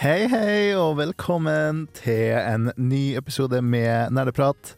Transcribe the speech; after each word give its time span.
Hei, 0.00 0.24
hei, 0.32 0.72
og 0.80 0.94
velkommen 0.96 1.82
til 1.92 2.30
en 2.32 2.70
ny 2.80 3.18
episode 3.18 3.58
med 3.60 4.14
Nerdeprat. 4.16 4.70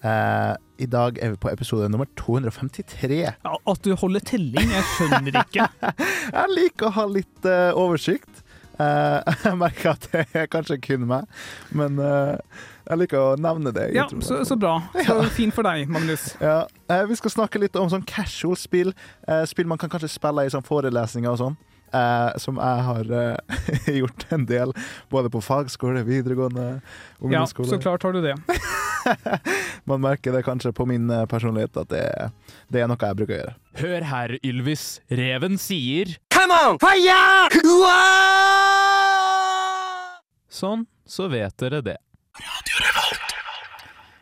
Eh, 0.00 0.54
I 0.80 0.88
dag 0.88 1.18
er 1.20 1.34
vi 1.34 1.36
på 1.42 1.50
episode 1.52 1.90
nummer 1.92 2.08
253. 2.16 3.18
Ja, 3.26 3.52
at 3.68 3.84
du 3.84 3.92
holder 3.92 4.24
telling, 4.24 4.72
jeg 4.72 4.86
skjønner 4.94 5.36
ikke. 5.42 5.68
Jeg 6.38 6.54
liker 6.54 6.88
å 6.88 6.94
ha 6.96 7.06
litt 7.12 7.44
eh, 7.44 7.76
oversikt. 7.76 8.40
Eh, 8.80 9.36
jeg 9.44 9.60
merker 9.60 9.92
at 9.92 10.08
det 10.14 10.24
er 10.32 10.48
kanskje 10.48 10.80
kun 10.80 11.04
meg, 11.10 11.28
men 11.76 12.00
eh, 12.00 12.62
jeg 12.88 13.02
liker 13.02 13.20
å 13.20 13.36
nevne 13.36 13.74
det. 13.76 13.90
Ja, 13.92 14.08
så, 14.24 14.40
så 14.48 14.56
bra. 14.56 14.78
Så 14.96 15.18
fint 15.36 15.52
for 15.52 15.68
deg, 15.68 15.92
Magnus. 15.92 16.30
Ja, 16.40 16.62
eh, 16.88 17.04
vi 17.10 17.20
skal 17.20 17.36
snakke 17.36 17.60
litt 17.60 17.76
om 17.76 17.92
sånn 17.92 18.08
casual 18.08 18.56
spill. 18.56 18.96
Eh, 19.28 19.44
spill 19.50 19.68
man 19.68 19.82
kan 19.82 19.92
kanskje 19.92 20.08
spille 20.16 20.48
i 20.48 20.54
sånn 20.56 20.64
forelesninger 20.64 21.36
og 21.36 21.42
sånn. 21.44 21.60
Eh, 21.90 22.36
som 22.38 22.58
jeg 22.60 22.82
har 22.86 23.08
eh, 23.18 23.94
gjort 24.00 24.26
en 24.30 24.44
del, 24.46 24.72
både 25.10 25.30
på 25.32 25.40
fagskole, 25.42 26.04
videregående, 26.06 26.80
Ja, 27.32 27.46
så 27.46 27.80
klart 27.82 28.02
har 28.06 28.12
du 28.14 28.20
det. 28.22 28.36
Man 29.90 30.00
merker 30.04 30.32
det 30.32 30.44
kanskje 30.46 30.72
på 30.76 30.86
min 30.86 31.10
eh, 31.10 31.26
personlighet 31.26 31.76
at 31.82 31.90
det, 31.90 32.04
det 32.70 32.84
er 32.84 32.90
noe 32.90 33.00
jeg 33.00 33.18
bruker 33.18 33.34
å 33.34 33.40
gjøre. 33.40 33.56
Hør 33.80 34.06
her, 34.12 34.36
Ylvis. 34.46 35.00
Reven 35.10 35.58
sier 35.58 36.14
Sånn, 40.50 40.86
så 41.06 41.26
vet 41.32 41.58
dere 41.58 41.82
det. 41.86 41.98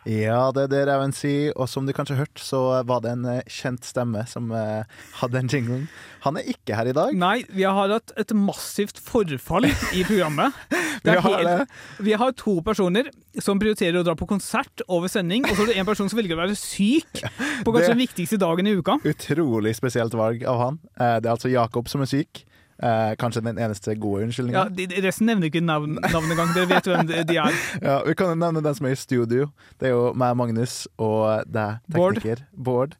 Ja, 0.07 0.53
det 0.55 0.63
er 0.69 0.71
det 0.73 0.83
Reven 0.89 1.13
sier, 1.13 1.51
og 1.59 1.67
som 1.69 1.85
du 1.85 1.93
kanskje 1.93 2.15
har 2.17 2.23
hørt, 2.27 2.41
så 2.41 2.61
var 2.89 3.03
det 3.05 3.11
en 3.17 3.25
eh, 3.29 3.41
kjent 3.51 3.85
stemme 3.85 4.23
som 4.31 4.47
eh, 4.55 4.87
hadde 5.21 5.41
en 5.43 5.51
jinglen. 5.53 5.83
Han 6.25 6.39
er 6.41 6.47
ikke 6.49 6.77
her 6.79 6.89
i 6.89 6.95
dag. 6.97 7.13
Nei, 7.19 7.43
vi 7.51 7.67
har 7.67 7.91
hatt 7.93 8.15
et 8.17 8.33
massivt 8.37 9.01
forfall 9.05 9.67
i 9.69 10.05
programmet. 10.09 10.55
Vi 10.99 11.13
har 11.15 11.23
helt- 11.39 11.71
vi 12.03 12.13
har 12.19 12.33
to 12.35 12.57
personer 12.67 13.07
som 13.41 13.61
prioriterer 13.63 14.01
å 14.01 14.03
dra 14.05 14.17
på 14.19 14.27
konsert 14.27 14.83
over 14.91 15.07
sending, 15.09 15.45
og 15.47 15.55
så 15.55 15.63
er 15.63 15.69
det 15.71 15.77
en 15.79 15.87
person 15.87 16.09
som 16.11 16.19
velger 16.19 16.35
å 16.35 16.41
være 16.41 16.57
syk 16.59 17.21
på 17.23 17.71
kanskje 17.71 17.93
den 17.93 18.01
viktigste 18.03 18.39
dagen 18.43 18.67
i 18.67 18.73
uka. 18.81 18.97
Utrolig 19.07 19.77
spesielt 19.79 20.17
valg 20.19 20.43
av 20.51 20.59
han. 20.65 20.81
Eh, 20.99 21.21
det 21.23 21.31
er 21.31 21.37
altså 21.37 21.53
Jakob 21.53 21.87
som 21.89 22.03
er 22.03 22.11
syk. 22.11 22.43
Eh, 22.79 23.15
kanskje 23.19 23.41
den 23.43 23.57
eneste 23.59 23.97
gode 23.99 24.29
Ja, 24.53 24.69
de, 24.71 24.85
de- 24.87 25.01
resten 25.03 25.27
nevner 25.27 25.49
ikke 25.51 25.61
navn, 25.65 25.97
navn 26.13 26.31
engang. 26.31 26.53
Dere 26.55 26.69
vet 26.71 26.85
hvem 26.87 27.07
de- 27.09 27.25
de 27.27 27.37
er. 27.43 27.53
Ja, 27.83 27.97
vi 28.07 28.15
kan 28.15 28.29
jo 28.31 28.35
nevne 28.39 28.63
den 28.63 28.75
som 28.79 28.87
er 28.87 28.93
i 28.95 29.01
studio. 29.01 29.49
Det 29.81 29.89
er 29.89 29.97
jo 29.97 30.13
meg, 30.15 30.37
Magnus, 30.39 30.85
og 30.99 31.43
deg, 31.51 31.81
Bård. 31.91 32.21
tekniker. 32.21 32.45
Bård. 32.55 32.95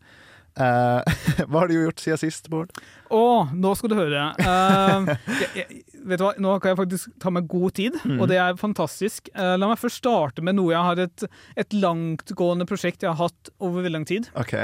Eh, 0.59 1.03
hva 1.47 1.61
har 1.63 1.69
du 1.71 1.77
gjort 1.77 2.03
siden 2.03 2.19
sist, 2.19 2.49
Bård? 2.51 2.73
Å, 3.15 3.21
nå 3.55 3.71
skal 3.79 3.93
du 3.93 3.95
høre. 4.01 4.25
Eh, 4.43 5.13
jeg, 5.45 5.49
jeg, 5.61 5.85
vet 6.11 6.19
du 6.19 6.27
hva? 6.27 6.33
Nå 6.43 6.57
kan 6.59 6.73
jeg 6.75 6.81
faktisk 6.83 7.15
ta 7.23 7.31
meg 7.31 7.47
god 7.47 7.77
tid, 7.79 8.01
Mm. 8.03 8.19
og 8.21 8.27
det 8.35 8.41
er 8.43 8.59
fantastisk. 8.59 9.31
Eh, 9.31 9.55
la 9.63 9.71
meg 9.71 9.79
først 9.79 10.03
starte 10.03 10.43
med 10.43 10.59
noe 10.59 10.75
jeg 10.75 10.83
har 10.91 11.05
et, 11.07 11.29
et 11.55 11.71
langtgående 11.79 12.67
prosjekt 12.67 13.07
jeg 13.07 13.15
har 13.15 13.29
hatt 13.31 13.55
over 13.61 13.79
veldig 13.87 13.95
lang 14.01 14.11
tid. 14.11 14.27
OK. 14.35 14.57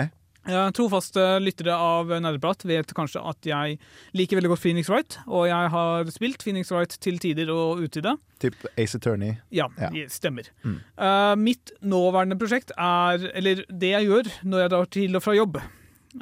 Trofaste 0.77 1.23
lyttere 1.41 1.73
av 1.73 2.11
Nerdeprat 2.21 2.65
vet 2.69 2.93
kanskje 2.97 3.23
at 3.25 3.47
jeg 3.49 3.79
liker 4.17 4.37
veldig 4.39 4.51
godt 4.53 4.63
Phoenix 4.65 4.91
Wright, 4.93 5.19
og 5.27 5.47
jeg 5.49 5.71
har 5.73 6.11
spilt 6.13 6.43
Phoenix 6.45 6.73
Wright 6.75 6.97
til 7.01 7.19
tider 7.23 7.49
og 7.55 7.81
utide. 7.85 8.17
Typ 8.45 8.55
Ace 8.77 8.99
Attorney. 8.99 9.39
Ja, 9.51 9.69
Ja. 9.81 9.91
stemmer. 10.09 10.51
Mm. 10.65 10.81
Uh, 10.99 11.35
mitt 11.41 11.73
nåværende 11.83 12.37
prosjekt 12.39 12.73
er 12.77 13.31
Eller 13.35 13.65
det 13.71 13.91
jeg 13.95 14.07
gjør 14.11 14.29
når 14.45 14.61
jeg 14.61 14.71
drar 14.71 14.87
til 14.91 15.17
og 15.17 15.23
fra 15.23 15.35
jobb. 15.35 15.57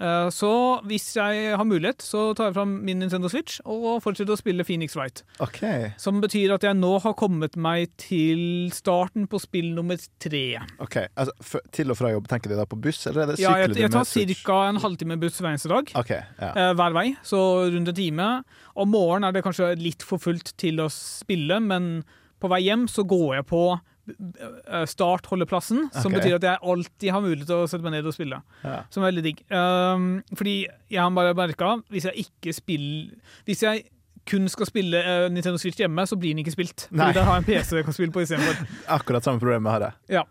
Eh, 0.00 0.28
så 0.32 0.50
hvis 0.88 1.04
jeg 1.19 1.56
har 1.56 1.64
mulighet, 1.69 2.00
så 2.00 2.30
tar 2.36 2.48
jeg 2.48 2.54
fram 2.56 2.70
min 2.86 2.98
Nintendo 3.03 3.28
Switch 3.28 3.58
og 3.69 3.98
fortsetter 4.04 4.32
å 4.32 4.38
spille 4.41 4.64
Phoenix 4.64 4.97
Wright. 4.97 5.20
Okay. 5.44 5.91
Som 6.00 6.20
betyr 6.22 6.54
at 6.54 6.64
jeg 6.64 6.78
nå 6.78 6.94
har 7.04 7.12
kommet 7.19 7.56
meg 7.60 7.91
til 8.00 8.70
starten 8.72 9.26
på 9.28 9.41
spill 9.42 9.72
nummer 9.76 10.00
tre. 10.22 10.58
ok 10.81 10.97
altså, 11.14 11.60
Til 11.76 11.92
og 11.92 11.98
fra 12.00 12.12
jobb, 12.14 12.28
tenker 12.32 12.52
du 12.52 12.56
da 12.56 12.64
på 12.69 12.81
buss, 12.81 13.02
eller 13.10 13.22
er 13.26 13.32
det 13.34 13.38
Ja, 13.42 13.52
sykler 13.52 13.76
jeg, 13.76 13.82
jeg 13.82 13.91
tar 13.92 14.47
ca. 14.48 14.58
en 14.70 14.81
halvtime 14.86 15.19
buss 15.20 15.41
hver 15.42 15.52
eneste 15.52 15.69
dag. 15.72 15.92
Okay, 15.94 16.22
Ja. 16.41 16.52
eh, 16.56 16.72
hver 16.78 16.92
vei, 16.97 17.06
så 17.22 17.42
rundt 17.72 17.88
en 17.92 17.94
time. 17.94 18.31
Om 18.75 18.88
morgenen 18.88 19.28
er 19.28 19.32
det 19.32 19.44
kanskje 19.44 19.75
litt 19.78 20.02
for 20.02 20.19
fullt 20.19 20.56
til 20.56 20.81
å 20.81 20.88
spille, 20.91 21.60
men 21.60 22.04
på 22.41 22.48
vei 22.50 22.62
hjem 22.64 22.88
så 22.91 23.04
går 23.06 23.36
jeg 23.36 23.47
på 23.47 23.81
eh, 24.08 24.84
startholdeplassen, 24.90 25.88
som 25.94 26.12
Ok. 26.12 26.18
betyr 26.20 26.34
at 26.36 26.42
jeg 26.48 26.58
alltid 26.62 27.10
har 27.14 27.20
mulighet 27.22 27.46
til 27.46 27.56
å 27.62 27.68
sette 27.70 27.82
meg 27.86 27.92
ned 27.96 28.06
og 28.06 28.14
spille. 28.16 28.42
Ja. 28.64 28.82
Som 28.90 29.02
er 29.04 29.12
veldig 29.12 29.22
digg. 29.28 29.42
Um, 29.50 30.22
fordi 30.34 30.56
jeg 30.90 31.00
har 31.00 31.10
bare 31.10 31.34
merka 31.38 31.82
hvis 31.90 32.04
jeg 32.10 32.26
ikke 32.26 32.54
spiller 32.54 33.14
Hvis 33.46 33.62
jeg 33.62 33.84
kun 34.26 34.46
skal 34.48 34.66
spille 34.66 34.98
uh, 35.02 35.28
Nintendo 35.28 35.58
Switch 35.58 35.78
hjemme, 35.82 36.04
så 36.06 36.14
blir 36.18 36.30
den 36.34 36.44
ikke 36.44 36.52
spilt. 36.54 36.88
Nei. 36.90 37.08
Fordi 37.08 37.18
da 37.18 37.24
har 37.26 37.40
jeg 37.40 37.42
en 37.42 37.48
PC 37.62 37.72
jeg 37.76 37.84
kan 37.88 37.92
spille 37.96 38.12
på 38.14 38.22
istedenfor. 38.22 38.66
Akkurat 38.98 39.24
samme 39.26 39.40
problemet 39.42 39.72
har 39.72 39.80
jeg. 39.88 39.94
Ja, 40.19 40.24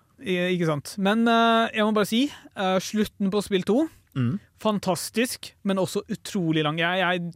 ikke 0.54 0.68
sant. 0.70 0.94
Men 0.98 1.26
uh, 1.28 1.68
jeg 1.76 1.84
må 1.84 1.92
bare 1.98 2.08
si, 2.08 2.22
uh, 2.56 2.78
slutten 2.80 3.32
på 3.34 3.42
spill 3.44 3.64
to 3.68 3.88
Mm. 4.12 4.42
fantastisk, 4.60 5.54
men 5.64 5.78
også 5.80 6.02
utrolig 6.12 6.66
lang. 6.66 6.76
Jeg, 6.82 7.00
jeg, 7.00 7.34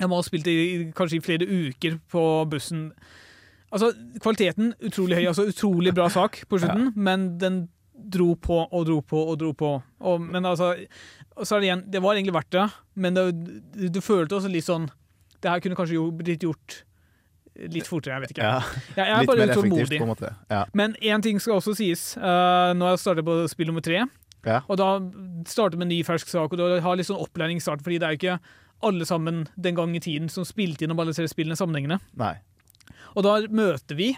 jeg 0.00 0.08
må 0.10 0.16
ha 0.18 0.22
spilt 0.26 0.48
i- 0.50 0.88
kanskje 0.90 1.20
i 1.20 1.22
flere 1.22 1.46
uker 1.46 2.00
på 2.10 2.22
bussen. 2.50 2.88
Altså, 3.68 3.90
kvaliteten 4.22 4.72
utrolig 4.80 5.18
høy, 5.18 5.26
altså 5.30 5.48
utrolig 5.50 5.92
bra 5.96 6.08
sak 6.12 6.40
på 6.48 6.60
slutten, 6.62 6.92
men 6.96 7.34
den 7.40 7.66
dro 7.98 8.32
på 8.38 8.60
og 8.64 8.84
dro 8.86 9.00
på 9.04 9.22
og 9.32 9.38
dro 9.40 9.52
på. 9.58 9.70
Og, 10.06 10.20
men 10.22 10.46
altså, 10.46 10.72
så 11.42 11.56
er 11.56 11.60
det 11.60 11.68
igjen, 11.68 11.84
det 11.92 12.02
var 12.04 12.16
egentlig 12.16 12.36
verdt 12.36 12.52
det, 12.54 12.66
men 12.94 13.16
det, 13.16 13.24
du, 13.92 14.00
følte 14.04 14.38
også 14.38 14.52
litt 14.52 14.66
sånn, 14.68 14.86
det 15.42 15.50
her 15.52 15.64
kunne 15.64 15.78
kanskje 15.78 16.04
blitt 16.20 16.46
gjort 16.46 16.82
litt 17.58 17.90
fortere, 17.90 18.14
jeg 18.14 18.24
vet 18.24 18.32
ikke. 18.36 18.46
Ja. 18.46 18.62
Jeg, 18.94 19.02
jeg 19.02 19.10
er 19.10 19.24
Litt 19.24 19.30
bare 19.32 19.42
mer 19.42 19.52
effektivt, 19.56 19.94
på 19.96 20.06
en 20.06 20.12
måte. 20.12 20.32
Ja. 20.52 20.62
Men 20.78 20.94
én 21.02 21.24
ting 21.24 21.40
skal 21.42 21.58
også 21.58 21.74
sies. 21.74 22.12
Uh, 22.14 22.70
nå 22.78 22.86
har 22.86 22.94
jeg 22.94 23.02
startet 23.02 23.26
på 23.26 23.34
spill 23.50 23.72
nummer 23.72 23.82
tre. 23.82 24.04
Ja. 24.46 24.60
Og 24.70 24.78
da 24.78 24.92
starter 25.50 25.80
med 25.80 25.88
en 25.88 25.96
ny 25.96 25.98
fersk 26.06 26.30
sak, 26.30 26.54
og 26.54 26.60
da 26.60 26.78
har 26.84 26.98
litt 26.98 27.08
sånn 27.08 27.18
opplæringsstart, 27.18 27.82
fordi 27.82 27.98
det 27.98 28.06
er 28.06 28.14
jo 28.14 28.20
ikke 28.20 28.36
alle 28.86 29.08
sammen 29.08 29.48
den 29.58 29.74
gang 29.74 29.96
i 29.98 30.02
tiden 30.02 30.30
som 30.30 30.46
spilte 30.46 30.86
inn 30.86 30.94
og 30.94 31.02
alle 31.02 31.16
tre 31.16 31.26
spillene 31.30 31.58
sammenhengende. 31.58 31.98
Nei. 32.20 32.36
Og 33.16 33.24
da 33.26 33.38
møter 33.50 33.98
vi 33.98 34.12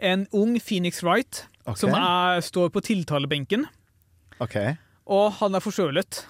en 0.00 0.26
ung 0.32 0.56
Phoenix 0.60 1.02
Wright 1.04 1.44
okay. 1.66 1.80
som 1.82 1.94
er, 1.96 2.40
står 2.44 2.70
på 2.74 2.80
tiltalebenken, 2.80 3.66
Okay. 4.40 4.78
og 5.04 5.34
han 5.36 5.54
er 5.54 5.60
forkjølet. 5.60 6.22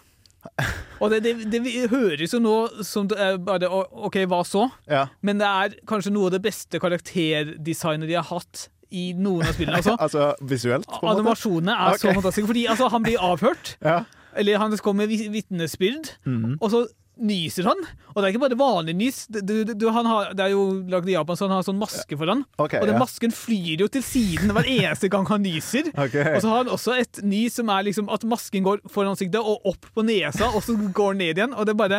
Og 1.01 1.11
det, 1.13 1.21
det, 1.23 1.35
det 1.53 1.89
høres 1.93 2.33
jo 2.35 2.41
nå 2.43 2.55
som 2.87 3.07
det 3.11 3.19
er 3.21 3.37
bare 3.45 3.69
OK, 3.71 4.17
hva 4.31 4.41
så? 4.47 4.67
Ja. 4.91 5.05
Men 5.23 5.39
det 5.41 5.47
er 5.47 5.77
kanskje 5.89 6.13
noe 6.15 6.31
av 6.31 6.35
det 6.35 6.43
beste 6.45 6.81
karakterdesignet 6.83 8.09
de 8.09 8.17
har 8.19 8.27
hatt 8.29 8.67
i 8.91 9.11
noen 9.15 9.47
av 9.47 9.55
spillene. 9.55 9.79
Altså, 9.79 9.95
Altså 10.07 10.31
visuelt, 10.41 10.89
på 10.89 10.99
en 10.99 11.07
måte? 11.07 11.21
Animasjonene 11.21 11.77
er 11.77 12.01
så 12.01 12.15
fantastiske. 12.17 12.49
Fordi 12.51 12.65
altså, 12.73 12.89
han 12.91 13.05
blir 13.07 13.21
avhørt, 13.23 13.77
Ja. 13.85 14.01
eller 14.35 14.59
han 14.59 14.77
kommer 14.79 15.07
med 15.07 15.31
vitnesbyrd, 15.37 16.17
mm 16.25 16.45
-hmm. 16.45 16.57
og 16.61 16.71
så 16.71 16.87
nyser 17.23 17.69
han. 17.69 17.81
Og 18.13 18.19
det 18.19 18.25
er 18.27 18.33
ikke 18.35 18.43
bare 18.47 18.59
vanlig 18.61 18.95
nys. 18.99 19.21
Det, 19.33 19.43
du, 19.47 19.73
du, 19.75 19.87
han 19.95 20.09
har, 20.09 20.33
det 20.37 20.47
er 20.47 20.55
jo 20.55 20.65
lagd 20.91 21.09
i 21.11 21.15
Japan, 21.15 21.39
så 21.39 21.47
han 21.49 21.57
har 21.59 21.67
sånn 21.67 21.79
maske 21.81 22.19
foran. 22.19 22.45
Okay, 22.57 22.81
Og 22.81 22.89
den 22.91 22.97
ja. 22.99 23.03
masken 23.03 23.35
flyr 23.35 23.85
jo 23.85 23.89
til 23.93 24.05
siden 24.07 24.55
hver 24.57 24.69
eneste 24.71 25.11
gang 25.13 25.29
han 25.31 25.45
nyser. 25.47 25.93
Okay. 26.01 26.33
Og 26.35 26.41
så 26.43 26.49
har 26.49 26.63
han 26.63 26.71
også 26.73 26.95
et 26.97 27.19
nys 27.29 27.59
som 27.61 27.69
er 27.71 27.85
liksom 27.87 28.09
at 28.11 28.23
masken 28.27 28.65
går 28.65 28.81
foran 28.91 29.13
ansiktet 29.13 29.39
og 29.45 29.67
opp 29.69 29.91
på 29.95 30.03
nesa, 30.07 30.49
og 30.49 30.63
så 30.65 30.75
går 30.75 31.13
den 31.13 31.21
ned 31.21 31.41
igjen. 31.41 31.53
Og 31.55 31.69
det 31.69 31.75
er 31.75 31.79
bare 31.79 31.99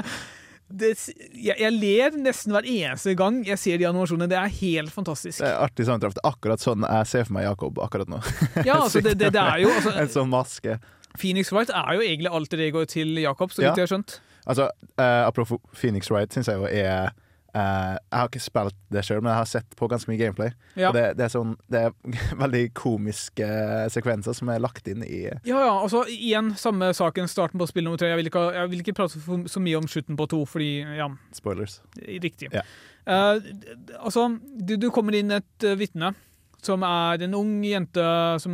det, 0.71 0.91
jeg, 1.35 1.55
jeg 1.59 1.73
ler 1.75 2.15
nesten 2.19 2.55
hver 2.55 2.67
eneste 2.67 3.13
gang 3.19 3.41
jeg 3.47 3.59
ser 3.61 3.79
de 3.81 3.87
animasjonene. 3.89 4.29
Det 4.31 4.39
er 4.39 4.55
helt 4.61 4.93
fantastisk. 4.93 5.41
Det 5.43 5.49
er 5.49 5.59
artig 5.67 5.85
sammentreff. 5.87 6.17
Er 6.21 6.31
akkurat 6.31 6.63
sånn 6.63 6.87
jeg 6.87 7.11
ser 7.11 7.27
for 7.27 7.37
meg 7.37 7.47
Jakob 7.47 7.79
akkurat 7.83 8.11
nå. 8.11 8.21
Ja, 8.65 8.79
altså, 8.85 9.03
det, 9.03 9.17
det, 9.21 9.33
det 9.35 9.43
er 9.43 9.63
jo 9.65 9.71
altså, 9.75 9.93
en 10.01 10.11
sånn 10.15 10.31
maske. 10.33 10.79
Phoenix 11.19 11.51
Wright 11.51 11.71
er 11.75 11.97
jo 11.97 12.03
egentlig 12.05 12.31
alter 12.31 12.65
går 12.73 12.91
til 12.91 13.15
Jakob, 13.19 13.51
så 13.51 13.65
Ja. 13.65 13.71
vidt 13.71 13.81
jeg 13.83 13.89
har 13.89 13.93
skjønt. 13.97 14.19
Altså, 14.45 14.69
uh, 14.97 15.25
Apropos 15.27 15.59
Phoenix 15.73 16.09
Wright, 16.11 16.31
syns 16.33 16.47
jeg 16.49 16.57
jo 16.57 16.65
er 16.69 17.11
uh, 17.55 17.97
jeg 17.99 18.15
har 18.15 18.29
ikke 18.29 18.39
spilt 18.43 18.77
det 18.95 19.03
sjøl, 19.03 19.19
men 19.21 19.31
jeg 19.33 19.39
har 19.41 19.49
sett 19.49 19.75
på 19.75 19.87
ganske 19.91 20.07
mye 20.11 20.19
gameplay. 20.21 20.53
Ja. 20.79 20.89
Og 20.89 20.95
det, 20.95 21.03
det, 21.19 21.25
er 21.27 21.33
sånn, 21.33 21.55
det 21.71 21.81
er 21.87 22.15
veldig 22.43 22.61
komiske 22.79 23.49
sekvenser 23.91 24.37
som 24.37 24.49
er 24.53 24.61
lagt 24.63 24.87
inn 24.87 25.03
i 25.03 25.25
Ja, 25.27 25.57
ja, 25.57 25.73
altså 25.81 26.05
igjen 26.09 26.53
samme 26.59 26.93
saken, 26.95 27.27
starten 27.31 27.59
på 27.61 27.67
spill 27.69 27.85
nummer 27.87 27.99
tre. 28.01 28.13
Jeg 28.13 28.21
vil 28.21 28.31
ikke, 28.31 28.45
jeg 28.55 28.71
vil 28.71 28.85
ikke 28.85 28.95
prate 29.01 29.19
for, 29.19 29.43
så 29.51 29.63
mye 29.63 29.81
om 29.81 29.89
slutten 29.91 30.19
på 30.19 30.29
to, 30.31 30.41
fordi 30.47 30.71
ja, 30.97 31.09
spoilers. 31.35 31.81
riktig. 32.23 32.49
Ja. 32.55 32.63
Eh, 33.05 33.35
d- 33.41 33.95
altså, 33.99 34.27
du, 34.61 34.75
du 34.77 34.89
kommer 34.93 35.15
inn 35.17 35.31
et 35.33 35.65
uh, 35.67 35.75
vitne 35.79 36.13
som 36.61 36.83
er 36.85 37.23
en 37.25 37.33
ung 37.39 37.55
jente 37.65 38.03
som 38.43 38.53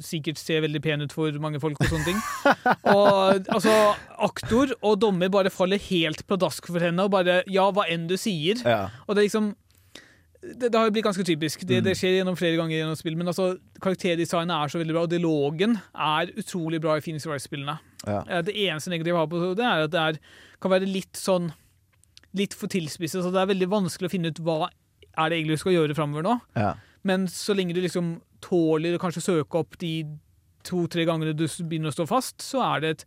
sikkert 0.00 0.38
ser 0.40 0.62
veldig 0.64 0.80
pen 0.84 1.04
ut 1.04 1.12
for 1.12 1.34
mange 1.42 1.60
folk 1.60 1.76
og 1.84 1.90
sånne 1.90 2.06
ting. 2.08 2.22
Og 2.94 3.50
altså, 3.52 3.74
aktor 4.24 4.72
og 4.80 4.96
dommer 5.02 5.28
bare 5.32 5.52
faller 5.52 5.82
helt 5.90 6.22
pladask 6.28 6.64
for 6.70 6.80
henne 6.80 7.04
og 7.04 7.12
bare 7.12 7.42
ja, 7.52 7.66
hva 7.76 7.84
enn 7.92 8.06
du 8.08 8.16
sier. 8.20 8.62
Ja. 8.64 8.86
Og 9.04 9.12
det 9.14 9.24
er 9.24 9.28
liksom 9.28 9.50
det, 10.44 10.68
det 10.68 10.76
har 10.76 10.88
jo 10.88 10.92
blitt 10.92 11.06
ganske 11.06 11.24
typisk. 11.24 11.62
Det, 11.64 11.78
Mm. 11.80 11.84
det 11.86 11.94
skjer 11.96 12.16
gjennom 12.18 12.36
flere 12.36 12.56
ganger 12.60 12.76
gjennom 12.76 12.96
spill, 13.00 13.14
men 13.16 13.28
altså, 13.32 13.46
karakterdesignet 13.80 14.52
er 14.52 14.68
så 14.72 14.80
veldig 14.80 14.92
bra, 14.96 15.02
og 15.06 15.12
dialogen 15.12 15.76
er 15.96 16.32
utrolig 16.36 16.80
bra 16.84 16.96
i 16.98 17.04
Phoenix 17.04 17.24
Rice-spillene. 17.28 17.78
Ja. 18.04 18.42
Det 18.44 18.52
eneste 18.52 18.92
negative 18.92 19.14
jeg 19.16 19.22
har 19.22 19.30
på 19.32 19.40
det, 19.56 19.64
er 19.64 19.84
at 19.86 19.92
det 19.94 20.02
er, 20.02 20.18
kan 20.60 20.74
være 20.74 20.88
litt 20.90 21.16
sånn 21.16 21.52
Litt 22.34 22.50
for 22.58 22.66
tilspisset, 22.66 23.22
så 23.22 23.30
det 23.30 23.38
er 23.38 23.46
veldig 23.52 23.68
vanskelig 23.70 24.08
å 24.08 24.10
finne 24.10 24.32
ut 24.34 24.40
hva 24.42 24.64
er 24.66 25.28
det 25.30 25.36
egentlig 25.38 25.54
du 25.54 25.60
skal 25.62 25.76
gjøre 25.76 25.94
framover 25.94 26.24
nå. 26.26 26.32
Ja. 26.58 26.72
Men 27.04 27.26
så 27.28 27.54
lenge 27.56 27.74
du 27.76 27.82
liksom 27.84 28.14
tåler 28.44 28.96
å 28.96 29.00
kanskje 29.02 29.22
søke 29.24 29.60
opp 29.60 29.76
de 29.80 29.92
to-tre 30.64 31.04
gangene 31.04 31.34
du 31.36 31.44
begynner 31.44 31.90
å 31.92 31.94
stå 31.94 32.06
fast, 32.08 32.40
så 32.40 32.62
er 32.64 32.80
det 32.80 32.90
et 32.94 33.04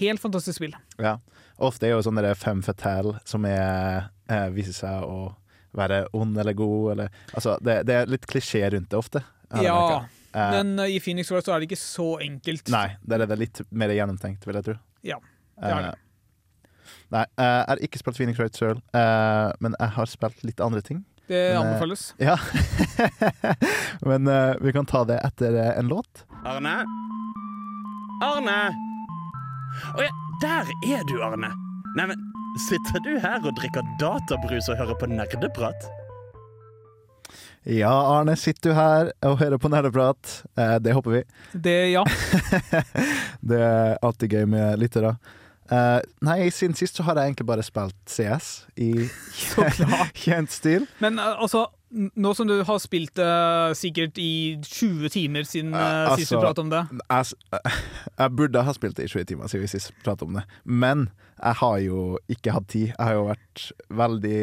helt 0.00 0.22
fantastisk 0.22 0.60
spill. 0.60 0.76
ja. 1.02 1.18
Ofte 1.60 1.84
er 1.84 1.90
jo 1.92 2.00
sånne 2.06 2.22
det 2.24 2.38
fem 2.40 2.62
fatale 2.64 3.18
som 3.28 3.44
er, 3.44 4.06
eh, 4.32 4.46
viser 4.48 4.72
seg 4.72 5.02
å 5.04 5.34
være 5.76 6.06
ond 6.16 6.38
eller 6.40 6.54
god, 6.56 6.92
eller 6.94 7.10
Altså, 7.34 7.58
det, 7.60 7.74
det 7.84 7.96
er 7.98 8.06
litt 8.08 8.24
klisjé 8.30 8.62
rundt 8.72 8.88
det 8.88 8.96
ofte. 8.96 9.20
Ja. 9.60 10.06
Eh, 10.32 10.54
men 10.54 10.78
eh, 10.78 10.94
i 10.96 11.00
Phoenix 11.04 11.28
Wright 11.28 11.44
så 11.44 11.52
er 11.52 11.60
det 11.60 11.68
ikke 11.68 11.76
så 11.82 12.06
enkelt. 12.24 12.70
Nei, 12.72 12.94
der 13.04 13.26
er 13.26 13.28
det 13.28 13.36
litt 13.42 13.60
mer 13.76 13.92
gjennomtenkt, 13.92 14.46
vil 14.48 14.56
jeg 14.56 14.70
tro. 14.70 14.76
Ja, 15.04 15.18
det 15.60 15.74
er 15.74 15.84
det. 15.90 15.92
Eh, 15.98 16.72
Nei, 17.10 17.26
eh, 17.36 17.44
jeg 17.58 17.68
har 17.74 17.84
ikke 17.90 18.00
spilt 18.00 18.16
Phoenix 18.22 18.40
Wright 18.40 18.56
sjøl, 18.56 18.80
men 19.60 19.76
jeg 19.76 19.94
har 19.98 20.06
spilt 20.16 20.40
litt 20.46 20.64
andre 20.64 20.80
ting. 20.86 21.04
Det 21.30 21.54
Men, 21.54 21.56
eh, 21.56 21.60
anbefales. 21.60 22.14
Ja. 22.18 22.38
men 24.00 24.28
uh, 24.28 24.54
vi 24.60 24.72
kan 24.72 24.86
ta 24.86 25.04
det 25.04 25.18
etter 25.18 25.54
eh, 25.54 25.78
en 25.78 25.88
låt. 25.88 26.24
Arne? 26.44 26.72
Arne! 28.24 28.56
Å 29.94 30.02
ja, 30.02 30.10
der 30.42 30.72
er 30.90 31.04
du, 31.06 31.20
Arne. 31.22 31.52
Neimen, 31.94 32.18
sitter 32.66 32.98
du 33.06 33.12
her 33.22 33.38
og 33.46 33.54
drikker 33.60 33.86
databrus 34.02 34.72
og 34.72 34.82
hører 34.82 34.98
på 34.98 35.06
nerdeprat? 35.12 35.86
Ja, 37.62 37.94
Arne, 37.94 38.34
sitter 38.34 38.72
du 38.72 38.74
her 38.74 39.12
og 39.30 39.38
hører 39.38 39.62
på 39.62 39.70
nerdeprat? 39.70 40.40
Eh, 40.58 40.80
det 40.82 40.98
håper 40.98 41.20
vi. 41.20 41.24
Det, 41.52 41.78
ja. 41.92 42.02
det 43.52 43.62
er 43.70 44.00
alltid 44.02 44.34
gøy 44.34 44.50
med 44.50 44.82
lyttere. 44.82 45.14
Eh, 45.70 46.00
nei, 46.26 46.38
siden 46.50 46.74
sist 46.74 46.98
så 46.98 47.04
har 47.06 47.18
jeg 47.18 47.30
egentlig 47.30 47.46
bare 47.46 47.62
spilt 47.62 47.98
CS 48.10 48.48
i 48.82 48.90
kjent 50.22 50.50
stil. 50.60 50.88
Men 51.02 51.20
uh, 51.22 51.38
altså, 51.44 51.68
nå 51.90 52.32
som 52.34 52.48
du 52.50 52.56
har 52.66 52.80
spilt 52.82 53.14
det 53.18 53.76
sikkert 53.78 54.18
i 54.18 54.58
20 54.66 55.12
timer 55.14 55.46
siden 55.46 55.74
eh, 55.74 56.10
sist 56.18 56.34
du 56.34 56.38
altså- 56.38 56.42
pratet 56.42 56.62
om 56.62 56.70
det 56.70 56.82
Jeg, 57.02 57.70
jeg 58.22 58.34
burde 58.38 58.66
ha 58.66 58.74
spilt 58.74 58.98
det 58.98 59.06
i 59.06 59.12
20 59.14 59.30
timer 59.30 59.50
siden 59.50 59.66
vi 59.66 59.70
sist 59.70 59.94
pratet 60.04 60.26
om 60.26 60.38
det, 60.40 60.44
men 60.64 61.08
jeg 61.40 61.56
har 61.62 61.78
jo 61.80 62.02
ikke 62.28 62.52
hatt 62.52 62.66
tid. 62.68 62.90
Jeg 62.90 63.00
har 63.00 63.14
jo 63.16 63.22
vært 63.30 63.62
veldig 64.02 64.42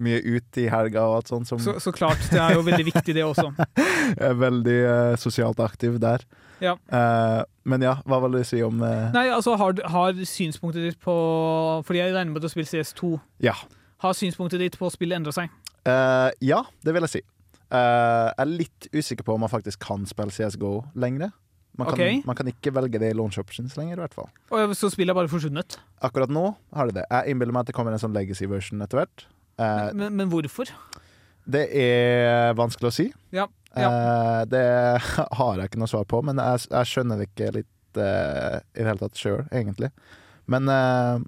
mye 0.00 0.20
ute 0.24 0.62
i 0.62 0.68
helga 0.72 1.02
og 1.08 1.16
alt 1.18 1.32
sånt 1.32 1.48
som 1.48 1.58
så, 1.60 1.74
så 1.82 1.92
klart, 1.92 2.20
det 2.30 2.38
er 2.40 2.54
jo 2.54 2.62
veldig 2.64 2.86
viktig, 2.86 3.16
det 3.16 3.24
også. 3.26 3.50
jeg 3.58 4.28
er 4.28 4.38
veldig 4.38 4.78
sosialt 5.20 5.60
aktiv 5.60 5.98
der. 6.00 6.22
Ja. 6.60 6.76
Uh, 6.92 7.42
men 7.68 7.84
ja, 7.84 7.96
hva 8.08 8.20
vil 8.24 8.38
du 8.38 8.44
si 8.46 8.60
om 8.64 8.80
uh... 8.82 9.10
Nei, 9.14 9.26
altså, 9.32 9.56
har, 9.60 9.80
har 9.92 10.22
synspunktet 10.28 10.84
ditt 10.84 11.00
på 11.02 11.14
Fordi 11.86 12.02
jeg 12.02 12.14
regner 12.14 12.32
med 12.32 12.40
at 12.42 12.48
du 12.48 12.52
spiller 12.52 12.68
CS2. 12.68 13.16
Ja. 13.44 13.56
Har 14.04 14.16
synspunktet 14.16 14.62
ditt 14.62 14.78
på 14.80 14.90
spillet 14.92 15.20
endra 15.20 15.34
seg? 15.36 15.52
Uh, 15.88 16.28
ja, 16.44 16.62
det 16.84 16.96
vil 16.96 17.06
jeg 17.08 17.14
si. 17.18 17.22
Jeg 17.70 18.34
er 18.42 18.48
litt 18.50 18.88
usikker 18.90 19.22
på 19.22 19.36
om 19.36 19.44
man 19.44 19.52
faktisk 19.52 19.78
kan 19.84 20.02
spille 20.08 20.34
CSGO 20.34 20.80
lenger. 20.98 21.30
Man 21.78 21.86
kan, 21.86 22.00
Ok. 22.00 22.24
man 22.26 22.36
kan 22.36 22.48
ikke 22.50 22.72
velge 22.74 22.98
det 22.98 23.12
i 23.12 23.16
launch 23.16 23.38
options 23.38 23.76
lenger, 23.78 23.94
i 23.94 24.02
hvert 24.02 24.16
fall. 24.16 24.26
Og 24.50 24.74
så 24.76 24.90
spillet 24.90 25.14
er 25.14 25.16
bare 25.20 25.30
forsvunnet. 25.30 25.78
Akkurat 26.02 26.32
nå 26.34 26.48
har 26.76 26.90
det 26.90 26.98
det. 26.98 27.04
Jeg 27.06 27.30
innbiller 27.30 27.54
meg 27.54 27.62
at 27.62 27.70
det 27.70 27.76
kommer 27.78 27.94
en 27.94 28.02
sånn 28.02 28.16
legacy 28.16 28.48
version 28.50 28.82
etter 28.82 29.00
hvert. 29.00 29.24
Men, 29.94 30.16
men 30.18 30.32
hvorfor? 30.32 30.72
det 31.50 31.66
er 31.76 32.54
vanskelig 32.58 32.90
å 32.90 32.94
si. 32.94 33.06
Ja, 33.34 33.46
Eh, 33.76 34.40
det 34.50 34.64
har 35.38 35.60
jeg 35.60 35.70
ikke 35.70 35.82
noe 35.82 35.90
svar 35.90 36.06
på, 36.10 36.22
men 36.26 36.40
jeg, 36.42 36.66
jeg 36.70 36.90
skjønner 36.90 37.20
det 37.20 37.28
ikke 37.30 37.52
litt 37.60 38.00
eh, 38.00 38.58
i 38.74 38.82
det 38.82 38.88
hele 38.88 39.02
tatt 39.02 39.20
sjøl, 39.20 39.44
egentlig. 39.52 39.92
Men 40.50 40.70
eh, 40.72 41.22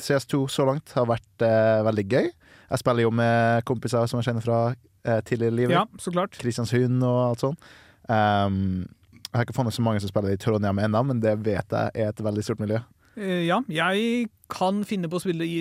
CS2 0.00 0.46
så 0.52 0.66
langt 0.68 0.92
har 0.96 1.08
vært 1.08 1.44
eh, 1.44 1.84
veldig 1.86 2.06
gøy. 2.08 2.28
Jeg 2.66 2.82
spiller 2.82 3.06
jo 3.06 3.12
med 3.14 3.64
kompiser 3.68 4.08
som 4.10 4.20
jeg 4.20 4.30
kjenner 4.30 4.44
fra 4.44 4.60
eh, 4.72 5.20
tidligere 5.26 5.54
i 5.54 5.58
livet. 5.62 5.76
Ja, 5.76 5.84
så 6.02 6.12
klart. 6.14 6.36
Kristiansund 6.40 7.04
og 7.06 7.20
alt 7.30 7.44
sånt. 7.44 7.72
Um, 8.06 8.86
jeg 9.26 9.40
har 9.40 9.46
ikke 9.46 9.56
funnet 9.56 9.74
så 9.74 9.82
mange 9.82 10.00
som 10.00 10.10
spiller 10.10 10.34
i 10.34 10.40
Trondheim 10.40 10.78
ennå, 10.80 11.02
men 11.08 11.20
det 11.20 11.34
vet 11.44 11.74
jeg 11.74 11.90
er 11.92 12.12
et 12.12 12.22
veldig 12.24 12.44
stort 12.46 12.62
miljø. 12.62 12.80
Ja, 13.16 13.62
jeg 13.72 14.28
kan 14.52 14.82
finne 14.84 15.08
på 15.08 15.16
å 15.16 15.22
spille 15.22 15.46
i, 15.48 15.60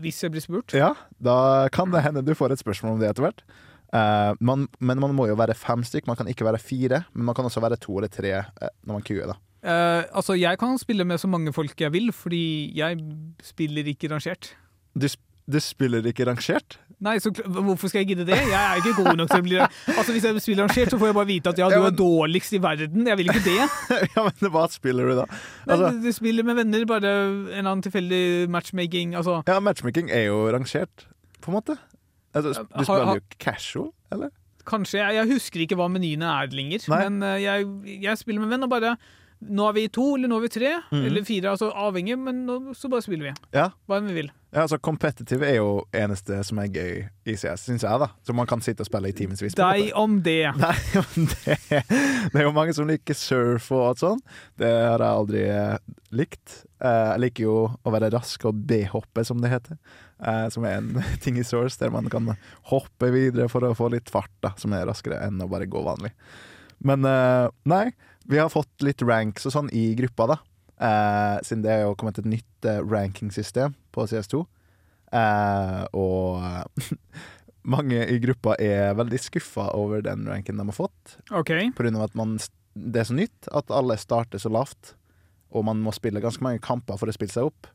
hvis 0.00 0.22
jeg 0.24 0.32
blir 0.32 0.44
spurt. 0.44 0.72
Ja, 0.76 0.94
da 1.22 1.68
kan 1.72 1.92
det 1.92 2.00
hende 2.04 2.24
du 2.24 2.32
får 2.36 2.54
et 2.54 2.62
spørsmål 2.62 2.96
om 2.96 3.02
det 3.02 3.10
etter 3.12 3.26
hvert. 3.26 3.44
Eh, 3.94 4.32
man, 4.40 4.66
men 4.80 5.02
man 5.02 5.14
må 5.14 5.28
jo 5.30 5.36
være 5.38 5.56
fem 5.58 5.84
stykk, 5.86 6.08
man 6.10 6.18
kan 6.18 6.30
ikke 6.30 6.46
være 6.46 6.62
fire. 6.62 7.04
Men 7.14 7.28
man 7.30 7.36
kan 7.38 7.46
også 7.48 7.62
være 7.64 7.80
to 7.82 7.98
eller 7.98 8.12
tre 8.12 8.32
uh, 8.40 8.70
når 8.86 8.98
man 8.98 9.06
queuer, 9.06 9.30
da. 9.30 9.36
uh, 9.64 10.16
altså, 10.18 10.38
jeg 10.38 10.58
kan 10.58 10.78
spille 10.78 11.06
med 11.06 11.20
så 11.22 11.30
mange 11.30 11.52
folk 11.54 11.80
jeg 11.80 11.92
vil, 11.94 12.12
fordi 12.12 12.72
jeg 12.76 12.98
spiller 13.42 13.92
ikke 13.94 14.10
rangert. 14.10 14.54
Du, 14.94 15.06
sp- 15.10 15.22
du 15.50 15.60
spiller 15.60 16.06
ikke 16.06 16.26
rangert? 16.26 16.78
Nei, 17.04 17.18
så 17.20 17.30
Hvorfor 17.34 17.90
skal 17.90 18.04
jeg 18.04 18.12
gidde 18.12 18.24
det? 18.28 18.36
Jeg 18.38 18.54
er 18.54 18.78
ikke 18.80 18.94
god 19.02 19.18
nok 19.18 19.28
til 19.28 19.42
å 19.42 19.44
bli 19.44 19.56
Altså, 19.60 20.12
Hvis 20.14 20.24
jeg 20.24 20.42
spiller 20.44 20.64
rangert, 20.64 20.92
så 20.92 21.00
får 21.00 21.10
jeg 21.10 21.16
bare 21.18 21.28
vite 21.28 21.52
at 21.52 21.60
ja, 21.60 21.68
du 21.68 21.88
er 21.88 21.96
dårligst 21.98 22.54
i 22.56 22.60
verden. 22.62 23.08
Jeg 23.10 23.18
vil 23.20 23.32
ikke 23.32 23.42
det. 23.44 23.66
ja, 24.14 24.24
men 24.24 24.52
hva 24.54 24.62
spiller 24.72 25.10
du 25.10 25.18
da? 25.18 25.26
Altså... 25.66 25.90
Nei, 25.90 26.04
du 26.06 26.14
spiller 26.16 26.46
med 26.46 26.60
venner, 26.62 26.86
bare 26.88 27.16
en 27.58 27.66
annen 27.66 27.82
tilfeldig 27.84 28.22
matchmaking. 28.52 29.16
Altså, 29.18 29.42
ja, 29.48 29.58
matchmaking 29.60 30.08
er 30.14 30.28
jo 30.30 30.44
rangert, 30.54 31.08
på 31.44 31.52
en 31.52 31.58
måte. 31.58 31.76
Altså, 32.34 32.64
du 32.66 32.86
spør 32.86 33.14
jo 33.14 33.20
casual, 33.38 33.92
eller? 34.14 34.32
kanskje 34.68 35.00
Jeg, 35.00 35.18
jeg 35.18 35.30
husker 35.34 35.64
ikke 35.64 35.76
hva 35.78 35.90
menyene 35.92 36.30
er 36.30 36.54
lenger, 36.54 36.86
Nei. 36.92 37.02
men 37.04 37.28
eh, 37.28 37.42
jeg, 37.44 37.68
jeg 38.06 38.20
spiller 38.20 38.44
med 38.44 38.54
venn 38.54 38.66
og 38.66 38.72
bare 38.72 38.96
Nå 39.44 39.66
er 39.68 39.74
vi 39.76 39.82
to, 39.92 40.04
eller 40.16 40.30
nå 40.30 40.38
er 40.38 40.44
vi 40.46 40.48
tre, 40.54 40.68
mm. 40.88 41.00
eller 41.04 41.24
fire. 41.26 41.50
altså 41.50 41.66
Avhengig, 41.76 42.14
men 42.16 42.38
nå, 42.46 42.54
så 42.78 42.88
bare 42.88 43.04
spiller 43.04 43.26
vi. 43.26 43.32
Ja. 43.52 43.66
Hva 43.84 43.98
enn 43.98 44.06
vi 44.08 44.14
vil. 44.16 44.30
Ja, 44.54 44.62
altså 44.62 44.78
Competitive 44.78 45.48
er 45.48 45.56
jo 45.56 45.70
eneste 45.90 46.36
som 46.46 46.60
er 46.62 46.68
gøy 46.70 46.98
i 47.26 47.32
CS, 47.34 47.64
syns 47.66 47.82
jeg, 47.82 47.98
da. 47.98 48.06
Så 48.22 48.36
man 48.38 48.46
kan 48.46 48.60
sitte 48.62 48.84
og 48.84 48.86
spille 48.86 49.10
i 49.10 49.16
timevis. 49.16 49.56
Deg 49.58 49.88
om 49.98 50.20
det. 50.22 50.52
Nei, 50.62 50.76
om 51.00 51.24
det, 51.32 51.56
det 51.72 52.38
er 52.38 52.46
jo 52.46 52.52
mange 52.54 52.76
som 52.76 52.86
liker 52.86 53.18
surf 53.18 53.66
og 53.74 53.82
alt 53.88 54.04
sånt. 54.04 54.36
Det 54.62 54.70
har 54.70 55.02
jeg 55.02 55.08
aldri 55.24 55.42
eh, 55.50 55.96
likt. 56.14 56.60
Eh, 56.78 57.00
jeg 57.16 57.24
liker 57.24 57.48
jo 57.48 57.56
å 57.74 57.94
være 57.96 58.12
rask 58.14 58.46
og 58.46 58.62
B-hoppe, 58.70 59.26
som 59.26 59.42
det 59.42 59.50
heter. 59.56 59.80
Eh, 60.22 60.46
som 60.54 60.70
er 60.70 60.78
en 60.78 61.02
ting 61.24 61.42
i 61.42 61.46
Source 61.48 61.82
der 61.82 61.90
man 61.90 62.06
kan 62.12 62.36
hoppe 62.70 63.10
videre 63.10 63.50
for 63.50 63.66
å 63.66 63.74
få 63.74 63.90
litt 63.96 64.14
fart, 64.14 64.30
da, 64.38 64.54
som 64.60 64.78
er 64.78 64.86
raskere 64.86 65.18
enn 65.26 65.42
å 65.42 65.50
bare 65.50 65.66
gå 65.66 65.82
vanlig. 65.82 66.14
Men 66.86 67.02
nei, 67.64 67.84
vi 68.28 68.36
har 68.36 68.50
fått 68.52 68.82
litt 68.84 69.00
ranks 69.06 69.46
og 69.48 69.54
sånn 69.54 69.70
i 69.72 69.94
gruppa, 69.98 70.26
da. 70.34 70.42
Eh, 70.84 71.36
siden 71.46 71.62
det 71.64 71.72
er 71.72 71.84
jo 71.86 71.94
kommet 71.98 72.18
et 72.20 72.28
nytt 72.28 72.68
eh, 72.68 72.82
rankingsystem 72.82 73.76
på 73.94 74.06
CS2. 74.10 74.42
Eh, 75.14 75.82
og 75.96 76.90
mange 77.74 78.02
i 78.10 78.18
gruppa 78.22 78.56
er 78.60 78.96
veldig 78.98 79.20
skuffa 79.22 79.70
over 79.78 80.04
den 80.04 80.26
ranken 80.28 80.60
de 80.60 80.66
har 80.68 80.76
fått. 80.76 81.16
Okay. 81.30 81.70
På 81.76 81.86
grunn 81.86 82.00
av 82.00 82.08
at 82.08 82.18
man, 82.18 82.36
det 82.74 83.04
er 83.04 83.08
så 83.08 83.16
nytt 83.16 83.48
at 83.54 83.72
alle 83.72 83.96
starter 84.00 84.42
så 84.42 84.52
lavt, 84.52 84.94
og 85.54 85.66
man 85.70 85.80
må 85.84 85.94
spille 85.94 86.22
ganske 86.22 86.44
mange 86.44 86.62
kamper 86.64 86.98
for 87.00 87.10
å 87.10 87.16
spille 87.16 87.32
seg 87.32 87.48
opp. 87.48 87.70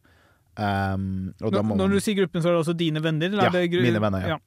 Um, 0.59 1.31
Når, 1.39 1.61
man, 1.63 1.79
du 1.87 2.01
sier 2.03 2.17
gruppen, 2.17 2.43
så 2.43 2.49
er 2.49 2.57
det 2.57 2.63
også 2.65 2.75
dine 2.75 2.99
venner? 2.99 3.31
Ja, 3.31 3.47
mine 3.53 4.01
venner, 4.03 4.25
ja. 4.35 4.39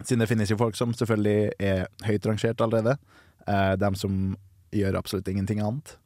Siden 0.00 0.22
det 0.22 0.30
finnes 0.30 0.48
jo 0.48 0.56
folk 0.60 0.76
som 0.78 0.94
selvfølgelig 0.96 1.50
er 1.60 1.84
høyt 2.06 2.28
rangert 2.28 2.62
allerede. 2.64 2.96
Uh, 3.44 3.74
dem 3.80 3.96
som 4.00 4.32
gjør 4.72 4.96
absolutt 4.96 5.28
ingenting 5.28 5.60
annet. 5.60 5.98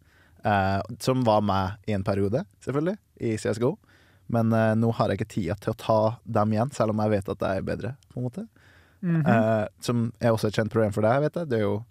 Eh, 0.44 0.80
som 0.98 1.24
var 1.24 1.40
med 1.44 1.76
i 1.86 1.92
en 1.92 2.04
periode, 2.04 2.44
selvfølgelig, 2.64 2.96
i 3.20 3.34
CSGO. 3.36 3.74
Men 4.32 4.52
eh, 4.56 4.74
nå 4.78 4.92
har 4.96 5.10
jeg 5.10 5.20
ikke 5.20 5.32
tida 5.34 5.56
til 5.60 5.74
å 5.74 5.78
ta 5.80 5.98
dem 6.24 6.54
igjen, 6.54 6.70
selv 6.72 6.94
om 6.94 7.02
jeg 7.04 7.12
vet 7.16 7.28
at 7.34 7.44
jeg 7.44 7.60
er 7.60 7.66
bedre. 7.66 7.96
på 8.12 8.20
en 8.20 8.28
måte 8.30 8.48
Mhm. 9.02 9.26
Eh, 9.26 9.66
Som 9.80 10.12
er 10.20 10.28
også 10.28 10.48
et 10.48 10.54
kjent 10.58 10.70
problem 10.70 10.92
for 10.92 11.00
deg, 11.00 11.22
vet 11.22 11.34
jeg. 11.34 11.48
Du 11.48 11.54
er 11.56 11.60
jo 11.62 11.84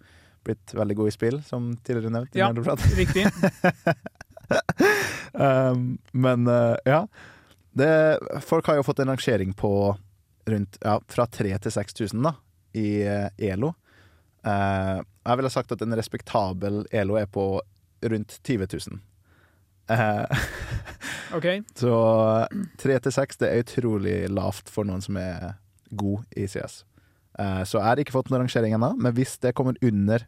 blitt 0.44 0.72
veldig 0.72 0.94
god 0.96 1.08
i 1.08 1.10
spill, 1.10 1.40
som 1.42 1.76
tidligere 1.82 2.12
nevnt. 2.14 2.36
Ja. 2.38 2.52
Riktig. 3.02 3.26
um, 5.34 5.98
men 6.12 6.46
ja. 6.86 7.06
Det, 7.72 8.18
folk 8.46 8.66
har 8.66 8.76
jo 8.78 8.82
fått 8.86 9.00
en 9.00 9.08
rangering 9.10 9.52
på 9.52 9.96
rundt 10.46 10.78
ja, 10.84 11.00
fra 11.08 11.26
3000 11.26 11.58
til 11.66 11.72
6000 11.72 12.22
da, 12.22 12.32
i 12.78 13.02
ELO. 13.38 13.74
Jeg 14.44 15.36
ville 15.36 15.50
sagt 15.50 15.72
at 15.72 15.82
en 15.82 15.94
respektabel 15.98 16.84
ELO 16.94 17.18
er 17.18 17.26
på 17.26 17.60
rundt 18.02 18.38
20 18.46 18.66
000. 18.90 19.00
Eh, 19.90 20.24
OK. 21.36 21.46
så 21.74 21.94
tre 22.78 22.98
til 23.02 23.14
seks 23.14 23.40
det 23.40 23.50
er 23.50 23.64
utrolig 23.64 24.16
lavt 24.30 24.70
for 24.70 24.86
noen 24.86 25.02
som 25.02 25.18
er 25.20 25.56
god 25.90 26.22
i 26.38 26.46
CS. 26.50 26.84
Eh, 27.38 27.62
så 27.66 27.78
jeg 27.80 27.86
har 27.88 28.02
ikke 28.02 28.14
fått 28.14 28.30
noen 28.30 28.44
rangering 28.44 28.76
ennå, 28.76 28.92
men 28.98 29.14
hvis 29.16 29.36
det 29.42 29.54
kommer 29.58 29.78
under 29.82 30.26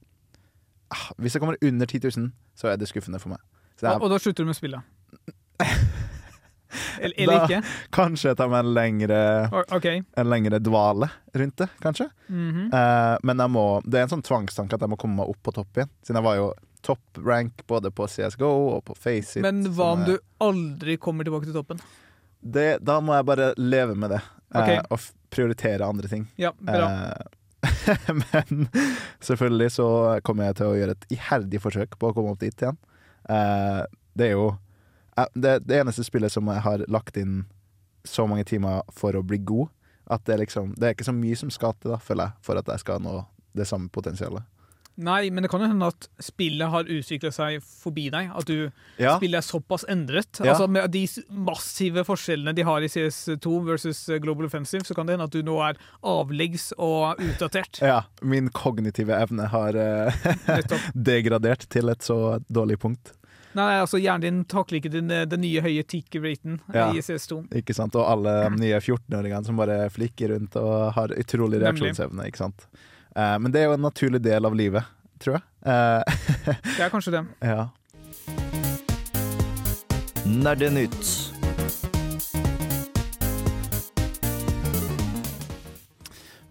ah, 0.94 1.10
Hvis 1.18 1.34
det 1.36 1.42
kommer 1.42 1.58
under 1.62 1.86
10 1.86 2.00
000, 2.16 2.30
så 2.58 2.72
er 2.72 2.80
det 2.80 2.90
skuffende 2.90 3.20
for 3.22 3.34
meg. 3.34 3.42
Så 3.78 3.86
jeg, 3.86 3.96
Og, 3.96 4.06
og 4.06 4.14
da 4.14 4.18
slutter 4.22 4.44
du 4.44 4.50
med 4.52 4.58
spillet? 4.58 4.82
Eller, 7.02 7.12
eller 7.20 7.42
ikke? 7.44 7.58
kanskje 7.92 8.30
jeg 8.30 8.36
tar 8.38 8.48
meg 8.48 8.62
en 8.62 8.70
lengre, 8.72 9.16
okay. 9.76 10.00
En 10.16 10.28
lengre 10.32 10.56
dvale 10.62 11.10
rundt 11.36 11.58
det, 11.60 11.66
kanskje. 11.82 12.06
Mhm. 12.32 12.70
Eh, 12.72 13.16
men 13.28 13.42
må, 13.52 13.64
det 13.84 14.00
er 14.00 14.06
en 14.06 14.12
sånn 14.14 14.24
tvangstanke 14.24 14.78
at 14.78 14.84
jeg 14.84 14.92
må 14.92 14.96
komme 15.00 15.20
meg 15.20 15.28
opp 15.28 15.42
på 15.44 15.52
topp 15.52 15.76
igjen. 15.76 15.90
Siden 16.00 16.20
jeg 16.20 16.26
var 16.30 16.38
jo 16.38 16.46
topp 16.82 17.20
rank 17.22 17.62
både 17.70 17.92
på 17.94 18.06
CSGO 18.10 18.50
og 18.76 18.84
på 18.88 18.96
Faceit. 18.98 19.42
Men 19.44 19.64
hva 19.74 19.92
om 19.96 20.04
er... 20.04 20.14
du 20.14 20.46
aldri 20.46 20.98
kommer 21.00 21.26
tilbake 21.26 21.48
til 21.48 21.56
toppen? 21.56 21.82
det, 22.42 22.78
Da 22.82 22.98
må 23.00 23.14
jeg 23.16 23.28
bare 23.28 23.52
leve 23.56 23.94
med 23.94 24.16
det. 24.16 24.22
eh, 24.54 24.80
og 24.90 25.00
prioritere 25.30 25.86
andre 25.86 26.08
ting. 26.08 26.26
Ja, 26.36 26.52
bra. 26.58 26.90
Eh, 26.90 27.38
men 28.22 28.68
selvfølgelig 29.20 29.70
så 29.78 29.88
kommer 30.26 30.50
jeg 30.50 30.58
til 30.58 30.66
å 30.66 30.76
gjøre 30.76 30.96
et 30.96 31.06
iherdig 31.14 31.62
forsøk 31.62 31.96
på 31.98 32.10
å 32.10 32.16
komme 32.16 32.34
opp 32.34 32.42
dit 32.42 32.64
igjen. 32.64 32.78
Eh, 33.30 33.82
det 34.18 34.28
er 34.28 34.34
jo 34.34 34.48
eh, 35.16 35.28
det, 35.34 35.60
det 35.68 35.78
eneste 35.80 36.04
spillet 36.04 36.34
som 36.34 36.50
jeg 36.50 36.64
har 36.66 36.84
lagt 36.90 37.16
inn 37.20 37.44
så 38.04 38.26
mange 38.26 38.44
timer 38.48 38.82
for 38.90 39.14
å 39.14 39.22
bli 39.22 39.38
god, 39.38 39.70
at 40.10 40.24
det, 40.26 40.40
liksom, 40.42 40.74
det 40.76 40.88
er 40.88 40.96
ikke 40.96 41.06
så 41.06 41.14
mye 41.14 41.38
som 41.38 41.52
skal 41.54 41.76
til, 41.78 41.94
da, 41.94 42.00
føler 42.02 42.32
jeg, 42.32 42.44
for 42.48 42.58
at 42.58 42.68
jeg 42.74 42.82
skal 42.82 43.04
nå 43.04 43.20
det 43.56 43.68
samme 43.68 43.92
potensialet. 43.94 44.42
Nei, 44.96 45.30
men 45.32 45.42
det 45.42 45.48
kan 45.48 45.62
jo 45.64 45.68
hende 45.70 45.86
at 45.88 46.04
spillet 46.20 46.68
har 46.68 46.84
utvikla 46.84 47.30
seg 47.32 47.62
forbi 47.64 48.10
deg. 48.12 48.28
At 48.36 48.44
du 48.50 48.70
Ja, 49.00 49.14
spillet 49.16 49.38
er 49.40 49.46
såpass 49.46 49.86
endret. 49.88 50.40
Ja. 50.44 50.52
Altså 50.52 50.66
Med 50.68 50.90
de 50.92 51.06
massive 51.32 52.04
forskjellene 52.04 52.52
de 52.54 52.62
har 52.68 52.84
i 52.84 52.90
CS2 52.92 53.54
versus 53.70 54.02
Global 54.20 54.46
Offensive, 54.50 54.84
så 54.84 54.94
kan 54.94 55.06
det 55.08 55.16
hende 55.16 55.24
at 55.30 55.32
du 55.32 55.40
nå 55.42 55.56
er 55.64 55.80
avleggs 56.04 56.72
og 56.76 57.16
utdatert. 57.24 57.80
ja, 57.80 58.02
min 58.20 58.50
kognitive 58.52 59.16
evne 59.16 59.48
har 59.48 59.74
eh, 59.74 60.12
degradert 60.94 61.66
til 61.72 61.88
et 61.88 62.02
så 62.04 62.38
dårlig 62.52 62.78
punkt. 62.82 63.14
Nei, 63.52 63.74
altså 63.82 63.98
Hjernen 64.00 64.22
din 64.24 64.44
takler 64.48 64.78
ikke 64.78 64.92
den, 64.94 65.08
den 65.28 65.42
nye 65.44 65.60
høye 65.60 65.82
tick-raten 65.84 66.60
Ja. 66.72 66.86
i 66.96 67.02
CS2. 67.04 67.42
Ikke 67.60 67.74
sant? 67.76 67.96
Og 68.00 68.06
alle 68.08 68.32
nye 68.62 68.78
14-åringene 68.80 69.44
som 69.44 69.58
bare 69.60 69.90
flikker 69.92 70.32
rundt 70.32 70.56
og 70.60 70.92
har 70.96 71.12
utrolig 71.20 71.60
reaksjonsevne. 71.60 72.28
Ikke 72.30 72.40
sant? 72.46 72.64
Eh, 73.16 73.38
men 73.38 73.52
det 73.52 73.60
er 73.60 73.68
jo 73.68 73.74
en 73.76 73.84
naturlig 73.84 74.22
del 74.24 74.46
av 74.48 74.54
livet, 74.56 74.84
tror 75.20 75.36
jeg. 75.38 75.44
Eh, 75.68 76.02
Det 76.76 76.84
er 76.86 76.92
kanskje 76.92 77.12
det. 77.18 77.24
ja. 77.44 77.68
Nerdenytt. 80.22 81.08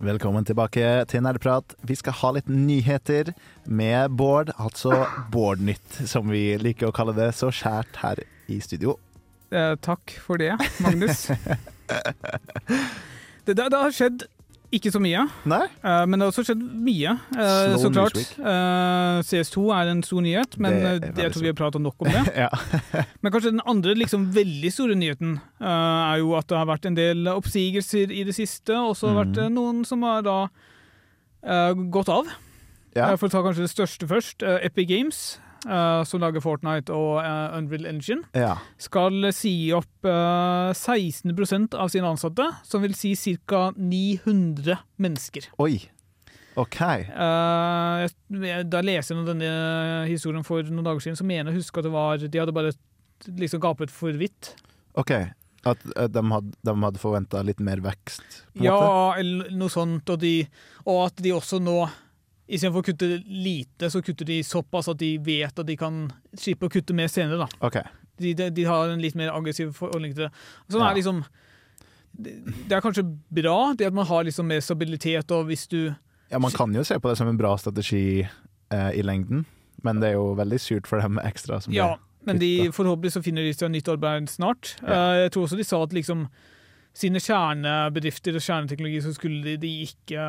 Velkommen 0.01 0.45
tilbake 0.45 0.83
til 1.09 1.21
Nerdprat. 1.23 1.75
Vi 1.85 1.95
skal 1.97 2.15
ha 2.19 2.31
litt 2.35 2.47
nyheter 2.49 3.31
med 3.69 4.15
Bård, 4.17 4.49
altså 4.57 5.03
Bårdnytt, 5.33 5.99
som 6.09 6.29
vi 6.33 6.57
liker 6.61 6.89
å 6.89 6.95
kalle 6.95 7.13
det 7.17 7.29
så 7.37 7.51
skjært 7.53 7.99
her 8.01 8.21
i 8.51 8.57
studio. 8.65 8.97
Eh, 9.53 9.75
takk 9.85 10.13
for 10.25 10.41
det, 10.41 10.55
Magnus. 10.81 11.27
det, 13.45 13.53
det, 13.53 13.61
det 13.61 13.77
har 13.77 13.93
skjedd 13.93 14.25
ikke 14.71 14.91
så 14.93 14.99
mye, 15.03 15.25
Nei? 15.51 15.65
Uh, 15.83 16.05
men 16.07 16.15
det 16.19 16.25
har 16.25 16.31
også 16.31 16.45
skjedd 16.47 16.61
mye. 16.85 17.11
Uh, 17.35 17.73
så 17.81 17.89
klart. 17.91 18.15
Uh. 18.39 18.45
Eh, 18.51 19.17
CS2 19.27 19.63
er 19.75 19.91
en 19.91 20.03
stor 20.03 20.21
nyhet, 20.23 20.57
men 20.63 20.77
Det 21.03 21.11
jeg 21.25 21.33
tror 21.33 21.41
vi 21.45 21.51
har 21.51 21.57
pratet 21.59 21.81
nok 21.83 22.05
om 22.05 22.07
det. 22.11 22.23
ja. 22.45 22.49
Men 23.21 23.31
kanskje 23.33 23.51
den 23.51 23.63
andre 23.67 23.95
liksom 23.99 24.29
veldig 24.35 24.71
store 24.73 24.95
nyheten 24.95 25.35
er 25.59 26.21
jo 26.21 26.31
at 26.39 26.47
det 26.47 26.57
har 26.57 26.69
vært 26.71 26.87
en 26.89 26.95
del 26.97 27.27
oppsigelser 27.33 28.11
i 28.15 28.23
det 28.27 28.35
siste, 28.37 28.73
og 28.79 28.95
så 28.95 29.11
har 29.11 29.17
det 29.17 29.21
vært 29.25 29.37
Mhm. 29.37 29.45
eh, 29.45 29.55
noen 29.59 29.83
som 29.85 30.01
har 30.07 30.21
da 30.25 30.37
gått 31.91 32.09
av. 32.09 32.27
ja. 32.95 33.15
For 33.17 33.27
å 33.27 33.31
ta 33.31 33.41
kanskje 33.43 33.65
det 33.65 33.71
største 33.73 34.07
først. 34.07 34.43
Epic 34.63 34.87
Games, 34.89 35.39
eh, 35.67 36.01
som 36.07 36.23
lager 36.23 36.43
Fortnite 36.43 36.93
og 36.95 37.21
uh, 37.21 37.57
Unreal 37.57 37.87
Engine, 37.89 38.25
ja. 38.37 38.55
skal 38.81 39.31
si 39.35 39.53
opp 39.75 40.07
uh, 40.07 40.73
16 40.73 41.71
av 41.77 41.91
sine 41.93 42.09
ansatte, 42.09 42.49
som 42.67 42.83
vil 42.85 42.97
si 42.97 43.15
ca. 43.45 43.69
900 43.77 44.79
mennesker. 45.01 45.51
Oi. 45.61 45.75
OK. 46.59 46.81
Eh, 46.83 48.05
da 48.11 48.81
jeg 48.81 48.87
leste 48.87 49.15
jeg 49.15 49.27
denne 49.27 49.51
historien 50.09 50.45
for 50.47 50.65
noen 50.67 50.87
dager 50.87 51.05
siden, 51.05 51.19
så 51.19 51.27
mener 51.27 51.51
jeg 51.51 51.55
å 51.55 51.61
huske 51.61 51.79
at 51.79 51.87
det 51.87 51.93
var 51.93 52.25
De 52.25 52.41
hadde 52.41 52.55
bare 52.55 52.73
liksom 53.39 53.61
gapet 53.63 53.93
for 53.93 54.17
vidt. 54.17 54.55
ok 54.97 55.13
At 55.63 55.83
eh, 55.95 56.09
de 56.11 56.23
hadde, 56.33 56.53
de 56.67 56.75
hadde 56.83 57.01
forventa 57.01 57.43
litt 57.45 57.61
mer 57.63 57.83
vekst, 57.83 58.25
en 58.55 58.65
måte? 58.65 58.67
Ja, 58.67 59.19
eller 59.21 59.51
noe 59.55 59.71
sånt. 59.71 60.09
Og, 60.09 60.19
de, 60.19 60.35
og 60.85 61.05
at 61.07 61.21
de 61.23 61.35
også 61.37 61.61
nå 61.63 61.79
Istedenfor 62.47 62.81
å 62.81 62.87
kutte 62.89 63.07
lite, 63.25 63.89
så 63.93 64.01
kutter 64.03 64.25
de 64.27 64.41
såpass 64.43 64.89
at 64.91 64.99
de 64.99 65.13
vet 65.23 65.59
at 65.61 65.67
de 65.67 65.75
kan 65.79 66.03
slippe 66.37 66.67
å 66.67 66.71
kutte 66.73 66.93
mer 66.97 67.07
senere. 67.11 67.45
da. 67.45 67.67
Okay. 67.67 67.83
De, 68.21 68.33
de, 68.37 68.49
de 68.53 68.65
har 68.67 68.89
en 68.91 69.01
litt 69.01 69.15
mer 69.15 69.31
aggressiv 69.33 69.77
holdning 69.79 70.13
til 70.13 70.27
det. 70.27 70.31
Sånn 70.69 70.81
Ja. 70.83 70.89
er 70.91 70.99
liksom 70.99 71.23
det, 72.11 72.33
det 72.67 72.75
er 72.75 72.83
kanskje 72.83 73.05
bra 73.31 73.73
det 73.77 73.87
at 73.87 73.95
man 73.95 74.05
har 74.05 74.25
liksom 74.27 74.49
mer 74.51 74.59
stabilitet, 74.59 75.31
og 75.31 75.47
hvis 75.47 75.67
du 75.71 75.93
Ja, 76.31 76.39
man 76.39 76.51
kan 76.51 76.73
jo 76.75 76.83
se 76.83 76.99
på 76.99 77.09
det 77.09 77.17
som 77.17 77.27
en 77.27 77.37
bra 77.39 77.55
strategi 77.57 78.27
eh, 78.71 78.91
i 78.99 79.01
lengden, 79.03 79.45
men 79.83 79.99
det 80.01 80.11
er 80.11 80.17
jo 80.19 80.33
veldig 80.35 80.59
surt 80.59 80.87
for 80.87 81.01
dem 81.01 81.19
ekstra 81.23 81.61
som 81.63 81.73
Ja, 81.73 81.95
men 82.27 82.37
de, 82.39 82.69
forhåpentlig 82.75 83.13
så 83.15 83.23
finner 83.23 83.47
de 83.47 83.53
seg 83.55 83.71
nytt 83.71 83.87
arbeid 83.89 84.29
snart. 84.29 84.75
Ja. 84.83 85.15
Uh, 85.15 85.15
Jeg 85.23 85.31
tror 85.31 85.47
også 85.47 85.57
de 85.57 85.63
sa 85.65 85.81
at 85.83 85.93
liksom 85.95 86.27
sine 86.97 87.21
kjernebedrifter 87.23 88.35
og 88.35 88.43
kjerneteknologi 88.43 88.99
så 89.05 89.13
skulle 89.15 89.55
de, 89.61 89.71
ikke, 89.85 90.25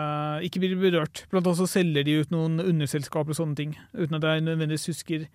ikke 0.47 0.63
bli 0.63 0.77
berørt. 0.79 1.25
Blant 1.33 1.49
annet 1.49 1.59
så 1.59 1.67
selger 1.71 2.07
de 2.07 2.21
ut 2.23 2.35
noen 2.35 2.63
underselskaper 2.63 3.35
og 3.35 3.41
sånne 3.41 3.59
ting, 3.59 3.75
uten 3.97 4.19
at 4.19 4.29
jeg 4.29 4.45
nødvendigvis 4.47 4.87
husker 4.93 5.27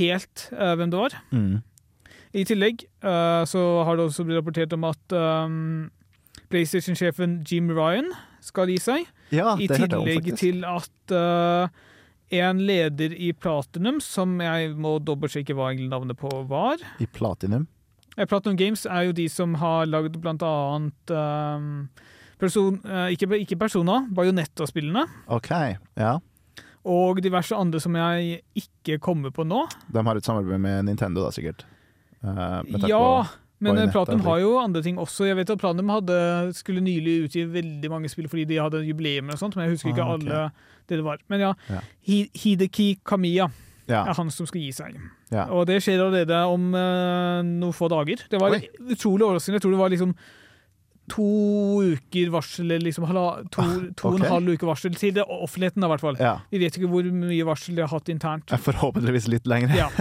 helt 0.00 0.46
uh, 0.56 0.72
hvem 0.80 0.92
det 0.92 1.02
var. 1.02 1.18
Mm. 1.30 1.60
I 2.32 2.44
tillegg 2.48 2.86
uh, 3.04 3.44
så 3.48 3.62
har 3.84 3.98
det 3.98 4.08
også 4.08 4.24
blitt 4.24 4.40
rapportert 4.40 4.72
om 4.72 4.88
at 4.88 5.16
um, 5.16 5.90
PlayStation-sjefen 6.52 7.42
Jim 7.48 7.68
Ryan 7.76 8.08
skal 8.42 8.72
gi 8.72 8.78
seg. 8.80 9.04
Ja, 9.32 9.52
I 9.60 9.68
jeg 9.68 9.92
om, 9.92 10.06
tillegg 10.08 10.32
til 10.40 10.64
at 10.68 11.12
uh, 11.12 11.68
en 12.32 12.64
leder 12.64 13.12
i 13.12 13.34
Platinum, 13.36 14.00
som 14.00 14.38
jeg 14.40 14.72
må 14.80 14.96
dobbeltsjekke 15.04 15.56
hva 15.56 15.74
navnet 15.76 16.16
på 16.16 16.32
var 16.48 16.80
I 16.96 17.08
Platinum. 17.12 17.68
Eh, 18.18 18.26
Platinum 18.28 18.56
Games 18.60 18.84
er 18.86 19.06
jo 19.08 19.12
de 19.16 19.28
som 19.32 19.54
har 19.60 19.86
lagd 19.88 20.18
blant 20.20 20.42
annet 20.44 21.10
um, 21.16 21.88
person, 22.38 22.80
eh, 22.84 23.14
ikke, 23.16 23.28
ikke 23.40 23.56
Persona, 23.60 24.02
Bajonetta-spillene, 24.12 25.06
OK. 25.32 25.50
Ja. 25.96 26.18
og 26.84 27.20
diverse 27.22 27.54
andre 27.56 27.78
som 27.80 27.94
jeg 27.96 28.40
ikke 28.58 28.98
kommer 29.00 29.30
på 29.30 29.44
nå. 29.46 29.62
De 29.92 30.02
har 30.04 30.16
et 30.18 30.26
samarbeid 30.26 30.60
med 30.60 30.84
Nintendo, 30.90 31.24
da, 31.24 31.30
sikkert. 31.30 31.64
Uh, 32.22 32.60
Ja, 32.88 33.22
på- 33.22 33.38
men 33.62 33.78
Platinum 33.94 34.20
har 34.26 34.40
jo 34.42 34.56
andre 34.58 34.82
ting 34.82 34.96
også. 34.98 35.24
Jeg 35.28 35.36
vet 35.36 35.50
at 35.50 35.58
Platinum 35.62 35.88
hadde, 35.88 36.52
skulle 36.58 36.82
nylig 36.82 37.28
utgi 37.28 37.44
veldig 37.46 37.90
mange 37.90 38.08
spill 38.10 38.26
fordi 38.28 38.44
de 38.50 38.56
hadde 38.58 38.80
jubileum, 38.84 39.30
og 39.30 39.38
sånt, 39.38 39.54
men 39.56 39.68
jeg 39.68 39.76
husker 39.76 39.92
ikke 39.94 40.02
Ah, 40.02 40.14
okay. 40.16 40.26
alle 40.28 40.52
det 40.88 40.96
det 40.98 41.04
var. 41.04 41.18
Men 41.30 41.40
ja, 41.40 41.52
Ja. 41.70 41.80
Hideki 42.34 42.98
Kamiya 43.06 43.46
ja. 43.90 44.04
er 44.04 44.14
han 44.18 44.30
som 44.34 44.48
skal 44.48 44.62
gi 44.62 44.70
seg. 44.76 45.00
Ja. 45.32 45.48
Og 45.54 45.66
det 45.70 45.80
skjer 45.84 46.04
allerede 46.04 46.44
om 46.52 46.70
uh, 46.76 47.40
noen 47.46 47.74
få 47.76 47.90
dager. 47.92 48.22
Det 48.30 48.40
var 48.40 48.56
Oi. 48.56 48.64
utrolig 48.92 49.26
overraskende. 49.26 49.58
Jeg 49.58 49.66
tror 49.66 49.76
det 49.76 49.82
var 49.82 49.92
liksom 49.94 50.14
to 51.10 51.82
uker 51.82 52.30
varsel, 52.32 52.70
eller 52.70 52.86
liksom 52.86 53.04
halva, 53.08 53.42
to, 53.52 53.64
to 53.98 54.12
og 54.12 54.20
en 54.20 54.28
halv 54.30 54.52
uke 54.54 54.68
varsel 54.68 54.94
til 54.96 55.14
det 55.16 55.24
offentligheten, 55.26 55.82
i 55.82 55.90
hvert 55.90 56.04
fall. 56.04 56.18
ja. 56.20 56.36
Vi 56.52 56.60
vet 56.62 56.78
ikke 56.78 56.90
hvor 56.92 57.08
mye 57.16 57.46
varsel 57.46 57.76
de 57.76 57.84
har 57.84 57.90
hatt 57.90 58.10
internt. 58.12 58.52
Eh, 58.54 58.62
Forhåpentligvis 58.62 59.28
litt 59.32 59.50
lenger. 59.50 59.74
Ja. 59.76 59.90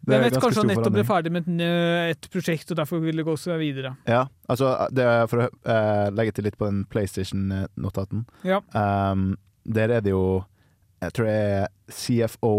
Det 0.00 0.06
Men 0.06 0.14
jeg 0.16 0.30
vet 0.30 0.42
kanskje 0.42 0.62
han 0.62 0.70
nettopp 0.70 0.94
ble 0.94 1.02
ferdig 1.04 1.30
med 1.34 1.48
et, 1.60 2.26
prosjekt, 2.32 2.70
og 2.72 2.78
derfor 2.78 3.02
vil 3.02 3.20
det 3.20 3.24
gå 3.26 3.34
seg 3.38 3.58
videre. 3.60 3.90
Ja, 4.08 4.22
altså 4.50 4.70
det 4.94 5.06
for 5.30 5.44
å 5.44 5.48
uh, 5.50 6.06
legge 6.14 6.32
til 6.36 6.46
litt 6.48 6.56
på 6.58 6.66
den 6.70 6.84
PlayStation-notaten. 6.90 8.24
Ja. 8.48 8.62
Um, 8.72 9.34
der 9.68 9.92
er 9.98 10.04
det 10.04 10.14
jo 10.14 10.40
Jeg 11.00 11.12
tror 11.16 11.26
det 11.26 11.34
er 11.34 11.68
CFO 11.90 12.52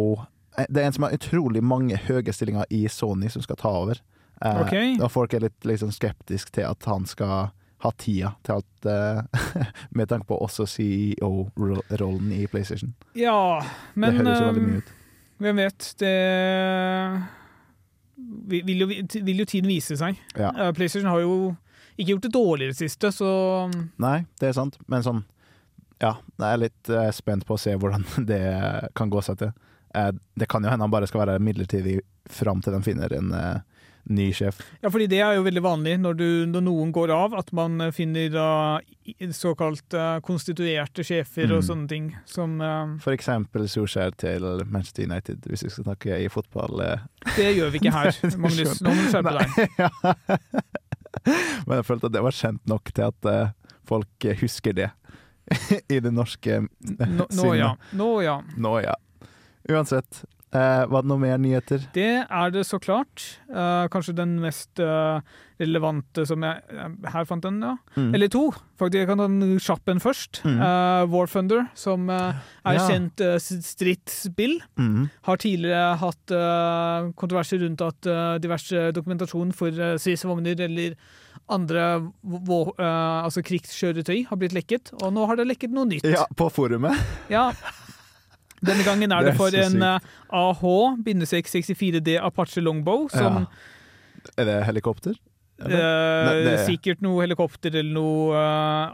eh, 0.57 0.65
Det 0.69 0.81
er 0.81 0.87
en 0.89 0.93
som 0.95 1.03
har 1.05 1.13
utrolig 1.17 1.61
mange 1.63 1.97
høye 2.07 2.33
stillinger 2.33 2.65
i 2.73 2.83
Sony 2.89 3.29
som 3.29 3.41
skal 3.45 3.55
ta 3.61 3.69
over. 3.83 4.01
Eh, 4.41 4.61
Ok. 4.65 4.73
Og 5.03 5.11
folk 5.13 5.33
er 5.37 5.43
litt 5.47 5.65
liksom 5.69 5.91
skeptiske 5.93 6.51
til 6.57 6.65
at 6.69 6.85
han 6.89 7.05
skal 7.05 7.51
ha 7.81 7.89
tida 7.97 8.33
til 8.45 8.59
alt, 8.59 8.85
eh, 8.85 9.69
med 9.97 10.09
tanke 10.09 10.27
på 10.29 10.37
også 10.41 10.65
CEO-rollen 10.69 12.31
i 12.33 12.47
PlayStation. 12.47 12.93
Ja, 13.17 13.61
men 13.95 14.17
det 14.17 14.25
høres 14.25 14.39
jo 14.41 14.45
veldig 14.51 14.65
mye 14.67 14.81
ut. 14.83 14.91
hvem 15.41 15.61
vet? 15.63 15.87
Det 15.97 16.15
vil 18.65 18.83
jo, 18.83 18.87
vil 19.25 19.39
jo 19.41 19.45
tiden 19.49 19.69
vise 19.71 19.97
seg. 19.97 20.17
Ja. 20.37 20.51
PlayStation 20.77 21.09
har 21.09 21.21
jo 21.23 21.55
ikke 21.97 22.11
gjort 22.13 22.25
det 22.27 22.33
dårligere 22.35 22.77
siste, 22.77 23.09
så 23.13 23.29
Nei, 24.01 24.21
det 24.39 24.51
er 24.51 24.57
sant, 24.57 24.77
men 24.89 25.03
sånn 25.05 25.23
Ja, 26.01 26.15
jeg 26.41 26.47
er 26.55 26.61
litt 26.63 26.89
eh, 26.89 27.09
spent 27.13 27.45
på 27.45 27.57
å 27.57 27.61
se 27.61 27.75
hvordan 27.77 28.05
det 28.31 28.41
kan 28.97 29.11
gå 29.13 29.21
seg 29.25 29.37
til. 29.43 29.51
Eh, 29.95 30.13
det 30.39 30.47
kan 30.49 30.63
jo 30.65 30.71
hende 30.71 30.87
han 30.87 30.93
bare 30.93 31.09
skal 31.09 31.25
være 31.25 31.41
midlertidig 31.43 31.99
fram 32.31 32.61
til 32.63 32.73
de 32.73 32.81
finner 32.85 33.13
en 33.17 33.29
eh, 33.37 33.59
ny 34.09 34.31
sjef. 34.33 34.57
Ja, 34.81 34.89
fordi 34.89 35.05
det 35.11 35.19
er 35.21 35.35
jo 35.37 35.43
veldig 35.45 35.61
vanlig 35.61 35.91
når, 36.01 36.15
du, 36.17 36.27
når 36.49 36.63
noen 36.65 36.89
går 36.95 37.11
av, 37.13 37.35
at 37.37 37.51
man 37.53 37.77
finner 37.93 38.33
uh, 38.33 39.27
såkalt 39.37 39.93
uh, 39.93 40.15
konstituerte 40.25 41.05
sjefer 41.05 41.51
og 41.53 41.59
Mm. 41.61 41.67
sånne 41.67 41.91
ting 41.91 42.07
som 42.25 42.55
uh, 42.65 42.95
For 43.03 43.13
eksempel 43.13 43.67
Solskjær 43.69 44.15
til 44.17 44.47
Manchester 44.65 45.05
United, 45.05 45.45
hvis 45.45 45.67
vi 45.67 45.69
skal 45.69 45.85
snakke 45.91 46.17
i 46.17 46.31
fotball. 46.33 46.81
Det 47.37 47.51
gjør 47.59 47.69
vi 47.75 47.83
ikke 47.83 47.93
her, 47.93 48.09
Magnus. 48.41 48.81
Nå 48.81 48.89
må 48.89 49.05
du 49.05 49.13
skjerpe 49.13 49.35
deg. 49.37 49.49
Men 51.69 51.77
jeg 51.77 51.87
følte 51.91 52.09
at 52.09 52.17
det 52.17 52.25
var 52.25 52.39
kjent 52.41 52.65
nok 52.73 52.89
til 52.97 53.11
at 53.11 53.31
folk 53.85 54.29
husker 54.41 54.73
det 54.81 54.89
i 55.95 55.99
det 56.03 56.11
norske 56.15 56.61
Nå, 56.81 57.27
nå 57.35 57.53
ja. 57.59 57.73
Nå 57.97 58.11
ja. 58.25 58.39
Nå, 58.57 58.75
ja. 58.85 58.95
Uansett, 59.69 60.23
eh, 60.55 60.83
var 60.89 61.03
det 61.05 61.09
noe 61.11 61.21
mer 61.21 61.37
nyheter? 61.39 61.83
Det 61.95 62.25
er 62.25 62.51
det 62.53 62.63
så 62.67 62.79
klart. 62.81 63.37
Eh, 63.51 63.85
kanskje 63.93 64.15
den 64.17 64.39
mest 64.41 64.79
eh, 64.81 65.21
relevante 65.61 66.23
som 66.25 66.41
jeg 66.43 66.63
eh, 66.73 66.95
Her 67.13 67.27
fant 67.29 67.45
den, 67.45 67.59
ja. 67.61 67.75
Mm. 67.95 68.09
Eller 68.17 68.31
to. 68.33 68.47
Faktisk, 68.81 69.03
jeg 69.03 69.09
kan 69.11 69.21
ta 69.21 69.27
den 69.29 69.61
kjapp 69.61 69.91
en 69.93 70.01
først. 70.01 70.41
Mm. 70.47 70.57
Eh, 70.65 71.03
War 71.13 71.29
Thunder, 71.29 71.67
som 71.77 72.09
eh, 72.09 72.41
er 72.65 72.79
Ja. 72.79 72.87
kjent 72.89 73.21
stridsspill. 73.45 74.57
Mm. 74.81 75.09
har 75.29 75.37
tidligere 75.45 75.95
hatt 76.01 76.33
kontroverser 77.21 77.61
rundt 77.61 77.81
at 77.85 78.09
diverse 78.41 78.89
dokumentasjon 78.97 79.53
for 79.55 79.71
stridsvogner 80.01 80.59
eller 80.65 80.95
andre 81.51 81.83
uh, 82.01 83.23
altså 83.25 83.43
krigskjøretøy 83.45 84.25
har 84.29 84.39
blitt 84.41 84.55
lekket, 84.55 84.93
og 85.01 85.11
nå 85.15 85.25
har 85.29 85.39
det 85.39 85.47
lekket 85.49 85.73
noe 85.75 85.85
nytt. 85.89 86.05
Ja, 86.07 86.25
på 86.37 86.47
forumet. 86.53 86.97
Ja. 87.31 87.49
Denne 88.61 88.83
gangen 88.85 89.09
er 89.11 89.23
Det 89.25 89.31
det, 89.31 89.33
er 89.33 89.39
for 89.41 89.57
en 89.57 89.81
uh, 89.81 90.11
AH-64D 90.37 92.19
Apache 92.21 92.61
Longbow, 92.61 93.07
som 93.09 93.45
Er 94.37 94.45
det 94.45 94.57
helikopter? 94.67 95.15
uh, 95.61 95.67
Nei, 95.67 96.35
det- 96.45 96.65
sikkert 96.67 97.01
noe 97.01 97.23
helikopter 97.25 97.73
eller 97.75 97.93
noe 97.95 98.45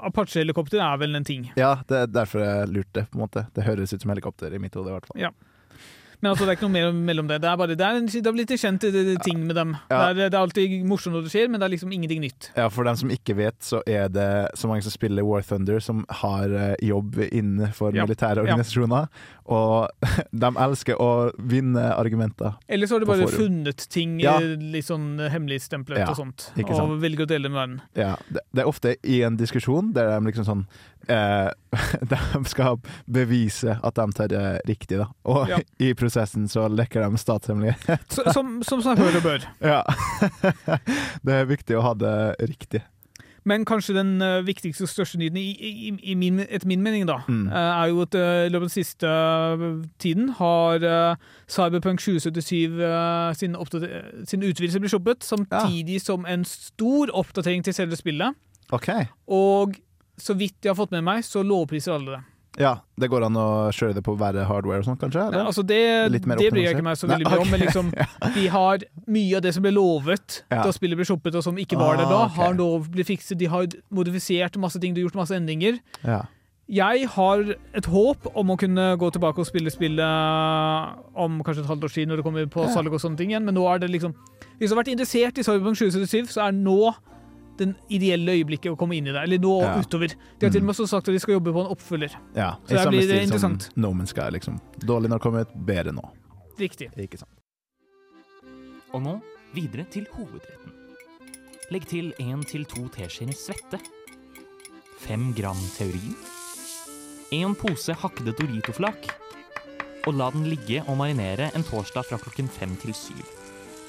Apache-helikopter 0.07 0.79
er 0.83 0.97
vel 1.03 1.15
en 1.19 1.27
ting. 1.27 1.49
Ja, 1.59 1.75
det 1.87 1.97
er 2.05 2.07
derfor 2.21 2.43
jeg 2.45 2.71
lurte, 2.73 3.05
på 3.11 3.19
en 3.19 3.25
måte. 3.25 3.45
Det 3.55 3.63
høres 3.67 3.93
ut 3.93 4.01
som 4.01 4.11
helikopter 4.15 4.53
i 4.55 4.59
mitt 4.59 4.75
hode, 4.75 4.89
i 4.91 4.97
hvert 4.97 5.07
fall. 5.11 5.21
Ja. 5.27 5.31
Men 6.21 6.31
altså, 6.31 6.47
det 6.47 6.53
er 6.53 6.57
ikke 6.57 6.65
noe 6.65 6.74
mer 6.74 6.95
mellom 7.12 7.27
det. 7.29 7.38
Det 7.43 7.50
er 7.51 7.57
bare, 7.62 7.75
det 7.77 7.86
er 7.86 8.00
en, 8.00 8.07
det 8.09 8.25
har 8.25 8.33
blitt 8.33 8.51
en 8.55 8.57
kjent 8.57 8.86
eh, 8.89 9.12
ting 9.21 9.43
med 9.45 9.53
dem. 9.55 9.75
Ja. 9.91 10.00
Det, 10.17 10.25
er, 10.25 10.31
det 10.31 10.38
er 10.39 10.39
alltid 10.41 10.74
morsomt 10.89 11.13
når 11.13 11.27
det 11.27 11.33
skjer, 11.36 11.51
men 11.53 11.62
det 11.62 11.67
er 11.67 11.74
liksom 11.75 11.91
ingenting 11.93 12.24
nytt. 12.24 12.50
Ja, 12.57 12.65
For 12.74 12.88
dem 12.89 12.97
som 12.97 13.12
ikke 13.13 13.36
vet, 13.38 13.59
så 13.62 13.83
er 13.86 14.09
det 14.09 14.25
så 14.57 14.69
mange 14.71 14.81
som 14.81 14.95
spiller 14.95 15.21
War 15.27 15.45
Thunder, 15.45 15.77
som 15.83 16.01
har 16.24 16.50
eh, 16.50 16.74
jobb 16.89 17.19
innenfor 17.27 17.93
Ja. 17.93 18.07
militære 18.07 18.41
Ja. 18.41 18.47
organisasjoner. 18.47 19.07
Og 19.45 19.89
de 20.43 20.51
elsker 20.65 20.97
å 21.00 21.29
vinne 21.38 21.86
argumenter. 21.93 22.57
Eller 22.67 22.89
så 22.89 22.97
har 22.97 23.05
de 23.05 23.12
bare 23.13 23.29
funnet 23.29 23.86
ting 23.93 24.17
Ja. 24.19 24.39
eh, 24.41 24.57
litt 24.57 24.89
sånn 24.89 25.19
hemmeligstemplet 25.21 26.01
Ja, 26.01 26.09
og 26.09 26.17
sånt, 26.17 26.50
og 26.57 26.97
velger 27.00 27.27
å 27.27 27.29
dele 27.29 27.53
med 27.53 27.62
verden. 27.62 27.81
Ja, 27.93 28.15
det, 28.33 28.41
er 28.63 28.65
ofte 28.65 28.95
i 29.05 29.21
en 29.21 29.38
diskusjon 29.38 29.93
der 29.93 30.09
de 30.17 30.31
liksom 30.31 30.50
sånn 30.50 30.65
eh, 30.65 30.97
De 32.12 32.42
skal 32.50 32.77
bevise 33.12 33.77
at 33.84 33.96
de 34.00 34.06
tar 34.18 34.27
det 34.32 34.44
riktig, 34.68 34.98
da. 35.04 35.08
Og 35.30 35.50
Ja. 35.51 35.60
i 35.86 35.94
prosessen 35.98 36.48
så 36.51 36.68
lekker 36.72 37.06
de 37.10 37.18
statshemmelighet. 37.22 38.20
Som, 38.36 38.60
som 38.63 38.82
seg 38.86 38.98
hør 39.00 39.18
og 39.22 39.24
bør. 39.25 39.48
Ja. 39.62 39.82
det 41.25 41.34
er 41.42 41.50
viktig 41.50 41.77
å 41.77 41.84
ha 41.86 41.94
det 41.98 42.13
riktig. 42.50 42.84
Men 43.48 43.63
kanskje 43.63 43.94
den 43.96 44.18
eh, 44.20 44.42
viktigste 44.44 44.84
og 44.84 44.89
største 44.92 45.16
nyheten, 45.22 45.38
i, 45.39 45.54
i, 45.88 45.92
i 46.12 46.16
min, 46.20 46.42
etter 46.44 46.68
min 46.68 46.82
mening, 46.84 47.06
da, 47.08 47.22
Mm. 47.32 47.46
eh, 47.48 47.70
er 47.80 47.88
jo 47.94 48.01
at 48.04 48.16
eh, 48.20 48.42
i 48.44 48.50
løpet 48.51 48.58
av 48.60 48.66
den 48.66 48.74
siste 48.74 49.08
eh, 49.08 49.63
tiden 50.04 50.34
har 50.36 50.84
eh, 50.84 51.16
Cyberpunk 51.48 52.03
2077 52.03 52.81
eh, 52.83 53.31
sin, 53.40 53.55
sin 54.27 54.44
utvidelse 54.44 54.81
blitt 54.83 54.92
shoppet, 54.92 55.24
samtidig 55.24 56.01
som 56.03 56.27
en 56.27 56.44
stor 56.44 57.14
oppdatering 57.16 57.64
til 57.64 57.74
selve 57.77 57.96
spillet. 57.96 58.36
OK. 58.75 58.90
Og 59.31 59.79
så 60.18 60.36
vidt 60.38 60.58
jeg 60.64 60.74
har 60.74 60.80
fått 60.80 60.96
med 60.96 61.06
meg, 61.06 61.24
så 61.25 61.44
lovpriser 61.46 61.96
alle 61.98 62.18
det. 62.18 62.24
Ja, 62.58 62.72
det 62.98 63.06
går 63.12 63.27
an 63.27 63.38
å 63.38 63.48
kjøre 63.75 63.94
det 64.00 64.01
på 64.06 64.16
verre 64.18 64.48
hardware 64.50 64.82
og 64.82 64.88
sånn, 64.88 64.98
kanskje? 64.98 65.22
Nei, 65.27 65.34
Eller? 65.36 65.50
altså 65.51 65.62
det, 65.62 65.82
det 66.10 66.22
bryr 66.25 66.64
jeg 66.64 66.74
ikke 66.74 66.86
meg 66.88 66.98
så 66.98 67.10
veldig 67.10 67.27
mye 67.30 67.42
om, 67.44 67.51
men 67.53 67.62
liksom, 67.62 67.92
de 68.38 68.46
har 68.50 68.86
mye 69.06 69.36
av 69.38 69.44
det 69.46 69.51
som 69.53 69.66
ble 69.66 69.75
lovet 69.75 70.40
Ja. 70.50 70.64
da 70.66 70.72
spillet 70.74 70.98
ble 70.98 71.06
shoppet, 71.06 71.38
og 71.38 71.46
som 71.46 71.60
ikke 71.62 71.77
var 71.77 72.00
der 72.01 72.10
da, 72.10 72.24
okay. 72.25 72.40
har 72.40 72.58
nå 72.58 72.72
blitt 72.88 73.12
fikset. 73.12 73.38
De 73.38 73.50
har 73.51 73.70
modifisert 73.94 74.58
masse 74.58 74.82
ting, 74.82 74.96
de 74.96 75.03
har 75.03 75.12
gjort 75.12 75.20
masse 75.22 75.38
endringer. 75.38 75.77
Ja. 76.01 76.24
Jeg 76.68 77.06
har 77.14 77.44
et 77.77 77.86
håp 77.88 78.25
om 78.34 78.50
å 78.51 78.58
kunne 78.60 78.88
gå 79.00 79.12
tilbake 79.16 79.40
og 79.40 79.48
spille 79.48 79.72
spillet 79.72 81.14
om 81.16 81.38
kanskje 81.46 81.62
et 81.62 81.70
halvt 81.70 81.86
års 81.88 82.00
tid, 82.00 82.10
når 82.10 82.20
det 82.20 82.25
kommer 82.25 82.50
på 82.51 82.66
salg 82.74 82.90
og 82.90 83.03
sånne 83.03 83.22
ting 83.22 83.32
igjen, 83.32 83.46
men 83.46 83.56
nå 83.56 83.64
er 83.70 83.86
det 83.86 83.94
liksom 83.94 84.18
Hvis 84.58 84.72
du 84.72 84.74
har 84.74 84.82
vært 84.82 84.96
interessert 84.96 85.38
i 85.38 85.46
Cyberpunk 85.46 85.77
2077, 85.77 86.34
så 86.34 86.48
er 86.48 86.58
nå 86.58 86.90
den 87.57 87.75
ideelle 87.89 88.35
øyeblikket 88.37 88.72
å 88.72 88.77
komme 88.77 88.96
inn 88.98 89.07
i 89.07 89.11
det. 89.11 89.24
Eller 89.24 89.39
nå 89.39 89.61
Ja. 89.61 89.75
utover. 89.81 90.07
De 90.39 90.46
har 90.46 90.51
til 90.51 90.61
og 90.61 90.65
med 90.67 90.75
også 90.75 90.87
sagt 90.87 91.07
at 91.09 91.13
de 91.13 91.20
skal 91.20 91.33
jobbe 91.39 91.53
på 91.53 91.65
en 91.65 91.72
oppfølger. 91.75 92.15
ja. 92.35 92.55
Så 92.67 92.77
samme 92.83 92.91
blir 92.91 93.22
interessant. 93.24 93.61
som 93.74 93.81
No 93.81 93.91
Man's 93.93 94.09
Sky, 94.13 94.29
liksom. 94.31 94.59
Dårlig 94.79 95.09
når 95.09 95.17
det 95.17 95.22
kommer 95.22 95.41
ut, 95.41 95.53
bedre 95.65 95.91
nå. 95.93 96.03
Riktig. 96.59 96.89
Ikke 96.98 97.17
sant. 97.20 97.31
Og 98.93 99.01
nå 99.03 99.22
videre 99.53 99.85
til 99.89 100.05
hovedretten. 100.13 100.72
Legg 101.72 101.85
til 101.85 102.13
én 102.20 102.46
til 102.48 102.63
to 102.65 102.87
teskjeer 102.89 103.33
svette. 103.35 103.79
Fem 105.00 105.33
gram 105.33 105.57
teorin. 105.77 106.15
En 107.33 107.53
pose 107.55 107.93
hakkede 107.93 108.33
Dorito-flak. 108.37 109.09
Og 110.07 110.13
la 110.15 110.29
den 110.31 110.46
ligge 110.48 110.81
og 110.87 110.98
marinere 110.98 111.51
en 111.53 111.63
torsdag 111.63 112.05
fra 112.05 112.17
klokken 112.17 112.48
fem 112.50 112.75
til 112.77 112.93
syv. 112.93 113.20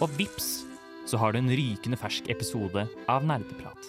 Og 0.02 0.10
vips, 0.18 0.64
så 1.08 1.16
har 1.22 1.32
du 1.32 1.38
en 1.40 1.48
rykende 1.50 1.96
fersk 2.00 2.28
episode 2.32 2.84
av 3.08 3.24
Nerdeprat. 3.28 3.88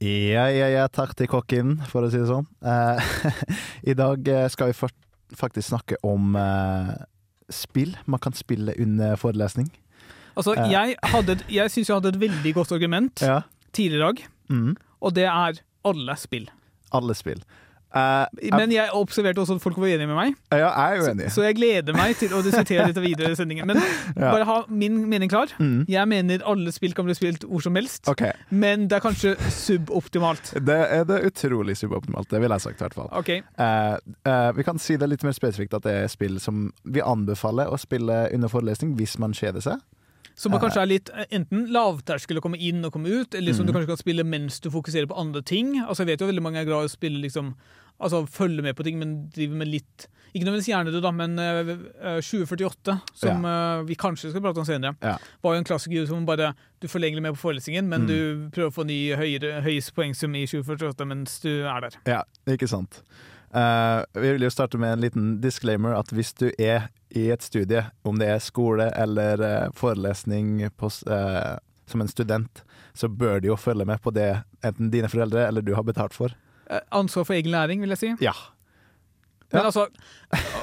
Ja, 0.00 0.44
ja, 0.52 0.66
ja, 0.68 0.84
takk 0.92 1.14
til 1.16 1.28
kokken, 1.32 1.76
for 1.88 2.04
å 2.04 2.10
si 2.12 2.18
det 2.20 2.28
sånn. 2.28 2.44
Eh, 2.60 3.12
I 3.92 3.94
dag 3.96 4.28
eh, 4.28 4.44
skal 4.52 4.72
vi 4.72 4.76
faktisk 5.36 5.70
snakke 5.70 5.96
om 6.04 6.36
eh, 6.36 6.90
spill. 7.52 7.94
Man 8.04 8.20
kan 8.22 8.36
spille 8.36 8.74
under 8.82 9.16
forelesning. 9.20 9.70
Altså, 10.36 10.52
Ja. 10.58 10.66
jeg, 10.68 10.98
hadde, 11.14 11.38
jeg 11.48 11.72
syns 11.72 11.88
jeg 11.88 11.96
hadde 11.96 12.12
et 12.12 12.20
veldig 12.26 12.52
godt 12.58 12.74
argument 12.76 13.22
Ja. 13.24 13.38
tidligere 13.72 13.96
i 13.96 14.06
dag, 14.10 14.26
Mm. 14.52 14.76
og 15.02 15.14
det 15.16 15.24
er 15.26 15.56
alle 15.84 16.14
spill. 16.20 16.44
Alle 16.94 17.14
spill. 17.18 17.40
Eh, 17.96 18.50
Men 18.56 18.72
jeg 18.74 18.90
observerte 18.92 19.40
også 19.40 19.56
at 19.56 19.62
folk 19.64 19.78
var 19.80 19.88
enige 19.88 20.06
med 20.10 20.16
meg, 20.18 20.34
ja, 20.52 20.68
jeg 20.68 20.98
er 20.98 21.06
uenig. 21.08 21.30
så 21.32 21.42
jeg 21.46 21.56
gleder 21.56 21.96
meg 21.96 22.16
til 22.20 22.34
å 22.36 22.42
diskutere 22.44 22.86
dette 22.90 23.00
videre 23.00 23.30
i 23.32 23.38
sendingen. 23.38 23.66
Men 23.70 23.80
Ja. 24.16 24.32
bare 24.34 24.44
ha 24.44 24.56
min 24.68 24.98
mening 25.08 25.30
klar. 25.32 25.48
Mm. 25.58 25.86
Jeg 25.88 26.08
mener 26.08 26.44
alle 26.44 26.72
spill 26.72 26.92
kan 26.96 27.06
bli 27.08 27.14
spilt 27.16 27.46
hvor 27.48 27.62
som 27.64 27.74
helst, 27.78 28.08
okay. 28.08 28.32
men 28.50 28.88
det 28.90 28.98
er 28.98 29.04
kanskje 29.06 29.34
suboptimalt. 29.50 30.52
Det 30.66 30.76
er 30.98 31.04
det 31.08 31.22
utrolig 31.30 31.76
suboptimalt. 31.80 32.28
Det 32.30 32.40
ville 32.42 32.54
jeg 32.58 32.66
sagt, 32.68 32.80
i 32.80 32.84
hvert 32.86 32.94
fall. 32.98 33.10
Okay. 33.22 33.42
Uh, 33.58 33.96
uh, 34.28 34.50
vi 34.56 34.62
kan 34.66 34.78
si 34.82 34.96
det 35.00 35.08
litt 35.10 35.24
mer 35.26 35.32
spesifikt 35.36 35.74
at 35.78 35.86
det 35.86 35.96
er 36.04 36.08
spill 36.12 36.38
som 36.42 36.68
vi 36.84 37.00
anbefaler 37.04 37.70
å 37.72 37.78
spille 37.80 38.26
under 38.34 38.52
forelesning 38.52 38.96
hvis 38.98 39.18
man 39.22 39.34
kjeder 39.36 39.64
seg. 39.64 39.80
Som 40.36 40.52
kanskje 40.60 40.82
er 40.82 40.88
litt 40.90 41.08
eh, 41.16 41.24
enten 41.32 41.62
lavterskel 41.72 42.36
å 42.36 42.42
komme 42.44 42.58
inn 42.60 42.84
og 42.84 42.92
komme 42.92 43.08
ut, 43.08 43.32
eller 43.38 43.54
som 43.56 43.64
Mm. 43.64 43.70
du 43.70 43.72
kanskje 43.72 43.88
kan 43.94 43.96
spille 44.02 44.24
mens 44.28 44.60
du 44.60 44.68
fokuserer 44.70 45.08
på 45.08 45.16
andre 45.16 45.40
ting. 45.42 45.78
Altså 45.80 46.04
Jeg 46.04 46.10
vet 46.12 46.20
jo 46.20 46.26
veldig 46.28 46.42
mange 46.44 46.60
er 46.60 46.66
glad 46.68 46.84
i 46.84 46.90
å 46.90 46.92
spille 46.92 47.22
liksom 47.24 47.54
Altså 48.00 48.26
følge 48.28 48.62
med 48.62 48.76
på 48.76 48.84
ting, 48.84 48.98
men 49.00 49.28
driver 49.32 49.56
med 49.56 49.68
litt 49.72 50.06
Ikke 50.34 50.44
nødvendigvis 50.44 50.66
hjernedød, 50.68 51.00
da, 51.00 51.10
men 51.16 51.38
eh, 51.40 51.70
eh, 52.16 52.18
2048, 52.20 52.96
som 53.16 53.44
eh, 53.48 53.84
vi 53.88 53.94
kanskje 53.96 54.30
skal 54.34 54.42
prate 54.44 54.60
om 54.60 54.66
senere, 54.68 54.96
Ja. 55.00 55.14
var 55.42 55.54
jo 55.54 55.58
en 55.62 55.64
klassiker 55.64 56.06
som 56.06 56.26
bare 56.28 56.50
Du 56.82 56.88
får 56.92 57.00
lenger 57.00 57.22
med 57.24 57.32
på 57.38 57.40
forelesningen, 57.46 57.88
men 57.88 58.02
Mm. 58.02 58.06
du 58.08 58.50
prøver 58.52 58.68
å 58.68 58.74
få 58.74 58.84
ny 58.84 58.98
høyere, 59.16 59.62
høyeste 59.64 59.94
poengsum 59.96 60.34
i 60.36 60.44
2048 60.46 61.06
mens 61.08 61.40
du 61.40 61.48
er 61.64 61.80
der. 61.80 61.96
Ja, 62.06 62.22
ikke 62.46 62.68
sant. 62.68 63.00
Uh, 63.54 64.02
vi 64.12 64.32
vil 64.34 64.42
jo 64.44 64.50
starte 64.52 64.76
med 64.76 64.92
en 64.92 65.00
liten 65.00 65.40
disclaimer 65.40 65.94
at 65.96 66.10
hvis 66.12 66.34
du 66.36 66.50
er 66.58 66.90
i 67.16 67.30
et 67.32 67.40
studie, 67.46 67.86
om 68.04 68.18
det 68.18 68.28
er 68.28 68.38
skole 68.44 68.90
eller 68.94 69.40
eh, 69.40 69.68
forelesning 69.72 70.68
på, 70.76 70.90
eh, 71.08 71.56
som 71.86 72.00
en 72.02 72.08
student, 72.10 72.60
så 72.92 73.08
bør 73.08 73.40
du 73.40 73.48
jo 73.48 73.56
følge 73.56 73.86
med 73.86 74.02
på 74.02 74.12
det 74.12 74.42
enten 74.66 74.90
dine 74.92 75.08
foreldre 75.08 75.46
eller 75.48 75.62
du 75.64 75.72
har 75.78 75.86
betalt 75.86 76.12
for. 76.12 76.34
Eh, 76.70 76.80
Ansvar 76.92 77.24
for 77.24 77.34
egen 77.34 77.50
læring, 77.52 77.80
vil 77.80 77.88
jeg 77.94 77.98
si. 77.98 78.12
Ja. 78.20 78.32
Men 79.52 79.60
Ja. 79.60 79.64
altså 79.66 79.86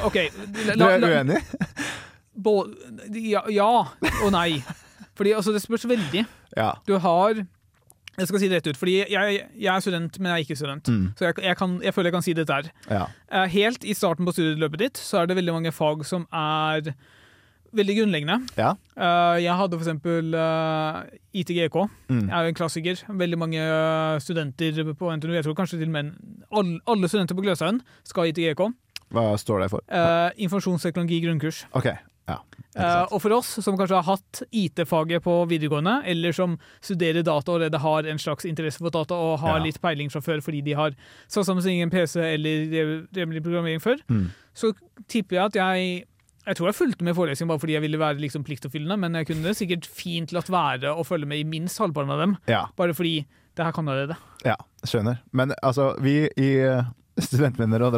OK. 0.03 0.15
la- 0.67 0.75
Du 0.75 0.83
er 1.07 1.19
uenig? 1.23 1.41
Ja, 3.13 3.41
ja 3.49 3.67
og 4.25 4.31
nei. 4.33 4.63
Fordi 5.15 5.31
altså, 5.37 5.51
det 5.53 5.61
spørs 5.61 5.85
veldig. 5.87 6.23
Ja. 6.57 6.71
Du 6.87 6.97
har 6.97 7.33
Jeg 8.17 8.27
skal 8.27 8.39
si 8.39 8.47
det 8.47 8.57
rett 8.59 8.67
ut, 8.69 8.77
fordi 8.77 8.95
jeg, 9.09 9.39
jeg 9.57 9.75
er 9.75 9.79
student, 9.81 10.19
men 10.19 10.29
jeg 10.29 10.33
er 10.35 10.43
ikke 10.45 10.55
student. 10.55 10.87
Mm. 10.89 11.05
Så 11.17 11.25
jeg, 11.25 11.33
jeg, 11.43 11.57
kan, 11.57 11.79
jeg 11.81 11.93
føler 11.95 12.07
jeg 12.11 12.13
kan 12.13 12.21
si 12.21 12.33
dette 12.37 12.53
her. 12.53 12.67
ja. 12.89 13.05
Eh, 13.31 13.47
Helt 13.49 13.83
i 13.89 13.93
starten 13.97 14.25
på 14.27 14.31
studieløpet 14.35 14.79
ditt 14.83 14.97
så 15.01 15.17
er 15.23 15.25
det 15.31 15.37
veldig 15.39 15.53
mange 15.55 15.71
fag 15.73 16.03
som 16.05 16.27
er 16.31 16.91
veldig 17.73 17.95
grunnleggende. 17.97 18.38
Ja. 18.57 18.73
Uh, 18.97 19.38
jeg 19.41 19.55
hadde 19.59 19.77
for 19.79 19.83
eksempel 19.86 20.33
eh, 20.38 20.99
ITGK. 21.41 21.75
Mm. 22.09 22.29
er 22.29 22.45
jo 22.47 22.53
en 22.53 22.59
klassiker. 22.59 23.03
Veldig 23.09 23.39
mange 23.41 23.59
eh, 23.65 24.19
studenter 24.21 24.93
på 24.93 25.12
NTNU, 25.17 25.33
jeg 25.33 25.43
tror 25.47 25.57
kanskje 25.57 25.79
til 25.81 25.89
og 25.89 25.97
med 25.97 26.13
alle, 26.53 26.79
alle 26.88 27.09
studenter 27.09 27.36
på 27.36 27.41
Gløshaugen 27.45 27.81
skal 28.05 28.23
ha 28.27 28.31
ITGK. 28.33 28.65
Hva 29.13 29.27
står 29.38 29.65
det 29.65 29.69
for? 29.73 29.81
Uh, 29.89 30.29
informasjonsteknologi 30.41 31.21
grunnkurs. 31.25 31.65
OK. 31.73 31.91
Ja. 32.23 32.38
og 33.12 33.19
for 33.19 33.33
oss 33.36 33.49
som 33.59 33.75
kanskje 33.75 33.97
har 33.99 34.05
hatt 34.07 34.39
IT-faget 34.55 35.21
på 35.25 35.33
videregående, 35.51 35.97
eller 36.07 36.31
som 36.31 36.53
studerer 36.81 37.19
data 37.21 37.51
og 37.51 37.57
allerede 37.57 37.81
har 37.83 38.07
en 38.07 38.17
slags 38.21 38.47
interesse 38.47 38.79
for 38.79 38.89
data 38.95 39.13
og 39.13 39.39
har 39.41 39.57
Ja. 39.59 39.63
litt 39.65 39.81
peiling 39.83 40.09
fra 40.09 40.21
før 40.23 40.39
fordi 40.41 40.62
de 40.63 40.73
har 40.73 40.95
satt 41.27 41.45
sammen 41.45 41.62
sin 41.62 41.75
egen 41.75 41.89
PC 41.91 42.15
eller 42.23 43.41
programmering 43.43 43.81
før, 43.83 43.99
Mm. 44.09 44.31
så 44.55 44.71
tipper 45.09 45.36
jeg 45.36 45.45
at 45.45 45.55
jeg 45.55 46.05
jeg 46.45 46.56
tror 46.58 46.67
jeg 46.69 46.75
fulgte 46.75 47.03
med 47.08 47.15
forelesningen 47.15 47.51
bare 47.53 47.60
fordi 47.63 47.73
jeg 47.77 47.82
ville 47.86 47.99
være 48.01 48.19
liksom 48.23 48.43
pliktoppfyllende, 48.43 48.97
men 48.99 49.15
jeg 49.15 49.27
kunne 49.29 49.53
sikkert 49.56 49.86
fint 49.88 50.34
latt 50.36 50.49
være 50.51 50.91
å 50.95 51.06
følge 51.08 51.25
med 51.29 51.39
i 51.39 51.43
minst 51.47 51.79
halvparten 51.79 52.12
av 52.12 52.19
dem, 52.19 52.38
Ja. 52.47 52.65
bare 52.75 52.93
fordi 52.93 53.25
det 53.56 53.63
her 53.65 53.71
kan 53.71 53.86
jeg 53.86 53.93
allerede. 53.95 54.17
Ja, 54.45 54.56
skjønner. 54.86 55.19
Men 55.32 55.53
altså, 55.63 55.93
vi 56.01 56.27
i 56.41 56.49
eh, 56.65 56.84
Studentvenner 57.21 57.84
og 57.86 57.93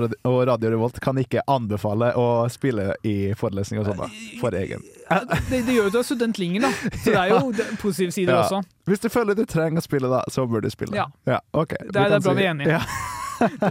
Radio 0.49 0.69
Revolt 0.73 0.97
kan 0.99 1.15
ikke 1.15 1.39
anbefale 1.47 2.09
å 2.19 2.49
spille 2.51 2.93
i 3.07 3.31
forelesning 3.39 3.79
og 3.79 3.85
sånn. 3.87 4.11
For 4.41 4.51
egen. 4.59 4.83
Det, 5.47 5.61
det 5.63 5.71
gjør 5.77 5.85
jo 5.85 5.87
at 5.87 5.93
du 5.95 5.99
er 6.01 6.03
student 6.03 6.37
lenger, 6.41 6.65
da. 6.67 6.71
Så 6.99 7.13
det 7.13 7.21
er 7.21 7.29
jo 7.31 7.51
det- 7.55 7.69
positive 7.79 8.11
sider 8.11 8.33
Ja. 8.35 8.41
også. 8.43 8.59
Hvis 8.91 8.99
du 8.99 9.07
føler 9.09 9.33
du 9.39 9.45
trenger 9.45 9.79
å 9.79 9.85
spille, 9.87 10.09
da, 10.11 10.19
så 10.29 10.43
bør 10.45 10.61
du 10.67 10.69
spille. 10.69 10.93
Ja. 10.99 11.39
ok. 11.53 11.69
Det 11.79 11.95
er- 11.95 12.09
det 12.09 12.19
er 12.19 12.25
bra 12.27 12.33
vi 12.33 12.43
er 12.43 12.51
enige. 12.51 12.67
Ja. 12.75 12.81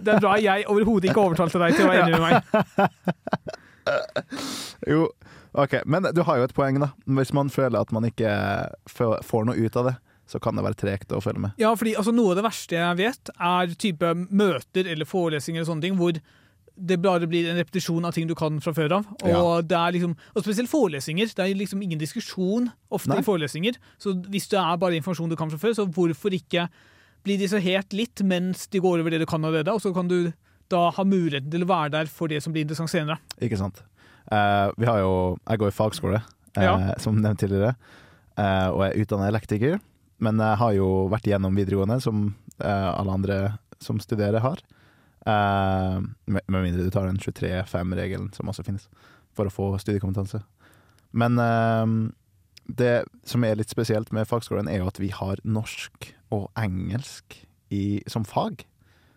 Det 0.00 0.08
er 0.16 0.20
bra 0.20 0.34
jeg 0.40 0.64
overhodet 0.68 1.10
ikke 1.12 1.20
overtalte 1.28 1.60
deg 1.60 1.76
til 1.76 1.86
å 1.86 1.92
være 1.92 2.08
enig 2.08 2.20
med 2.20 2.24
meg. 2.24 3.60
Jo, 4.90 5.08
ok. 5.54 5.78
Men 5.86 6.08
du 6.14 6.22
har 6.26 6.38
jo 6.40 6.46
et 6.48 6.54
poeng, 6.56 6.80
da. 6.82 6.90
Hvis 7.18 7.32
man 7.36 7.50
føler 7.52 7.80
at 7.80 7.92
man 7.94 8.06
ikke 8.08 8.30
får 8.94 9.48
noe 9.48 9.56
ut 9.58 9.76
av 9.80 9.90
det, 9.90 9.96
så 10.30 10.40
kan 10.40 10.56
det 10.56 10.64
være 10.64 10.78
tregt 10.80 11.12
å 11.12 11.20
følge 11.20 11.42
med. 11.44 11.52
Ja, 11.60 11.74
fordi 11.76 11.92
altså, 12.00 12.12
Noe 12.16 12.32
av 12.32 12.38
det 12.40 12.46
verste 12.46 12.78
jeg 12.78 12.96
vet, 13.02 13.30
er 13.36 13.74
type 13.76 14.14
møter 14.32 14.88
eller 14.88 15.04
forelesninger 15.08 15.60
og 15.64 15.68
sånne 15.68 15.84
ting, 15.84 15.98
hvor 16.00 16.16
det 16.74 16.96
bare 17.04 17.28
blir 17.30 17.46
en 17.52 17.58
repetisjon 17.60 18.08
av 18.08 18.16
ting 18.16 18.26
du 18.26 18.32
kan 18.34 18.56
fra 18.64 18.72
før 18.74 18.96
av. 18.96 19.04
Og, 19.22 19.28
Ja. 19.30 19.42
det 19.62 19.76
er 19.78 19.92
liksom, 19.94 20.16
og 20.34 20.42
spesielt 20.42 20.70
forelesninger. 20.72 21.28
Det 21.36 21.44
er 21.44 21.52
liksom 21.54 21.82
ingen 21.84 22.00
diskusjon 22.00 22.70
ofte 22.90 23.12
Nei. 23.12 23.20
i 23.20 23.26
forelesninger. 23.28 23.76
Så 24.00 24.16
hvis 24.32 24.48
det 24.50 24.58
er 24.58 24.80
bare 24.80 24.96
informasjon 24.98 25.30
du 25.30 25.36
kan 25.38 25.52
fra 25.52 25.60
før, 25.60 25.76
så 25.76 25.86
hvorfor 25.86 26.34
ikke 26.34 26.66
bli 27.24 27.36
distrahert 27.38 27.92
litt 27.94 28.24
mens 28.26 28.66
de 28.72 28.80
går 28.80 29.00
over 29.04 29.10
det 29.14 29.20
du 29.22 29.26
kan 29.26 29.44
allerede, 29.44 29.70
og 29.72 29.80
så 29.84 29.94
kan 29.94 30.08
du 30.08 30.32
da 30.74 30.84
ha 30.96 31.04
muligheten 31.06 31.50
til 31.52 31.64
å 31.64 31.70
være 31.70 31.92
der 31.96 32.10
for 32.10 32.30
det 32.30 32.42
som 32.44 32.54
blir 32.54 32.66
interessant 32.66 32.92
senere. 32.92 33.18
Ikke 33.42 33.58
sant. 33.60 33.80
Uh, 34.32 34.72
vi 34.80 34.88
har 34.88 35.02
jo 35.02 35.36
Jeg 35.48 35.60
går 35.60 35.68
i 35.68 35.76
fagskole, 35.76 36.20
uh, 36.56 36.62
Ja. 36.62 36.94
som 36.98 37.20
nevnt 37.20 37.40
tidligere, 37.42 37.74
uh, 38.38 38.68
og 38.72 38.86
er 38.86 38.98
utdannet 39.02 39.32
elektriker. 39.32 39.80
Men 40.18 40.38
jeg 40.38 40.56
har 40.58 40.72
jo 40.72 41.08
vært 41.10 41.26
igjennom 41.26 41.56
videregående, 41.56 42.00
som 42.00 42.34
alle 42.62 43.10
andre 43.12 43.58
som 43.82 43.98
studerer, 43.98 44.38
har. 44.40 44.60
Med, 45.26 46.42
mindre 46.48 46.84
du 46.84 46.90
tar 46.94 47.08
den 47.08 47.18
23-5-regelen, 47.18 48.30
som 48.32 48.48
også 48.48 48.62
finnes, 48.64 48.86
for 49.34 49.50
å 49.50 49.52
få 49.52 49.66
studiekompetanse. 49.82 50.38
Men 51.12 51.34
det 52.64 53.04
som 53.26 53.44
er 53.44 53.58
litt 53.58 53.74
spesielt 53.74 54.12
med 54.14 54.30
fagskolen, 54.30 54.70
er 54.70 54.80
jo 54.80 54.88
at 54.88 55.02
vi 55.02 55.10
har 55.12 55.42
norsk 55.44 56.14
og 56.32 56.46
engelsk 56.56 57.40
i, 57.74 58.00
som 58.06 58.24
fag. 58.24 58.64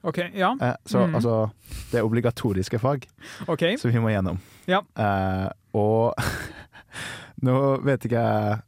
OK, 0.08 0.22
ja. 0.38 0.54
Eh, 0.62 0.76
så 0.88 1.04
mm. 1.04 1.17
altså 1.20 1.34
Det 1.91 2.00
er 2.00 2.08
obligatoriske 2.08 2.80
fag 2.80 3.08
okay. 3.48 3.76
som 3.78 3.91
vi 3.91 4.00
må 4.00 4.13
gjennom. 4.13 4.39
Ja. 4.70 4.82
Eh, 4.96 5.48
og 5.76 6.15
nå 7.46 7.58
vet 7.86 8.08
ikke 8.08 8.24
jeg 8.24 8.63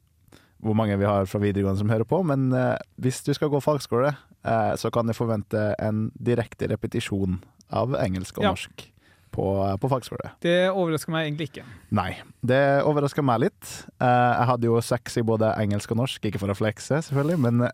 hvor 0.60 0.76
mange 0.76 0.98
vi 1.00 1.08
har 1.08 1.28
fra 1.32 1.40
videregående 1.40 1.80
som 1.80 1.92
hører 1.92 2.08
på, 2.08 2.20
men 2.28 2.50
eh, 2.52 2.76
hvis 3.00 3.22
du 3.24 3.32
skal 3.36 3.52
gå 3.52 3.62
fagskole, 3.64 4.12
eh, 4.44 4.74
så 4.76 4.92
kan 4.92 5.08
du 5.08 5.16
forvente 5.16 5.70
en 5.80 6.10
direkte 6.20 6.68
repetisjon 6.68 7.40
av 7.72 7.96
engelsk 7.96 8.42
og 8.42 8.44
Ja. 8.50 8.52
norsk 8.52 8.90
på, 9.32 9.46
på 9.80 9.90
fagskole. 9.92 10.34
Det 10.44 10.72
overrasker 10.74 11.14
meg 11.14 11.30
egentlig 11.30 11.48
ikke. 11.52 11.64
Nei, 11.96 12.12
det 12.44 12.60
overrasker 12.84 13.24
meg 13.24 13.46
litt. 13.46 13.72
Eh, 14.02 14.32
jeg 14.36 14.50
hadde 14.52 14.68
jo 14.68 14.82
sex 14.84 15.20
i 15.22 15.24
både 15.24 15.54
engelsk 15.62 15.96
og 15.96 16.02
norsk, 16.02 16.28
ikke 16.28 16.42
for 16.42 16.52
å 16.52 16.58
flekse, 16.58 17.00
selvfølgelig, 17.08 17.40
men 17.40 17.70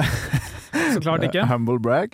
Så 0.93 1.01
klart 1.01 1.25
ikke. 1.29 1.47
Humble 1.49 1.79
brag. 1.81 2.13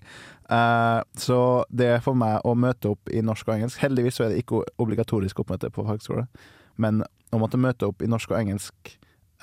Eh, 0.52 1.02
så 1.16 1.40
det 1.72 1.88
er 1.88 2.02
for 2.04 2.18
meg 2.18 2.44
å 2.48 2.56
møte 2.60 2.92
opp 2.92 3.12
i 3.14 3.22
norsk 3.24 3.48
og 3.48 3.54
engelsk 3.56 3.80
Heldigvis 3.86 4.18
så 4.20 4.26
er 4.26 4.34
det 4.34 4.42
ikke 4.42 4.66
obligatorisk 4.84 5.40
oppmøte 5.44 5.70
på 5.72 5.86
fagskole, 5.88 6.26
men 6.82 7.06
å 7.32 7.40
måtte 7.40 7.60
møte 7.62 7.88
opp 7.88 8.04
i 8.04 8.10
norsk 8.12 8.34
og 8.34 8.42
engelsk 8.42 8.92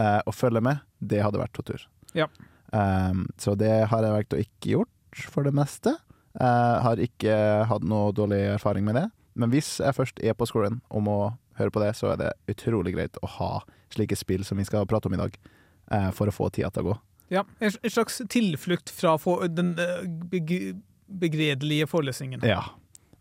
eh, 0.00 0.20
og 0.20 0.36
følge 0.36 0.60
med, 0.64 0.82
det 1.00 1.22
hadde 1.24 1.40
vært 1.40 1.54
tortur. 1.56 1.86
Ja. 2.18 2.28
Eh, 2.76 3.24
så 3.40 3.56
det 3.56 3.72
har 3.88 4.04
jeg 4.04 4.16
valgt 4.18 4.36
å 4.36 4.42
ikke 4.42 4.74
gjort, 4.74 5.24
for 5.32 5.48
det 5.48 5.54
meste. 5.56 5.96
Jeg 6.38 6.82
har 6.84 7.00
ikke 7.02 7.36
hatt 7.66 7.86
noe 7.88 8.12
dårlig 8.14 8.42
erfaring 8.52 8.84
med 8.86 8.98
det. 9.00 9.06
Men 9.38 9.50
hvis 9.50 9.78
jeg 9.80 9.96
først 9.96 10.20
er 10.20 10.36
på 10.36 10.46
skolen 10.46 10.82
og 10.92 11.02
må 11.06 11.16
høre 11.58 11.72
på 11.74 11.80
det, 11.82 11.94
så 11.96 12.12
er 12.12 12.20
det 12.20 12.34
utrolig 12.52 12.92
greit 12.94 13.16
å 13.24 13.30
ha 13.38 13.50
slike 13.94 14.18
spill 14.18 14.44
som 14.46 14.60
vi 14.60 14.66
skal 14.68 14.86
prate 14.86 15.08
om 15.08 15.16
i 15.16 15.20
dag, 15.22 15.34
for 16.14 16.28
å 16.28 16.34
få 16.34 16.50
tida 16.52 16.68
til 16.70 16.84
å 16.84 16.90
gå. 16.90 16.96
Ja, 17.32 17.42
En 17.58 17.72
slags 17.72 18.20
tilflukt 18.28 18.92
fra 18.92 19.16
den 19.48 19.72
begredelige 21.08 21.86
forelesningen. 21.86 22.44
Ja. 22.46 22.64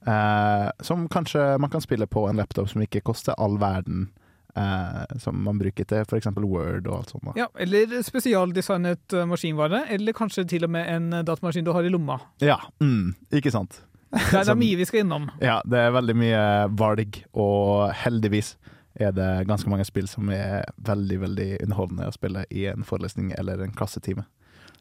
Eh, 0.08 0.70
som 0.80 1.10
kanskje 1.10 1.58
man 1.58 1.70
kan 1.70 1.82
spille 1.82 2.08
på 2.08 2.28
en 2.30 2.36
laptop 2.36 2.70
som 2.70 2.82
ikke 2.82 3.02
koster 3.02 3.36
all 3.38 3.58
verden, 3.60 4.08
eh, 4.56 5.18
som 5.20 5.44
man 5.44 5.60
bruker 5.60 5.88
til 5.88 6.06
f.eks. 6.06 6.30
Word 6.38 6.88
og 6.88 6.94
alt 7.00 7.12
sånt. 7.12 7.26
Da. 7.26 7.34
Ja, 7.44 7.48
Eller 7.60 8.00
spesialdesignet 8.04 9.14
eh, 9.14 9.28
maskinvare, 9.28 9.86
eller 9.90 10.16
kanskje 10.16 10.48
til 10.48 10.68
og 10.68 10.74
med 10.78 10.88
en 10.94 11.12
eh, 11.14 11.26
datamaskin 11.28 11.68
du 11.68 11.74
har 11.76 11.84
i 11.84 11.92
lomma. 11.92 12.20
Ja, 12.44 12.60
mm, 12.80 13.16
ikke 13.42 13.52
sant? 13.52 13.82
Det 14.32 14.40
er, 14.40 14.46
det 14.48 14.56
mye 14.56 14.78
vi 14.80 14.86
skal 14.88 15.02
innom. 15.04 15.26
Ja, 15.44 15.58
det 15.68 15.82
er 15.84 15.92
veldig 15.92 16.14
mye 16.16 16.44
valg, 16.80 17.18
og 17.36 17.90
heldigvis 18.06 18.54
er 18.96 19.12
det 19.12 19.48
ganske 19.50 19.70
mange 19.70 19.86
spill 19.86 20.08
som 20.10 20.30
er 20.34 20.64
veldig, 20.88 21.18
veldig 21.26 21.48
underholdende 21.66 22.08
å 22.08 22.16
spille 22.16 22.46
i 22.50 22.64
en 22.72 22.88
forelesning 22.88 23.34
eller 23.38 23.62
en 23.62 23.76
klassetime. 23.76 24.24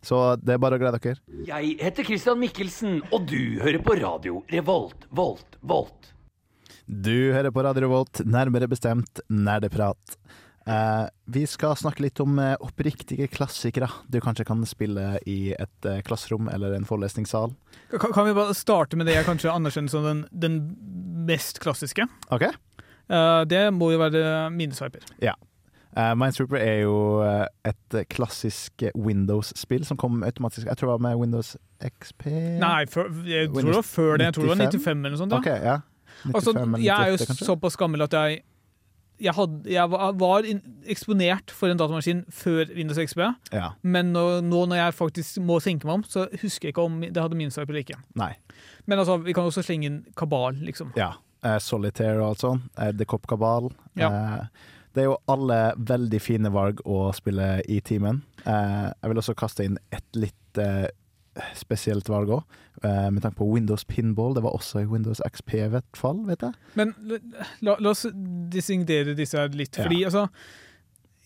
Så 0.04 0.20
det 0.42 0.54
er 0.56 0.60
bare 0.62 0.78
å 0.78 0.82
glede 0.82 1.00
dere. 1.02 1.20
Jeg 1.48 1.76
heter 1.82 2.06
Christian 2.06 2.40
Mikkelsen, 2.40 3.00
og 3.12 3.26
du 3.30 3.58
hører 3.62 3.80
på 3.82 3.96
radio 4.00 4.42
Revolt, 4.52 5.08
Volt, 5.10 5.58
Volt. 5.62 6.12
Du 6.86 7.32
hører 7.34 7.50
på 7.50 7.64
Radio 7.66 7.86
Revolt, 7.88 8.20
nærmere 8.26 8.68
bestemt 8.70 9.20
Nerdeprat. 9.32 10.18
Eh, 10.66 11.06
vi 11.30 11.44
skal 11.46 11.76
snakke 11.78 12.02
litt 12.02 12.18
om 12.22 12.38
eh, 12.42 12.56
oppriktige 12.62 13.28
klassikere 13.30 13.86
du 14.10 14.18
kanskje 14.22 14.46
kan 14.48 14.64
spille 14.66 15.12
i 15.26 15.52
et 15.54 15.86
eh, 15.86 16.00
klasserom 16.06 16.48
eller 16.50 16.74
en 16.74 16.86
forelesningssal. 16.86 17.54
Kan, 17.94 18.10
kan 18.14 18.26
vi 18.26 18.34
bare 18.34 18.54
starte 18.58 18.98
med 18.98 19.06
det 19.06 19.14
jeg 19.14 19.28
kanskje 19.28 19.52
anerkjenner 19.54 19.92
som 19.94 20.06
den, 20.06 20.24
den 20.34 20.56
mest 21.28 21.62
klassiske? 21.62 22.08
OK? 22.34 22.48
Eh, 22.50 23.42
det 23.46 23.62
må 23.74 23.92
jo 23.94 24.02
være 24.02 24.24
Minesviper. 24.54 25.06
Uh, 25.96 26.12
Minesweeper 26.18 26.58
er 26.60 26.82
jo 26.82 26.96
eh, 27.24 27.46
et 27.64 27.94
klassisk 28.12 28.82
Windows-spill 28.92 29.84
som 29.88 29.96
kom 29.96 30.18
automatisk 30.26 30.66
Jeg 30.68 30.76
tror 30.76 30.90
det 30.90 30.92
var 30.92 31.04
med 31.06 31.20
Windows 31.22 31.54
XP? 31.80 32.26
Nei, 32.60 32.82
for, 32.92 33.08
jeg 33.24 33.48
tror 33.48 33.70
det 33.70 33.78
var 33.78 33.86
før 33.88 34.16
det. 34.16 34.26
Jeg 34.26 34.34
tror 34.36 34.42
det 34.42 34.50
var 34.50 34.60
95 34.66 34.82
95 34.82 34.92
eller 34.98 35.14
noe 35.14 35.22
sånt. 35.22 35.32
Ja. 35.32 35.38
Okay, 35.38 35.64
ja. 35.64 35.78
95 36.26 36.34
Altså, 36.34 36.52
eller 36.60 36.84
jeg 36.84 37.06
er 37.06 37.14
jo 37.14 37.22
kanskje? 37.30 37.48
såpass 37.48 37.80
gammel 37.80 38.04
at 38.04 38.12
jeg 38.12 38.42
jeg, 39.20 39.32
hadde, 39.32 39.62
jeg 39.72 39.90
var, 40.20 40.44
in, 40.44 40.60
eksponert 40.84 41.52
for 41.54 41.72
en 41.72 41.78
datamaskin 41.80 42.24
før 42.28 42.68
Windows 42.76 42.98
XP, 43.00 43.22
Ja. 43.52 43.70
men 43.82 44.12
nå, 44.12 44.40
nå 44.44 44.66
når 44.68 44.76
jeg 44.76 44.94
faktisk 44.94 45.38
må 45.40 45.58
tenke 45.64 45.88
meg 45.88 45.94
om, 45.94 46.04
så 46.04 46.26
husker 46.42 46.68
jeg 46.68 46.74
ikke 46.74 46.84
om 46.84 47.00
det 47.00 47.16
hadde 47.16 47.38
Minesviper 47.38 47.72
eller 47.72 47.84
ikke. 47.86 48.00
Nei. 48.20 48.34
Men 48.84 49.00
altså, 49.00 49.16
vi 49.24 49.32
kan 49.32 49.48
også 49.48 49.64
slenge 49.64 49.88
inn 49.88 50.02
Kabal, 50.16 50.58
liksom. 50.60 50.92
Ja. 51.00 51.14
Uh, 51.44 51.56
Solitaire 51.62 52.20
og 52.20 52.34
alt 52.34 52.44
sånt. 52.44 52.68
Uh, 52.76 52.92
The 52.92 53.06
Cop 53.08 53.26
Kabal. 53.30 53.70
Ja. 53.96 54.10
Eh, 54.10 54.66
det 54.96 55.02
er 55.04 55.10
jo 55.10 55.18
alle 55.30 55.58
veldig 55.76 56.18
fine 56.24 56.50
valg 56.54 56.80
å 56.88 57.10
spille 57.16 57.58
i 57.68 57.78
timen. 57.84 58.22
Eh, 58.46 58.86
jeg 58.96 59.12
vil 59.12 59.20
også 59.20 59.34
kaste 59.38 59.66
inn 59.68 59.76
et 59.92 60.16
litt 60.16 60.60
eh, 60.62 60.86
spesielt 61.58 62.08
valg 62.08 62.30
òg, 62.38 62.44
med 63.12 63.20
tanke 63.24 63.36
på 63.38 63.46
Windows 63.50 63.84
Pinball. 63.88 64.32
Det 64.36 64.42
var 64.44 64.54
også 64.56 64.82
i 64.82 64.88
Windows 64.88 65.20
XP, 65.24 65.54
i 65.64 65.68
hvert 65.72 65.96
fall, 66.00 66.18
vet 66.28 66.42
jeg. 66.44 66.54
Men 66.76 66.94
la, 67.64 67.74
la 67.80 67.90
oss 67.92 68.06
designere 68.52 69.14
disse 69.16 69.36
her 69.40 69.48
litt, 69.56 69.76
Ja. 69.76 69.84
fordi 69.84 70.02
altså 70.08 70.26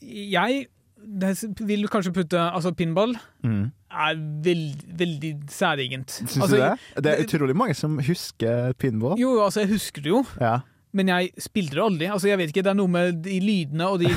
Jeg 0.00 0.66
det 1.00 1.30
vil 1.64 1.86
kanskje 1.88 2.12
putte 2.12 2.38
Altså, 2.52 2.72
pinball 2.76 3.14
Mm. 3.42 3.70
er 3.90 4.14
veld, 4.44 4.82
veldig 4.98 5.30
særegent. 5.48 6.10
Syns 6.20 6.36
altså, 6.42 6.56
du 6.56 6.62
det? 6.62 7.04
Det 7.04 7.12
er 7.14 7.24
utrolig 7.24 7.56
mange 7.56 7.74
som 7.74 7.98
husker 7.98 8.72
pinball. 8.78 9.16
Jo, 9.18 9.40
altså, 9.44 9.60
jeg 9.64 9.70
husker 9.72 10.02
det 10.02 10.10
jo, 10.12 10.24
Ja. 10.40 10.58
Men 10.96 11.10
jeg 11.12 11.30
spilte 11.38 11.76
det 11.76 11.82
aldri. 11.84 12.06
Altså, 12.10 12.28
jeg 12.30 12.38
vet 12.40 12.50
ikke, 12.50 12.64
Det 12.66 12.72
er 12.72 12.78
noe 12.78 12.90
med 12.90 13.20
de 13.24 13.38
lydene 13.42 13.86
og 13.86 14.00
de, 14.02 14.10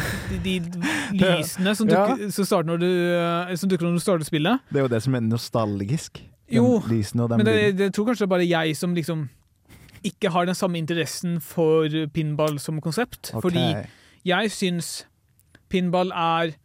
de, 0.44 0.56
de 0.64 1.20
lysene 1.22 1.76
som, 1.78 1.90
dukker, 1.90 2.24
ja. 2.26 2.62
når 2.66 2.82
du, 2.82 2.90
eh, 3.14 3.56
som 3.62 3.70
dukker 3.70 3.88
når 3.88 4.00
du 4.00 4.04
starter 4.04 4.28
spillet. 4.28 4.64
Det 4.72 4.82
er 4.82 4.88
jo 4.88 4.94
det 4.96 5.02
som 5.06 5.18
er 5.18 5.26
nostalgisk. 5.28 6.24
Jo, 6.54 6.82
Men 6.86 7.46
det, 7.48 7.78
det, 7.80 7.94
tror 7.96 8.10
kanskje 8.10 8.26
det 8.26 8.28
er 8.28 8.34
bare 8.36 8.50
jeg 8.50 8.76
som 8.78 8.94
liksom 8.94 9.28
ikke 10.04 10.30
har 10.34 10.46
den 10.46 10.58
samme 10.58 10.78
interessen 10.78 11.40
for 11.42 11.88
pinball 12.14 12.60
som 12.60 12.82
konsept. 12.84 13.32
Okay. 13.32 13.42
Fordi 13.42 13.66
jeg 14.28 14.52
syns 14.52 15.08
pinball 15.72 16.12
er 16.12 16.58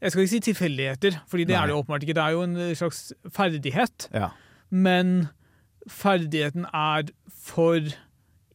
Jeg 0.00 0.12
skal 0.12 0.22
ikke 0.22 0.30
si 0.30 0.40
tilfeldigheter, 0.40 1.14
fordi 1.26 1.44
det 1.48 1.54
Nei. 1.54 1.60
er 1.62 1.66
det 1.66 1.74
åpenbart 1.74 2.02
ikke. 2.04 2.14
Det 2.14 2.22
er 2.22 2.34
jo 2.34 2.42
en 2.44 2.56
slags 2.76 2.98
ferdighet. 3.32 4.08
Ja. 4.12 4.28
Men 4.70 5.28
ferdigheten 5.88 6.66
er 6.68 7.08
for 7.32 7.80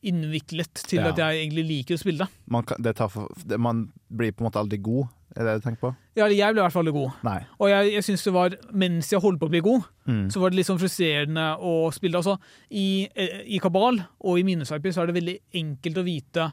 innviklet 0.03 0.73
til 0.87 0.99
Ja. 0.99 1.09
at 1.11 1.17
jeg 1.17 1.41
egentlig 1.45 1.65
liker 1.67 1.95
å 1.95 2.01
spille 2.01 2.25
det. 2.25 2.27
Man, 2.49 2.63
kan, 2.63 2.77
det 2.81 2.95
tar 2.97 3.09
for, 3.09 3.29
det, 3.45 3.59
man 3.59 3.91
blir 4.09 4.31
på 4.31 4.41
en 4.43 4.49
måte 4.49 4.59
aldri 4.61 4.77
god, 4.81 5.07
er 5.35 5.43
det 5.45 5.51
det 5.53 5.61
du 5.61 5.65
tenker 5.69 5.81
på? 5.85 5.91
Ja, 6.17 6.25
jeg 6.27 6.53
ble 6.53 6.59
i 6.59 6.65
hvert 6.65 6.73
fall 6.73 6.83
aldri 6.87 6.95
god. 6.97 7.11
Nei. 7.23 7.37
Og 7.59 7.69
jeg, 7.69 7.91
jeg 7.93 8.03
synes 8.03 8.23
det 8.25 8.33
var, 8.33 8.55
mens 8.73 9.11
jeg 9.13 9.21
holdt 9.23 9.39
på 9.39 9.47
å 9.47 9.53
bli 9.53 9.61
god, 9.61 9.83
Mm. 10.09 10.31
så 10.33 10.41
var 10.41 10.49
det 10.49 10.57
litt 10.57 10.65
sånn 10.65 10.79
frustrerende 10.81 11.43
å 11.61 11.91
spille. 11.93 12.17
Altså, 12.17 12.33
i, 12.73 13.07
I 13.45 13.59
Kabal 13.61 14.01
og 14.19 14.39
i 14.39 14.43
Minnesviper 14.43 14.91
så 14.91 15.03
er 15.03 15.11
det 15.11 15.15
veldig 15.21 15.37
enkelt 15.61 15.97
å 16.01 16.03
vite 16.03 16.51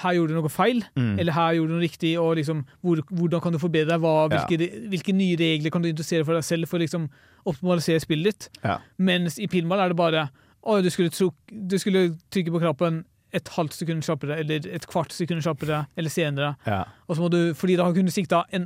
her 0.00 0.14
gjorde 0.14 0.28
du 0.32 0.38
noe 0.40 0.48
feil, 0.48 0.80
Mm. 0.96 1.18
eller 1.20 1.32
her 1.32 1.54
gjorde 1.54 1.68
du 1.68 1.74
noe 1.74 1.82
riktig, 1.84 2.12
og 2.18 2.36
liksom, 2.38 2.64
hvor, 2.82 3.02
hvordan 3.10 3.40
kan 3.42 3.52
du 3.52 3.58
forbedre 3.58 3.90
deg? 3.92 4.00
Hva, 4.00 4.30
Ja. 4.32 4.46
hvilke, 4.46 4.88
hvilke 4.88 5.12
nye 5.14 5.36
regler 5.36 5.70
kan 5.70 5.82
du 5.82 5.88
interessere 5.92 6.24
for 6.24 6.32
deg 6.34 6.42
selv 6.44 6.68
for 6.68 6.78
å 6.78 6.82
liksom, 6.86 7.08
optimalisere 7.44 8.00
spillet 8.00 8.24
ditt? 8.24 8.48
Ja. 8.64 8.78
Mens 8.98 9.38
i 9.38 9.46
pinball 9.46 9.80
er 9.80 9.88
det 9.88 9.96
bare 9.96 10.30
å, 10.62 10.80
du, 10.84 10.90
skulle 10.92 11.10
tro, 11.14 11.30
du 11.50 11.78
skulle 11.80 12.10
trykke 12.30 12.52
på 12.52 12.60
knappen 12.62 13.04
et 13.32 13.46
halvt 13.54 13.76
sekund 13.78 14.02
kjappere, 14.02 14.40
eller 14.42 14.64
et 14.74 14.86
kvart 14.90 15.12
sekund 15.14 15.44
kjappere, 15.44 15.84
eller 15.96 16.10
senere. 16.10 16.56
Ja. 16.66 16.80
Og 17.06 17.14
så 17.16 17.22
må 17.22 17.28
du, 17.30 17.38
fordi 17.54 17.76
da 17.78 17.86
kunne 17.94 18.10
du 18.10 18.14
sikta 18.14 18.40
en, 18.50 18.64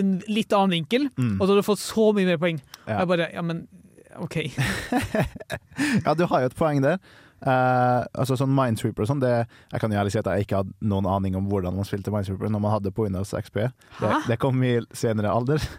en 0.00 0.14
litt 0.32 0.54
annen 0.56 0.78
vinkel, 0.78 1.10
Mm. 1.18 1.34
og 1.36 1.44
da 1.44 1.50
hadde 1.52 1.60
du 1.60 1.66
fått 1.68 1.82
så 1.84 2.06
mye 2.16 2.24
mer 2.30 2.40
poeng. 2.40 2.62
Og 2.86 2.94
Jeg 2.94 3.10
bare, 3.12 3.28
ja, 3.34 3.42
men 3.44 3.66
OK. 4.18 4.38
ja, 6.06 6.14
du 6.16 6.24
har 6.26 6.40
jo 6.42 6.48
et 6.50 6.56
poeng 6.58 6.80
der. 6.82 6.98
Eh, 7.38 8.00
altså 8.18 8.34
sånn 8.38 8.50
Minesweeper 8.50 9.04
og 9.04 9.10
sånn, 9.12 9.20
det, 9.22 9.32
jeg 9.70 9.82
kan 9.82 9.92
jo 9.94 9.98
ærlig 10.00 10.10
si 10.14 10.18
at 10.18 10.26
jeg 10.32 10.46
ikke 10.46 10.62
hadde 10.62 10.72
noen 10.90 11.06
aning 11.06 11.36
om 11.38 11.46
hvordan 11.50 11.76
man 11.76 11.86
spilte 11.86 12.10
Minesweeper 12.14 12.50
når 12.50 12.62
man 12.64 12.74
hadde 12.74 12.90
på 12.94 13.04
Windows 13.06 13.30
XP. 13.38 13.60
Det, 14.00 14.10
det 14.26 14.38
kom 14.42 14.58
i 14.66 14.78
senere 14.96 15.30
alder. 15.34 15.62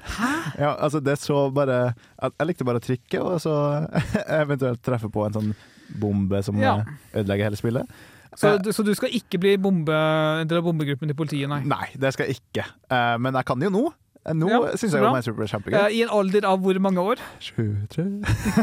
Ja, 0.60 0.72
altså 0.82 0.98
det 1.04 1.14
så 1.22 1.52
bare 1.54 1.76
Jeg, 1.94 2.32
jeg 2.40 2.48
likte 2.48 2.66
bare 2.66 2.80
å 2.80 2.84
trykke, 2.84 3.20
og 3.22 3.36
så 3.44 3.54
eventuelt 4.42 4.82
treffe 4.84 5.10
på 5.14 5.26
en 5.28 5.36
sånn 5.36 5.52
bombe 6.00 6.40
som 6.46 6.58
Ja. 6.60 6.78
eh, 6.80 7.20
ødelegger 7.22 7.50
hele 7.50 7.60
spillet. 7.60 8.00
Så, 8.38 8.56
uh, 8.56 8.72
så 8.74 8.84
du 8.86 8.92
skal 8.98 9.14
ikke 9.16 9.40
bli 9.42 9.56
bombe, 9.62 9.94
en 9.94 10.48
del 10.50 10.62
av 10.62 10.68
bombegruppen 10.68 11.10
til 11.12 11.18
politiet, 11.18 11.50
nei? 11.52 11.62
Nei, 11.68 11.90
det 12.00 12.14
skal 12.16 12.30
jeg 12.30 12.40
ikke. 12.42 12.66
Uh, 12.92 13.18
men 13.22 13.36
jeg 13.40 13.48
kan 13.50 13.66
jo 13.68 13.72
nå. 13.74 13.84
Eh, 14.30 14.36
Nå 14.38 14.50
Ja, 14.52 14.60
syns 14.78 14.94
jeg 14.94 15.02
bra. 15.02 15.12
Minesweeper 15.16 15.42
er 15.42 15.48
Eh, 15.48 15.54
kjempegøy. 15.54 15.92
I 15.98 16.02
en 16.06 16.10
alder 16.14 16.46
av 16.46 16.60
hvor 16.62 16.80
mange 16.86 17.02
år? 17.02 17.22
23 17.42 18.06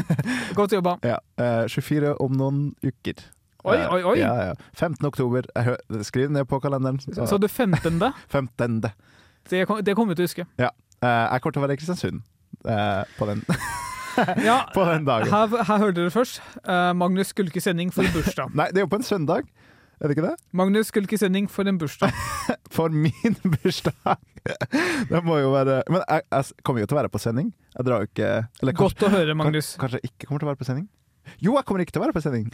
Godt 0.59 0.73
jobba. 0.77 0.97
Ja, 1.05 1.19
eh, 1.39 1.67
24 1.69 2.15
om 2.23 2.33
noen 2.39 2.61
uker. 2.87 3.25
Oi, 3.67 3.77
Eh, 3.77 3.93
oi, 3.93 4.03
oi. 4.13 4.17
Ja, 4.21 4.33
ja. 4.53 4.55
15. 4.79 5.03
oktober. 5.09 5.43
Skriv 6.07 6.31
ned 6.31 6.47
på 6.47 6.61
kalenderen. 6.63 7.01
Så, 7.03 7.27
Så 7.27 7.39
du 7.43 7.49
15. 7.49 7.99
15. 8.31 8.83
Det, 9.51 9.67
kom- 9.67 9.83
det 9.85 9.95
kommer 9.95 10.15
du 10.15 10.23
til 10.23 10.27
å 10.27 10.29
huske. 10.31 10.47
Eh, 10.59 10.71
jeg 11.07 11.41
kommer 11.43 11.53
til 11.55 11.63
å 11.63 11.67
være 11.67 11.75
i 11.77 11.79
Kristiansund 11.79 12.23
eh, 12.67 13.05
på, 13.19 13.27
den, 13.29 13.43
Ja, 14.43 14.57
på 14.75 14.83
den 14.89 15.05
dagen. 15.07 15.29
her, 15.31 15.47
her 15.69 15.79
hørte 15.79 16.01
dere 16.01 16.11
først. 16.11 16.41
Eh, 16.67 16.93
Magnus 16.99 17.29
skulle 17.31 17.51
ikke 17.53 17.63
sending 17.63 17.93
for 17.95 18.03
bursdag. 18.15 18.51
Nei, 18.59 18.67
det 18.75 18.79
er 18.83 18.87
jo 18.87 18.91
på 18.91 18.99
en 18.99 19.07
søndag. 19.07 19.47
Er 20.01 20.09
det 20.11 20.17
ikke 20.19 20.27
det? 20.29 20.35
Magnus 20.53 20.91
skulle 20.91 21.09
ikke 21.09 21.19
sending 21.19 21.47
for 21.51 21.65
en 21.69 21.79
bursdag. 21.81 22.13
For 22.77 22.93
min 22.93 23.37
bursdag! 23.55 24.19
Det 25.09 25.23
må 25.25 25.39
jo 25.41 25.49
være 25.55 25.81
Men 25.91 26.03
jeg, 26.05 26.23
jeg 26.31 26.45
kommer 26.63 26.83
jo 26.85 26.87
til 26.91 26.97
å 26.99 27.01
være 27.01 27.11
på 27.15 27.19
sending. 27.23 27.49
Jeg 27.79 27.87
drar 27.89 28.05
jo 28.05 28.11
ikke 28.11 28.29
Eller 28.63 28.77
kanskje, 28.77 28.83
Godt 29.01 29.07
å 29.09 29.11
høre, 29.17 29.35
Magnus. 29.39 29.73
kanskje 29.81 30.03
jeg 30.03 30.11
ikke 30.13 30.29
kommer 30.29 30.43
til 30.45 30.49
å 30.49 30.53
være 30.53 30.61
på 30.61 30.69
sending? 30.69 30.87
Jo, 31.43 31.57
jeg 31.57 31.65
kommer 31.67 31.83
ikke 31.83 31.95
til 31.97 32.03
å 32.03 32.05
være 32.05 32.15
på 32.15 32.23
sending! 32.23 32.45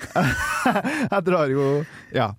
Jeg 1.13 1.25
drar 1.27 1.51
jo 1.53 1.65
Ja, 2.15 2.31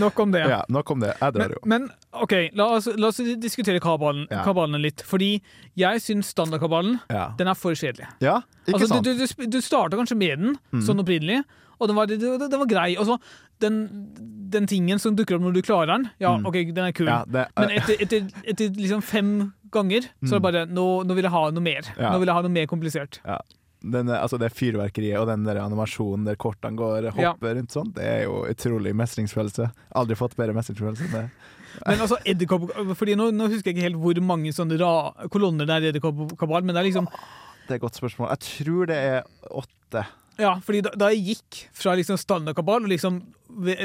Nok 0.00 0.18
om 0.24 0.30
det. 0.32 0.40
ja 0.48 0.62
nok 0.72 0.90
om 0.94 1.00
det. 1.02 1.10
Jeg 1.20 1.34
drar 1.36 1.52
jo. 1.52 1.58
men 1.68 1.88
OK, 2.16 2.32
la 2.56 2.66
oss, 2.78 2.86
la 3.00 3.08
oss 3.10 3.18
diskutere 3.42 3.80
kabalen, 3.82 4.26
Ja. 4.30 4.42
kabalen 4.46 4.80
litt. 4.84 5.02
Fordi 5.04 5.42
jeg 5.80 6.00
syns 6.04 6.30
standardkabalen 6.32 6.98
Ja, 7.12 7.26
den 7.38 7.48
er 7.52 7.54
for 7.58 7.72
kjedelig. 7.76 8.08
ja 8.24 8.38
ikke 8.64 8.78
Altså, 8.78 8.88
sant? 8.94 9.04
du, 9.04 9.14
du, 9.20 9.46
du, 9.52 9.60
starta 9.60 9.96
kanskje 10.00 10.16
med 10.16 10.38
den, 10.40 10.56
Mm. 10.72 10.80
sånn 10.86 11.00
opprinnelig, 11.04 11.42
og 11.84 11.90
den 11.92 11.98
var, 11.98 12.08
det, 12.10 12.18
det, 12.22 12.48
det 12.50 12.60
var 12.60 12.70
grei. 12.70 12.90
Og 12.98 13.06
så 13.08 13.18
den, 13.62 13.78
den 14.52 14.66
tingen 14.70 15.00
som 15.02 15.16
dukker 15.18 15.36
opp 15.38 15.44
når 15.46 15.58
du 15.58 15.62
klarer 15.66 15.92
den, 15.94 16.08
ja, 16.22 16.34
Mm. 16.34 16.46
OK, 16.50 16.56
den 16.74 16.84
er 16.88 16.94
kul. 16.96 17.06
ja, 17.10 17.20
det, 17.28 17.46
Men 17.60 17.74
etter, 17.76 18.00
etter, 18.02 18.26
etter 18.50 18.72
liksom 18.80 19.02
fem 19.04 19.34
ganger, 19.74 20.08
så 20.24 20.36
er 20.36 20.40
det 20.40 20.46
bare 20.48 20.64
nå, 20.70 20.86
nå 21.06 21.14
vil 21.18 21.26
jeg 21.28 21.34
ha 21.34 21.44
noe 21.54 21.62
mer. 21.64 21.84
Mm. 21.94 22.00
Ja. 22.00 22.10
Nå 22.14 22.22
vil 22.22 22.30
jeg 22.32 22.38
ha 22.40 22.42
noe 22.48 22.56
mer 22.56 22.66
komplisert. 22.70 23.20
den, 23.84 24.08
altså 24.16 24.38
det 24.40 24.48
fyrverkeriet 24.56 25.18
og 25.20 25.26
den 25.28 25.42
der 25.44 25.58
animasjonen 25.60 26.24
der 26.24 26.38
kortene 26.40 26.78
går 26.78 27.10
hopper 27.18 27.58
rundt 27.58 27.74
sånn, 27.74 27.90
det 27.96 28.04
er 28.08 28.22
jo 28.24 28.38
utrolig 28.48 28.94
mestringsfølelse. 28.96 29.66
Aldri 30.00 30.16
fått 30.16 30.36
bedre 30.40 30.54
mestringsfølelse 30.56 31.04
enn 31.04 31.16
det. 31.18 31.24
Men 31.84 32.00
altså, 32.04 32.16
edderkopp 32.24 32.68
Fordi 32.94 33.16
nå, 33.18 33.32
nå 33.34 33.48
husker 33.50 33.72
jeg 33.72 33.74
ikke 33.74 33.86
helt 33.88 33.98
hvor 33.98 34.20
mange 34.22 34.52
sånne 34.54 34.76
ra 34.78 34.92
kolonner 35.32 35.66
det 35.66 35.74
er 35.74 35.86
i 35.86 35.88
edderkoppkabal, 35.90 36.62
men 36.62 36.70
det 36.76 36.80
er 36.84 36.86
liksom 36.86 37.08
Det 37.66 37.74
er 37.74 37.80
et 37.80 37.82
godt 37.82 37.98
spørsmål. 37.98 38.30
Jeg 38.30 38.44
tror 38.46 38.86
det 38.92 38.98
er 39.10 39.26
åtte. 39.50 40.04
Ja, 40.38 40.56
fordi 40.64 40.80
da, 40.82 40.90
da 40.98 41.08
jeg 41.14 41.24
gikk 41.36 41.64
fra 41.72 41.94
liksom 41.98 42.18
standardkabal 42.18 42.82
og 42.86 42.90
liksom 42.90 43.22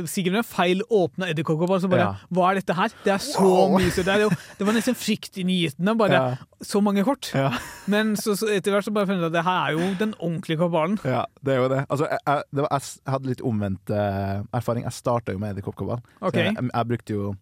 sikkert 0.09 0.33
med 0.33 0.45
feil 0.49 0.79
åpna 0.89 1.27
edderkoppkabal, 1.29 1.81
så 1.83 1.89
bare 1.91 1.99
Ja. 2.01 2.13
Hva 2.33 2.47
er 2.49 2.55
dette 2.57 2.73
her? 2.73 2.89
Det 3.03 3.11
er 3.13 3.19
så 3.21 3.43
Wow. 3.43 3.75
mye 3.77 3.91
så 3.93 4.01
det, 4.07 4.15
jo, 4.23 4.29
det 4.57 4.65
var 4.65 4.73
nesten 4.73 4.95
fryktinngytende. 4.97 5.93
Bare 5.99 6.11
Ja. 6.17 6.35
så 6.63 6.81
mange 6.81 7.03
kort. 7.05 7.29
Ja. 7.35 7.51
Men 7.87 8.15
så, 8.17 8.33
så 8.35 8.47
etter 8.49 8.71
hvert 8.73 8.85
så 8.87 8.93
bare 8.95 9.05
fant 9.05 9.19
jeg 9.21 9.29
at 9.29 9.35
det 9.35 9.43
her 9.45 9.67
er 9.67 9.71
jo 9.77 9.93
den 9.99 10.15
ordentlige 10.19 10.57
kabalen. 10.57 10.97
Ja, 11.05 11.25
det 11.45 11.53
er 11.53 11.61
jo 11.61 11.67
det. 11.69 11.85
Altså, 11.89 12.07
jeg, 12.09 12.19
jeg, 12.25 12.43
det 12.55 12.61
var, 12.65 12.69
jeg 12.79 13.13
hadde 13.13 13.27
litt 13.29 13.41
omvendt 13.45 13.89
uh, 13.93 14.41
erfaring. 14.57 14.83
Jeg 14.89 14.93
starta 14.97 15.31
jo 15.31 15.37
med 15.39 15.53
edderkoppkabal. 15.53 16.01
Okay. 16.21 16.49
Så 16.49 16.55
Jeg, 16.55 16.71
jeg 16.73 16.87
brukte 16.87 17.13
jo 17.13 17.35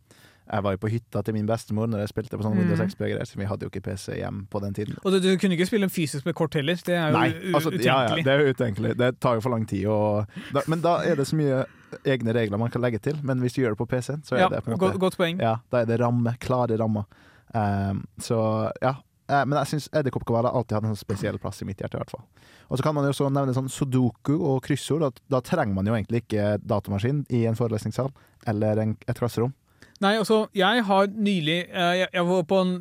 Jeg 0.47 0.63
var 0.63 0.71
jo 0.75 0.77
på 0.77 0.89
hytta 0.91 1.21
til 1.27 1.33
min 1.35 1.47
bestemor 1.49 1.87
når 1.91 2.05
jeg 2.05 2.09
spilte 2.13 2.37
på 2.39 2.43
sånne 2.45 2.55
Mm. 2.57 2.61
Windows 2.69 2.79
XP-greier, 2.93 3.25
så 3.27 3.35
vi 3.39 3.45
hadde 3.45 3.65
jo 3.67 3.69
ikke 3.71 3.81
PC 3.83 4.15
hjem 4.17 4.45
på 4.49 4.61
den 4.63 4.73
tiden. 4.73 4.95
Og 5.03 5.11
du, 5.11 5.19
du 5.19 5.37
kunne 5.37 5.57
ikke 5.57 5.67
spille 5.67 5.83
en 5.83 5.93
fysisk 5.93 6.25
med 6.25 6.35
kort 6.35 6.53
heller. 6.55 6.75
Det 6.75 6.95
er 6.95 7.11
jo 7.11 7.17
Nei, 7.17 7.27
altså, 7.53 7.69
utenkelig. 7.69 7.85
ja, 7.85 7.97
ja, 8.07 8.23
det 8.23 8.33
er 8.33 8.39
jo 8.45 8.53
utenkelig. 8.53 8.93
Det 8.97 9.09
tar 9.19 9.35
jo 9.35 9.41
for 9.41 9.49
lang 9.51 9.65
tid. 9.67 9.85
å 9.85 10.25
men 10.67 10.81
da 10.81 11.01
er 11.03 11.15
det 11.19 11.27
så 11.27 11.35
mye 11.35 11.65
egne 12.07 12.33
regler 12.35 12.57
man 12.57 12.71
kan 12.71 12.81
legge 12.81 12.99
til. 13.03 13.19
Men 13.23 13.39
hvis 13.43 13.53
du 13.57 13.61
gjør 13.61 13.75
det 13.75 13.81
på 13.81 13.87
PC-en, 13.91 14.23
så 14.23 14.35
er 14.35 14.39
Ja, 14.45 14.49
det 14.49 14.63
på 14.63 14.71
en 14.71 14.77
måte 14.79 14.99
godt 14.99 15.17
poeng. 15.19 15.39
Ja, 15.43 15.57
da 15.71 15.81
er 15.81 15.85
det 15.85 15.99
ramme, 15.99 16.35
klare 16.39 16.77
rammer. 16.79 17.05
Um, 17.53 18.05
så 18.19 18.71
ja. 18.81 18.95
Eh, 19.29 19.43
Men 19.45 19.57
jeg 19.59 19.67
syns 19.67 19.89
har 19.91 20.03
alltid 20.03 20.75
hatt 20.75 20.83
en 20.83 20.95
sånn 20.95 20.99
spesiell 21.03 21.37
plass 21.39 21.61
i 21.61 21.65
mitt 21.65 21.77
hjerte. 21.79 21.95
i 21.95 21.99
hvert 21.99 22.11
fall. 22.11 22.23
Og 22.69 22.77
så 22.77 22.83
kan 22.83 22.95
man 22.95 23.03
jo 23.03 23.11
også 23.11 23.29
nevne 23.31 23.53
sånn 23.55 23.69
sudoku 23.71 24.35
og 24.39 24.63
kryssord. 24.63 25.01
Da, 25.01 25.11
da 25.29 25.41
trenger 25.41 25.73
man 25.75 25.85
jo 25.85 25.93
egentlig 25.93 26.23
ikke 26.23 26.57
datamaskin 26.63 27.25
i 27.29 27.45
en 27.45 27.55
forelesningssal 27.55 28.11
eller 28.47 28.77
en, 28.79 28.97
et 29.07 29.19
klasserom. 29.19 29.53
Nei, 30.03 30.17
altså, 30.19 30.45
jeg 30.55 30.83
har 30.87 31.07
nylig 31.13 31.59
eh, 31.67 32.03
jeg, 32.05 32.25
var 32.27 32.43
på 32.49 32.61
en 32.61 32.75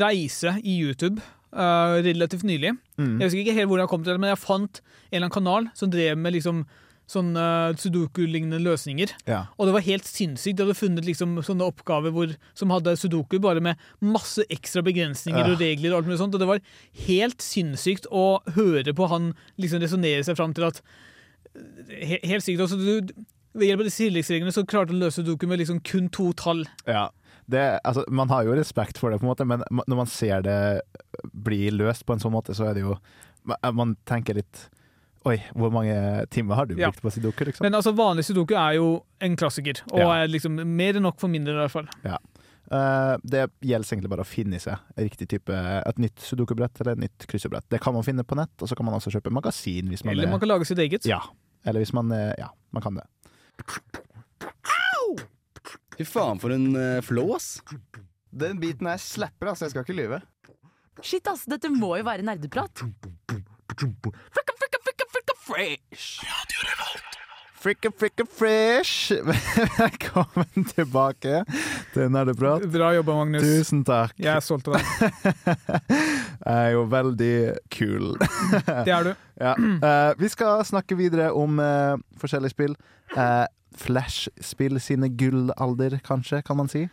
reise 0.00 0.56
i 0.62 0.74
YouTube 0.82 1.22
eh, 1.52 2.00
relativt 2.06 2.44
nylig. 2.44 2.74
Mm. 2.98 3.14
Jeg 3.20 3.28
husker 3.28 3.44
ikke 3.44 3.54
helt 3.56 3.70
hvor 3.70 3.80
jeg 3.80 3.92
kom 3.92 4.04
til 4.04 4.14
det, 4.14 4.20
men 4.20 4.34
jeg 4.34 4.42
fant 4.42 4.82
en 4.82 4.90
eller 5.12 5.26
annen 5.26 5.36
kanal 5.38 5.70
som 5.78 5.92
drev 5.92 6.18
med 6.20 6.36
liksom 6.36 6.66
sånne 7.06 7.42
sudoku-lignende 7.78 8.58
løsninger. 8.64 9.12
Ja. 9.30 9.44
Og 9.56 9.68
det 9.68 9.76
var 9.76 9.84
helt 9.86 10.08
sinnssykt. 10.10 10.58
De 10.58 10.64
hadde 10.66 10.78
funnet 10.78 11.06
liksom 11.06 11.36
sånne 11.46 11.68
oppgaver 11.70 12.10
hvor, 12.14 12.32
som 12.58 12.72
hadde 12.74 12.96
sudoku, 12.98 13.38
bare 13.42 13.62
med 13.62 13.78
masse 14.02 14.42
ekstra 14.50 14.82
begrensninger 14.86 15.52
og 15.52 15.62
regler 15.62 15.92
og 15.92 16.00
alt 16.00 16.10
mulig 16.10 16.18
sånt. 16.18 16.34
Og 16.34 16.42
det 16.42 16.50
var 16.50 16.64
helt 17.06 17.44
sinnssykt 17.44 18.10
å 18.10 18.26
høre 18.58 18.94
på 18.96 19.10
han 19.12 19.30
liksom 19.62 19.84
resonnere 19.84 20.26
seg 20.26 20.38
fram 20.38 20.56
til 20.56 20.66
at 20.66 20.82
he, 21.88 22.18
Helt 22.26 22.44
sikkert. 22.44 22.66
Altså, 22.66 22.76
du, 22.82 23.14
ved 23.56 23.68
hjelp 23.70 23.80
av 23.82 23.88
disse 23.88 24.02
tilleggsreglene 24.04 24.52
så 24.54 24.64
klarte 24.68 24.92
du 24.92 24.98
å 24.98 25.04
løse 25.06 25.22
sudoku 25.22 25.46
med 25.50 25.58
liksom 25.62 25.80
kun 25.86 26.08
to 26.12 26.30
tall. 26.38 26.64
Ja. 26.86 27.08
Det, 27.48 27.62
altså, 27.86 28.02
man 28.10 28.28
har 28.32 28.42
jo 28.44 28.54
respekt 28.58 28.98
for 28.98 29.10
det, 29.10 29.20
på 29.20 29.26
en 29.26 29.30
måte, 29.30 29.46
men 29.46 29.62
når 29.86 29.96
man 30.00 30.08
ser 30.10 30.42
det 30.42 30.56
bli 31.32 31.68
løst 31.70 32.02
på 32.06 32.16
en 32.16 32.22
sånn 32.22 32.34
måte, 32.34 32.54
så 32.58 32.70
er 32.70 32.74
det 32.78 32.86
jo 32.86 32.96
Man, 33.46 33.76
man 33.78 33.92
tenker 34.10 34.34
litt 34.34 34.64
Oi, 35.26 35.36
hvor 35.54 35.70
mange 35.74 35.94
timer 36.34 36.54
har 36.58 36.66
du 36.66 36.74
Ja. 36.74 36.88
brukt 36.90 37.02
på 37.02 37.10
sudoku? 37.14 37.44
Liksom? 37.46 37.62
Men 37.62 37.74
altså, 37.78 37.92
vanlig 37.94 38.24
sudoku 38.26 38.54
er 38.58 38.74
jo 38.78 39.04
en 39.20 39.36
klassiker, 39.36 39.80
og 39.92 39.98
Ja. 39.98 40.10
er 40.22 40.28
liksom 40.28 40.54
mer 40.64 40.94
enn 40.94 41.02
nok 41.02 41.18
for 41.18 41.28
mindre, 41.28 41.54
i 41.54 41.66
hvert 41.66 41.70
fall. 41.70 41.88
Eh, 42.06 43.16
det 43.22 43.44
gjelder 43.62 43.86
egentlig 43.94 44.10
bare 44.10 44.22
å 44.22 44.26
finne 44.26 44.58
seg 44.58 44.78
riktig 44.98 45.28
type, 45.30 45.50
et 45.86 45.98
nytt 46.02 46.18
sudoku-brett 46.18 46.80
eller 46.80 46.92
et 46.96 46.98
nytt 47.04 47.26
kryssebrett. 47.30 47.66
Det 47.70 47.80
kan 47.80 47.94
man 47.94 48.02
finne 48.06 48.24
på 48.26 48.34
nett, 48.38 48.50
og 48.60 48.68
så 48.68 48.74
kan 48.78 48.86
man 48.86 48.94
også 48.98 49.12
kjøpe 49.14 49.30
magasin 49.34 49.86
hvis 49.90 50.04
man 50.04 50.14
Eller 50.14 50.26
er 50.26 50.30
man 50.30 50.40
kan 50.40 50.48
lage 50.48 50.66
sitt 50.66 50.78
eget. 50.78 51.06
Ja. 51.06 51.20
Eller 51.64 51.80
hvis 51.82 51.92
man 51.94 52.10
er 52.12 52.34
Ja, 52.38 52.48
man 52.72 52.82
kan 52.82 52.94
det. 52.94 53.04
Fy 55.96 56.04
faen, 56.04 56.40
for 56.40 56.52
en 56.52 56.66
uh, 56.76 57.00
flås. 57.04 57.56
Den 58.36 58.60
biten 58.60 58.88
her 58.90 59.00
slapper, 59.00 59.52
altså. 59.52 59.64
Jeg 59.64 59.72
skal 59.72 59.86
ikke 59.86 59.96
lyve. 59.96 60.20
Shit, 61.00 61.28
ass, 61.30 61.46
dette 61.48 61.70
må 61.72 61.94
jo 61.96 62.04
være 62.04 62.24
nerdeprat. 62.26 62.84
Fricka, 67.66 67.90
fricka, 67.98 68.24
fresh! 68.30 69.12
Velkommen 69.78 70.64
tilbake 70.70 71.40
til 71.90 72.10
Nerdeprat. 72.14 72.62
Bra 72.70 72.92
jobba, 72.94 73.16
Magnus. 73.18 73.42
Tusen 73.42 73.80
takk. 73.82 74.12
Jeg 74.22 74.30
er 74.36 74.44
stolt 74.46 74.68
av 74.70 74.76
deg. 74.76 74.84
Jeg 76.46 76.60
er 76.60 76.68
jo 76.76 76.84
veldig 76.92 77.32
kul. 77.74 78.12
Det 78.86 78.92
er 78.94 79.08
du. 79.08 79.10
Ja. 79.42 79.56
Uh, 79.58 80.12
vi 80.20 80.30
skal 80.30 80.62
snakke 80.68 80.94
videre 80.94 81.32
om 81.34 81.58
uh, 81.58 81.98
forskjellige 82.22 82.54
spill. 82.54 82.76
Uh, 83.16 83.50
Flash-spill 83.74 84.78
sine 84.78 85.10
gullalder, 85.18 85.98
kanskje, 86.06 86.44
kan 86.46 86.60
man 86.62 86.70
si. 86.70 86.84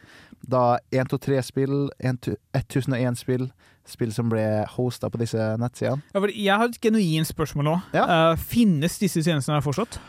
Da 0.41 0.79
123-spill, 0.89 1.91
1001-spill, 2.01 3.45
spill 3.85 4.17
som 4.17 4.33
ble 4.33 4.47
hosta 4.73 5.13
på 5.13 5.21
disse 5.21 5.51
nettsidene. 5.61 6.01
Ja, 6.17 6.25
jeg 6.33 6.59
har 6.63 6.73
et 6.73 6.81
genuint 6.81 7.29
spørsmål 7.29 7.69
nå. 7.69 7.79
Ja. 7.93 8.09
Uh, 8.09 8.43
finnes 8.49 8.97
disse 9.05 9.21
tjenestene 9.21 9.61
her 9.61 9.69
fortsatt? 9.69 10.01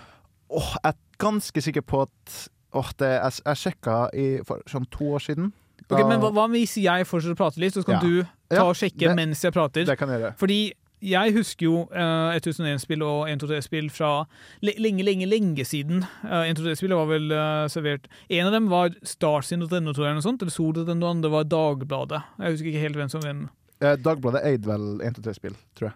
Åh, 0.50 0.70
jeg 0.82 0.92
er 0.92 0.98
ganske 1.18 1.62
sikker 1.62 1.82
på 1.82 2.02
at 2.02 2.36
åh, 2.74 2.90
det, 2.98 3.10
jeg, 3.22 3.32
jeg 3.46 3.56
sjekka 3.62 3.98
i, 4.14 4.26
for 4.46 4.62
sånn 4.70 4.86
to 4.90 5.04
år 5.16 5.22
siden. 5.24 5.52
Ok, 5.90 6.00
men 6.08 6.20
hva, 6.22 6.30
hva 6.32 6.46
hvis 6.52 6.76
jeg 6.80 7.04
fortsetter 7.06 7.34
å 7.36 7.40
prate 7.42 7.60
litt, 7.60 7.74
så 7.76 7.84
kan 7.84 7.98
Ja. 7.98 8.00
du 8.00 8.24
ta 8.54 8.64
og 8.68 8.74
sjekke 8.78 8.98
det- 9.08 9.16
mens 9.16 9.42
jeg 9.44 9.52
prater? 9.52 9.84
Det 9.84 9.98
kan 9.98 10.08
jeg 10.08 10.20
gjøre. 10.20 10.36
Fordi 10.40 10.72
jeg 11.04 11.34
husker 11.34 11.66
jo 11.66 11.82
uh, 11.92 12.32
1001-spill 12.32 13.02
og 13.04 13.26
123-spill 13.28 13.90
fra 13.92 14.24
lenge, 14.64 15.04
lenge, 15.04 15.26
lenge 15.28 15.64
siden. 15.68 16.00
Uh, 16.24 16.46
123-spillet 16.48 16.96
var 16.96 17.06
vel 17.10 17.26
uh, 17.34 17.66
servert 17.68 18.06
En 18.30 18.46
av 18.48 18.52
dem 18.56 18.70
var 18.72 18.94
Starsin.no, 19.04 19.68
tror 19.68 20.06
jeg, 20.06 20.14
eller 20.14 20.24
sånt, 20.24 20.40
eller 20.40 20.54
Sol.no, 20.54 20.94
og 20.96 21.10
andre 21.10 21.30
var 21.34 21.44
Dagbladet. 21.44 22.22
Jeg 22.40 22.54
husker 22.56 22.70
ikke 22.72 22.84
helt 22.86 22.96
hvem 22.96 23.10
som 23.12 23.20
hvem. 23.20 23.42
Eh, 23.84 23.96
Dagbladet 24.00 24.44
eide 24.48 24.64
vel 24.70 24.86
123-spill, 25.04 25.56
tror 25.76 25.90
jeg. 25.90 25.94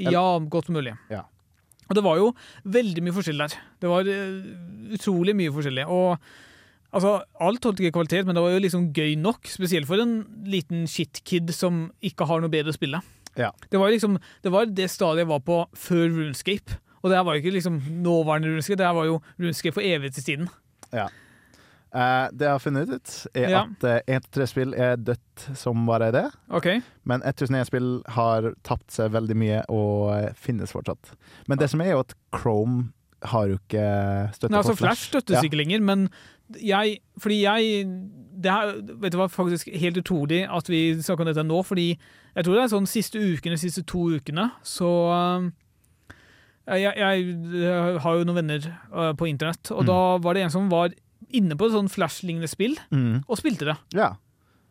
Eller- 0.00 0.12
Ja, 0.18 0.38
godt 0.52 0.68
mulig. 0.68 0.92
Ja. 1.08 1.22
Og 1.90 1.98
det 1.98 2.04
var 2.06 2.20
jo 2.20 2.30
veldig 2.70 3.02
mye 3.02 3.16
forskjell 3.16 3.42
der. 3.42 3.56
Det 3.82 3.90
var 3.90 4.08
eh, 4.08 4.36
utrolig 4.94 5.34
mye 5.36 5.52
forskjellig. 5.54 5.88
Og 5.90 6.20
altså, 6.94 7.16
alt 7.42 7.66
holdt 7.66 7.82
ikke 7.82 7.96
kvalitet, 7.98 8.28
men 8.28 8.38
det 8.38 8.44
var 8.44 8.54
jo 8.54 8.62
liksom 8.62 8.90
gøy 8.94 9.16
nok. 9.18 9.50
Spesielt 9.50 9.90
for 9.90 10.02
en 10.02 10.20
liten 10.46 10.86
shitkid 10.90 11.50
som 11.56 11.88
ikke 12.06 12.28
har 12.30 12.42
noe 12.42 12.52
bedre 12.52 12.70
å 12.70 12.78
spille. 12.78 13.02
Ja. 13.38 13.50
Det 13.70 13.80
var 13.82 13.90
liksom, 13.90 14.20
det 14.44 14.54
var 14.54 14.70
det 14.70 14.86
stadiet 14.90 15.24
jeg 15.24 15.32
var 15.32 15.42
på 15.46 15.64
før 15.74 16.06
Runescape. 16.14 16.78
Og 17.00 17.10
det 17.10 17.18
her 17.18 17.26
var 17.26 17.36
jo 17.36 17.42
ikke 17.42 17.56
liksom 17.56 17.80
nåværende 18.04 18.52
Runescape, 18.52 18.78
det 18.78 18.86
her 18.86 18.96
var 18.96 19.08
jo 19.08 19.18
Runescape 19.40 19.74
for 19.74 19.86
evighetstiden. 19.86 20.50
Ja. 20.94 21.08
Eh, 21.92 22.28
det 22.30 22.46
jeg 22.46 22.52
har 22.54 22.60
funnet 22.62 22.88
ut, 22.94 23.26
er 23.34 23.48
Ja. 23.50 23.62
at 23.66 24.06
1-3-spill 24.06 24.74
er 24.78 24.96
dødt 24.96 25.56
som 25.58 25.86
bare 25.86 26.12
det. 26.14 26.26
Okay. 26.50 26.80
Men 27.04 27.20
1001-spill 27.22 28.02
har 28.14 28.52
tapt 28.62 28.90
seg 28.94 29.10
veldig 29.10 29.36
mye 29.36 29.62
og 29.68 30.12
eh, 30.14 30.32
finnes 30.38 30.70
fortsatt. 30.72 31.14
Men 31.48 31.58
det 31.58 31.70
som 31.70 31.80
er 31.80 31.90
jo 31.96 32.00
at 32.04 32.14
Chrome 32.36 32.92
har 33.22 33.48
jo 33.50 33.58
ikke 33.58 33.82
støtte 34.32 34.50
Nei, 34.54 34.58
altså 34.62 34.72
på 34.76 34.84
Flash 34.84 35.08
støttes 35.10 35.34
Ja. 35.36 35.42
ikke 35.42 35.58
lenger, 35.60 35.80
men 35.84 36.08
jeg 36.62 37.00
Fordi 37.18 37.42
jeg 37.42 37.84
det 38.40 38.50
her, 38.50 38.70
vet 39.02 39.12
du 39.12 39.18
hva, 39.18 39.26
faktisk 39.28 39.68
helt 39.76 39.98
utrolig 40.00 40.46
at 40.48 40.66
vi 40.70 40.94
snakker 40.96 41.20
om 41.26 41.26
dette 41.34 41.44
nå, 41.44 41.58
fordi 41.66 41.98
jeg 42.34 42.44
tror 42.46 42.54
det 42.54 42.62
er 42.62 42.70
sånn 42.72 42.86
siste 42.88 43.18
ukene, 43.20 43.58
siste 43.60 43.82
to 43.84 44.06
ukene, 44.16 44.46
så 44.64 44.88
jeg, 46.70 46.94
jeg, 46.96 47.36
jeg 47.60 48.00
har 48.00 48.16
jo 48.16 48.24
noen 48.24 48.38
venner 48.40 49.14
på 49.18 49.28
internett, 49.28 49.70
og 49.74 49.82
Mm. 49.84 49.86
da 49.90 49.98
var 50.24 50.34
det 50.34 50.42
en 50.46 50.50
som 50.54 50.68
var 50.70 50.90
inne 51.36 51.56
på 51.58 51.66
et 51.68 51.72
sånn 51.76 51.88
Flash-lignende 51.92 52.48
spill, 52.50 52.76
Mm. 52.90 53.22
og 53.28 53.38
spilte 53.38 53.64
det. 53.70 53.76
Ja. 53.94 54.14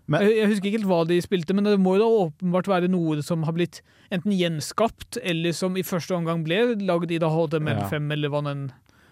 Men- 0.08 0.22
jeg, 0.26 0.38
jeg 0.38 0.48
husker 0.50 0.65
ikke 0.69 0.78
helt 0.80 0.89
hva 0.89 1.08
de 1.08 1.22
spilte, 1.22 1.54
men 1.54 1.63
det 1.63 1.78
må 1.80 1.98
jo 1.98 2.02
da 2.04 2.10
åpenbart 2.28 2.67
være 2.67 2.89
noe 2.89 3.22
som 3.22 3.43
har 3.43 3.54
blitt 3.54 3.82
enten 4.12 4.34
gjenskapt, 4.34 5.17
eller 5.24 5.52
som 5.54 5.76
i 5.78 5.84
første 5.86 6.15
omgang 6.17 6.43
ble 6.43 6.76
lagd 6.82 7.12
i 7.12 7.19
da 7.22 7.30
HTML5, 7.30 8.12
eller 8.12 8.30
hva 8.30 8.43
den 8.43 8.72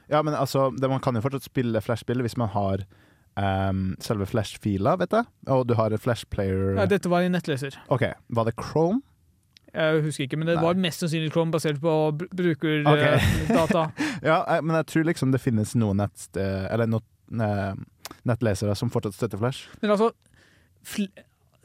ja, 0.09 0.21
men 0.23 0.33
altså, 0.33 0.69
det, 0.79 0.87
man 0.89 1.01
kan 1.03 1.15
jo 1.15 1.21
fortsatt 1.21 1.43
spille 1.43 1.81
Flash-spill 1.83 2.21
hvis 2.23 2.37
man 2.39 2.47
har 2.53 2.85
um, 3.35 3.95
selve 3.99 4.25
Flash-fila, 4.25 4.95
vet 4.97 5.11
jeg. 5.11 5.25
Og 5.51 5.65
du 5.67 5.73
har 5.75 5.91
en 5.91 5.99
Flash-player 5.99 6.77
ja, 6.79 6.85
Dette 6.87 7.09
var 7.11 7.25
i 7.25 7.29
nettleser. 7.29 7.75
OK, 7.91 8.05
var 8.31 8.45
det 8.47 8.55
Chrome? 8.55 9.01
Jeg 9.75 10.01
husker 10.05 10.23
ikke, 10.25 10.37
men 10.39 10.47
det 10.47 10.55
Nei. 10.55 10.63
var 10.63 10.79
mest 10.79 11.03
sannsynlig 11.03 11.29
Chrome 11.35 11.51
basert 11.51 11.77
på 11.83 11.93
br 12.17 12.29
brukerdata. 12.33 13.83
Okay. 13.91 14.07
Ja, 14.25 14.39
men 14.63 14.75
jeg 14.79 14.87
tror 14.89 15.03
liksom 15.05 15.31
det 15.35 15.41
finnes 15.43 15.75
noen 15.77 15.99
no, 15.99 16.07
eh, 16.39 16.65
nettlesere 17.29 18.75
som 18.75 18.89
fortsatt 18.93 19.15
støtter 19.17 19.37
Flash. 19.41 19.67
men 19.81 19.91
altså 19.91 20.11
fl 20.87 21.07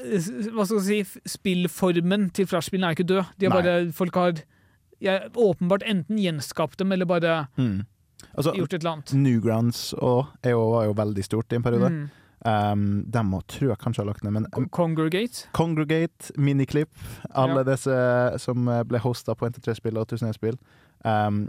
Hva 0.02 0.64
skal 0.66 0.80
jeg 0.90 1.06
si 1.06 1.20
Spillformen 1.36 2.30
til 2.34 2.46
Flash-spillene 2.50 2.88
er 2.90 2.96
ikke 2.96 3.06
død. 3.06 3.24
De 3.38 3.46
har 3.46 3.52
bare, 3.54 3.92
folk 3.94 4.14
har 4.18 4.40
ja, 5.02 5.18
åpenbart 5.38 5.84
enten 5.86 6.18
gjenskapt 6.18 6.78
dem 6.80 6.92
eller 6.92 7.06
bare 7.06 7.46
Mm. 7.56 7.84
Altså, 8.38 8.52
gjort 8.54 8.72
et 8.72 8.80
eller 8.80 8.90
annet. 8.92 9.12
Newgrounds 9.18 9.92
og 9.98 10.26
EO 10.46 10.60
var 10.72 10.84
jo 10.86 10.92
veldig 10.94 11.24
stort 11.26 11.52
i 11.52 11.56
en 11.58 11.62
periode. 11.62 11.88
Mm. 11.90 12.10
Um, 12.46 12.84
de 13.12 13.22
må, 13.26 13.40
tror 13.50 13.68
jeg 13.72 13.78
kanskje 13.82 14.02
har 14.02 14.06
lagt 14.08 14.22
ned, 14.24 14.32
men 14.32 14.46
um, 14.56 14.68
Congregate. 14.70 15.48
Congregate, 15.52 16.32
Miniklipp. 16.38 16.90
alle 17.34 17.60
Ja. 17.60 17.66
disse 17.74 18.38
som 18.38 18.66
eh, 18.68 18.82
ble 18.84 18.98
hosta 19.02 19.34
på 19.34 19.46
NT3-spill 19.50 19.98
og 19.98 20.06
1001-spill. 20.08 20.56
Um, 21.04 21.48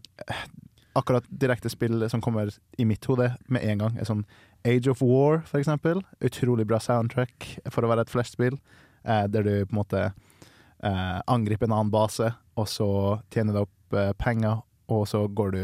akkurat 0.97 1.25
direkte 1.29 1.71
spill 1.71 2.05
som 2.09 2.21
kommer 2.21 2.51
i 2.77 2.85
mitt 2.85 3.05
hode 3.09 3.31
med 3.51 3.65
en 3.65 3.83
gang, 3.85 3.97
er 3.97 4.07
sånn 4.09 4.25
Age 4.67 4.91
of 4.91 5.01
War, 5.03 5.41
for 5.47 5.59
eksempel. 5.59 6.03
Utrolig 6.23 6.67
bra 6.69 6.79
soundtrack 6.79 7.47
for 7.73 7.83
å 7.83 7.89
være 7.91 8.05
et 8.05 8.13
Flash-spill, 8.13 8.59
eh, 9.03 9.25
der 9.31 9.47
du 9.47 9.53
på 9.65 9.73
en 9.73 9.81
måte 9.81 10.03
eh, 10.07 11.19
angriper 11.27 11.67
en 11.67 11.75
annen 11.79 11.93
base, 11.93 12.29
og 12.59 12.69
så 12.69 12.89
tjener 13.33 13.57
du 13.57 13.63
opp 13.65 13.97
eh, 13.97 14.13
penger, 14.19 14.61
og 14.93 15.07
så 15.09 15.25
går 15.27 15.55
du 15.55 15.63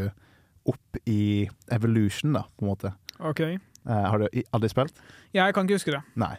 opp 0.70 1.00
i 1.08 1.48
evolution, 1.72 2.34
da, 2.36 2.44
på 2.56 2.66
en 2.66 2.72
måte. 2.72 2.92
OK. 3.20 3.40
Eh, 3.46 4.04
har 4.12 4.20
du 4.20 4.28
aldri 4.52 4.72
spilt? 4.72 5.00
Jeg 5.36 5.54
kan 5.56 5.66
ikke 5.66 5.80
huske 5.80 5.96
det. 5.96 6.04
Nei. 6.20 6.36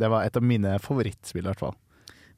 Det 0.00 0.08
var 0.08 0.24
et 0.24 0.36
av 0.38 0.44
mine 0.44 0.78
favorittspill, 0.80 1.44
i 1.44 1.50
hvert 1.50 1.62
fall. 1.62 1.76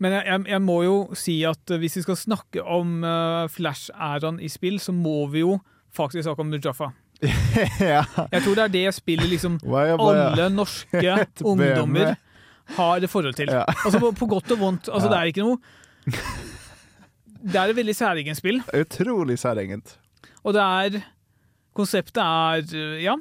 Men 0.02 0.16
jeg, 0.16 0.24
jeg, 0.26 0.44
jeg 0.50 0.62
må 0.64 0.78
jo 0.82 0.96
si 1.18 1.36
at 1.46 1.70
eh, 1.70 1.80
hvis 1.82 2.00
vi 2.00 2.06
skal 2.06 2.18
snakke 2.18 2.64
om 2.64 3.02
uh, 3.06 3.46
Flash-æraen 3.52 4.40
i 4.42 4.50
spill, 4.50 4.80
så 4.82 4.94
må 4.96 5.28
vi 5.32 5.44
jo 5.44 5.60
faktisk 5.96 6.24
snakk 6.26 6.38
om 6.42 6.50
Mujaffa. 6.52 6.90
ja. 7.80 8.02
Jeg 8.32 8.42
tror 8.42 8.56
det 8.58 8.64
er 8.64 8.72
det 8.74 8.94
spillet 8.96 9.28
liksom 9.30 9.58
alle 9.62 10.48
norske 10.50 11.16
ungdommer 11.52 12.14
har 12.76 12.96
et 13.04 13.10
forhold 13.10 13.34
til. 13.38 13.50
Ja. 13.52 13.64
Altså 13.84 14.00
på, 14.00 14.12
på 14.18 14.26
godt 14.26 14.50
og 14.56 14.58
vondt. 14.58 14.88
Altså 14.92 15.08
Ja. 15.08 15.14
Det 15.14 15.20
er 15.20 15.30
ikke 15.32 15.44
noe 15.46 15.58
Det 17.42 17.58
er 17.58 17.70
et 17.70 17.76
veldig 17.76 17.94
særegent 17.94 18.38
spill, 18.38 18.62
Utrolig 18.74 19.38
særegent. 19.38 19.98
og 20.42 20.54
det 20.54 20.62
er 20.62 21.00
Konseptet 21.74 22.20
er 22.20 22.62
øh, 22.76 23.02
ja, 23.02 23.14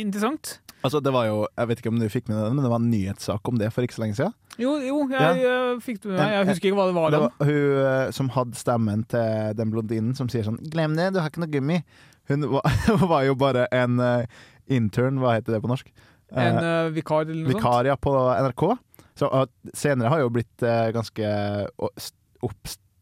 interessant. 0.00 0.60
Altså, 0.86 1.00
det 1.02 1.12
var 1.14 1.26
jo, 1.26 1.38
Jeg 1.50 1.70
vet 1.70 1.80
ikke 1.82 1.90
om 1.92 2.00
du 2.00 2.06
fikk 2.12 2.28
med 2.30 2.36
deg 2.38 2.44
det, 2.46 2.56
men 2.56 2.66
det 2.66 2.72
var 2.72 2.82
en 2.82 2.90
nyhetssak 2.92 3.50
om 3.50 3.60
det 3.60 3.70
for 3.74 3.86
ikke 3.86 3.96
så 3.96 4.04
lenge 4.04 4.18
siden. 4.18 4.34
Jo, 4.62 4.76
jo, 4.80 4.98
jeg, 5.10 5.40
jeg 5.42 5.78
fikk 5.84 6.02
det 6.02 6.10
med 6.12 6.18
meg. 6.20 6.34
Jeg 6.36 6.48
husker 6.50 6.70
ikke 6.70 6.78
hva 6.78 6.88
det 6.88 6.96
var 6.96 7.14
Det 7.14 7.22
var 7.24 7.48
hun 7.50 7.80
eh, 7.84 8.10
som 8.16 8.30
hadde 8.36 8.60
stemmen 8.60 9.06
til 9.12 9.56
den 9.58 9.72
blondinen 9.74 10.18
som 10.18 10.30
sier 10.32 10.46
sånn 10.46 10.60
'Glem 10.62 10.94
det, 10.98 11.10
du 11.16 11.20
har 11.20 11.32
ikke 11.32 11.42
noe 11.42 11.52
gummi'. 11.52 11.82
Hun 12.30 12.46
var, 12.54 12.78
var 13.12 13.26
jo 13.26 13.36
bare 13.38 13.66
en 13.74 14.00
eh, 14.02 14.44
intern, 14.78 15.20
hva 15.22 15.36
heter 15.36 15.56
det 15.56 15.62
på 15.64 15.70
norsk? 15.70 15.90
Eh, 16.32 16.42
En 16.42 16.58
uh, 16.58 16.94
vikar 16.94 17.26
eller 17.26 17.42
noe 17.44 17.54
vikar 17.54 17.90
ja, 17.90 17.98
på 17.98 18.14
NRK. 18.14 18.64
Så 19.16 19.30
senere 19.74 20.10
har 20.12 20.20
jo 20.24 20.32
blitt 20.32 20.64
uh, 20.66 20.90
ganske 20.94 21.30
uh, 21.80 22.08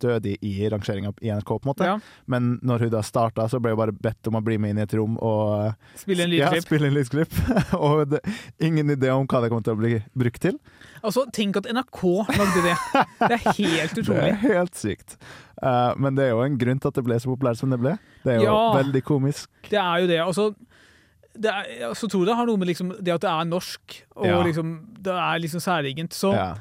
st- 0.05 0.15
oppstødig 0.15 0.37
i 0.43 0.69
rangeringa 0.71 1.13
i 1.23 1.31
NRK, 1.33 1.47
på 1.49 1.65
en 1.65 1.71
måte. 1.73 1.85
Ja. 1.89 1.99
Men 2.27 2.59
når 2.63 2.79
hun 2.85 2.91
da 2.91 3.01
starta, 3.03 3.49
så 3.49 3.61
ble 3.61 3.71
hun 3.75 3.79
bare 3.81 3.93
bedt 3.93 4.27
om 4.29 4.37
å 4.37 4.43
bli 4.45 4.59
med 4.59 4.71
inn 4.75 4.79
i 4.79 4.83
et 4.85 4.95
rom 4.95 5.17
og 5.23 5.75
Spille 5.97 6.25
en 6.27 6.33
ja, 6.33 6.51
spille 6.61 6.87
en 6.91 6.95
lydklipp. 6.95 7.33
og 7.79 8.09
det, 8.13 8.21
ingen 8.61 8.91
idé 8.91 9.11
om 9.15 9.27
hva 9.27 9.41
det 9.45 9.51
kommer 9.51 9.65
til 9.65 9.75
å 9.75 9.81
bli 9.81 10.03
brukt 10.15 10.43
til. 10.45 10.59
Altså, 11.03 11.27
Tenk 11.35 11.57
at 11.61 11.69
NRK 11.73 12.03
lagde 12.37 12.63
det! 12.65 12.77
Det 13.25 13.33
er 13.39 13.49
helt 13.59 13.99
utrolig. 13.99 14.21
Det 14.45 14.53
er 14.53 14.61
helt 14.61 14.77
sykt. 14.77 15.17
Uh, 15.63 15.95
men 15.97 16.17
det 16.17 16.25
er 16.27 16.33
jo 16.35 16.43
en 16.45 16.57
grunn 16.59 16.81
til 16.83 16.91
at 16.91 16.97
det 16.99 17.05
ble 17.07 17.17
så 17.23 17.31
populært 17.31 17.61
som 17.61 17.71
det 17.73 17.79
ble. 17.81 17.95
Det 18.25 18.35
er 18.35 18.41
jo 18.43 18.49
Ja. 18.51 18.75
veldig 18.81 19.03
komisk. 19.07 19.49
Det 19.71 19.79
er 19.81 20.03
jo 20.03 20.09
det. 20.11 20.19
Altså, 20.25 20.49
det 21.35 21.51
er, 21.51 21.95
så 21.99 22.07
tror 22.11 22.23
jeg 22.25 22.31
det 22.31 22.37
har 22.39 22.47
noe 22.47 22.61
med 22.61 22.69
liksom, 22.71 22.93
det 23.03 23.15
at 23.15 23.23
det 23.25 23.31
er 23.31 23.45
norsk, 23.49 23.95
og 24.17 24.27
Ja. 24.27 24.43
liksom, 24.47 24.75
det 25.03 25.15
er 25.15 25.39
liksom 25.43 25.61
særegent. 25.63 26.13
Så 26.15 26.33
Ja. 26.35 26.55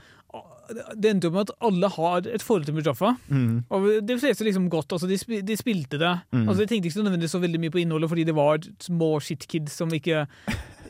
Det 0.72 1.10
endte 1.10 1.28
jo 1.28 1.34
med 1.36 1.50
at 1.50 1.56
alle 1.68 1.90
har 1.92 2.28
et 2.30 2.44
forhold 2.44 2.66
til 2.66 2.78
Mujaffa. 2.78 3.14
Mm. 3.28 3.64
Og 3.70 3.88
de 4.08 4.20
fleste 4.20 4.46
liksom 4.48 4.70
godt. 4.72 4.96
Altså, 4.96 5.08
de, 5.10 5.42
de 5.44 5.58
spilte 5.60 6.00
det. 6.00 6.14
Mm. 6.32 6.48
Altså, 6.48 6.62
de 6.62 6.68
tenkte 6.72 6.88
ikke 6.88 7.04
nødvendigvis 7.04 7.36
så 7.36 7.42
veldig 7.44 7.60
mye 7.60 7.74
på 7.74 7.82
innholdet, 7.84 8.10
fordi 8.10 8.24
det 8.30 8.36
var 8.36 8.64
små 8.82 9.20
shitkids 9.20 9.76
som 9.82 9.92
ikke 9.94 10.26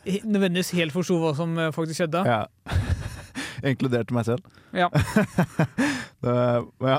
nødvendigvis 0.04 0.74
helt 0.78 0.94
forsto 0.94 1.18
hva 1.18 1.34
som 1.36 1.58
eh, 1.58 1.72
faktisk 1.74 2.02
skjedde. 2.02 2.24
ja. 2.28 2.44
Inkludert 3.64 4.10
meg 4.12 4.26
selv. 4.28 4.44
Ja. 4.76 4.90
det, 6.24 6.34
ja. 6.84 6.98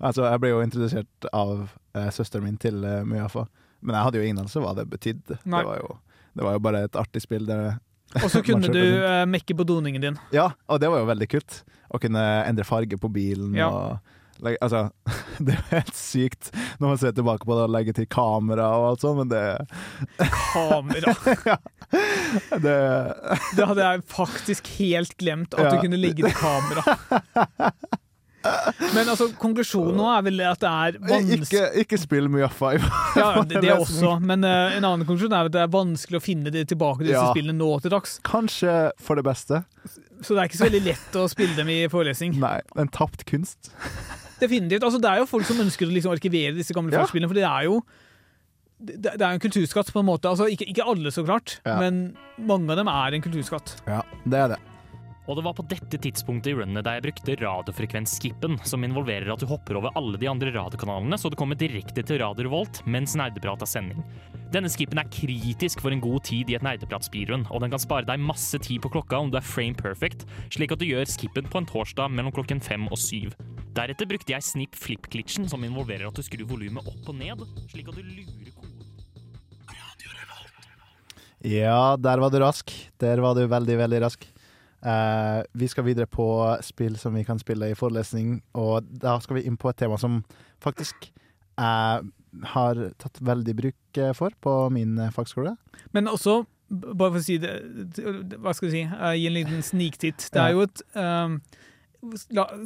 Altså, 0.00 0.24
jeg 0.26 0.40
ble 0.42 0.52
jo 0.52 0.62
introdusert 0.64 1.28
av 1.30 1.68
eh, 1.94 2.08
søsteren 2.14 2.48
min 2.48 2.58
til 2.60 2.82
eh, 2.86 3.04
Mujafa, 3.06 3.44
men 3.80 3.94
jeg 3.94 4.06
hadde 4.06 4.18
jo 4.20 4.26
ingen 4.26 4.42
anelse 4.42 4.62
hva 4.64 4.74
det 4.78 4.88
betydde. 4.90 5.38
Det 5.38 5.62
var, 5.68 5.78
jo, 5.78 5.94
det 6.34 6.46
var 6.46 6.56
jo 6.56 6.64
bare 6.66 6.82
et 6.88 6.98
artig 6.98 7.22
spill. 7.22 7.46
Der, 7.46 7.78
Og 8.18 8.26
så 8.32 8.42
kunne 8.46 8.72
du 8.72 8.82
eh, 8.82 9.22
mekke 9.30 9.56
på 9.56 9.66
doningen 9.68 10.08
din. 10.08 10.18
Ja, 10.34 10.50
og 10.66 10.82
det 10.82 10.90
var 10.90 11.04
jo 11.04 11.10
veldig 11.12 11.30
kult. 11.30 11.62
Å 11.90 11.98
kunne 12.02 12.22
endre 12.46 12.64
farge 12.68 12.98
på 13.00 13.10
bilen 13.12 13.54
Ja. 13.58 13.68
og 13.70 14.16
Altså, 14.40 14.86
det 15.44 15.52
er 15.52 15.58
jo 15.60 15.64
helt 15.74 15.96
sykt 16.00 16.46
når 16.80 16.86
man 16.94 17.00
ser 17.02 17.12
tilbake 17.12 17.44
på 17.44 17.52
det 17.58 17.64
og 17.66 17.74
legger 17.74 17.92
til 17.98 18.06
kamera 18.08 18.70
og 18.78 18.86
alt 18.94 19.02
sånt, 19.04 19.18
men 19.18 19.28
det 19.28 20.30
Kamera! 20.54 21.12
ja, 21.50 21.58
det, 22.56 22.76
Det 23.58 23.66
hadde 23.68 23.84
jeg 23.90 24.04
faktisk 24.08 24.70
helt 24.78 25.12
glemt, 25.20 25.52
at 25.52 25.66
Ja. 25.66 25.74
du 25.74 25.84
kunne 25.84 26.00
legge 26.00 26.24
til 26.24 26.32
kamera. 26.40 26.82
Men 28.96 29.08
altså, 29.12 29.26
konklusjonen 29.40 29.98
nå 29.98 30.06
er 30.14 30.22
vel 30.24 30.40
at 30.48 30.60
det 30.62 30.70
er 30.70 30.96
vanskelig 31.10 31.46
Ikke, 31.48 31.64
ikke 31.82 31.98
spill 32.00 32.28
Mia 32.32 32.48
5. 32.48 32.86
ja, 33.20 33.28
det, 33.44 33.60
det 33.64 33.74
også, 33.82 34.14
men 34.24 34.46
uh, 34.48 34.72
en 34.78 34.86
annen 34.88 35.04
konklusjon 35.08 35.34
er 35.36 35.50
at 35.50 35.54
det 35.56 35.60
er 35.64 35.72
vanskelig 35.74 36.20
å 36.20 36.24
finne 36.24 36.52
det 36.54 36.66
tilbake 36.72 37.02
til 37.02 37.10
disse 37.12 37.20
Ja. 37.20 37.34
spillene 37.34 37.58
nå 37.60 37.68
til 37.84 37.92
dags. 37.92 38.16
Kanskje 38.26 38.74
for 39.00 39.20
det 39.20 39.26
beste. 39.28 39.62
Så 40.24 40.32
det 40.36 40.40
er 40.40 40.48
ikke 40.50 40.60
så 40.60 40.68
veldig 40.68 40.82
lett 40.88 41.18
å 41.20 41.26
spille 41.32 41.56
dem 41.58 41.68
i 41.72 41.78
forelesning. 41.92 42.36
Nei, 42.40 42.58
en 42.80 42.88
tapt 42.92 43.26
kunst. 43.28 43.72
Definitivt. 44.40 44.84
Altså, 44.88 45.00
det 45.02 45.10
er 45.12 45.20
jo 45.20 45.28
folk 45.28 45.44
som 45.48 45.60
ønsker 45.60 45.88
å 45.88 45.92
liksom 45.92 46.12
arkivere 46.16 46.56
disse 46.56 46.76
gamle 46.76 46.96
Ja. 46.96 47.04
for 47.06 47.36
det 47.36 47.44
er 47.44 47.68
jo 47.68 47.82
det, 48.80 48.96
det 49.04 49.20
er 49.20 49.34
en 49.34 49.40
kulturskatt 49.42 49.92
på 49.92 50.00
en 50.00 50.08
måte. 50.08 50.30
Altså, 50.30 50.48
ikke, 50.48 50.64
ikke 50.72 50.86
alle, 50.88 51.12
så 51.12 51.24
klart, 51.26 51.58
Ja. 51.66 51.76
men 51.82 52.16
mange 52.38 52.70
av 52.72 52.80
dem 52.80 52.88
er 52.88 53.12
en 53.16 53.22
kulturskatt. 53.24 53.76
Ja, 53.86 54.00
det 54.24 54.38
er 54.40 54.48
det. 54.54 54.60
Og 55.30 55.36
det 55.38 55.44
var 55.46 55.54
på 55.54 55.62
dette 55.70 55.98
tidspunktet 56.02 56.50
i 56.50 56.56
runnet 56.58 56.82
der 56.82 56.96
jeg 56.96 57.04
brukte 57.04 57.36
radiofrekvensskippen, 57.38 58.56
som 58.66 58.82
involverer 58.82 59.30
at 59.30 59.38
du 59.38 59.46
hopper 59.46 59.78
over 59.78 59.94
alle 59.94 60.18
de 60.18 60.26
andre 60.26 60.50
radiokanalene, 60.56 61.14
så 61.14 61.30
du 61.30 61.36
kommer 61.38 61.54
direkte 61.54 62.02
til 62.02 62.18
Radio 62.18 62.48
Revolt 62.48 62.80
mens 62.90 63.14
nerdeprat 63.14 63.62
har 63.62 63.70
sending. 63.70 64.02
Denne 64.50 64.66
skippen 64.72 64.98
er 64.98 65.12
kritisk 65.14 65.84
for 65.84 65.94
en 65.94 66.02
god 66.02 66.24
tid 66.26 66.50
i 66.50 66.56
et 66.58 66.64
nerdepratspirun, 66.66 67.44
og 67.46 67.62
den 67.62 67.70
kan 67.70 67.82
spare 67.82 68.08
deg 68.08 68.24
masse 68.26 68.58
tid 68.58 68.82
på 68.82 68.90
klokka 68.96 69.20
om 69.22 69.30
du 69.30 69.38
er 69.38 69.46
frame 69.46 69.78
perfect, 69.78 70.26
slik 70.50 70.74
at 70.74 70.82
du 70.82 70.88
gjør 70.88 71.06
skippen 71.06 71.46
på 71.46 71.62
en 71.62 71.70
torsdag 71.70 72.10
mellom 72.10 72.34
klokken 72.34 72.58
fem 72.58 72.90
og 72.90 72.98
syv. 72.98 73.30
Deretter 73.78 74.10
brukte 74.10 74.34
jeg 74.34 74.42
snip 74.42 74.74
flip-glitchen, 74.74 75.46
som 75.46 75.62
involverer 75.62 76.10
at 76.10 76.18
du 76.18 76.26
skrur 76.26 76.48
volumet 76.56 76.90
opp 76.90 77.06
og 77.06 77.20
ned, 77.22 77.46
slik 77.70 77.86
at 77.86 77.94
du 77.94 78.02
lurer 78.02 78.50
koden. 78.50 78.76
Ja, 81.46 81.94
der 81.96 82.20
var 82.20 82.34
du 82.34 82.42
rask. 82.42 82.74
Der 83.00 83.22
var 83.22 83.38
du 83.38 83.46
veldig, 83.48 83.78
veldig 83.86 84.04
rask. 84.08 84.26
Eh, 84.80 85.40
vi 85.52 85.68
skal 85.68 85.84
videre 85.84 86.08
på 86.08 86.26
spill 86.64 86.96
som 86.98 87.14
vi 87.16 87.24
kan 87.24 87.40
spille 87.40 87.70
i 87.70 87.76
forelesning, 87.76 88.38
og 88.56 88.86
da 89.02 89.18
skal 89.20 89.40
vi 89.40 89.46
inn 89.48 89.58
på 89.60 89.72
et 89.72 89.80
tema 89.82 89.98
som 90.00 90.22
faktisk 90.64 91.10
jeg 91.60 92.04
har 92.54 92.78
tatt 93.02 93.18
veldig 93.26 93.54
bruk 93.58 93.98
eh, 94.00 94.12
for 94.16 94.34
på 94.44 94.54
min 94.72 94.98
eh, 94.98 95.12
fagskole. 95.14 95.56
Men 95.96 96.08
også, 96.10 96.44
bare 96.70 97.10
for 97.10 97.20
å 97.20 97.24
si 97.24 97.40
det, 97.42 97.56
hva 98.38 98.54
skal 98.54 98.70
du 98.70 98.76
si, 98.76 98.84
uh, 98.86 99.10
gi 99.18 99.26
en 99.28 99.36
liten 99.36 99.64
sniktitt. 99.66 100.28
Det 100.32 100.40
er 100.40 100.54
jo 100.54 100.62
et 100.68 100.84
um, 100.94 101.40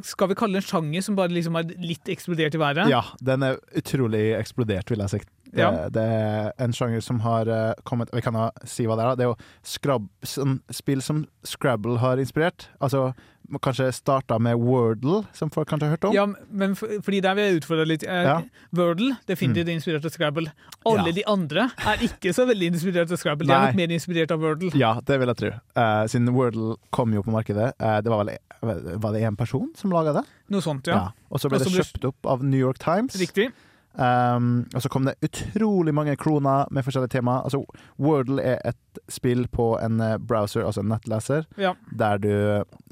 Skal 0.04 0.30
vi 0.30 0.36
kalle 0.38 0.58
det 0.58 0.62
en 0.62 0.68
sjanger 0.68 1.06
som 1.06 1.16
bare 1.18 1.32
liksom 1.32 1.56
er 1.58 1.72
litt 1.80 2.10
eksplodert 2.12 2.54
i 2.54 2.60
været? 2.60 2.92
Ja, 2.92 3.02
den 3.24 3.46
er 3.48 3.58
utrolig 3.74 4.26
eksplodert, 4.36 4.92
vil 4.92 5.02
jeg 5.02 5.14
si. 5.14 5.22
Det, 5.54 5.62
Ja. 5.62 5.88
det 5.88 6.02
er 6.02 6.52
en 6.58 6.72
sjanger 6.72 7.00
som 7.02 7.20
har 7.20 7.46
eh, 7.48 7.74
kommet 7.84 8.10
Vi 8.12 8.20
kan 8.24 8.34
si 8.66 8.86
hva 8.86 8.96
det 8.98 9.04
er. 9.04 9.08
da. 9.08 9.14
Det 9.14 9.24
er 9.24 9.30
jo 9.30 9.36
skrab, 9.62 10.08
sånn, 10.24 10.58
spill 10.70 11.00
som 11.02 11.26
Scrabble 11.44 11.98
har 12.02 12.16
inspirert. 12.18 12.68
Altså 12.80 13.14
kanskje 13.60 13.90
starta 13.92 14.38
med 14.40 14.56
Wordle, 14.56 15.26
som 15.36 15.50
folk 15.52 15.68
kanskje 15.68 15.84
har 15.84 15.90
hørt 15.98 16.04
om. 16.08 16.14
Ja, 16.16 16.22
men 16.50 16.72
for, 16.74 16.88
fordi 17.04 17.18
der 17.20 17.34
vil 17.36 17.44
jeg 17.44 17.58
utfordre 17.60 17.84
litt. 17.86 18.02
Eh, 18.02 18.22
Ja. 18.24 18.40
Wordle 18.72 19.18
definitivt 19.28 19.68
inspirert 19.68 20.04
av 20.08 20.10
Scrabble. 20.14 20.50
Alle 20.86 21.08
Ja. 21.10 21.12
de 21.12 21.24
andre 21.28 21.66
er 21.84 21.96
ikke 22.08 22.32
så 22.32 22.46
veldig 22.48 22.72
inspirert 22.72 23.12
av 23.12 23.18
Scrabble. 23.20 23.46
De 23.46 23.52
er 23.52 23.60
litt 23.66 23.76
nok 23.76 23.76
mer 23.76 23.94
inspirert 23.94 24.30
av 24.32 24.40
Wordle. 24.40 24.72
Ja, 24.74 24.94
det 25.04 25.18
vil 25.20 25.28
jeg 25.28 25.36
tro. 25.36 25.48
Eh, 25.76 26.04
siden 26.08 26.32
Wordle 26.32 26.76
kom 26.90 27.12
jo 27.12 27.22
på 27.22 27.30
markedet. 27.36 27.74
Eh, 27.78 28.00
det 28.00 28.08
var 28.10 28.24
vel 28.24 28.38
Var 28.64 29.12
det 29.12 29.20
én 29.22 29.36
person 29.36 29.68
som 29.76 29.90
laga 29.92 30.14
det? 30.14 30.24
Noe 30.48 30.62
sånt, 30.62 30.86
ja. 30.86 31.10
Og 31.30 31.38
så 31.38 31.50
ble 31.50 31.58
Også 31.58 31.64
det 31.68 31.72
ble- 31.74 31.84
kjøpt 31.84 32.04
opp 32.08 32.26
av 32.26 32.42
New 32.42 32.58
York 32.58 32.78
Times. 32.78 33.14
Riktig. 33.20 33.52
Um, 33.94 34.66
og 34.74 34.82
så 34.82 34.88
kom 34.90 35.04
det 35.06 35.14
utrolig 35.22 35.92
mange 35.94 36.16
kroner 36.18 36.66
med 36.74 36.82
forskjellige 36.84 37.12
tema. 37.14 37.36
Altså, 37.46 37.60
Wordle 38.02 38.42
er 38.42 38.58
et 38.66 38.98
spill 39.08 39.46
på 39.54 39.76
en 39.78 40.00
eh, 40.02 40.16
browser, 40.18 40.64
altså 40.66 40.82
en 40.82 40.88
nettleser, 40.90 41.44
Ja. 41.60 41.74
der 41.96 42.18
du 42.18 42.32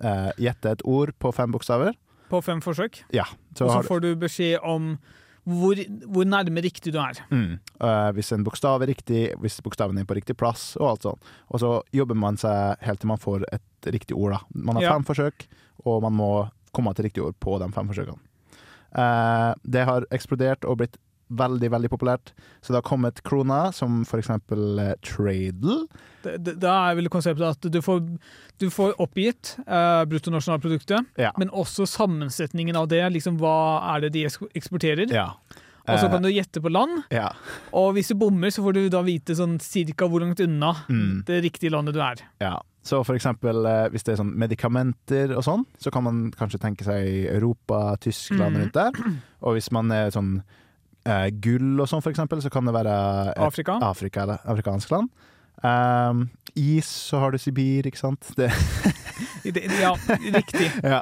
uh, 0.05 0.31
gjetter 0.39 0.77
et 0.77 0.85
ord 0.85 1.11
på 1.19 1.33
fem 1.35 1.51
bokstaver. 1.53 1.97
På 2.31 2.41
fem 2.41 2.61
forsøk. 2.63 3.03
Ja, 3.13 3.25
så 3.59 3.67
Og 3.67 3.73
så 3.75 3.83
får 3.89 4.01
du 4.01 4.15
beskjed 4.17 4.63
om 4.63 4.95
hvor, 5.45 5.75
hvor 6.07 6.25
nærme 6.25 6.63
riktig 6.63 6.93
du 6.95 7.01
er. 7.03 7.19
mm. 7.31 7.59
Uh, 7.83 8.13
Hvis 8.15 8.31
en 8.33 8.45
bokstav 8.47 8.83
er 8.83 8.87
riktig, 8.95 9.33
hvis 9.43 9.59
bokstaven 9.61 9.99
er 9.99 10.05
på 10.07 10.15
riktig 10.15 10.37
plass, 10.39 10.77
og 10.79 10.91
alt 10.93 11.03
sånt. 11.03 11.23
Og 11.51 11.59
så 11.61 11.81
jobber 11.93 12.15
man 12.15 12.37
seg 12.39 12.77
helt 12.87 13.01
til 13.03 13.09
man 13.11 13.19
får 13.19 13.43
et 13.53 13.91
riktig 13.93 14.15
ord. 14.17 14.33
da. 14.39 14.39
Man 14.55 14.77
har 14.77 14.83
Ja. 14.83 14.93
fem 14.95 15.03
forsøk, 15.05 15.49
og 15.85 16.03
man 16.03 16.13
må 16.15 16.49
komme 16.73 16.95
til 16.95 17.05
riktig 17.11 17.25
ord 17.25 17.35
på 17.41 17.59
de 17.59 17.73
fem 17.73 17.89
forsøkene. 17.91 18.19
Eh, 18.95 19.55
det 19.65 19.85
har 19.89 20.07
eksplodert 20.13 20.65
og 20.69 20.79
blitt 20.79 20.97
veldig, 21.33 21.71
veldig 21.73 21.89
populært. 21.89 22.33
Så 22.61 22.75
det 22.75 22.83
har 22.83 22.89
kommet 22.91 23.23
kroner, 23.25 23.73
som 23.73 24.03
for 24.05 24.21
eksempel 24.21 24.77
tradel 24.77 24.99
Tradle. 25.01 25.89
Det- 26.23 26.45
det- 26.45 26.59
Da 26.61 26.91
er 26.91 26.95
vel 26.97 27.09
konseptet 27.09 27.41
at 27.49 27.61
du 27.73 27.81
får, 27.81 28.19
du 28.59 28.67
får 28.69 28.93
oppgitt 29.01 29.57
uh, 29.67 30.05
bruttonasjonalproduktet, 30.05 31.07
Ja. 31.17 31.33
men 31.39 31.49
også 31.49 31.87
sammensetningen 31.89 32.77
av 32.77 32.89
det. 32.89 33.01
Liksom, 33.13 33.39
hva 33.39 33.97
er 33.97 34.01
det 34.03 34.13
de 34.13 34.25
eksporterer? 34.55 35.11
Ja. 35.11 35.33
Og 35.89 35.99
så 35.99 36.05
Eh, 36.05 36.11
kan 36.13 36.23
du 36.23 36.29
gjette 36.29 36.61
på 36.63 36.71
land. 36.71 37.05
Ja. 37.11 37.33
Og 37.73 37.95
hvis 37.95 38.09
du 38.09 38.15
bommer, 38.15 38.49
så 38.51 38.63
får 38.63 38.75
du 38.75 38.89
da 38.91 39.03
vite 39.03 39.35
sånn 39.35 39.59
cirka 39.61 40.07
hvor 40.09 40.21
langt 40.21 40.39
unna 40.39 40.75
Mm. 40.89 41.25
det 41.25 41.43
riktige 41.43 41.71
landet 41.73 41.95
du 41.95 42.01
er. 42.01 42.17
ja. 42.41 42.61
Så 42.83 43.05
for 43.07 43.15
eksempel 43.15 43.65
eh, 43.67 43.89
hvis 43.95 44.03
det 44.03 44.15
er 44.15 44.21
sånn 44.25 44.33
medikamenter 44.37 45.37
og 45.37 45.45
sånn, 45.47 45.65
så 45.79 45.91
kan 45.95 46.03
man 46.03 46.33
kanskje 46.35 46.59
tenke 46.59 46.83
seg 46.85 47.29
Europa, 47.31 47.97
Tyskland 48.03 48.57
Mhm. 48.57 48.61
rundt 48.63 48.73
der. 48.75 48.93
Og 49.43 49.55
hvis 49.55 49.71
man 49.71 49.91
er 49.93 50.11
sånn 50.11 50.43
uh, 51.07 51.29
gull 51.43 51.81
og 51.81 51.89
sånn, 51.89 52.03
for 52.03 52.11
eksempel, 52.11 52.41
så 52.43 52.51
kan 52.51 52.65
det 52.65 52.75
være 52.75 53.31
et 53.33 53.39
Afrika. 53.39 53.79
Afrika 53.83 54.23
eller 54.23 54.39
afrikansk 54.47 54.91
land. 54.91 55.11
Um, 55.63 56.29
is, 56.59 56.87
så 56.87 57.19
har 57.23 57.31
du 57.33 57.39
Sibir, 57.39 57.87
ikke 57.87 57.99
sant? 58.01 58.33
Det, 58.37 58.51
Ja, 59.81 59.97
riktig. 60.35 60.71
ja. 60.83 61.01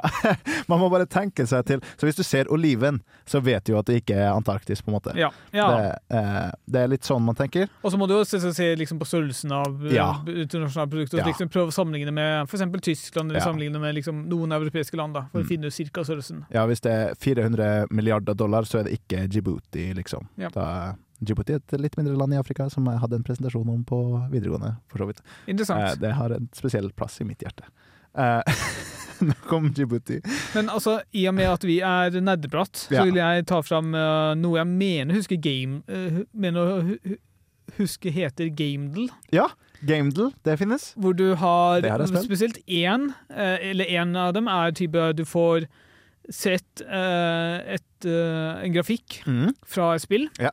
Man 0.67 0.79
må 0.81 0.87
bare 0.89 1.05
tenke 1.09 1.45
seg 1.49 1.65
til. 1.67 1.81
Så 1.99 2.07
hvis 2.07 2.17
du 2.17 2.23
ser 2.25 2.49
oliven, 2.53 2.99
så 3.29 3.41
vet 3.43 3.65
du 3.67 3.73
jo 3.73 3.79
at 3.81 3.89
det 3.89 3.99
ikke 4.01 4.15
er 4.17 4.31
Antarktis, 4.33 4.81
på 4.81 4.89
en 4.91 4.95
måte. 4.97 5.13
Ja. 5.17 5.29
ja. 5.53 5.67
Det, 5.75 6.17
eh, 6.17 6.47
det 6.73 6.81
er 6.83 6.91
litt 6.93 7.05
sånn 7.07 7.21
man 7.25 7.37
tenker. 7.37 7.69
Og 7.85 7.93
så 7.93 7.99
må 8.01 8.07
du 8.09 8.15
også 8.17 8.39
se, 8.53 8.69
liksom 8.79 9.01
på 9.01 9.07
størrelsen 9.09 9.53
av 9.55 9.85
eh, 9.85 9.93
Ja. 9.97 10.07
internasjonale 10.25 10.89
produkter. 10.93 11.21
Liksom 11.27 11.51
prøve 11.53 11.69
å 11.73 11.75
sammenligne 11.75 12.13
med 12.15 12.47
f.eks. 12.49 12.65
Tyskland, 12.81 13.31
eller 13.31 13.45
sammenligne 13.45 13.81
med 13.81 13.97
liksom 13.99 14.23
noen 14.31 14.57
europeiske 14.57 14.97
land, 14.97 15.17
da, 15.19 15.27
for 15.31 15.41
Mm. 15.41 15.45
å 15.45 15.49
finne 15.49 15.69
ut 15.71 15.73
cirka 15.73 16.03
størrelsen. 16.05 16.43
Ja, 16.53 16.65
hvis 16.69 16.81
det 16.85 16.91
er 16.91 17.15
400 17.21 17.87
milliarder 17.91 18.33
dollar, 18.37 18.63
så 18.69 18.79
er 18.81 18.83
det 18.89 18.97
ikke 18.99 19.27
Djibouti, 19.27 19.91
liksom. 19.97 20.27
Da, 20.53 20.95
Djibouti 21.21 21.53
et 21.53 21.75
litt 21.77 21.97
mindre 21.99 22.15
land 22.17 22.33
i 22.33 22.39
Afrika, 22.41 22.65
som 22.73 22.87
jeg 22.89 23.01
hadde 23.03 23.19
en 23.19 23.25
presentasjon 23.25 23.69
om 23.69 23.83
på 23.85 23.99
videregående, 24.31 24.73
for 24.89 25.03
så 25.03 25.09
vidt. 25.11 25.21
Interessant. 25.51 25.83
Eh, 25.85 25.97
det 26.01 26.15
har 26.17 26.33
en 26.33 26.47
spesiell 26.57 26.89
plass 26.97 27.19
i 27.21 27.27
mitt 27.27 27.45
hjerte. 27.45 27.67
Eh, 28.17 28.63
Nok 29.29 29.51
om 29.53 29.67
Djibouti. 29.69 30.17
Men 30.55 30.71
altså, 30.73 30.97
i 31.13 31.27
og 31.29 31.35
med 31.37 31.51
at 31.51 31.65
vi 31.67 31.77
er 31.85 32.17
nerdeprat, 32.25 32.87
så 32.87 33.03
vil 33.05 33.19
jeg 33.21 33.45
ta 33.51 33.59
fram 33.61 33.93
eh, 33.93 34.31
noe 34.41 34.57
jeg 34.57 34.69
mener 34.71 35.19
husker 35.19 35.37
game 35.37 35.83
mener 36.33 36.61
å 36.61 36.79
hu- 36.87 36.97
hu- 37.05 37.19
huske 37.77 38.09
heter 38.11 38.49
Gamedle. 38.57 39.11
Ja, 39.31 39.45
Gamedle, 39.85 40.31
det 40.45 40.57
finnes. 40.57 40.89
Hvor 40.97 41.13
du 41.17 41.35
har, 41.37 41.85
har 41.85 42.05
spesielt 42.17 42.57
én, 42.65 43.11
eller 43.29 43.93
én 43.93 44.17
av 44.17 44.33
dem 44.37 44.49
er 44.49 44.73
type 44.77 45.05
du 45.17 45.23
får 45.25 45.69
sett 46.29 46.81
et, 46.81 48.05
eh, 48.05 48.65
en 48.65 48.73
grafikk 48.73 49.21
mm. 49.25 49.53
fra 49.69 49.93
et 49.95 50.03
spill. 50.03 50.27
Ja. 50.41 50.51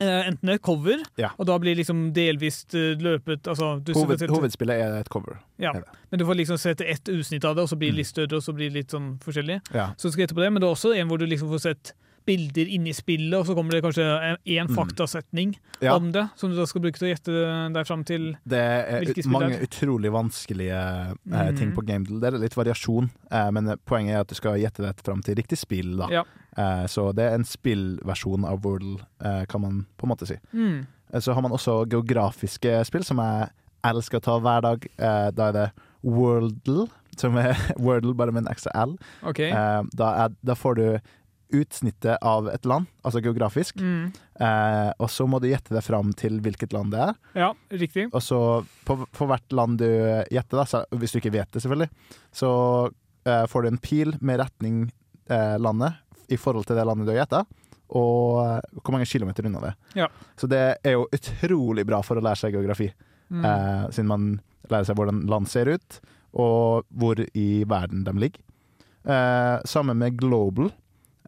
Eh, 0.00 0.26
enten 0.28 0.48
et 0.48 0.62
cover, 0.62 0.98
Ja. 1.18 1.30
og 1.38 1.46
da 1.46 1.58
blir 1.58 1.76
liksom 1.76 2.12
delvis 2.12 2.64
eh, 2.74 2.96
løpet 2.98 3.46
altså, 3.46 3.76
du 3.84 3.92
Hoved, 3.92 4.18
sett- 4.18 4.30
hovedspillet 4.30 4.80
er 4.80 5.00
et 5.00 5.08
cover. 5.08 5.38
ja. 5.58 5.72
Men 6.10 6.18
du 6.18 6.24
får 6.24 6.34
liksom 6.36 6.58
sett 6.58 6.80
ett 6.80 7.04
utsnitt 7.08 7.44
av 7.44 7.54
det, 7.56 7.62
og 7.62 7.68
så 7.68 7.76
blir 7.78 7.90
det 7.92 7.96
litt 7.98 8.06
større, 8.10 8.36
og 8.36 8.42
så 8.42 8.52
blir 8.54 8.70
det 8.70 8.74
litt 8.82 8.90
sånn 8.90 9.18
forskjellig. 9.20 9.60
Ja. 9.74 9.92
Så 9.96 10.10
skal 10.10 10.22
jeg 10.22 10.30
etterpå 10.30 10.42
det, 10.42 10.52
men 10.52 10.60
det 10.62 10.66
er 10.68 10.74
også 10.74 10.96
en 10.96 11.08
hvor 11.08 11.18
du 11.18 11.26
liksom 11.26 11.48
får 11.52 11.60
sett 11.60 11.92
bilder 12.26 12.68
inni 12.68 12.92
spillet, 12.94 13.34
og 13.38 13.46
så 13.46 13.54
kommer 13.56 13.70
det 13.76 13.82
kanskje 13.84 14.04
én 14.46 14.68
Mm. 14.68 14.74
faktasetning 14.76 15.56
Ja. 15.80 15.94
om 15.96 16.12
det, 16.12 16.28
som 16.36 16.50
du 16.50 16.56
da 16.56 16.64
skal 16.66 16.80
bruke 16.82 16.98
til 16.98 17.08
å 17.08 17.14
gjette 17.16 17.72
deg 17.74 17.86
fram 17.86 18.04
til 18.04 18.36
Det 18.46 18.58
er 18.58 19.02
ut, 19.02 19.26
mange 19.26 19.58
utrolig 19.60 20.10
vanskelige 20.12 21.16
eh, 21.32 21.52
ting 21.56 21.72
på 21.74 21.84
Gamedle. 21.86 22.20
Det 22.20 22.32
er 22.34 22.38
litt 22.38 22.54
variasjon, 22.54 23.10
eh, 23.30 23.50
men 23.50 23.76
poenget 23.86 24.14
er 24.14 24.20
at 24.20 24.28
du 24.28 24.34
skal 24.34 24.58
gjette 24.58 24.82
deg 24.82 24.94
fram 25.02 25.22
til 25.22 25.34
riktig 25.36 25.58
spill. 25.58 25.96
Da. 25.98 26.08
Ja. 26.10 26.24
Eh, 26.56 26.86
så 26.86 27.14
det 27.14 27.24
er 27.30 27.34
en 27.34 27.44
spillversjon 27.44 28.44
av 28.44 28.62
Wordle, 28.62 29.00
eh, 29.24 29.44
kan 29.46 29.60
man 29.60 29.86
på 29.98 30.04
en 30.04 30.10
måte 30.16 30.26
si. 30.26 30.36
Mm. 30.54 30.86
Eh, 31.12 31.20
Så 31.20 31.34
har 31.34 31.42
man 31.42 31.50
også 31.52 31.86
geografiske 31.88 32.84
spill, 32.86 33.02
som 33.04 33.18
jeg 33.18 33.50
elsker 33.84 34.18
å 34.20 34.22
ta 34.22 34.38
hver 34.38 34.62
dag. 34.62 34.86
Eh, 34.98 35.30
da 35.32 35.48
er 35.48 35.52
det 35.52 35.72
Worldle, 36.04 36.88
som 37.16 37.36
er 37.36 37.54
Wordle 37.78 38.14
bare 38.14 38.32
med 38.32 38.46
en 38.46 38.52
ekstra 38.54 38.72
L. 38.74 38.96
Okay. 39.22 39.50
Eh, 39.50 39.82
da, 39.96 40.12
er, 40.26 40.34
da 40.44 40.54
får 40.58 40.74
du 40.78 40.86
utsnittet 41.52 42.18
av 42.22 42.48
et 42.52 42.64
land, 42.68 42.86
altså 43.04 43.20
geografisk, 43.22 43.76
Mm. 43.80 44.12
eh, 44.40 44.90
og 44.98 45.08
så 45.10 45.26
må 45.28 45.40
du 45.40 45.48
gjette 45.48 45.74
deg 45.74 45.82
fram 45.84 46.12
til 46.16 46.40
hvilket 46.40 46.72
land 46.72 46.92
det 46.92 47.00
er. 47.00 47.14
Ja, 47.34 47.52
riktig. 47.70 48.08
Og 48.12 48.20
så 48.22 48.38
på, 48.84 48.96
for 49.12 49.26
hvert 49.30 49.52
land 49.52 49.78
du 49.78 49.86
gjetter, 50.30 50.56
da, 50.58 50.64
så, 50.64 50.84
hvis 50.96 51.12
du 51.12 51.20
ikke 51.20 51.32
vet 51.36 51.50
det 51.52 51.62
selvfølgelig, 51.62 51.90
så 52.32 52.50
eh, 53.26 53.46
får 53.46 53.62
du 53.62 53.68
en 53.68 53.78
pil 53.78 54.14
med 54.20 54.40
retning 54.40 54.92
eh, 55.30 55.56
landet 55.58 55.94
i 56.32 56.36
forhold 56.40 56.66
til 56.66 56.76
det 56.76 56.86
landet 56.88 57.06
du 57.06 57.12
har 57.14 57.20
gjetta, 57.26 57.44
og 57.92 58.40
eh, 58.46 58.80
hvor 58.82 58.92
mange 58.96 59.06
kilometer 59.06 59.46
unna 59.46 59.60
det. 59.60 59.74
Ja. 59.94 60.08
Så 60.36 60.48
det 60.48 60.62
er 60.82 60.92
jo 60.96 61.06
utrolig 61.12 61.84
bra 61.86 62.00
for 62.02 62.16
å 62.16 62.24
lære 62.24 62.36
seg 62.46 62.52
geografi, 62.56 62.90
Mm. 63.32 63.44
eh, 63.48 63.84
siden 63.90 64.08
man 64.10 64.24
lærer 64.68 64.84
seg 64.84 64.96
hvordan 64.98 65.22
land 65.26 65.46
ser 65.48 65.70
ut, 65.72 66.00
og 66.36 66.84
hvor 66.92 67.16
i 67.32 67.64
verden 67.64 68.02
de 68.04 68.12
ligger. 68.12 68.40
Eh, 69.08 69.60
sammen 69.64 69.96
med 69.98 70.18
Global, 70.20 70.68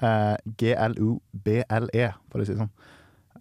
eh, 0.03 0.37
G-L-U-B-L-E, 0.59 2.11
for 2.31 2.41
å 2.43 2.47
si 2.47 2.55
det 2.55 2.63
sånn. 2.65 2.75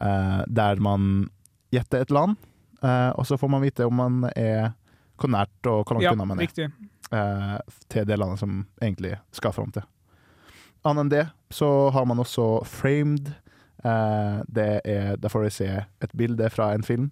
Uh, 0.04 0.42
der 0.50 0.82
man 0.84 1.30
gjetter 1.72 2.02
et 2.04 2.12
land, 2.12 2.36
uh, 2.84 3.12
og 3.14 3.28
så 3.30 3.38
får 3.40 3.52
man 3.54 3.62
vite 3.64 3.86
om 3.88 3.96
man 3.96 4.24
er 4.36 4.74
hvor 5.22 5.30
nært 5.32 5.70
og 5.70 5.86
hvor 5.86 5.96
langt 5.96 6.08
Ja, 6.08 6.12
unna 6.18 6.26
man 6.28 6.42
er 6.42 6.48
riktig. 6.50 6.66
eh, 7.14 7.58
til 7.88 8.08
det 8.10 8.18
landet 8.18 8.42
som 8.42 8.66
egentlig 8.82 9.14
skal 9.32 9.54
fram 9.54 9.72
til. 9.72 9.86
Annet 10.84 11.06
enn 11.06 11.12
det 11.14 11.26
så 11.54 11.90
har 11.94 12.06
man 12.10 12.20
også 12.20 12.66
framed. 12.66 13.30
Det 14.48 14.66
er, 14.84 15.16
der 15.22 15.30
får 15.30 15.44
du 15.46 15.50
se 15.54 15.70
et 16.02 16.16
bilde 16.18 16.50
fra 16.50 16.74
en 16.74 16.84
film, 16.84 17.12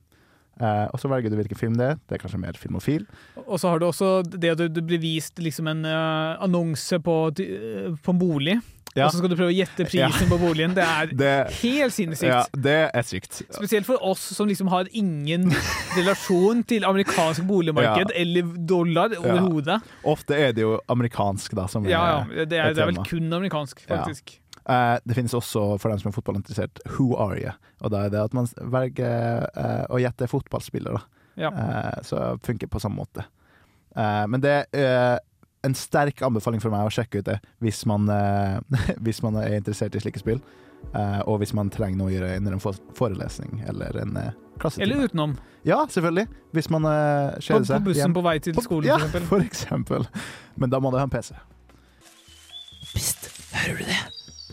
og 0.58 0.98
så 1.00 1.08
velger 1.12 1.30
du 1.30 1.38
hvilken 1.38 1.60
film 1.60 1.78
det 1.78 1.86
er. 1.86 2.00
Det 2.10 2.18
er 2.18 2.24
kanskje 2.26 2.42
mer 2.42 2.58
filmofil. 2.58 3.06
Og 3.46 3.60
så 3.60 3.70
har 3.70 3.80
du 3.80 3.86
også 3.86 4.24
det 4.24 4.56
at 4.56 4.66
du 4.74 4.82
blir 4.82 5.00
vist 5.00 5.40
liksom 5.40 5.68
en 5.68 5.86
annonse 5.86 7.00
på, 7.00 7.18
på 7.32 8.16
en 8.16 8.20
bolig, 8.20 8.58
Ja. 8.96 9.06
og 9.06 9.14
så 9.14 9.22
skal 9.22 9.32
du 9.32 9.38
prøve 9.38 9.54
å 9.54 9.56
gjette 9.56 9.86
prisen 9.88 10.28
på 10.28 10.38
boligen. 10.42 10.74
Det 10.76 10.84
er 10.84 11.12
Det, 11.22 11.32
helt 11.62 11.94
sinnssykt. 11.96 12.28
ja, 12.28 12.42
det 12.68 12.78
er 12.92 13.06
sykt. 13.08 13.42
Spesielt 13.56 13.88
for 13.88 14.02
oss 14.04 14.20
som 14.36 14.50
liksom 14.50 14.68
har 14.74 14.90
ingen 14.92 15.48
relasjon 15.96 16.64
til 16.68 16.84
amerikansk 16.88 17.46
boligmarked 17.48 18.12
eller 18.16 18.52
dollar 18.68 19.16
overhodet. 19.20 19.80
Ofte 20.04 20.36
er 20.36 20.52
det 20.58 20.66
jo 20.66 20.76
amerikansk, 20.92 21.56
da, 21.56 21.68
som 21.72 21.88
Ja, 21.88 22.04
ja, 22.28 22.46
det 22.46 22.60
er, 22.60 22.72
et 22.72 22.76
det 22.76 22.84
er 22.84 22.92
vel 22.92 23.00
kun 23.08 23.32
amerikansk, 23.40 23.86
Ja. 23.88 24.02
faktisk. 24.02 24.38
Eh, 24.70 24.98
det 25.08 25.16
finnes 25.18 25.34
også, 25.34 25.64
for 25.82 25.90
dem 25.90 26.00
som 26.04 26.12
er 26.12 26.16
fotballinteressert, 26.20 26.84
Who 26.98 27.16
are 27.16 27.40
you? 27.40 27.52
Og 27.82 27.92
da 27.96 28.04
er 28.06 28.14
det 28.14 28.20
at 28.22 28.34
man 28.38 28.46
velger 28.76 29.48
uh, 29.58 29.86
å 29.90 29.98
gjette 30.04 30.28
fotballspiller, 30.30 31.00
da. 31.00 31.02
Ja. 31.48 31.50
Uh, 31.50 32.02
så 32.06 32.20
funker 32.46 32.68
på 32.70 32.80
samme 32.84 33.00
måte. 33.02 33.24
Men 33.96 34.40
det 34.40 34.54
en 35.62 35.76
sterk 35.78 36.22
anbefaling 36.26 36.62
for 36.64 36.74
meg 36.74 36.88
å 36.88 36.94
sjekke 36.94 37.22
ut 37.22 37.28
det 37.28 37.38
hvis 37.62 37.84
man, 37.90 38.10
eh, 38.10 38.58
hvis 39.06 39.22
man 39.26 39.38
er 39.42 39.60
interessert 39.60 39.96
i 39.96 40.04
slike 40.04 40.22
spill. 40.22 40.42
Eh, 40.98 41.20
og 41.30 41.42
hvis 41.42 41.54
man 41.58 41.70
trenger 41.74 42.00
noe 42.00 42.10
å 42.10 42.16
gjøre 42.16 42.38
under 42.40 42.58
en 42.58 42.64
forelesning 42.98 43.62
eller 43.70 44.00
en 44.02 44.18
uh, 44.18 44.32
klassetime. 44.62 44.88
Eller 44.88 45.12
utenom. 45.12 45.36
Ja, 45.68 45.84
selvfølgelig. 45.86 46.26
Hvis 46.58 46.72
man 46.74 46.88
uh, 46.90 47.38
På, 47.38 47.62
seg. 47.62 47.76
på 47.76 47.92
bussen 47.92 48.02
hjem. 48.02 48.16
på 48.18 48.24
vei 48.26 48.36
til 48.42 48.58
skolen, 48.66 48.90
ja, 48.90 48.98
for 48.98 49.06
eksempel. 49.06 49.30
for 49.30 49.46
eksempel. 49.46 50.08
Men 50.58 50.74
da 50.74 50.82
må 50.82 50.92
du 50.92 50.98
ha 50.98 51.06
en 51.06 51.14
PC. 51.14 51.38
Hører 53.54 53.78
du 53.78 53.86
det? 53.86 54.02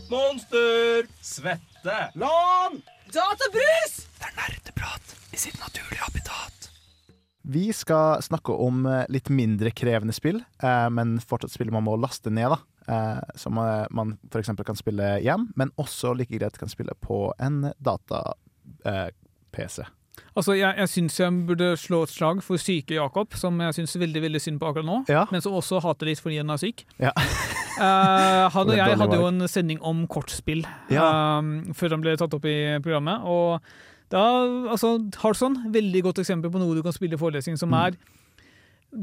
Monster! 0.09 1.09
Svette! 1.25 1.97
Lån! 2.21 2.79
Databrus! 3.09 3.99
Det 4.21 4.29
er 4.29 4.37
nerdeprat 4.37 5.17
i 5.33 5.41
sitt 5.41 5.57
naturlige 5.57 6.05
habitat. 6.05 6.58
Vi 7.49 7.71
skal 7.73 8.21
snakke 8.21 8.53
om 8.53 8.83
eh, 8.85 9.05
litt 9.09 9.29
mindre 9.33 9.71
krevende 9.73 10.13
spill, 10.13 10.43
eh, 10.61 10.89
men 10.93 11.15
fortsatt 11.23 11.55
spill 11.55 11.71
man 11.73 11.87
må 11.87 11.95
laste 11.97 12.29
ned. 12.33 12.53
da. 12.53 12.59
Eh, 12.89 13.21
som 13.37 13.57
man 13.57 14.15
f.eks. 14.31 14.51
kan 14.65 14.77
spille 14.77 15.15
hjem, 15.25 15.47
men 15.57 15.73
også 15.81 16.13
like 16.17 16.37
greit 16.37 16.57
kan 16.61 16.69
spille 16.69 16.93
på 17.05 17.31
en 17.41 17.63
data-PC. 17.81 19.81
Altså, 20.35 20.53
Jeg, 20.57 20.73
jeg 20.77 20.89
syns 20.91 21.17
jeg 21.19 21.39
burde 21.47 21.69
slå 21.79 22.01
et 22.05 22.11
slag 22.13 22.41
for 22.45 22.59
syke 22.61 22.95
Jakob, 22.97 23.33
som 23.39 23.59
jeg 23.63 23.77
syns 23.77 23.95
veldig 23.99 24.21
veldig 24.27 24.41
synd 24.43 24.59
på 24.61 24.69
akkurat 24.69 24.87
nå. 24.87 24.99
Ja. 25.11 25.25
Men 25.31 25.43
som 25.43 25.55
også 25.57 25.81
hater 25.83 26.09
litt 26.09 26.21
fordi 26.21 26.39
han 26.41 26.51
er 26.53 26.61
syk. 26.61 26.83
Ja. 27.01 27.13
uh, 27.15 28.45
han 28.55 28.69
og 28.69 28.75
jeg 28.77 28.99
hadde 28.99 29.19
jo 29.19 29.29
en 29.29 29.47
sending 29.51 29.81
om 29.85 30.05
kortspill 30.11 30.65
Ja. 30.93 31.07
uh, 31.39 31.73
før 31.77 31.95
han 31.97 32.03
ble 32.05 32.17
tatt 32.19 32.35
opp 32.35 32.47
i 32.49 32.57
programmet. 32.83 33.25
Og 33.25 33.59
da, 34.09 34.23
altså, 34.73 34.95
Harson, 35.21 35.55
veldig 35.71 36.01
godt 36.03 36.19
eksempel 36.23 36.49
på 36.53 36.59
noe 36.61 36.75
du 36.77 36.81
kan 36.85 36.95
spille 36.95 37.13
i 37.13 37.21
forelesning 37.21 37.57
som 37.61 37.69
Mm. 37.69 37.81
er 37.85 37.97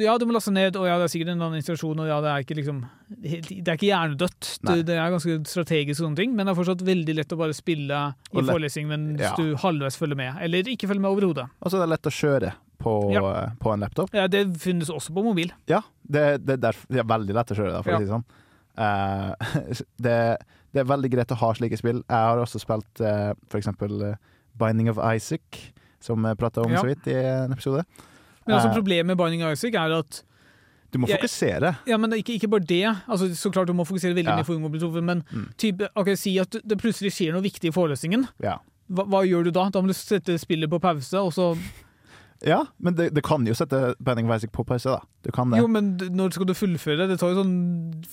Ja, 0.03 0.17
du 0.19 0.25
må 0.27 0.33
laste 0.35 0.51
ned, 0.51 0.75
og 0.75 0.83
ja, 0.89 0.97
det 0.99 1.05
er 1.07 1.11
sikkert 1.13 1.29
en 1.31 1.43
annen 1.47 1.61
installasjon, 1.61 2.01
og 2.03 2.09
ja, 2.11 2.17
det 2.21 2.27
er 2.33 2.43
ikke 2.43 2.57
liksom 2.59 2.81
Det 3.23 3.69
er 3.69 3.77
ikke 3.79 3.87
hjernedødt. 3.93 4.49
Det, 4.67 4.75
det 4.89 4.97
er 4.99 5.13
ganske 5.15 5.37
strategisk 5.47 6.01
og 6.03 6.09
sånne 6.09 6.17
ting, 6.19 6.33
men 6.35 6.45
det 6.47 6.51
er 6.51 6.59
fortsatt 6.59 6.83
veldig 6.83 7.15
lett 7.15 7.31
å 7.33 7.39
bare 7.39 7.55
spille 7.55 8.01
i 8.35 8.43
forelesning 8.43 8.89
mens 8.91 9.21
Ja. 9.23 9.35
du 9.39 9.55
halvveis 9.55 9.97
følger 9.97 10.17
med, 10.19 10.35
eller 10.43 10.67
ikke 10.67 10.89
følger 10.91 11.01
med 11.07 11.11
overhodet. 11.15 11.47
Og 11.63 11.71
så 11.71 11.79
er 11.79 11.87
det 11.87 11.93
lett 11.95 12.11
å 12.11 12.15
kjøre 12.19 12.53
på, 12.83 13.13
Ja. 13.15 13.51
på 13.63 13.73
en 13.73 13.81
laptop. 13.87 14.11
Ja, 14.13 14.27
det 14.27 14.43
finnes 14.59 14.91
også 14.91 15.15
på 15.15 15.23
mobil. 15.23 15.53
Ja, 15.69 15.83
det, 16.11 16.45
det, 16.45 16.59
det 16.61 16.75
er 16.75 17.05
veldig 17.07 17.35
lett 17.39 17.55
å 17.55 17.55
kjøre, 17.55 17.73
da, 17.79 17.83
for 17.83 17.91
Ja. 17.91 17.97
å 17.97 18.01
si 18.01 18.05
det 18.11 18.15
sånn. 18.17 18.27
Uh, 18.77 19.33
det, 20.03 20.37
er 20.77 20.85
veldig 20.85 21.09
greit 21.15 21.31
å 21.33 21.37
ha 21.41 21.53
slike 21.57 21.79
spill. 21.79 22.03
Jeg 22.05 22.27
har 22.29 22.37
også 22.43 22.61
spilt 22.61 23.01
uh, 23.01 23.33
for 23.49 23.57
eksempel 23.59 24.03
eh, 24.11 24.17
Binding 24.59 24.89
of 24.91 24.99
Isaac, 25.15 25.73
som 26.01 26.25
jeg 26.25 26.39
prata 26.39 26.61
om 26.65 26.71
Ja. 26.73 26.81
så 26.83 26.87
vidt 26.87 27.07
i 27.07 27.15
en 27.15 27.53
episode. 27.53 27.85
Men 28.47 28.57
altså 28.57 28.69
Eh, 28.71 28.75
problemet 28.75 29.07
med 29.07 29.17
Binding 29.17 29.43
of 29.45 29.53
Isaac 29.53 29.75
er 29.75 29.99
at 29.99 30.23
Du 30.93 30.99
må 30.99 31.07
fokusere. 31.09 31.75
Ja, 31.87 31.97
men 31.97 32.13
ikke, 32.13 32.33
ikke 32.39 32.49
bare 32.49 32.61
det. 32.61 32.85
Altså, 33.09 33.27
så 33.35 33.51
klart 33.51 33.67
du 33.67 33.73
må 33.75 33.85
fokusere 33.85 34.15
veldig 34.15 34.25
Ja. 34.31 34.37
mye 34.37 34.45
for 34.45 34.79
truffet, 34.79 35.03
men 35.05 35.25
Mm. 35.33 35.49
type, 35.59 35.89
okay, 35.97 36.15
si 36.15 36.39
at 36.39 36.51
det 36.53 36.79
plutselig 36.79 37.11
skjer 37.13 37.33
noe 37.33 37.43
viktig 37.43 37.69
i 37.69 37.73
forelesningen. 37.73 38.29
Ja. 38.41 38.59
Hva, 38.89 39.05
hva 39.05 39.25
gjør 39.27 39.45
du 39.45 39.51
da? 39.51 39.69
Da 39.69 39.81
må 39.81 39.89
du 39.89 39.93
sette 39.93 40.39
spillet 40.39 40.71
på 40.71 40.81
pause, 40.81 41.15
og 41.19 41.33
så 41.33 41.59
Ja, 42.47 42.61
men 42.79 42.95
det, 42.95 43.09
det 43.17 43.23
kan 43.27 43.43
jo 43.47 43.55
sette 43.59 43.95
Banning 43.99 44.29
of 44.31 44.45
på 44.55 44.63
pause, 44.69 44.93
da. 44.95 45.01
Du 45.27 45.33
kan 45.35 45.51
det. 45.51 45.59
Jo, 45.59 45.67
men 45.67 45.97
når 46.15 46.31
skal 46.37 46.47
du 46.47 46.55
fullføre 46.55 47.01
det? 47.03 47.09
Det 47.11 47.17
tar 47.19 47.33
jo 47.33 47.41
sånn 47.41 47.55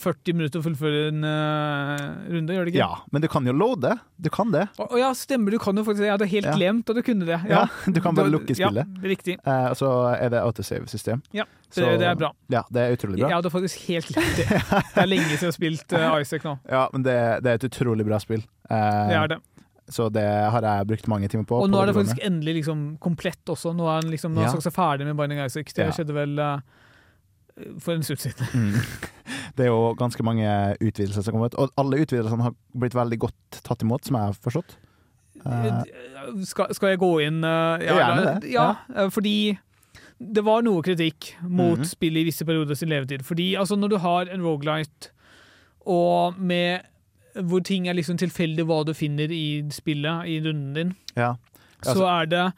40 0.01 0.33
minutter 0.39 0.61
å 0.61 0.65
fullføre 0.65 1.03
en 1.11 1.21
uh, 1.21 2.05
runde, 2.33 2.55
gjør 2.55 2.65
det 2.65 2.73
ikke? 2.73 2.81
Ja, 2.81 2.89
men 3.13 3.21
du 3.21 3.27
kan 3.29 3.45
jo 3.45 3.53
loade. 3.53 3.91
Du 4.17 4.31
kan 4.33 4.49
det. 4.55 4.65
Å 4.81 4.87
å 4.89 4.97
ja, 4.97 5.11
stemmer, 5.17 5.53
du 5.53 5.59
kan 5.61 5.77
jo 5.77 5.83
faktisk 5.85 6.01
det. 6.01 6.09
Jeg 6.09 6.15
hadde 6.17 6.29
helt 6.33 6.49
Ja. 6.49 6.55
glemt 6.57 6.89
at 6.89 6.97
du 6.97 7.03
kunne 7.05 7.27
det. 7.29 7.39
Ja, 7.51 7.67
du 7.85 8.01
kan 8.01 8.17
bare 8.17 8.33
lukke 8.33 8.57
spillet. 8.57 8.89
Ja, 8.97 9.09
riktig. 9.13 9.37
Eh, 9.45 9.67
og 9.69 9.77
så 9.77 9.91
er 10.17 10.33
det 10.33 10.41
autosave-system. 10.41 11.21
Ja, 11.37 11.45
Så- 11.69 11.85
det, 11.85 11.99
det 12.01 12.09
er 12.09 12.15
bra. 12.17 12.33
Ja, 12.49 12.63
det 12.73 12.81
er 12.87 12.97
utrolig 12.97 13.19
bra. 13.21 13.29
Jeg 13.29 13.37
hadde 13.37 13.53
faktisk 13.53 13.85
helt 13.91 14.09
glemt 14.09 14.35
det. 14.41 14.49
Det 14.49 15.03
er 15.05 15.09
lenge 15.13 15.29
siden 15.29 15.45
jeg 15.45 15.51
har 15.53 15.57
spilt 15.59 15.93
uh, 15.93 16.17
Isaac 16.25 16.43
nå. 16.49 16.57
Ja, 16.73 16.87
men 16.93 17.05
det, 17.05 17.17
det 17.45 17.53
er 17.53 17.61
et 17.61 17.69
utrolig 17.69 18.05
bra 18.09 18.17
spill. 18.23 18.41
Eh, 18.69 19.07
Det 19.13 19.17
er 19.21 19.27
det. 19.35 19.41
Så 19.93 20.07
det 20.11 20.23
har 20.25 20.65
jeg 20.65 20.87
brukt 20.89 21.07
mange 21.11 21.27
timer 21.29 21.45
på. 21.45 21.59
Og 21.61 21.67
på 21.67 21.71
nå 21.71 21.81
er 21.83 21.91
det 21.91 21.95
faktisk 21.99 22.21
endelig 22.25 22.55
liksom 22.61 22.85
komplett 23.03 23.45
også. 23.53 23.75
Nå 23.77 23.85
er 23.87 23.99
han 24.01 24.09
liksom, 24.13 24.33
nå 24.33 24.41
Ja. 24.47 24.53
seg 24.57 24.73
ferdig 24.73 25.05
med 25.05 25.15
Binding 25.19 25.43
Isaac. 25.45 25.69
Det 25.73 25.85
Ja. 25.85 25.91
skjedde 25.93 26.13
vel 26.17 26.39
eh, 26.39 26.59
for 27.79 27.93
en 27.93 28.03
stund 28.03 28.19
siden. 28.19 28.47
Mm. 28.53 28.79
Det 29.55 29.65
er 29.67 29.69
jo 29.69 29.93
ganske 29.93 30.23
mange 30.25 30.47
utvidelser 30.81 31.21
som 31.21 31.31
kommer 31.35 31.45
ut, 31.51 31.55
og 31.61 31.69
alle 31.77 31.99
utvidelsene 32.01 32.41
har 32.41 32.55
blitt 32.75 32.95
veldig 32.97 33.19
godt 33.21 33.59
tatt 33.63 33.83
imot, 33.85 34.03
som 34.07 34.15
jeg 34.17 34.31
har 34.31 34.33
forstått. 34.41 34.73
Uh, 35.45 35.83
Skal, 36.47 36.71
skal 36.73 36.89
jeg 36.93 36.99
gå 37.01 37.09
inn 37.25 37.43
eh, 37.43 37.81
Gjerne 37.83 38.39
det, 38.39 38.51
Ja, 38.53 38.75
eh, 38.95 39.09
fordi 39.11 39.57
det 40.23 40.43
var 40.45 40.61
noe 40.63 40.81
kritikk 40.85 41.33
mot 41.43 41.77
Mhm. 41.81 41.85
spill 41.85 42.17
i 42.17 42.23
visse 42.23 42.45
perioder 42.47 42.75
sin 42.79 42.89
levetid. 42.89 43.21
Fordi 43.27 43.53
altså, 43.59 43.75
når 43.77 43.89
du 43.89 43.97
har 43.97 44.25
en 44.31 44.41
rogelight, 44.41 45.09
og 45.85 46.39
med 46.39 46.81
hvor 47.41 47.63
ting 47.65 47.87
er 47.87 47.93
liksom 47.97 48.17
tilfeldig 48.17 48.65
hva 48.69 48.83
du 48.85 48.93
finner 48.93 49.31
i 49.33 49.63
spillet, 49.73 50.27
i 50.29 50.39
runden 50.45 50.73
din, 50.73 50.95
ja. 51.17 51.35
Altså- 51.83 51.97
så 51.99 52.05
er 52.21 52.25
det 52.25 52.53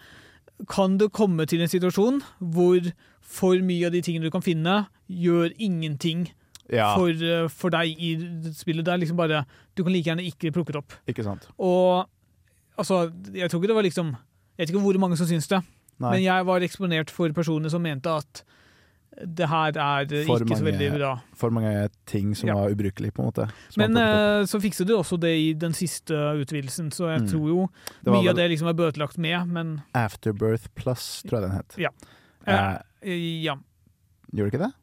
Kan 0.69 0.97
det 0.97 1.11
komme 1.11 1.45
til 1.45 1.59
en 1.61 1.67
situasjon 1.67 2.21
hvor 2.39 2.79
for 3.19 3.55
mye 3.59 3.85
av 3.87 3.91
de 3.91 4.01
tingene 4.01 4.23
du 4.23 4.31
kan 4.31 4.41
finne, 4.41 4.87
gjør 5.09 5.51
ingenting 5.59 6.29
ja, 6.71 6.95
for, 6.95 7.09
eh, 7.09 7.47
for 7.49 7.69
deg 7.69 7.91
i 7.99 8.15
spillet? 8.53 8.85
Det 8.85 8.93
er 8.93 8.97
liksom 8.97 9.17
bare 9.17 9.45
Du 9.75 9.83
kan 9.83 9.91
like 9.91 10.05
gjerne 10.05 10.23
ikke 10.23 10.53
plukke 10.53 10.71
det 10.71 10.77
opp. 10.77 10.93
ikke 11.07 11.23
sant? 11.23 11.47
Og 11.59 12.07
altså, 12.77 13.11
jeg 13.33 13.49
tror 13.49 13.59
ikke 13.59 13.67
det 13.67 13.75
var 13.75 13.83
liksom 13.83 14.15
Jeg 14.57 14.67
vet 14.67 14.69
ikke 14.69 14.81
hvor 14.81 14.97
mange 14.99 15.17
som 15.17 15.27
syns 15.27 15.47
det, 15.49 15.61
Nei. 15.99 16.11
men 16.11 16.23
jeg 16.23 16.45
var 16.45 16.59
eksponert 16.61 17.09
for 17.09 17.27
personer 17.33 17.69
som 17.69 17.81
mente 17.81 18.07
at 18.07 18.43
det 19.23 19.47
her 19.47 19.77
er 19.79 20.01
eh, 20.11 20.25
For 20.27 20.43
ikke 20.43 20.57
så 20.59 20.65
veldig 20.67 20.89
bra. 20.97 21.11
For 21.39 21.49
mange 21.49 21.89
ting 22.05 22.33
som 22.35 22.49
Ja. 22.49 22.55
var 22.55 22.69
ubrukelige, 22.73 23.11
på 23.15 23.21
en 23.23 23.29
måte. 23.31 23.47
Men 23.77 23.95
eh, 23.97 24.43
så 24.45 24.59
fikset 24.59 24.87
du 24.87 24.95
også 24.97 25.17
det 25.19 25.31
i 25.39 25.53
den 25.53 25.73
siste 25.73 26.13
utvidelsen, 26.13 26.91
så 26.91 27.11
jeg 27.13 27.21
Mm. 27.21 27.27
tror 27.31 27.47
jo 27.47 27.69
mye 28.11 28.29
av 28.29 28.35
det 28.35 28.49
liksom 28.51 28.67
er 28.67 28.73
bøtelagt 28.73 29.17
med, 29.17 29.47
men 29.47 29.81
Afterbirth 29.93 30.67
Plus, 30.75 31.23
tror 31.27 31.39
jeg 31.41 31.49
den 31.49 31.57
het. 31.57 31.75
Ja. 31.77 31.89
Eh, 32.47 32.77
eh, 33.03 33.43
ja. 33.43 33.55
gjorde 34.33 34.51
det 34.51 34.53
ikke 34.53 34.65
det? 34.65 34.73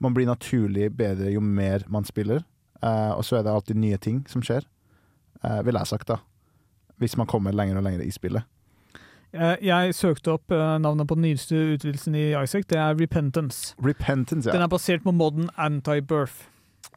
Man 0.00 0.14
blir 0.16 0.26
naturlig 0.28 0.90
bedre 0.96 1.28
jo 1.32 1.40
mer 1.40 1.82
man 1.88 2.04
spiller, 2.04 2.40
uh, 2.80 3.12
og 3.12 3.24
så 3.24 3.36
er 3.36 3.42
det 3.44 3.52
alltid 3.52 3.76
nye 3.76 3.98
ting 4.00 4.22
som 4.28 4.40
skjer, 4.40 4.64
uh, 5.44 5.60
ville 5.64 5.80
jeg 5.82 5.90
sagt, 5.90 6.08
da. 6.08 6.16
Hvis 6.96 7.18
man 7.20 7.28
kommer 7.28 7.52
lenger 7.52 7.76
og 7.76 7.84
lenger 7.84 8.06
i 8.06 8.12
spillet. 8.12 8.46
Eh, 9.32 9.60
jeg 9.60 9.94
søkte 9.94 10.32
opp 10.32 10.50
navnet 10.50 11.06
på 11.06 11.14
den 11.14 11.28
nyeste 11.28 11.54
utvidelsen 11.74 12.16
i 12.16 12.24
Isaac. 12.32 12.64
Det 12.72 12.80
er 12.80 12.96
Repentance. 12.96 13.74
Repentance, 13.76 14.48
ja. 14.48 14.56
Den 14.56 14.64
er 14.64 14.72
basert 14.72 15.04
på 15.04 15.12
modden 15.12 15.50
Anti-Birth. 15.56 16.48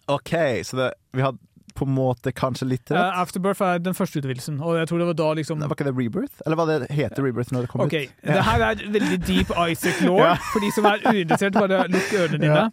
OK, 0.08 0.34
så 0.64 0.80
det, 0.80 0.90
vi 1.14 1.22
hadde 1.22 1.38
på 1.76 1.86
en 1.88 1.94
måte 1.96 2.32
kanskje 2.36 2.68
litt 2.70 2.92
Uh, 2.92 2.98
rett. 2.98 3.16
Afterbirth 3.24 3.62
er 3.64 3.80
den 3.80 3.94
første 3.98 4.20
utvidelsen, 4.22 4.60
og 4.62 4.76
jeg 4.78 4.88
tror 4.90 5.00
det 5.02 5.08
var 5.08 5.18
da 5.20 5.28
liksom 5.40 5.60
Var 5.64 5.72
ikke 5.76 5.86
det 5.88 5.94
Rebirth? 5.98 6.42
Eller 6.46 6.56
var 6.60 6.66
det 6.70 6.88
heter 6.92 7.24
Rebirth 7.26 7.54
når 7.54 7.62
det 7.66 7.70
kom 7.72 7.82
Ok, 7.82 7.94
ut? 7.94 8.10
det 8.28 8.44
her 8.48 8.66
er 8.68 8.84
veldig 8.94 9.20
deep 9.28 9.54
Isaac-law. 9.72 10.20
Ja. 10.24 10.34
For 10.54 10.60
de 10.64 10.72
som 10.76 10.86
er 10.86 11.02
uinteressert, 11.10 11.54
bare 11.58 11.82
lukk 11.92 12.14
ørene 12.20 12.40
dine. 12.44 12.66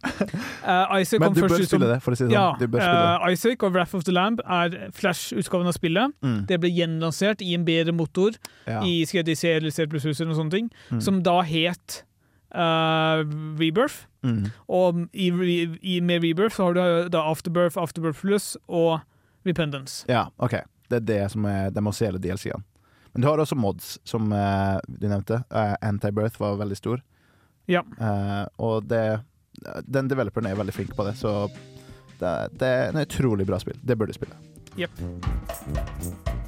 Uh, 0.64 1.01
Isaac 1.01 1.20
Men 1.20 1.28
kom 1.30 1.34
du 1.34 1.40
bør 1.46 1.55
spille 1.55 1.70
som 1.70 1.80
det, 1.84 1.96
for 2.05 2.12
å 2.12 2.18
si 2.20 2.24
det 2.26 2.30
sånn. 2.30 2.36
Ja, 2.36 2.48
Du 2.61 2.66
bør 2.66 2.84
spille 2.84 3.07
uh, 3.24 3.32
Isaac 3.32 3.64
og 3.66 3.72
Wrath 3.74 3.94
of 3.96 4.05
the 4.05 4.12
Lamb 4.14 4.40
er 4.44 4.76
Flash-utgaven 4.96 5.70
av 5.70 5.76
spillet. 5.78 6.14
Mm. 6.24 6.38
Det 6.51 6.61
ble 6.62 6.70
gjenlansert 6.74 7.42
i 7.46 7.55
en 7.57 7.64
bedre 7.68 7.92
motor 7.96 8.36
Ja. 8.68 8.82
i 8.86 9.05
CDC 9.09 9.57
eller 9.57 9.70
C++ 9.74 9.82
eller 9.88 10.34
sånne 10.36 10.51
ting, 10.51 10.70
Mm. 10.90 11.01
som 11.03 11.22
da 11.22 11.40
het 11.42 12.03
uh, 12.55 13.22
Rebirth. 13.61 14.07
Mm. 14.22 14.51
Og 14.68 15.07
i, 15.12 15.30
i, 15.80 16.01
med 16.01 16.24
Rebirth 16.24 16.57
så 16.57 16.68
har 16.68 16.76
du 16.76 17.09
da 17.12 17.22
Afterbirth, 17.24 17.78
Afterbirth 17.80 18.20
Plus 18.20 18.57
og 18.68 19.01
Repentance. 19.48 20.05
Ja, 20.09 20.28
OK. 20.36 20.59
Det 20.90 21.01
er 21.03 21.07
det 21.07 21.22
som 21.32 21.46
er 21.46 21.70
den 21.70 21.86
offisielle 21.86 22.20
DLC-ene. 22.20 22.62
Men 23.12 23.22
du 23.22 23.28
har 23.28 23.38
også 23.42 23.59
mods, 23.59 23.98
som 24.05 24.32
uh, 24.32 24.78
du 24.86 25.09
nevnte. 25.11 25.42
Uh, 25.51 25.74
Anti-Birth 25.82 26.40
var 26.40 26.59
veldig 26.61 26.78
stor. 26.78 27.03
Ja. 27.70 27.82
Uh, 27.98 28.46
og 28.59 28.86
det 28.90 29.20
Den 29.86 30.09
developeren 30.09 30.46
er 30.46 30.57
veldig 30.57 30.72
flink 30.74 30.94
på 30.96 31.05
det, 31.05 31.18
så 31.20 31.51
det, 32.20 32.32
det 32.61 32.68
er 32.68 32.92
en 32.92 33.03
utrolig 33.03 33.46
bra 33.46 33.59
spill. 33.61 33.78
Det 33.82 33.98
bør 33.98 34.07
du 34.07 34.16
spille. 34.16 34.36
Jepp. 34.78 36.38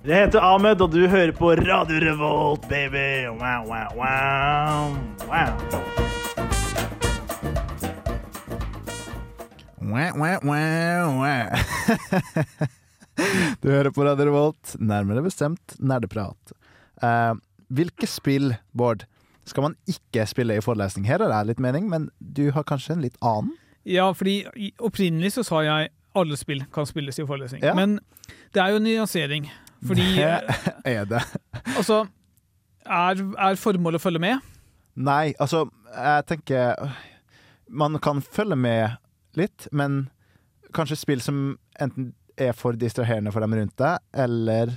Jeg 0.00 0.16
heter 0.16 0.40
Ahmed, 0.40 0.80
og 0.80 0.94
du 0.94 1.02
hører 1.12 1.28
på 1.36 1.50
Radio 1.60 1.98
Revolt, 2.00 2.62
baby. 2.70 3.28
Wow, 3.36 3.66
wow, 3.68 3.90
wow. 4.00 4.96
du 13.60 13.68
hører 13.68 13.92
på 13.92 14.00
Radio 14.08 14.24
Revolt, 14.30 14.72
nærmere 14.80 15.20
bestemt 15.28 15.76
nerdeprat. 15.76 16.56
Uh, 17.04 17.36
hvilke 17.68 18.08
spill, 18.08 18.56
Bård, 18.72 19.04
skal 19.44 19.68
man 19.68 19.76
ikke 19.84 20.24
spille 20.24 20.56
i 20.56 20.64
forelesning? 20.64 21.04
Her 21.12 21.20
er 21.20 21.28
det 21.28 21.52
litt 21.52 21.60
mening, 21.60 21.92
men 21.92 22.08
du 22.16 22.56
har 22.56 22.64
kanskje 22.64 22.96
en 22.96 23.04
litt 23.04 23.20
annen? 23.20 23.52
Ja, 23.84 24.08
fordi 24.16 24.48
opprinnelig 24.80 25.36
så 25.36 25.44
sa 25.44 25.60
jeg 25.68 25.92
alle 26.16 26.40
spill 26.40 26.64
kan 26.72 26.88
spilles 26.88 27.20
i 27.20 27.28
forelesning. 27.28 27.60
Ja. 27.60 27.76
Men 27.76 28.00
det 28.56 28.64
er 28.64 28.72
jo 28.72 28.80
en 28.80 28.88
nyansering. 28.88 29.52
Fordi 29.86 30.04
Det 30.16 30.26
er 30.84 31.04
det. 31.08 31.22
altså 31.76 32.02
er, 32.86 33.20
er 33.38 33.54
formålet 33.60 34.00
å 34.00 34.04
følge 34.04 34.20
med? 34.22 34.38
Nei, 35.00 35.32
altså, 35.40 35.66
jeg 35.94 36.26
tenker 36.26 36.90
Man 37.70 37.98
kan 38.02 38.20
følge 38.24 38.56
med 38.58 38.96
litt, 39.38 39.68
men 39.72 40.08
kanskje 40.74 40.96
spill 40.98 41.20
som 41.22 41.58
enten 41.80 42.12
er 42.40 42.52
for 42.56 42.72
distraherende 42.78 43.30
for 43.32 43.40
dem 43.44 43.54
rundt 43.54 43.76
deg, 43.78 43.98
eller 44.14 44.72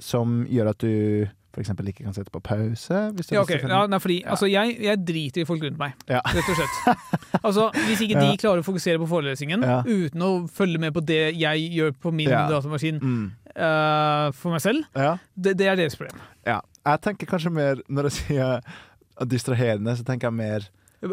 som 0.00 0.46
gjør 0.48 0.70
at 0.72 0.78
du 0.80 1.26
f.eks. 1.58 1.70
ikke 1.74 2.04
kan 2.06 2.14
sette 2.14 2.30
på 2.32 2.40
pause. 2.44 2.98
Ja, 3.32 3.42
å 3.42 3.48
Ja, 3.68 3.80
nei, 3.90 3.98
fordi 3.98 4.18
Ja. 4.22 4.30
altså, 4.32 4.46
jeg, 4.48 4.76
jeg 4.84 5.00
driter 5.04 5.42
i 5.42 5.44
folk 5.48 5.62
rundt 5.64 5.78
meg, 5.80 5.92
Ja. 6.08 6.20
rett 6.24 6.48
og 6.48 6.56
slett. 6.56 6.78
Altså, 7.44 7.68
Hvis 7.74 8.00
ikke 8.06 8.20
de 8.20 8.36
klarer 8.40 8.62
å 8.62 8.66
fokusere 8.66 8.98
på 9.02 9.08
forelesningen 9.10 9.62
uten 9.86 10.22
å 10.24 10.30
følge 10.48 10.78
med 10.80 10.94
på 10.94 11.04
det 11.04 11.34
jeg 11.38 11.68
gjør 11.74 11.92
på 12.00 12.12
min 12.14 12.28
datamaskin 12.30 13.00
Mm. 13.02 13.32
Eh, 13.58 14.30
for 14.38 14.54
meg 14.54 14.62
selv, 14.64 14.86
Ja. 14.96 15.16
det, 15.36 15.56
det 15.58 15.66
er 15.68 15.76
deres 15.84 15.98
problem. 15.98 16.20
ja. 16.46 16.60
Jeg 16.88 17.00
tenker 17.04 17.26
kanskje 17.28 17.50
mer 17.52 17.80
Når 17.92 18.06
jeg 18.08 18.12
sier 18.16 18.60
distraherende, 19.28 19.92
så 19.98 20.04
tenker 20.06 20.30
jeg 20.30 20.36
mer 20.38 20.68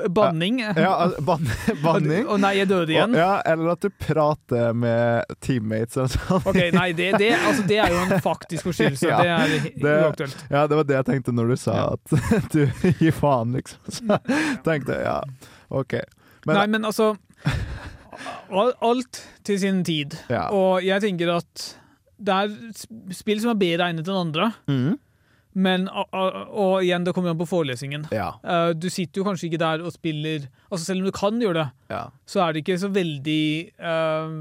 Banning. 0.09 0.61
Ja, 0.63 1.11
ban 1.21 1.43
banning. 1.83 2.23
Å 2.31 2.37
nei, 2.41 2.55
jeg 2.57 2.69
døde 2.71 2.89
igjen. 2.95 3.11
Og, 3.13 3.19
ja, 3.19 3.35
eller 3.45 3.73
at 3.75 3.83
du 3.83 3.91
prater 4.01 4.71
med 4.73 5.27
teammates 5.45 5.99
eller 5.99 6.09
sånn. 6.15 6.41
Ok, 6.49 6.57
nei, 6.73 6.87
det, 6.97 7.11
det, 7.21 7.27
altså, 7.37 7.65
det 7.69 7.77
er 7.83 7.93
jo 7.93 7.99
en 8.07 8.15
faktisk 8.23 8.65
forstyrrelse. 8.71 9.05
Ja, 9.11 9.19
det 9.45 9.85
er 9.91 10.07
uaktuelt. 10.07 10.41
Ja, 10.49 10.63
det 10.71 10.79
var 10.79 10.87
det 10.89 10.97
jeg 10.97 11.07
tenkte 11.11 11.35
når 11.37 11.51
du 11.53 11.55
sa 11.67 11.75
at 11.91 12.17
du 12.55 12.63
gir 12.97 13.13
faen, 13.13 13.53
liksom. 13.59 13.93
Så 13.99 14.17
tenkte 14.65 14.95
jeg 14.97 15.05
ja, 15.05 15.19
OK. 15.69 15.99
Men, 16.47 16.55
Nei, 16.61 16.65
men 16.77 16.85
altså 16.89 17.11
Alt 18.81 19.21
til 19.45 19.59
sin 19.59 19.83
tid. 19.85 20.15
Ja. 20.31 20.47
Og 20.55 20.81
jeg 20.85 21.01
tenker 21.03 21.29
at 21.35 21.65
det 22.17 22.35
er 22.35 22.53
spill 23.15 23.41
som 23.43 23.51
er 23.51 23.59
bedre 23.59 23.89
egnet 23.89 24.07
enn 24.07 24.21
andre. 24.27 24.51
Mm. 24.71 24.93
Men, 25.55 25.85
og, 25.87 26.11
og 26.51 26.73
igjen, 26.83 27.05
det 27.07 27.13
kommer 27.15 27.31
an 27.31 27.39
på 27.39 27.47
forelesningen. 27.47 28.09
Ja. 28.11 28.33
Eh, 28.43 28.73
du 28.75 28.89
sitter 28.91 29.21
jo 29.21 29.27
kanskje 29.27 29.47
ikke 29.47 29.61
der 29.61 29.83
og 29.87 29.93
spiller 29.95 30.49
Altså 30.67 30.81
Selv 30.83 30.99
om 30.99 31.07
du 31.07 31.15
kan 31.15 31.39
gjøre 31.39 31.61
det, 31.61 31.67
Ja. 31.93 32.01
så 32.27 32.41
er 32.43 32.51
det 32.53 32.65
ikke 32.65 32.75
så 32.81 32.89
veldig 32.91 33.71
uh, 33.79 34.33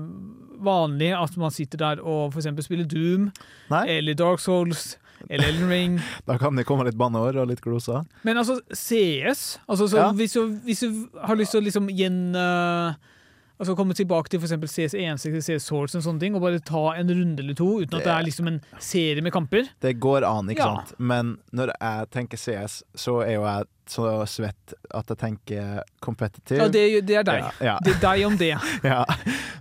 vanlig 0.66 1.12
at 1.14 1.36
man 1.38 1.54
sitter 1.54 1.78
der 1.78 2.02
og 2.02 2.34
eksempel 2.34 2.66
spiller 2.66 2.88
Doom 2.90 3.28
Nei. 3.70 3.84
eller 3.94 4.18
Dark 4.18 4.42
Souls 4.42 4.96
eller 5.30 5.46
Elden 5.52 5.70
Ring. 5.70 6.00
Da 6.26 6.34
kan 6.42 6.58
det 6.58 6.66
komme 6.66 6.84
litt 6.88 6.98
banneår 6.98 7.38
og 7.44 7.46
litt 7.52 7.62
gloser. 7.62 8.02
Men 8.26 8.36
altså, 8.42 8.58
CS 8.74 9.60
altså, 9.68 9.86
så 9.86 9.96
Ja. 10.02 10.10
hvis, 10.18 10.34
du, 10.34 10.58
hvis 10.66 10.82
du 10.82 11.06
har 11.22 11.38
lyst 11.38 11.54
til 11.54 11.62
å 11.62 11.64
liksom 11.68 11.88
gjen... 11.94 12.34
eh, 12.34 13.12
altså 13.60 13.76
komme 13.78 13.94
tilbake 13.94 14.28
til 14.32 14.40
eksempel 14.40 14.68
CS1, 14.68 15.18
CS 15.42 15.62
Source 15.68 15.96
og 15.98 16.02
sånne 16.06 16.20
ting, 16.20 16.34
og 16.34 16.42
bare 16.42 16.58
ta 16.64 16.94
en 16.98 17.08
runde 17.10 17.38
eller 17.44 17.54
to, 17.54 17.68
uten 17.80 17.94
at 17.94 18.02
det 18.02 18.04
Det- 18.04 18.16
er 18.18 18.22
liksom 18.26 18.46
en 18.48 18.60
serie 18.78 19.22
med 19.22 19.32
kamper. 19.32 19.68
Det 19.80 19.98
går 20.00 20.24
an, 20.26 20.48
ikke 20.50 20.58
Ja. 20.64 20.74
sant? 20.76 20.94
Men 20.98 21.38
når 21.52 21.72
jeg 21.80 22.10
tenker 22.10 22.36
CS, 22.38 22.82
så 22.96 23.20
er 23.22 23.34
jo 23.34 23.44
jeg 23.44 23.64
så 23.86 24.24
svett 24.26 24.72
at 24.94 25.06
jeg 25.08 25.18
tenker 25.18 25.82
competitive. 26.00 26.56
Ja, 26.58 26.68
det, 26.68 27.06
det 27.06 27.16
er 27.16 27.22
deg. 27.22 27.42
Ja, 27.42 27.50
ja. 27.60 27.78
Det 27.84 27.96
er 27.96 28.00
deg 28.00 28.24
om 28.26 28.36
det. 28.40 28.56
ja. 28.84 29.04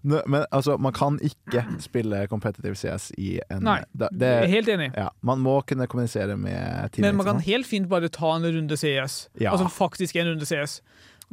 Men 0.04 0.46
altså, 0.52 0.78
man 0.80 0.94
kan 0.94 1.20
ikke 1.20 1.64
spille 1.84 2.28
competitive 2.28 2.76
CS 2.76 3.12
i 3.18 3.40
en 3.52 3.64
Nei, 3.64 3.82
det, 3.94 4.10
jeg 4.20 4.44
er 4.44 4.48
helt 4.48 4.68
enig. 4.70 4.90
Ja, 4.96 5.10
man 5.22 5.40
må 5.40 5.58
kunne 5.68 5.88
kommunisere 5.88 6.38
med 6.38 6.56
teammates. 6.56 7.00
Men 7.04 7.16
man 7.20 7.26
kan 7.26 7.40
helt 7.42 7.68
fint 7.68 7.90
bare 7.92 8.08
ta 8.10 8.34
en 8.38 8.44
runde 8.48 8.78
CS. 8.80 9.28
Ja. 9.40 9.52
Altså 9.52 9.68
faktisk 9.70 10.16
en 10.16 10.28
runde 10.34 10.46
CS. 10.48 10.82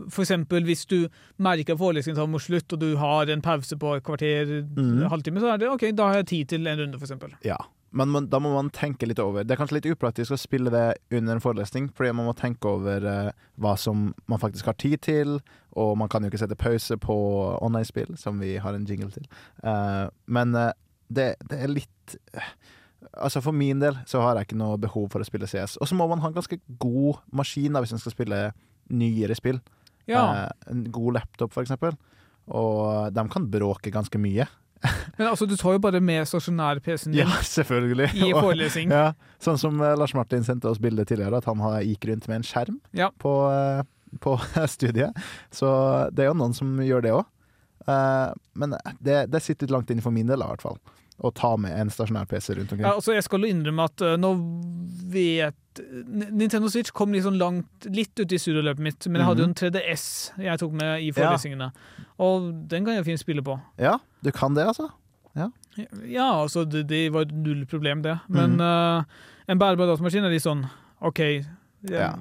Eksempel 0.09 0.64
hvis 0.68 0.86
du 0.90 0.98
merker 1.42 1.78
forelesningen 1.80 2.18
tar 2.18 2.30
mot 2.30 2.42
slutt, 2.42 2.72
og 2.76 2.80
du 2.80 2.94
har 3.01 3.30
en 3.32 3.44
pause 3.44 3.76
på 3.80 3.96
et 3.96 4.07
kvarter, 4.07 4.55
mm. 4.76 5.05
halvtime, 5.12 5.42
så 5.42 5.53
er 5.53 5.61
det 5.61 5.70
OK, 5.72 5.90
da 5.96 6.09
har 6.11 6.22
jeg 6.22 6.32
tid 6.32 6.55
til 6.55 6.70
en 6.70 6.82
runde, 6.84 7.01
eksempel. 7.01 7.36
Ja. 7.46 7.59
Men 7.90 8.12
man, 8.14 8.28
da 8.30 8.38
må 8.38 8.53
man 8.55 8.68
tenke 8.70 9.09
litt 9.09 9.18
over. 9.18 9.42
Det 9.42 9.55
er 9.55 9.59
kanskje 9.59 9.80
litt 9.80 9.88
upraktisk 9.90 10.36
å 10.36 10.38
spille 10.38 10.70
det 10.70 10.84
under 11.11 11.34
en 11.34 11.42
forelesning, 11.42 11.88
fordi 11.96 12.12
man 12.14 12.28
må 12.28 12.34
tenke 12.38 12.70
over 12.70 13.07
eh, 13.07 13.30
hva 13.59 13.72
som 13.80 14.12
man 14.30 14.42
faktisk 14.42 14.68
har 14.70 14.76
tid 14.78 15.01
til, 15.03 15.40
og 15.74 15.96
man 15.98 16.11
kan 16.11 16.22
jo 16.22 16.30
ikke 16.30 16.42
sette 16.44 16.59
pause 16.59 16.94
på 17.03 17.16
online-spill, 17.59 18.14
som 18.20 18.38
vi 18.42 18.55
har 18.62 18.78
en 18.78 18.86
jingle 18.86 19.11
til. 19.14 19.26
Eh, 19.66 20.07
men 20.30 20.55
eh, 20.55 20.70
det, 21.11 21.32
det 21.51 21.64
er 21.64 21.72
litt 21.72 22.20
eh, 22.34 22.53
Altså 23.16 23.40
For 23.40 23.57
min 23.57 23.80
del 23.80 23.96
så 24.07 24.20
har 24.20 24.36
jeg 24.36 24.51
ikke 24.51 24.59
noe 24.61 24.76
behov 24.78 25.07
for 25.11 25.24
å 25.24 25.26
spille 25.26 25.48
CS. 25.48 25.78
Og 25.80 25.88
så 25.88 25.96
må 25.96 26.05
man 26.07 26.20
ha 26.22 26.28
en 26.28 26.36
ganske 26.36 26.59
god 26.78 27.22
maskin 27.34 27.72
da 27.72 27.80
hvis 27.82 27.94
man 27.96 28.03
skal 28.03 28.12
spille 28.12 28.40
nyere 28.92 29.34
spill. 29.38 29.59
Ja. 30.11 30.24
Eh, 30.46 30.72
en 30.74 30.84
god 30.92 31.14
laptop, 31.20 31.56
eksempel. 31.62 31.94
Og 32.50 33.12
de 33.14 33.24
kan 33.30 33.46
bråke 33.52 33.92
ganske 33.94 34.18
mye. 34.18 34.46
Men 35.18 35.26
altså, 35.28 35.44
du 35.46 35.56
tar 35.61 35.76
jo 35.76 35.82
bare 35.84 36.00
med 36.00 36.24
stasjonær-PC-en 36.28 37.12
din. 37.14 37.20
Ja, 37.22 37.40
selvfølgelig. 37.56 38.11
I 38.16 38.30
forelesning. 38.32 38.90
ja, 38.96 39.11
sånn 39.42 39.58
som 39.61 39.80
eh, 39.84 39.96
Lars 40.00 40.14
Martin 40.16 40.44
sendte 40.46 40.70
oss 40.72 40.80
bilde 40.82 41.04
tidligere, 41.04 41.38
at 41.42 41.48
han 41.50 41.61
har, 41.61 41.80
gikk 41.84 42.08
rundt 42.11 42.28
med 42.30 42.40
en 42.40 42.46
skjerm 42.48 42.78
Ja. 42.96 43.11
på, 43.20 43.34
eh, 43.52 43.82
på 44.24 44.38
studiet. 44.76 45.16
Så 45.54 45.68
det 46.16 46.24
er 46.24 46.32
jo 46.32 46.38
noen 46.40 46.56
som 46.56 46.72
gjør 46.82 47.04
det 47.06 47.12
òg. 47.18 47.28
men 48.54 48.74
det, 49.00 49.24
det 49.32 49.40
sitter 49.42 49.66
litt 49.66 49.72
langt 49.74 49.90
inne 49.90 50.02
for 50.04 50.14
min 50.14 50.28
del, 50.28 50.42
i 50.44 50.48
hvert 50.48 50.62
fall. 50.62 50.76
Å 51.21 51.31
ta 51.37 51.53
med 51.61 51.75
en 51.77 51.91
stasjonær 51.93 52.29
PC 52.31 52.55
rundt 52.57 52.73
omkring. 52.73 52.87
Ja, 52.87 52.95
altså 52.97 53.14
jeg 53.16 53.27
skal 53.27 53.45
innrømme 53.49 53.89
at 53.91 54.05
uh, 54.05 54.14
nå 54.21 54.33
vet 55.12 55.57
Nintendo 56.11 56.68
Switch 56.73 56.91
kom 56.97 57.12
sånn 57.23 57.39
langt 57.39 57.87
Litt 57.95 58.18
ut 58.18 58.33
i 58.35 58.39
studioløpet 58.41 58.83
mitt, 58.83 59.07
men 59.07 59.23
jeg 59.23 59.29
hadde 59.29 59.45
jo 59.45 59.49
en 59.51 59.59
3DS 59.59 60.07
jeg 60.43 60.62
tok 60.62 60.73
med 60.81 61.05
i 61.05 61.12
forelesningene. 61.14 61.71
Og 62.21 62.51
den 62.73 62.89
kan 62.89 62.99
jeg 62.99 63.07
fint 63.07 63.23
spille 63.23 63.45
på. 63.47 63.55
Ja, 63.81 63.99
du 64.25 64.33
kan 64.35 64.59
det, 64.59 64.66
altså? 64.73 64.91
Ja, 66.11 66.43
altså 66.43 66.64
det, 66.64 66.89
det 66.91 67.12
var 67.14 67.31
null 67.33 67.66
problem, 67.66 68.03
det. 68.03 68.18
Men 68.29 68.59
mm. 68.59 68.61
uh, 68.61 69.51
en 69.51 69.59
bærbar 69.61 69.93
datamaskin 69.93 70.27
er 70.27 70.35
litt 70.35 70.45
sånn 70.45 70.66
OK, 71.07 71.21
jeg, 71.21 71.45
Ja. 71.89 72.12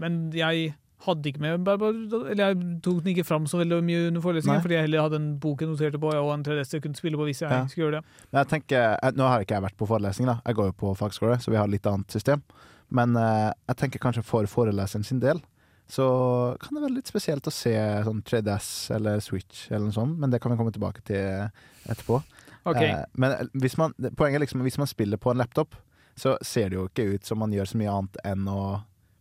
men 0.00 0.30
jeg 0.34 0.72
hadde 1.06 1.30
ikke 1.30 1.40
med 1.40 1.68
Eller 1.70 2.42
jeg 2.50 2.56
tok 2.84 2.98
den 3.04 3.12
ikke 3.14 3.24
fram 3.24 3.46
så 3.48 3.58
veldig 3.62 3.78
mye 3.84 4.06
under 4.08 4.20
forelesningen, 4.24 4.60
fordi 4.64 4.74
jeg 4.76 4.84
heller 4.88 5.02
hadde 5.06 5.16
en 5.20 5.28
bok 5.40 5.62
jeg 5.64 5.70
noterte 5.70 6.00
på, 6.02 6.10
og 6.12 6.32
en 6.34 6.44
3DS 6.44 6.74
jeg 6.76 6.82
kunne 6.84 6.98
spille 6.98 7.16
på 7.16 7.24
hvis 7.28 7.40
jeg 7.40 7.50
Ja. 7.50 7.66
skulle 7.66 7.86
gjøre 7.88 8.00
det. 8.00 8.04
Men 8.32 8.38
jeg 8.44 8.48
tenker, 8.54 9.14
Nå 9.16 9.28
har 9.28 9.40
ikke 9.40 9.54
jeg 9.56 9.62
vært 9.62 9.76
på 9.80 9.86
forelesning, 9.88 10.26
da. 10.26 10.40
jeg 10.46 10.54
går 10.54 10.66
jo 10.66 10.72
på 10.72 10.96
fagskole, 10.96 11.38
så 11.40 11.50
vi 11.50 11.56
har 11.56 11.68
litt 11.68 11.86
annet 11.86 12.10
system. 12.10 12.42
Men 12.90 13.16
eh, 13.16 13.52
jeg 13.68 13.76
tenker 13.76 13.98
kanskje 13.98 14.24
for 14.24 14.44
foreleseren 14.46 15.04
sin 15.04 15.20
del 15.20 15.40
så 15.90 16.56
kan 16.62 16.76
det 16.76 16.82
være 16.84 16.94
litt 17.00 17.08
spesielt 17.10 17.42
å 17.48 17.50
se 17.50 17.72
sånn 18.06 18.22
3DS 18.22 18.94
eller 18.94 19.18
Switch 19.18 19.64
eller 19.72 19.88
noe 19.88 19.92
sånt, 19.96 20.18
men 20.22 20.30
det 20.30 20.38
kan 20.40 20.52
vi 20.52 20.56
komme 20.60 20.70
tilbake 20.70 21.02
til 21.02 21.50
etterpå. 21.90 22.20
Okay. 22.64 22.92
Eh, 22.92 23.04
men 23.18 23.48
hvis 23.58 23.76
man, 23.80 23.94
poenget 24.14 24.38
er 24.38 24.44
liksom 24.44 24.62
hvis 24.62 24.78
man 24.78 24.86
spiller 24.86 25.16
på 25.18 25.32
en 25.32 25.38
laptop, 25.42 25.74
så 26.14 26.36
ser 26.44 26.68
det 26.70 26.76
jo 26.78 26.86
ikke 26.86 27.14
ut 27.16 27.24
som 27.26 27.38
man 27.42 27.50
gjør 27.50 27.66
så 27.72 27.80
mye 27.80 27.90
annet 27.90 28.16
enn 28.24 28.46
å 28.52 28.60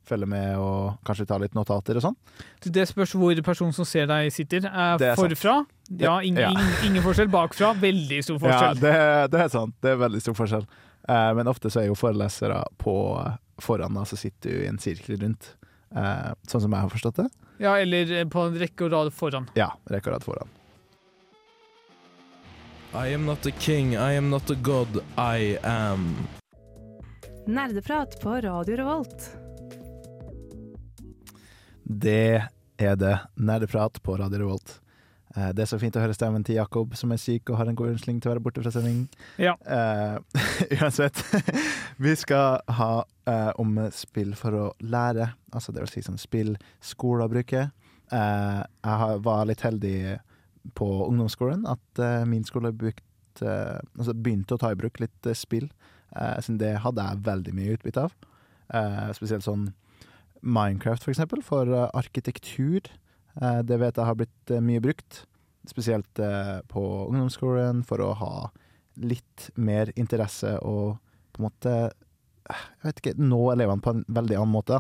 følge 0.10 0.28
med 0.30 0.57
og 0.57 0.97
kanskje 1.07 1.28
ta 1.30 1.38
litt 1.41 1.53
notater 1.57 1.99
og 1.99 2.03
sånn. 2.07 2.18
Det 2.66 2.88
spørs 2.89 3.14
hvor 3.16 3.39
personen 3.45 3.74
som 3.78 3.86
ser 3.88 4.10
deg, 4.10 4.32
sitter. 4.34 4.66
Eh, 4.66 4.97
Det 4.97 5.07
er 5.12 5.16
sant. 5.16 5.32
forfra? 5.38 5.55
Ja, 6.01 6.20
ingen, 6.22 6.41
Ja. 6.41 6.49
ingen, 6.51 6.74
ingen 6.89 7.03
forskjell. 7.05 7.30
Bakfra? 7.32 7.74
Veldig 7.80 8.24
stor 8.24 8.38
Ja, 8.39 8.43
forskjell. 8.47 8.80
det, 8.82 9.32
det 9.32 9.41
er 9.45 9.49
sant. 9.49 9.76
Det 9.82 9.91
er 9.91 9.97
veldig 10.01 10.22
stor 10.22 10.34
forskjell. 10.41 10.66
Eh, 11.10 11.34
men 11.34 11.47
ofte 11.47 11.70
så 11.72 11.82
er 11.82 11.88
jo 11.88 11.95
forelesere 11.95 12.64
på 12.78 12.95
foran, 13.60 13.97
altså 13.97 14.16
så 14.16 14.28
sitter 14.28 14.49
du 14.51 14.64
i 14.64 14.68
en 14.68 14.78
sirkel 14.80 15.18
rundt. 15.22 15.55
Eh, 15.95 16.34
sånn 16.47 16.62
som 16.62 16.72
jeg 16.72 16.80
har 16.82 16.89
forstått 16.89 17.16
det. 17.24 17.30
Ja, 17.60 17.74
eller 17.76 18.12
eh, 18.20 18.24
på 18.26 18.45
en 18.47 18.55
rekke 18.60 18.86
og 18.86 18.91
rad 18.93 19.12
foran. 19.14 19.47
Ja, 19.55 19.72
rekke 19.89 20.07
og 20.07 20.14
rad 20.20 20.24
foran. 20.24 20.47
I 22.93 23.14
am 23.14 23.26
not 23.26 23.45
a 23.45 23.51
king, 23.51 23.93
I 23.95 24.14
am 24.18 24.30
not 24.32 24.49
a 24.49 24.55
god, 24.55 25.01
I 25.18 25.57
am. 25.64 26.28
Nerdeprat 27.47 28.20
på 28.22 28.41
Radio 28.43 28.78
Revolt. 28.78 29.30
Det 31.89 32.45
er 32.77 32.95
det. 32.95 33.15
Nerdeprat 33.35 34.03
på 34.03 34.17
Radio 34.17 34.43
Revolt. 34.43 34.75
Eh, 35.35 35.49
det 35.57 35.63
er 35.63 35.69
så 35.71 35.79
fint 35.81 35.95
å 35.97 36.03
høre 36.03 36.13
stemmen 36.13 36.43
til 36.45 36.59
Jakob, 36.59 36.93
som 36.97 37.09
er 37.09 37.17
syk 37.21 37.49
og 37.49 37.57
har 37.57 37.69
en 37.69 37.77
god 37.77 37.95
unnskyldning 37.95 38.19
til 38.21 38.29
å 38.29 38.33
være 38.35 38.43
borte 38.45 38.61
fra 38.61 38.73
sending. 38.75 39.07
Ja. 39.41 39.55
Uh, 39.65 40.21
uansett, 40.77 41.17
vi 42.05 42.13
skal 42.17 42.61
ha 42.77 42.91
uh, 43.01 43.51
om 43.61 43.73
spill 43.95 44.35
for 44.37 44.53
å 44.53 44.67
lære, 44.85 45.31
altså 45.49 45.73
det 45.73 45.81
vil 45.81 45.91
si 45.95 46.05
som 46.05 46.21
spill 46.21 46.53
skoler 46.77 47.31
bruker. 47.31 47.71
Uh, 48.13 48.61
jeg 48.85 49.19
var 49.25 49.49
litt 49.49 49.65
heldig 49.65 49.97
på 50.77 50.87
ungdomsskolen 51.07 51.65
at 51.69 52.01
min 52.29 52.43
skole 52.45 52.69
brukt, 52.75 53.05
altså 53.41 54.13
begynte 54.13 54.57
å 54.57 54.61
ta 54.61 54.73
i 54.73 54.77
bruk 54.77 54.99
litt 55.01 55.29
spill, 55.37 55.69
siden 56.11 56.57
det 56.59 56.73
hadde 56.83 57.05
jeg 57.07 57.23
veldig 57.25 57.53
mye 57.55 57.77
utbytte 57.77 58.03
av. 58.03 58.17
Spesielt 59.15 59.45
sånn 59.47 59.69
Minecraft, 60.41 61.03
for 61.03 61.13
eksempel, 61.13 61.43
for 61.45 61.69
eh, 61.69 61.89
arkitektur. 61.97 62.87
Eh, 63.41 63.59
det 63.65 63.79
vet 63.81 63.97
jeg 63.97 64.07
har 64.07 64.17
blitt 64.17 64.53
eh, 64.53 64.63
mye 64.63 64.83
brukt, 64.83 65.23
spesielt 65.69 66.21
på 66.71 66.81
ungdomsskolen, 67.11 67.83
for 67.85 68.01
å 68.01 68.13
ha 68.17 68.33
litt 69.03 69.49
mer 69.59 69.91
interesse 69.99 70.55
og 70.65 70.95
på 71.35 71.41
en 71.41 71.45
måte 71.45 71.73
Jeg 72.49 72.87
vet 72.87 73.01
ikke 73.01 73.13
Nå 73.21 73.41
elevene 73.51 73.83
på 73.83 73.91
en 73.93 74.01
veldig 74.07 74.37
annen 74.39 74.55
måte. 74.55 74.79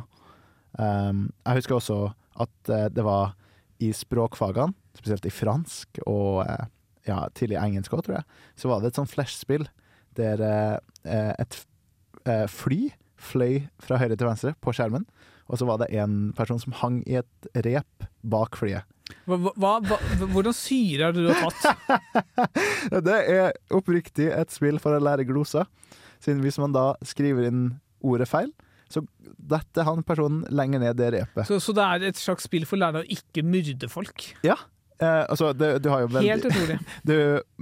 Jeg 0.79 1.59
husker 1.59 1.75
også 1.75 1.97
at 2.41 2.71
det 2.95 3.03
var 3.05 3.35
i 3.83 3.91
språkfagene, 3.93 4.73
spesielt 4.97 5.27
i 5.29 5.33
fransk 5.35 5.99
og 6.07 6.41
ja, 7.05 7.19
tidlig 7.37 7.59
engelsk 7.59 7.93
òg, 7.93 8.01
tror 8.07 8.17
jeg, 8.17 8.39
så 8.57 8.71
var 8.71 8.81
det 8.81 8.89
et 8.89 8.97
sånn 8.97 9.11
flashspill 9.11 9.67
der 10.17 10.41
et 11.05 11.59
fly 12.55 12.81
fløy 13.19 13.67
fra 13.83 13.99
høyre 14.01 14.17
til 14.17 14.31
venstre 14.31 14.55
på 14.63 14.73
skjermen, 14.73 15.05
og 15.49 15.59
så 15.59 15.65
var 15.65 15.81
det 15.81 15.89
en 15.97 16.29
person 16.37 16.61
som 16.61 16.75
hang 16.77 17.01
i 17.09 17.17
et 17.19 17.51
rep 17.65 18.07
bak 18.21 18.57
flyet. 18.59 18.85
Hva, 19.25 19.39
hva, 19.57 19.71
hva, 19.81 19.97
hvordan 20.29 20.53
syre 20.53 21.09
er 21.09 21.15
det 21.15 21.25
du 21.25 21.31
har 21.33 21.55
tatt? 21.57 22.49
Det 23.09 23.15
er 23.17 23.55
oppriktig 23.73 24.27
et 24.29 24.53
spill 24.53 24.77
for 24.81 24.93
å 24.93 25.01
lære 25.01 25.25
gloser. 25.25 25.65
Siden 26.21 26.43
hvis 26.45 26.59
man 26.61 26.75
da 26.75 26.91
skriver 27.05 27.47
inn 27.49 27.63
ordet 28.05 28.29
feil, 28.29 28.51
så 28.89 29.01
detter 29.21 29.85
han 29.87 30.05
personen 30.05 30.43
lenger 30.53 30.81
ned 30.83 30.97
det 30.99 31.09
repet. 31.15 31.49
Så, 31.49 31.57
så 31.61 31.73
det 31.77 31.85
er 31.85 32.05
et 32.09 32.21
slags 32.21 32.45
spill 32.45 32.65
for 32.69 32.77
å 32.77 32.83
lære 32.83 32.99
deg 32.99 33.09
å 33.09 33.17
ikke 33.17 33.45
myrde 33.45 33.89
folk? 33.91 34.29
Ja. 34.45 34.57
Eh, 34.99 35.25
altså, 35.25 35.51
det, 35.57 35.77
du 35.83 35.89
har 35.93 36.03
jo 36.03 36.11
veldig 36.13 36.31
Helt 36.33 36.47
utrolig. 36.49 36.79
Du 37.09 37.15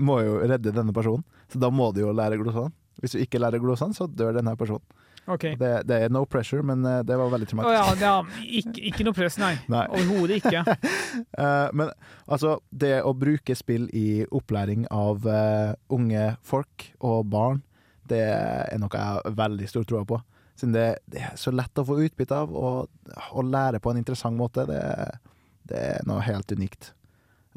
må 0.10 0.20
jo 0.26 0.40
redde 0.44 0.76
denne 0.76 0.96
personen, 0.96 1.26
så 1.52 1.64
da 1.64 1.72
må 1.72 1.92
du 1.96 2.04
jo 2.04 2.16
lære 2.16 2.40
glosene. 2.42 2.74
Hvis 3.00 3.14
du 3.14 3.22
ikke 3.22 3.40
lærer 3.40 3.62
glosene, 3.62 3.96
så 3.96 4.08
dør 4.10 4.36
denne 4.40 4.56
personen. 4.60 4.84
Ok. 5.28 5.44
Det, 5.60 5.72
det 5.84 5.98
er 6.06 6.12
no 6.14 6.22
pressure, 6.30 6.64
men 6.64 6.86
eh, 6.88 7.02
det 7.04 7.18
var 7.20 7.32
veldig 7.34 7.50
traumatisk. 7.50 7.76
traumatisk. 7.76 8.02
ja, 8.02 8.12
ja 8.48 8.60
ikke, 8.62 8.84
ikke 8.90 9.08
noe 9.08 9.18
press, 9.18 9.36
nei. 9.42 9.52
Nei. 9.72 9.84
Overhodet 9.92 10.40
ikke. 10.40 10.62
uh, 11.36 11.68
men 11.78 11.92
altså, 12.26 12.54
det 12.72 12.94
å 13.04 13.12
bruke 13.18 13.58
spill 13.60 13.90
i 13.92 14.24
opplæring 14.24 14.88
av 14.94 15.28
uh, 15.28 15.76
unge 15.94 16.30
folk 16.48 16.88
og 17.04 17.28
barn, 17.34 17.62
det 18.08 18.24
er 18.24 18.80
noe 18.80 18.94
jeg 18.94 19.04
har 19.04 19.38
veldig 19.44 19.68
stor 19.68 19.88
tro 19.90 20.06
på. 20.08 20.22
Siden 20.58 20.78
det, 20.78 20.88
det 21.12 21.26
er 21.28 21.36
så 21.38 21.52
lett 21.52 21.78
å 21.78 21.86
få 21.86 22.00
utbytte 22.08 22.38
av, 22.46 22.56
og 22.56 23.36
å 23.36 23.44
lære 23.44 23.84
på 23.84 23.92
en 23.92 24.00
interessant 24.00 24.40
måte, 24.40 24.64
det, 24.70 24.80
det 25.68 25.84
er 25.92 26.08
noe 26.08 26.24
helt 26.24 26.56
unikt. 26.56 26.94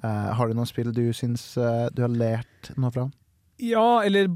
Uh, 0.03 0.35
har 0.35 0.51
du 0.51 0.59
noen 0.59 0.68
spill 0.68 0.91
du 0.97 1.07
syns 1.14 1.53
du 1.55 2.03
har 2.03 2.11
lært 2.11 2.75
noe 2.75 2.91
fra? 2.91 3.07
Ja, 3.62 4.01
eller 4.03 4.27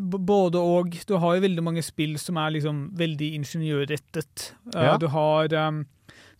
både 0.00 0.60
og. 0.60 0.96
Du 1.08 1.16
har 1.18 1.34
jo 1.36 1.44
veldig 1.46 1.62
mange 1.64 1.82
spill 1.82 2.16
som 2.18 2.36
er 2.36 2.50
liksom 2.56 2.90
veldig 2.98 3.32
ingeniørrettet. 3.40 4.52
Eh, 4.74 4.82
Ja. 4.82 4.96
Du 4.98 5.08
har 5.08 5.52
um, 5.68 5.86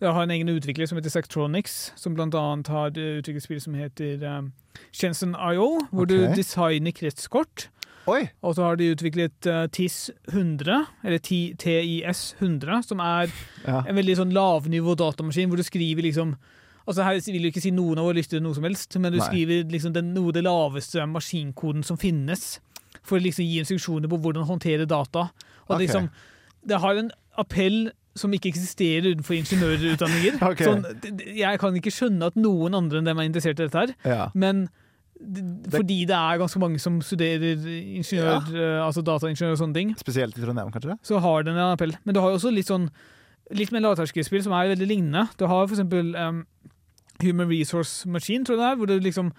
du 0.01 0.07
har 0.11 0.23
en 0.23 0.31
egen 0.31 0.49
utvikler 0.49 0.87
som 0.87 0.99
heter 0.99 1.11
Sectronics, 1.11 1.93
som 1.97 2.17
annet 2.19 2.67
har 2.69 2.89
eh, 2.99 3.21
utviklet 3.21 3.43
spill 3.43 3.61
som 3.61 3.75
heter 3.75 4.23
um, 4.39 4.53
Shenzhen 4.93 5.35
IO, 5.35 5.87
hvor 5.93 6.07
du 6.07 6.27
designer 6.35 6.93
kretskort. 6.93 7.69
Oi! 8.07 8.29
Og 8.43 8.55
så 8.57 8.63
har 8.67 8.77
de 8.77 8.91
utviklet 8.93 9.47
uh, 9.49 9.67
TIS 9.73 10.11
100, 10.29 10.85
eller 11.05 11.19
TIS 11.19 12.35
100, 12.39 12.83
som 12.83 13.01
er 13.01 13.31
Ja. 13.67 13.83
en 13.89 13.97
veldig 13.97 14.17
sånn 14.19 14.35
lavnivå 14.35 14.95
datamaskin, 14.97 15.49
hvor 15.49 15.57
du 15.57 15.63
skriver 15.65 16.03
liksom 16.03 16.37
Altså 16.87 17.03
Her 17.03 17.17
vil 17.33 17.41
du 17.41 17.49
ikke 17.49 17.63
si 17.65 17.71
noen 17.73 17.97
av 17.97 18.05
våre 18.05 18.19
lyttere 18.19 18.43
noe 18.45 18.53
som 18.53 18.63
helst, 18.67 18.93
men 19.01 19.11
du 19.11 19.17
Nei. 19.17 19.25
skriver 19.25 19.71
liksom 19.73 19.95
den, 19.95 20.11
noe 20.13 20.29
av 20.29 20.35
det 20.37 20.43
laveste 20.45 21.01
maskinkoden 21.09 21.83
som 21.83 21.97
finnes, 21.97 22.59
for 23.05 23.19
å 23.19 23.25
liksom 23.25 23.47
gi 23.47 23.61
instruksjoner 23.63 24.11
på 24.11 24.21
hvordan 24.25 24.49
håndtere 24.49 24.89
data. 24.89 25.29
Og 25.67 25.77
okay. 25.77 25.85
liksom, 25.85 26.09
Det 26.65 26.81
har 26.81 27.01
en 27.01 27.11
appell 27.41 27.91
som 28.17 28.33
ikke 28.33 28.53
eksisterer 28.53 29.11
utenfor 29.11 29.37
ingeniørutdanninger. 29.41 30.39
okay. 30.51 30.69
sånn, 30.69 31.21
jeg 31.35 31.61
kan 31.61 31.77
ikke 31.81 31.93
skjønne 31.93 32.31
at 32.31 32.39
noen 32.39 32.77
andre 32.79 33.01
enn 33.01 33.11
dem 33.11 33.21
er 33.21 33.29
interessert 33.29 33.59
i 33.59 33.67
dette 33.67 33.85
her, 33.85 33.95
Ja. 34.07 34.29
men 34.35 34.69
fordi 35.71 36.05
det 36.11 36.15
er 36.15 36.39
ganske 36.41 36.61
mange 36.61 36.81
som 36.83 36.99
studerer 37.03 37.61
ingeniør, 37.65 38.49
eh, 38.51 38.81
altså 38.83 39.03
dataingeniør 39.07 39.55
og 39.55 39.61
sånne 39.61 39.77
ting, 39.79 39.93
Spesielt 39.97 40.37
i 40.37 40.43
Trondheim, 40.43 40.73
kanskje? 40.75 40.99
så 41.07 41.21
har 41.23 41.47
den 41.47 41.57
en 41.57 41.73
appell. 41.73 41.95
Men 42.05 42.15
du 42.15 42.21
har 42.21 42.33
jo 42.33 42.39
også 42.41 42.53
litt 42.53 42.69
sånn 42.69 42.91
litt 43.53 43.73
mer 43.73 43.85
lavterskelspill 43.85 44.43
som 44.45 44.55
er 44.57 44.73
veldig 44.73 44.89
lignende. 44.89 45.27
Du 45.39 45.47
har 45.47 45.67
for 45.67 45.77
eksempel 45.77 46.15
um, 46.17 46.45
Human 47.23 47.49
Resource 47.51 48.09
Machine, 48.09 48.45
tror 48.45 48.57
jeg 48.57 48.63
det 48.63 48.71
er, 48.71 48.79
hvor 48.81 48.91
du 48.91 48.99
liksom 48.99 49.33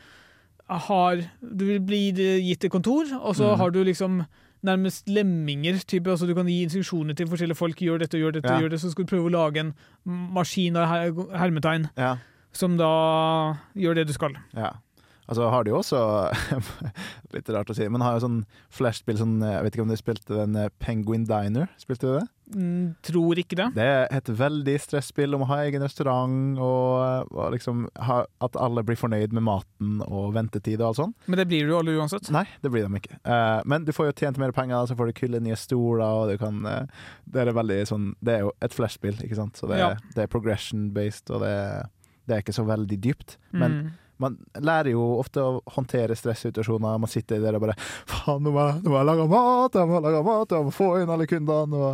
har 0.68 1.22
Du 1.42 1.80
blir 1.80 2.14
gitt 2.42 2.64
et 2.66 2.72
kontor, 2.72 3.06
og 3.22 3.36
så 3.36 3.52
mm. 3.54 3.58
har 3.60 3.70
du 3.72 3.84
liksom 3.84 4.24
nærmest 4.66 5.08
lemminger. 5.10 5.78
Type, 5.86 6.10
altså 6.10 6.26
Du 6.28 6.34
kan 6.34 6.48
gi 6.48 6.64
instruksjoner 6.64 7.14
til 7.16 7.28
forskjellige 7.28 7.58
folk. 7.58 7.78
Gjør 7.78 8.00
dette, 8.00 8.18
gjør 8.18 8.32
dette, 8.40 8.50
Ja. 8.50 8.60
gjør 8.60 8.70
det. 8.70 8.80
Så 8.82 8.92
skal 8.92 9.06
du 9.06 9.16
prøve 9.16 9.30
å 9.30 9.36
lage 9.36 9.60
en 9.60 9.74
maskin 10.06 10.76
av 10.76 10.88
her- 10.88 11.38
hermetegn 11.38 11.90
Ja. 11.98 12.18
som 12.52 12.78
da 12.78 13.58
gjør 13.76 13.96
det 13.96 14.08
du 14.08 14.14
skal. 14.14 14.34
Ja. 14.56 14.72
Altså 15.28 15.48
har 15.50 15.64
de 15.66 15.72
jo 15.74 15.80
også 15.80 16.00
Litt 17.36 17.50
rart 17.50 17.72
å 17.72 17.76
si, 17.76 17.88
men 17.90 18.04
har 18.06 18.18
jo 18.18 18.24
sånn 18.26 18.40
flashspill 18.74 19.18
sånn 19.20 19.40
Jeg 19.42 19.64
vet 19.66 19.76
ikke 19.78 19.86
om 19.86 19.92
du 19.92 19.98
spilte 20.00 20.38
den 20.38 20.56
eh, 20.60 20.70
Penguin 20.82 21.26
Diner? 21.30 21.70
Spilte 21.82 22.08
du 22.10 22.14
det? 22.20 22.26
Mm, 22.54 22.92
tror 23.02 23.40
ikke 23.42 23.58
det. 23.58 23.66
Det 23.74 23.86
er 23.90 24.04
et 24.14 24.28
veldig 24.38 24.76
stresspill 24.84 25.34
om 25.34 25.42
å 25.42 25.48
ha 25.50 25.56
egen 25.66 25.82
restaurant, 25.82 26.60
og, 26.62 27.32
og 27.34 27.56
liksom 27.56 27.88
ha, 28.06 28.20
at 28.46 28.60
alle 28.62 28.84
blir 28.86 29.00
fornøyd 29.02 29.34
med 29.34 29.42
maten 29.48 29.96
og 30.06 30.28
ventetid 30.36 30.78
og 30.78 30.92
alt 30.92 31.00
sånt. 31.00 31.16
Men 31.26 31.42
det 31.42 31.48
blir 31.50 31.66
du 31.66 31.74
jo 31.74 31.80
alle 31.80 31.96
uansett. 31.98 32.30
Nei, 32.36 32.44
det 32.62 32.70
blir 32.70 32.86
de 32.86 33.02
ikke. 33.02 33.18
Uh, 33.26 33.66
men 33.66 33.88
du 33.88 33.90
får 33.98 34.12
jo 34.12 34.16
tjent 34.22 34.38
mer 34.38 34.54
penger, 34.54 34.86
så 34.86 34.94
får 35.00 35.10
du 35.10 35.16
kule 35.24 35.42
nye 35.42 35.58
stoler, 35.58 36.06
og 36.06 36.36
du 36.36 36.38
kan 36.46 36.62
uh, 36.70 37.10
Det 37.26 37.42
er 37.48 37.56
veldig 37.58 37.80
sånn 37.90 38.12
Det 38.22 38.38
er 38.38 38.46
jo 38.46 38.54
et 38.62 38.78
flashspill, 38.78 39.18
ikke 39.26 39.42
sant, 39.42 39.58
så 39.58 39.72
det, 39.74 39.82
Ja. 39.82 39.90
det 40.14 40.28
er 40.28 40.34
progression-based, 40.38 41.34
og 41.34 41.42
det, 41.48 41.56
det 42.30 42.38
er 42.38 42.46
ikke 42.46 42.60
så 42.62 42.70
veldig 42.70 43.02
dypt. 43.10 43.40
Men 43.58 43.80
Mm. 43.82 43.94
Man 44.24 44.38
lærer 44.64 44.94
jo 44.94 45.02
ofte 45.20 45.42
å 45.44 45.58
håndtere 45.76 46.16
stressituasjoner. 46.16 47.00
Man 47.04 47.12
sitter 47.12 47.42
der 47.44 47.58
og 47.58 47.66
bare 47.66 47.76
Faen, 48.08 48.44
nå 48.46 48.54
må 48.56 48.62
jeg, 48.70 48.78
nå 48.86 48.94
må 48.94 49.00
jeg 49.02 49.10
lage 49.10 49.26
mat! 49.34 49.76
Jeg 49.76 49.90
må 49.92 50.00
lage 50.06 50.22
mat, 50.24 50.56
jeg 50.56 50.68
må 50.70 50.72
få 50.76 50.88
inn 51.02 51.12
alle 51.12 51.28
kundene! 51.28 51.90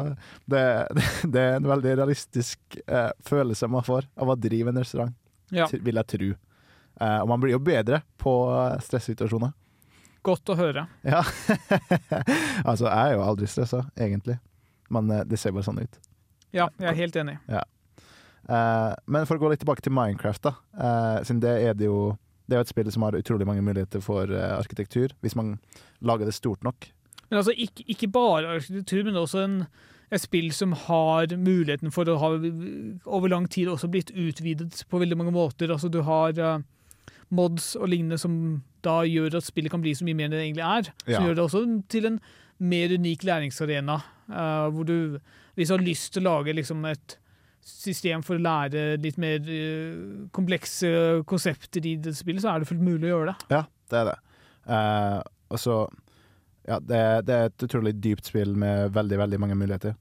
Det, 0.45 0.61
det, 0.99 1.07
det 1.33 1.41
er 1.47 1.57
en 1.57 1.69
veldig 1.71 1.95
realistisk 2.03 2.77
eh, 2.85 3.09
følelse 3.25 3.69
man 3.73 3.85
får 3.87 4.05
av 4.21 4.29
å 4.33 4.37
drive 4.37 4.69
en 4.73 4.81
restaurant, 4.83 5.17
Ja. 5.51 5.65
vil 5.71 5.97
jeg 6.03 6.07
tro. 6.13 6.29
Eh, 7.01 7.17
og 7.23 7.27
man 7.33 7.41
blir 7.41 7.55
jo 7.55 7.63
bedre 7.65 8.03
på 8.21 8.35
eh, 8.53 8.77
stressituasjoner. 8.85 9.51
Godt 10.21 10.51
å 10.53 10.55
høre. 10.59 10.85
Ja. 11.01 11.23
altså, 12.69 12.85
jeg 12.85 13.01
er 13.09 13.13
jo 13.15 13.23
aldri 13.25 13.47
stressa, 13.49 13.85
egentlig. 13.97 14.37
Men 14.93 15.09
eh, 15.11 15.23
det 15.25 15.39
ser 15.41 15.55
bare 15.55 15.65
sånn 15.65 15.81
ut. 15.81 15.97
Ja, 16.53 16.67
jeg 16.77 16.91
er 16.91 16.97
helt 16.99 17.15
enig. 17.17 17.37
Ja. 17.49 17.63
Eh, 18.49 18.93
men 19.07 19.25
for 19.29 19.37
å 19.37 19.43
gå 19.43 19.51
litt 19.51 19.61
tilbake 19.63 19.83
til 19.85 19.93
Minecraft, 19.93 20.41
da. 20.47 20.53
eh, 20.77 21.23
siden 21.27 21.41
det 21.43 21.53
er 21.69 21.73
det 21.77 21.85
jo 21.85 22.17
Det 22.49 22.57
er 22.57 22.63
jo 22.63 22.65
et 22.65 22.71
spill 22.73 22.91
som 22.91 23.03
har 23.05 23.15
utrolig 23.15 23.45
mange 23.47 23.61
muligheter 23.63 24.01
for 24.03 24.27
eh, 24.27 24.57
arkitektur, 24.57 25.13
hvis 25.23 25.35
man 25.39 25.53
lager 26.01 26.25
det 26.27 26.33
stort 26.35 26.65
nok. 26.67 26.89
Men 27.29 27.37
altså, 27.39 27.53
ikke, 27.55 27.85
ikke 27.87 28.09
bare 28.11 28.57
arkitektur, 28.57 29.05
men 29.07 29.15
også 29.15 29.43
en, 29.45 29.53
et 30.11 30.19
spill 30.19 30.49
som 30.51 30.73
har 30.73 31.31
muligheten 31.37 31.93
for 31.95 32.09
å 32.11 32.17
ha 32.19 32.31
over 33.07 33.29
lang 33.31 33.47
tid 33.47 33.69
også 33.71 33.87
blitt 33.87 34.11
utvidet 34.11 34.83
på 34.89 34.99
veldig 34.99 35.15
mange 35.21 35.31
måter. 35.31 35.71
Altså, 35.71 35.87
du 35.87 36.01
har 36.03 36.35
uh, 36.43 36.59
mods 37.31 37.75
og 37.79 37.87
lignende 37.87 38.19
som 38.19 38.35
da 38.83 38.97
gjør 39.07 39.37
at 39.39 39.47
spillet 39.47 39.71
kan 39.71 39.79
bli 39.85 39.95
så 39.95 40.03
mye 40.03 40.17
mer 40.19 40.27
enn 40.27 40.35
det 40.35 40.43
egentlig 40.49 40.67
er. 40.67 40.91
Som 41.05 41.13
Ja. 41.13 41.21
gjør 41.29 41.35
det 41.39 41.45
også 41.45 41.63
til 41.87 42.05
en 42.09 42.19
mer 42.59 42.91
unik 42.99 43.23
læringsarena, 43.23 44.01
uh, 44.27 44.67
hvor 44.75 44.83
du, 44.83 45.19
hvis 45.55 45.71
du 45.71 45.77
har 45.77 45.87
lyst 45.87 46.11
til 46.17 46.27
å 46.27 46.35
lage 46.35 46.57
liksom 46.59 46.83
et 46.91 47.15
system 47.63 48.21
for 48.25 48.35
å 48.37 48.41
lære 48.41 48.97
litt 49.01 49.17
mer 49.21 49.39
eh, 49.47 50.27
komplekse 50.35 51.23
konsepter 51.29 51.85
i 51.85 51.95
det 52.01 52.15
spillet, 52.17 52.41
så 52.43 52.53
er 52.55 52.59
det 52.63 52.67
fullt 52.71 52.81
mulig 52.85 53.09
å 53.09 53.15
gjøre 53.17 53.33
det. 53.33 53.49
Ja, 53.57 53.63
det 53.91 53.99
er 54.01 54.05
det. 54.11 54.17
Eh, 54.67 55.19
og 55.51 55.59
så 55.59 55.81
Ja, 56.67 56.77
det, 56.79 57.25
det 57.25 57.33
er 57.35 57.45
et 57.49 57.63
utrolig 57.65 57.95
dypt 57.99 58.27
spill 58.29 58.51
med 58.55 58.91
veldig, 58.93 59.17
veldig 59.17 59.39
mange 59.41 59.55
muligheter. 59.57 59.95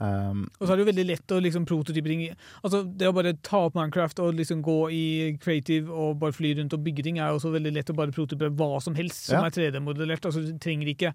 Um, 0.00 0.44
Og 0.60 0.64
så 0.66 0.72
er 0.72 0.78
det 0.78 0.84
jo 0.84 0.88
veldig 0.92 1.04
lett 1.08 1.32
å 1.34 1.40
liksom 1.42 1.64
prototype 1.66 2.06
ting. 2.08 2.22
Altså, 2.64 2.80
det 2.86 3.08
å 3.10 3.12
bare 3.12 3.34
ta 3.44 3.64
opp 3.66 3.74
Minecraft 3.76 4.20
og 4.24 4.36
liksom 4.38 4.62
gå 4.64 4.76
i 4.94 5.02
creative 5.42 5.90
og 5.90 6.16
bare 6.22 6.32
fly 6.32 6.54
rundt 6.56 6.72
og 6.72 6.84
bygge 6.86 7.02
ting, 7.04 7.18
er 7.18 7.28
jo 7.32 7.40
også 7.40 7.50
veldig 7.52 7.72
lett 7.76 7.90
å 7.92 7.96
bare 7.98 8.14
prototype 8.14 8.48
hva 8.56 8.80
som 8.80 8.94
helst 8.96 9.26
som 9.28 9.42
Ja. 9.42 9.46
er 9.50 9.50
3D-modellert. 9.58 10.24
Altså, 10.24 10.40
du 10.46 10.56
trenger 10.62 10.88
ikke 10.94 11.12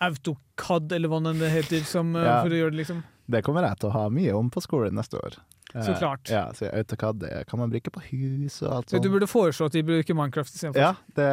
AutoCAD 0.00 0.92
eller 0.96 1.08
hva 1.12 1.20
det 1.26 1.50
heter 1.52 1.82
som, 1.84 2.14
eh, 2.16 2.22
Ja. 2.24 2.42
for 2.42 2.50
å 2.50 2.60
gjøre 2.60 2.70
det, 2.76 2.78
liksom. 2.84 3.02
Det 3.30 3.44
kommer 3.46 3.66
jeg 3.66 3.80
til 3.80 3.90
å 3.90 3.96
ha 3.96 4.04
mye 4.12 4.36
om 4.36 4.50
på 4.52 4.62
skolen 4.64 4.96
neste 4.98 5.20
år. 5.20 5.38
Så 5.70 5.92
Eh, 5.92 5.98
klart. 5.98 6.30
Ja, 6.30 6.50
så 6.54 6.66
AutoCAD 6.66 7.20
det 7.20 7.44
kan 7.48 7.58
man 7.58 7.70
bruke 7.70 7.90
på 7.90 8.00
hus 8.00 8.62
og 8.62 8.72
alt 8.74 8.90
sånt. 8.90 9.02
du 9.02 9.10
burde 9.10 9.28
foreslå 9.30 9.68
at 9.70 9.72
de 9.72 9.82
bruker 9.86 10.14
Minecraft 10.18 10.54
istedenfor. 10.54 10.82
Ja, 10.82 10.94
det 11.14 11.28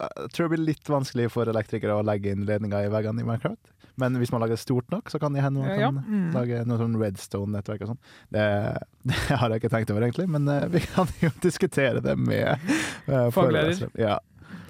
jeg 0.00 0.30
tror 0.32 0.46
det 0.48 0.52
blir 0.54 0.64
litt 0.64 0.88
vanskelig 0.88 1.28
for 1.34 1.48
elektrikere 1.52 1.98
å 1.98 2.04
legge 2.06 2.32
inn 2.32 2.46
ledninger 2.48 2.88
i 2.88 2.92
veggene 2.92 3.20
i 3.20 3.26
Minecraft. 3.28 3.72
Men 3.96 4.16
hvis 4.20 4.32
man 4.32 4.42
lager 4.44 4.56
det 4.56 4.60
stort 4.60 4.90
nok, 4.92 5.10
så 5.10 5.18
kan 5.20 5.32
det 5.32 5.44
hende 5.44 5.60
man 5.60 5.70
kan 5.72 5.80
ja. 5.80 5.90
Mm. 5.90 6.28
lage 6.34 6.62
noe 6.68 6.80
sånn 6.80 6.96
redstone-nettverk 7.00 7.84
og 7.84 7.92
sånn. 7.94 8.00
Det, 8.32 8.46
det 9.08 9.40
har 9.40 9.52
jeg 9.52 9.62
ikke 9.62 9.72
tenkt 9.72 9.92
over, 9.92 10.04
egentlig, 10.08 10.28
men 10.32 10.48
eh, 10.52 10.68
vi 10.72 10.84
kan 10.84 11.12
jo 11.22 11.32
diskutere 11.46 12.04
det 12.04 12.16
med 12.20 12.60
uh, 13.08 13.28
Faglærer. 13.32 13.88
Ja, 14.00 14.18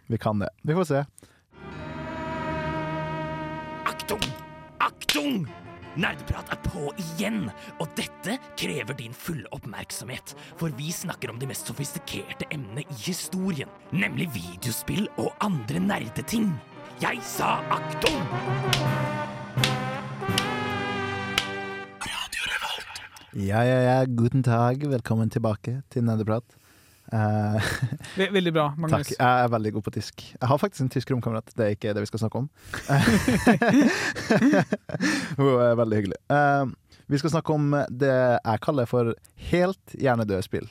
vi 0.07 0.19
kan 0.23 0.43
det. 0.43 0.51
Vi 0.63 0.79
får 0.79 0.91
se. 0.93 1.05
Aktung! 3.87 4.27
Aktung! 4.79 5.47
Nerdeprat 5.97 6.51
er 6.53 6.59
på 6.61 6.91
igjen, 7.01 7.47
og 7.81 7.89
dette 7.97 8.37
krever 8.61 8.97
din 8.99 9.15
fulle 9.17 9.49
oppmerksomhet. 9.57 10.35
For 10.61 10.75
vi 10.77 10.91
snakker 10.93 11.33
om 11.33 11.41
de 11.41 11.49
mest 11.49 11.71
sofistikerte 11.71 12.49
emnene 12.53 12.85
i 12.85 12.99
historien, 13.07 13.71
nemlig 13.97 14.29
videospill 14.35 15.09
og 15.17 15.33
andre 15.45 15.81
nerdeting. 15.81 16.53
Jeg 17.01 17.21
sa 17.25 17.59
aktung! 17.73 18.21
Ja, 23.37 23.61
ja, 23.69 23.81
ja, 23.85 23.97
guten 24.09 24.41
tag. 24.45 24.81
Velkommen 24.89 25.29
tilbake 25.33 25.83
til 25.93 26.07
Nerdeprat. 26.09 26.57
Eh, 27.13 27.63
veldig 28.37 28.53
bra, 28.53 28.71
Magnus. 28.77 29.07
Takk. 29.07 29.19
Jeg 29.19 29.45
er 29.45 29.53
veldig 29.53 29.73
god 29.77 29.87
på 29.87 29.93
tysk. 29.95 30.25
Jeg 30.41 30.51
har 30.51 30.59
faktisk 30.59 30.85
en 30.85 30.93
tysk 30.93 31.13
romkamerat. 31.15 31.53
Det 31.57 31.67
er 31.67 31.77
ikke 31.77 31.95
det 31.95 32.07
vi 32.07 32.11
skal 32.11 32.25
snakke 32.25 32.43
om. 32.43 32.49
Hun 35.39 35.53
er 35.63 35.79
veldig 35.83 36.01
hyggelig. 36.01 36.19
Eh, 36.31 36.65
vi 37.07 37.23
skal 37.23 37.37
snakke 37.37 37.55
om 37.55 37.77
det 37.91 38.13
jeg 38.13 38.65
kaller 38.67 38.91
for 38.91 39.15
helt 39.51 39.95
hjernedøde 39.95 40.43
spill. 40.43 40.69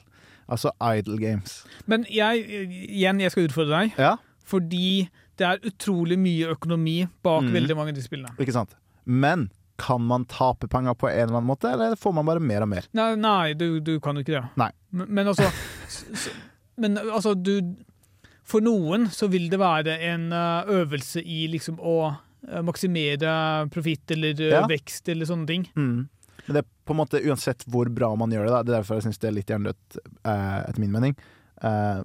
Altså 0.51 0.71
idle 0.83 1.17
games. 1.17 1.63
Men 1.85 2.05
jeg, 2.11 2.45
igjen, 2.69 3.21
jeg 3.23 3.33
skal 3.33 3.47
utfordre 3.47 3.79
deg. 3.79 3.95
Ja, 3.97 4.15
Fordi 4.45 5.09
det 5.39 5.47
er 5.47 5.63
utrolig 5.67 6.19
mye 6.19 6.51
økonomi 6.53 7.07
bak 7.23 7.47
mm. 7.47 7.53
veldig 7.53 7.75
mange 7.75 7.95
av 7.95 7.97
de 7.97 8.03
spillene. 8.03 8.35
ikke 8.39 8.55
sant? 8.55 8.75
Men 9.05 9.49
kan 9.77 10.03
man 10.07 10.25
tape 10.31 10.67
penger 10.71 10.93
på 10.95 11.09
en 11.09 11.19
eller 11.27 11.37
annen 11.37 11.49
måte, 11.49 11.71
eller 11.71 11.95
får 11.99 12.13
man 12.15 12.25
bare 12.27 12.39
mer 12.39 12.63
og 12.63 12.69
mer? 12.71 12.85
Nei, 12.95 13.09
nei 13.19 13.53
du, 13.59 13.79
du 13.83 13.97
kan 14.03 14.15
jo 14.15 14.23
ikke 14.23 14.37
det. 14.37 14.43
Nei. 14.59 14.69
Men, 14.95 15.09
men 15.17 15.27
altså 15.31 15.49
Men 16.75 16.97
altså, 16.99 17.33
du 17.35 17.75
For 18.45 18.63
noen 18.63 19.07
så 19.11 19.27
vil 19.31 19.49
det 19.51 19.59
være 19.61 19.97
en 20.09 20.27
eh, 20.35 20.73
øvelse 20.79 21.21
i 21.23 21.45
liksom 21.51 21.79
å 21.79 21.95
eh, 22.11 22.61
maksimere 22.65 23.35
profitt 23.73 24.11
eller 24.15 24.35
eh, 24.37 24.51
Ja. 24.53 24.65
vekst 24.69 25.09
eller 25.09 25.25
sånne 25.29 25.47
ting. 25.49 25.63
Mm. 25.75 26.03
Men 26.45 26.53
det 26.53 26.61
er 26.61 26.67
på 26.85 26.93
en 26.93 26.99
måte 26.99 27.21
uansett 27.25 27.63
hvor 27.71 27.89
bra 27.89 28.11
man 28.19 28.31
gjør 28.31 28.45
det, 28.45 28.51
da. 28.53 28.59
det 28.61 28.73
er 28.73 28.77
derfor 28.77 28.99
jeg 28.99 29.07
syns 29.07 29.17
det 29.23 29.31
er 29.31 29.35
litt 29.39 29.49
hjernedødt, 29.49 29.97
eh, 30.29 30.59
etter 30.67 30.83
min 30.83 30.93
mening. 30.93 31.15
Eh, 31.63 32.03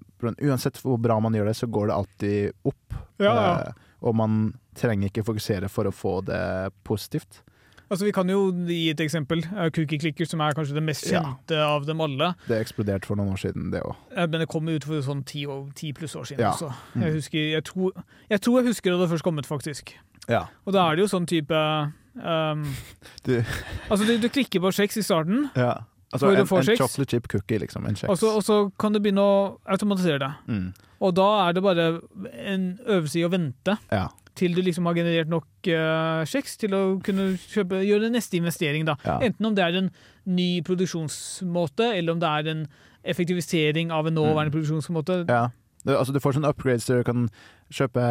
uansett 0.48 0.80
hvor 0.80 0.96
bra 1.02 1.18
man 1.20 1.36
gjør 1.36 1.50
det, 1.50 1.56
så 1.58 1.68
går 1.68 1.90
det 1.90 1.98
alltid 1.98 2.70
opp. 2.72 2.98
Ja, 3.20 3.34
ja. 3.34 3.52
Eh, 3.66 3.86
og 4.00 4.16
man 4.16 4.40
trenger 4.80 5.10
ikke 5.10 5.26
fokusere 5.26 5.68
for 5.68 5.90
å 5.90 5.92
få 5.92 6.14
det 6.24 6.40
positivt. 6.88 7.42
Altså, 7.90 8.04
Vi 8.06 8.12
kan 8.14 8.28
jo 8.30 8.52
gi 8.68 8.90
et 8.92 9.00
eksempel. 9.02 9.40
Eh, 9.50 9.70
Cookie 9.74 9.98
Clicker, 9.98 10.24
som 10.30 10.40
er 10.40 10.52
kanskje 10.54 10.74
det 10.76 10.82
mest 10.86 11.10
Ja. 11.10 11.22
kjente 11.24 11.56
av 11.58 11.86
dem 11.86 12.00
alle. 12.00 12.34
Det 12.46 12.60
eksploderte 12.64 13.04
for 13.04 13.16
noen 13.16 13.32
år 13.32 13.40
siden, 13.42 13.70
det 13.72 13.82
òg. 13.82 13.96
Eh, 14.16 14.26
Men 14.26 14.40
det 14.40 14.48
kom 14.48 14.68
ut 14.68 14.84
for 14.84 15.00
sånn 15.02 15.24
ti, 15.26 15.44
ti 15.74 15.92
pluss 15.92 16.14
år 16.14 16.24
siden 16.28 16.38
Ja. 16.40 16.52
også. 16.52 16.72
Mm. 16.94 17.02
Jeg, 17.02 17.12
husker, 17.14 17.50
jeg, 17.50 17.64
tror, 17.64 17.92
jeg 18.30 18.40
tror 18.40 18.60
jeg 18.60 18.66
husker 18.68 18.90
da 18.92 18.98
det 19.02 19.10
først 19.10 19.22
kommet, 19.24 19.46
faktisk. 19.46 19.94
Ja. 20.28 20.44
Og 20.66 20.72
da 20.72 20.90
er 20.90 20.96
det 20.96 21.10
jo 21.10 21.18
sånn 21.18 21.26
type 21.26 21.50
um, 21.50 22.64
Du, 23.24 23.42
Altså, 23.90 24.04
du, 24.06 24.18
du 24.18 24.28
klikker 24.28 24.60
på 24.60 24.70
kjeks 24.70 24.96
i 24.96 25.02
starten, 25.02 25.50
ja. 25.56 25.74
Altså 26.12 26.26
en, 26.30 26.40
en 26.42 26.46
chocolate 26.46 27.06
chip 27.10 27.28
cookie, 27.28 27.58
liksom. 27.58 27.86
En 27.86 27.94
kjeks. 27.94 28.22
og 28.22 28.42
så 28.42 28.72
kan 28.78 28.92
du 28.92 28.98
begynne 28.98 29.22
å 29.22 29.58
automatisere 29.66 30.18
det. 30.18 30.30
Mm. 30.48 30.72
Og 31.00 31.14
da 31.14 31.48
er 31.48 31.52
det 31.54 31.62
bare 31.62 32.00
en 32.34 32.78
øvelse 32.86 33.18
i 33.20 33.22
å 33.24 33.30
vente 33.30 33.78
Ja. 33.92 34.08
Til 34.38 34.54
du 34.56 34.62
liksom 34.62 34.86
har 34.88 34.98
generert 34.98 35.30
nok 35.30 35.46
uh, 35.68 36.22
kjeks 36.28 36.58
til 36.60 36.74
å 36.76 36.82
kunne 37.04 37.32
kjøpe, 37.40 37.82
gjøre 37.86 38.12
neste 38.12 38.38
investering. 38.38 38.86
da. 38.88 38.96
Ja. 39.04 39.18
Enten 39.26 39.50
om 39.50 39.56
det 39.56 39.64
er 39.64 39.78
en 39.80 39.90
ny 40.24 40.62
produksjonsmåte, 40.66 41.92
eller 41.96 42.16
om 42.16 42.22
det 42.22 42.30
er 42.30 42.52
en 42.54 42.66
effektivisering 43.04 43.92
av 43.94 44.06
en 44.06 44.18
nåværende 44.18 44.54
produksjonsmåte. 44.54 45.24
ja. 45.28 45.48
Du, 45.80 45.94
altså, 45.96 46.12
du 46.12 46.20
får 46.20 46.36
sånn 46.36 46.44
upgrades 46.44 46.84
der 46.84 47.00
du 47.00 47.06
kan 47.08 47.28
kjøpe 47.72 48.02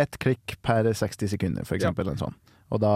ett 0.00 0.16
klikk 0.22 0.54
per 0.64 0.86
60 0.88 1.28
sekunder, 1.34 1.66
for 1.68 1.76
eksempel. 1.76 2.06
eller 2.06 2.16
Sånn. 2.16 2.36
Og 2.72 2.80
da 2.80 2.94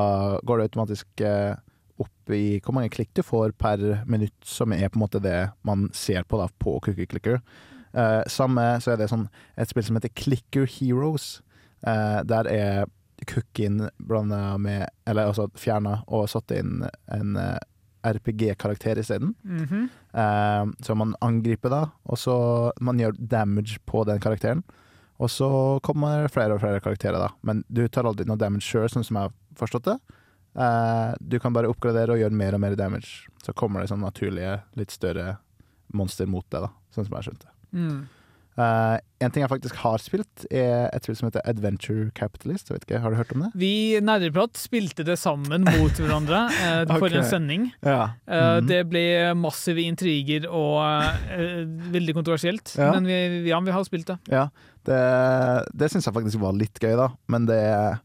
går 0.48 0.58
det 0.60 0.68
automatisk 0.70 1.24
uh, 1.24 1.52
opp 2.00 2.32
i 2.32 2.58
hvor 2.64 2.76
mange 2.76 2.92
klikk 2.92 3.12
du 3.16 3.22
får 3.24 3.52
per 3.60 3.82
minutt, 4.08 4.36
som 4.44 4.72
er 4.72 4.88
på 4.88 4.98
en 4.98 5.04
måte 5.04 5.20
det 5.22 5.52
man 5.68 5.90
ser 5.96 6.24
på 6.24 6.40
da, 6.40 6.48
på 6.62 6.78
Cookie 6.84 7.08
Clicker. 7.10 7.42
Uh, 7.92 8.22
samme 8.30 8.64
så 8.80 8.94
er 8.94 9.02
det 9.02 9.10
sånn 9.12 9.26
et 9.60 9.68
spill 9.68 9.84
som 9.84 9.98
heter 9.98 10.12
Clicker 10.16 10.68
Heroes. 10.78 11.42
Eh, 11.86 12.20
der 12.28 12.48
er 12.50 12.84
cookien 13.26 13.88
blanda 13.98 14.58
med 14.58 14.88
Eller 15.06 15.30
altså 15.30 15.48
fjerna 15.54 16.00
og 16.10 16.28
satt 16.30 16.50
inn 16.56 16.82
en 17.06 17.36
eh, 17.36 17.58
RPG-karakter 18.02 18.98
isteden. 18.98 19.34
Mhm. 19.42 19.88
Eh, 20.12 20.64
så 20.82 20.94
man 20.98 21.14
angriper 21.20 21.70
da, 21.70 21.82
og 22.04 22.18
så 22.18 22.36
man 22.80 22.98
gjør 22.98 23.14
damage 23.18 23.78
på 23.86 24.04
den 24.08 24.20
karakteren. 24.20 24.64
Og 25.22 25.30
så 25.30 25.48
kommer 25.86 26.26
flere 26.32 26.56
og 26.56 26.62
flere 26.64 26.80
karakterer, 26.82 27.20
da. 27.20 27.28
Men 27.46 27.62
du 27.70 27.84
tar 27.86 28.08
aldri 28.08 28.26
noe 28.26 28.40
damage 28.40 28.66
sjøl, 28.66 28.88
sånn 28.90 29.06
som 29.06 29.20
jeg 29.20 29.28
har 29.28 29.36
forstått 29.60 29.86
det. 29.86 29.98
Eh, 30.58 31.12
du 31.20 31.38
kan 31.40 31.54
bare 31.54 31.70
oppgradere 31.70 32.16
og 32.16 32.18
gjøre 32.18 32.34
mer 32.36 32.56
og 32.56 32.64
mer 32.64 32.74
damage. 32.76 33.28
Så 33.44 33.54
kommer 33.54 33.80
det 33.82 33.92
sånn 33.92 34.02
naturlige, 34.02 34.58
litt 34.78 34.90
større 34.90 35.36
monster 35.94 36.26
mot 36.26 36.46
deg, 36.50 36.66
da. 36.66 36.72
Sånn 36.90 37.06
som 37.06 37.12
jeg 37.14 37.20
har 37.20 37.28
skjønt 37.28 37.46
det. 37.46 37.54
Mm. 37.78 38.00
Eh, 38.52 38.96
en 39.24 39.30
ting 39.32 39.40
jeg 39.40 39.48
faktisk 39.48 39.78
har 39.80 40.02
spilt, 40.02 40.44
er 40.52 40.90
et 40.92 41.06
spill 41.06 41.16
som 41.16 41.28
heter 41.28 41.44
Adventure 41.48 42.10
Capitalist. 42.18 42.68
Vet 42.72 42.84
ikke, 42.84 43.00
Har 43.00 43.14
du 43.14 43.16
hørt 43.16 43.32
om 43.32 43.46
det? 43.46 43.50
Vi 43.56 44.00
Nerdeprat 44.04 44.58
spilte 44.60 45.06
det 45.06 45.16
sammen 45.20 45.64
mot 45.64 46.00
hverandre 46.02 46.42
uh, 46.50 46.82
for 46.98 47.06
okay. 47.06 47.20
en 47.22 47.28
sending. 47.30 47.70
Ja. 47.80 48.10
Mm 48.26 48.34
-hmm. 48.34 48.58
uh, 48.62 48.68
Det 48.68 48.88
ble 48.88 49.34
massive 49.34 49.80
intriger 49.80 50.48
og 50.50 50.84
veldig 51.92 52.14
kontroversielt. 52.14 52.74
Ja. 52.76 52.92
Men 52.92 53.06
vi, 53.06 53.48
ja, 53.48 53.60
vi 53.60 53.70
har 53.70 53.84
spilt 53.84 54.06
det. 54.06 54.18
Ja, 54.28 54.48
det, 54.86 55.00
det 55.72 55.90
syns 55.90 56.06
jeg 56.06 56.14
faktisk 56.14 56.40
var 56.40 56.52
litt 56.52 56.78
gøy, 56.78 56.96
da. 56.96 57.08
Men 57.28 57.46
det, 57.46 57.98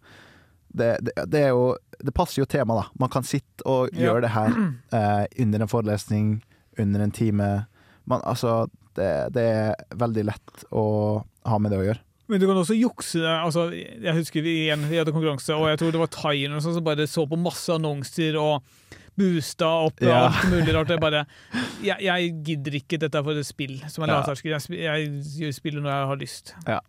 det, 0.78 0.98
det, 1.02 1.12
det 1.28 1.42
er 1.42 1.50
jo 1.50 1.76
Det 1.98 2.14
passer 2.14 2.42
jo 2.42 2.46
temaet, 2.46 2.84
da. 2.84 3.00
Man 3.00 3.10
kan 3.10 3.24
sitte 3.24 3.66
og 3.66 3.90
Ja. 3.94 4.00
gjøre 4.00 4.22
det 4.22 4.30
her 4.30 4.54
eh, 4.94 5.26
under 5.42 5.62
en 5.62 5.68
forelesning, 5.68 6.44
under 6.80 7.02
en 7.02 7.12
time. 7.12 7.66
Man, 8.06 8.22
altså, 8.24 8.68
det, 8.98 9.10
det 9.38 9.46
er 9.54 9.98
veldig 10.02 10.26
lett 10.28 10.68
å 10.76 10.84
ha 11.48 11.58
med 11.62 11.72
det 11.74 11.80
å 11.82 11.86
gjøre. 11.88 12.04
Men 12.28 12.42
du 12.42 12.48
kan 12.50 12.58
også 12.60 12.76
jukse. 12.76 13.22
altså 13.24 13.70
Jeg 13.72 14.14
husker 14.18 14.44
vi 14.44 14.66
igjen, 14.66 14.82
vi 14.90 14.98
hadde 15.00 15.14
konkurranse, 15.16 15.56
og 15.56 15.70
jeg 15.72 15.80
tror 15.80 15.94
det 15.96 16.02
var 16.02 16.10
Thailand 16.12 16.60
sånn, 16.66 16.74
som 16.76 16.84
bare 16.84 17.06
så 17.08 17.24
på 17.30 17.38
masse 17.40 17.72
annonser 17.72 18.36
og 18.42 18.66
boosta 19.18 19.70
opp 19.88 20.02
Ja. 20.04 20.26
alt 20.28 20.50
mulig 20.52 20.74
rart. 20.76 20.92
Jeg 20.92 21.00
bare 21.02 21.24
jeg, 21.82 21.96
jeg 22.04 22.34
gidder 22.46 22.76
ikke 22.82 23.00
dette 23.00 23.24
for 23.24 23.32
et 23.40 23.48
spill 23.48 23.78
som 23.90 24.04
er 24.04 24.12
Ja. 24.12 24.20
lavterskel. 24.20 24.52
Jeg, 24.58 24.82
jeg 24.84 25.08
gjør 25.40 25.56
spillet 25.56 25.82
når 25.82 25.94
jeg 25.96 26.08
har 26.12 26.20
lyst. 26.22 26.54
Ja. 26.68 26.80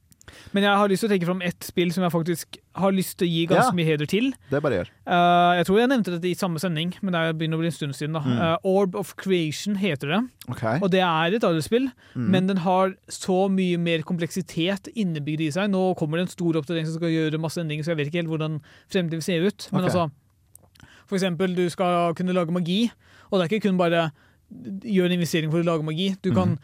Men 0.53 0.63
jeg 0.63 0.77
har 0.77 0.89
lyst 0.89 1.01
til 1.05 1.09
å 1.09 1.13
trekke 1.13 1.27
fram 1.29 1.43
ett 1.43 1.61
spill 1.65 1.93
som 1.93 2.03
jeg 2.05 2.13
faktisk 2.13 2.57
har 2.79 2.93
lyst 2.93 3.19
til 3.19 3.27
å 3.29 3.31
gi 3.33 3.47
ganske 3.47 3.73
Ja. 3.73 3.77
mye 3.77 3.85
heder 3.89 4.07
til. 4.07 4.33
Det 4.51 4.63
bare 4.63 4.79
gjør. 4.79 4.89
Uh, 5.07 5.57
jeg 5.59 5.67
tror 5.67 5.79
jeg 5.81 5.89
nevnte 5.89 6.13
dette 6.15 6.29
i 6.31 6.35
samme 6.35 6.59
sending, 6.63 6.95
men 7.03 7.13
det 7.13 7.39
begynner 7.39 7.59
å 7.59 7.63
bli 7.63 7.67
en 7.67 7.73
stund 7.73 7.95
siden. 7.95 8.13
da. 8.15 8.21
Mm. 8.21 8.39
Uh, 8.39 8.57
Orb 8.65 8.95
of 8.95 9.15
Creation 9.17 9.77
heter 9.77 10.07
det. 10.09 10.21
Ok. 10.49 10.63
Og 10.83 10.91
det 10.91 11.01
er 11.01 11.35
et 11.35 11.43
aldersspill, 11.45 11.91
Mm. 12.15 12.29
men 12.31 12.47
den 12.47 12.57
har 12.59 12.95
så 13.09 13.49
mye 13.51 13.79
mer 13.79 13.99
kompleksitet 14.03 14.89
innebygd 14.95 15.41
i 15.41 15.51
seg. 15.51 15.71
Nå 15.71 15.97
kommer 15.97 16.19
det 16.19 16.29
en 16.29 16.35
stor 16.37 16.53
oppdatering 16.55 16.87
som 16.87 16.95
skal 16.97 17.09
gjøre 17.11 17.39
masse 17.41 17.59
endringer, 17.59 17.83
så 17.85 17.95
jeg 17.95 17.97
vet 17.97 18.07
ikke 18.13 18.23
helt 18.23 18.33
hvordan 18.39 18.61
fremtiden 18.91 19.23
ser 19.23 19.43
ut. 19.47 19.69
Men 19.73 19.85
okay. 19.85 19.91
altså, 19.95 20.11
for 21.07 21.17
eksempel, 21.17 21.55
du 21.55 21.69
skal 21.71 22.15
kunne 22.15 22.33
lage 22.35 22.53
magi, 22.53 22.91
og 23.31 23.41
det 23.41 23.47
er 23.51 23.59
ikke 23.59 23.69
kun 23.69 23.79
bare 23.79 24.11
gjøre 24.51 25.07
en 25.11 25.13
investering 25.19 25.51
for 25.53 25.61
å 25.61 25.65
lage 25.67 25.85
magi. 25.85 26.17
Du 26.23 26.33
kan 26.33 26.49
Mhm. 26.57 26.59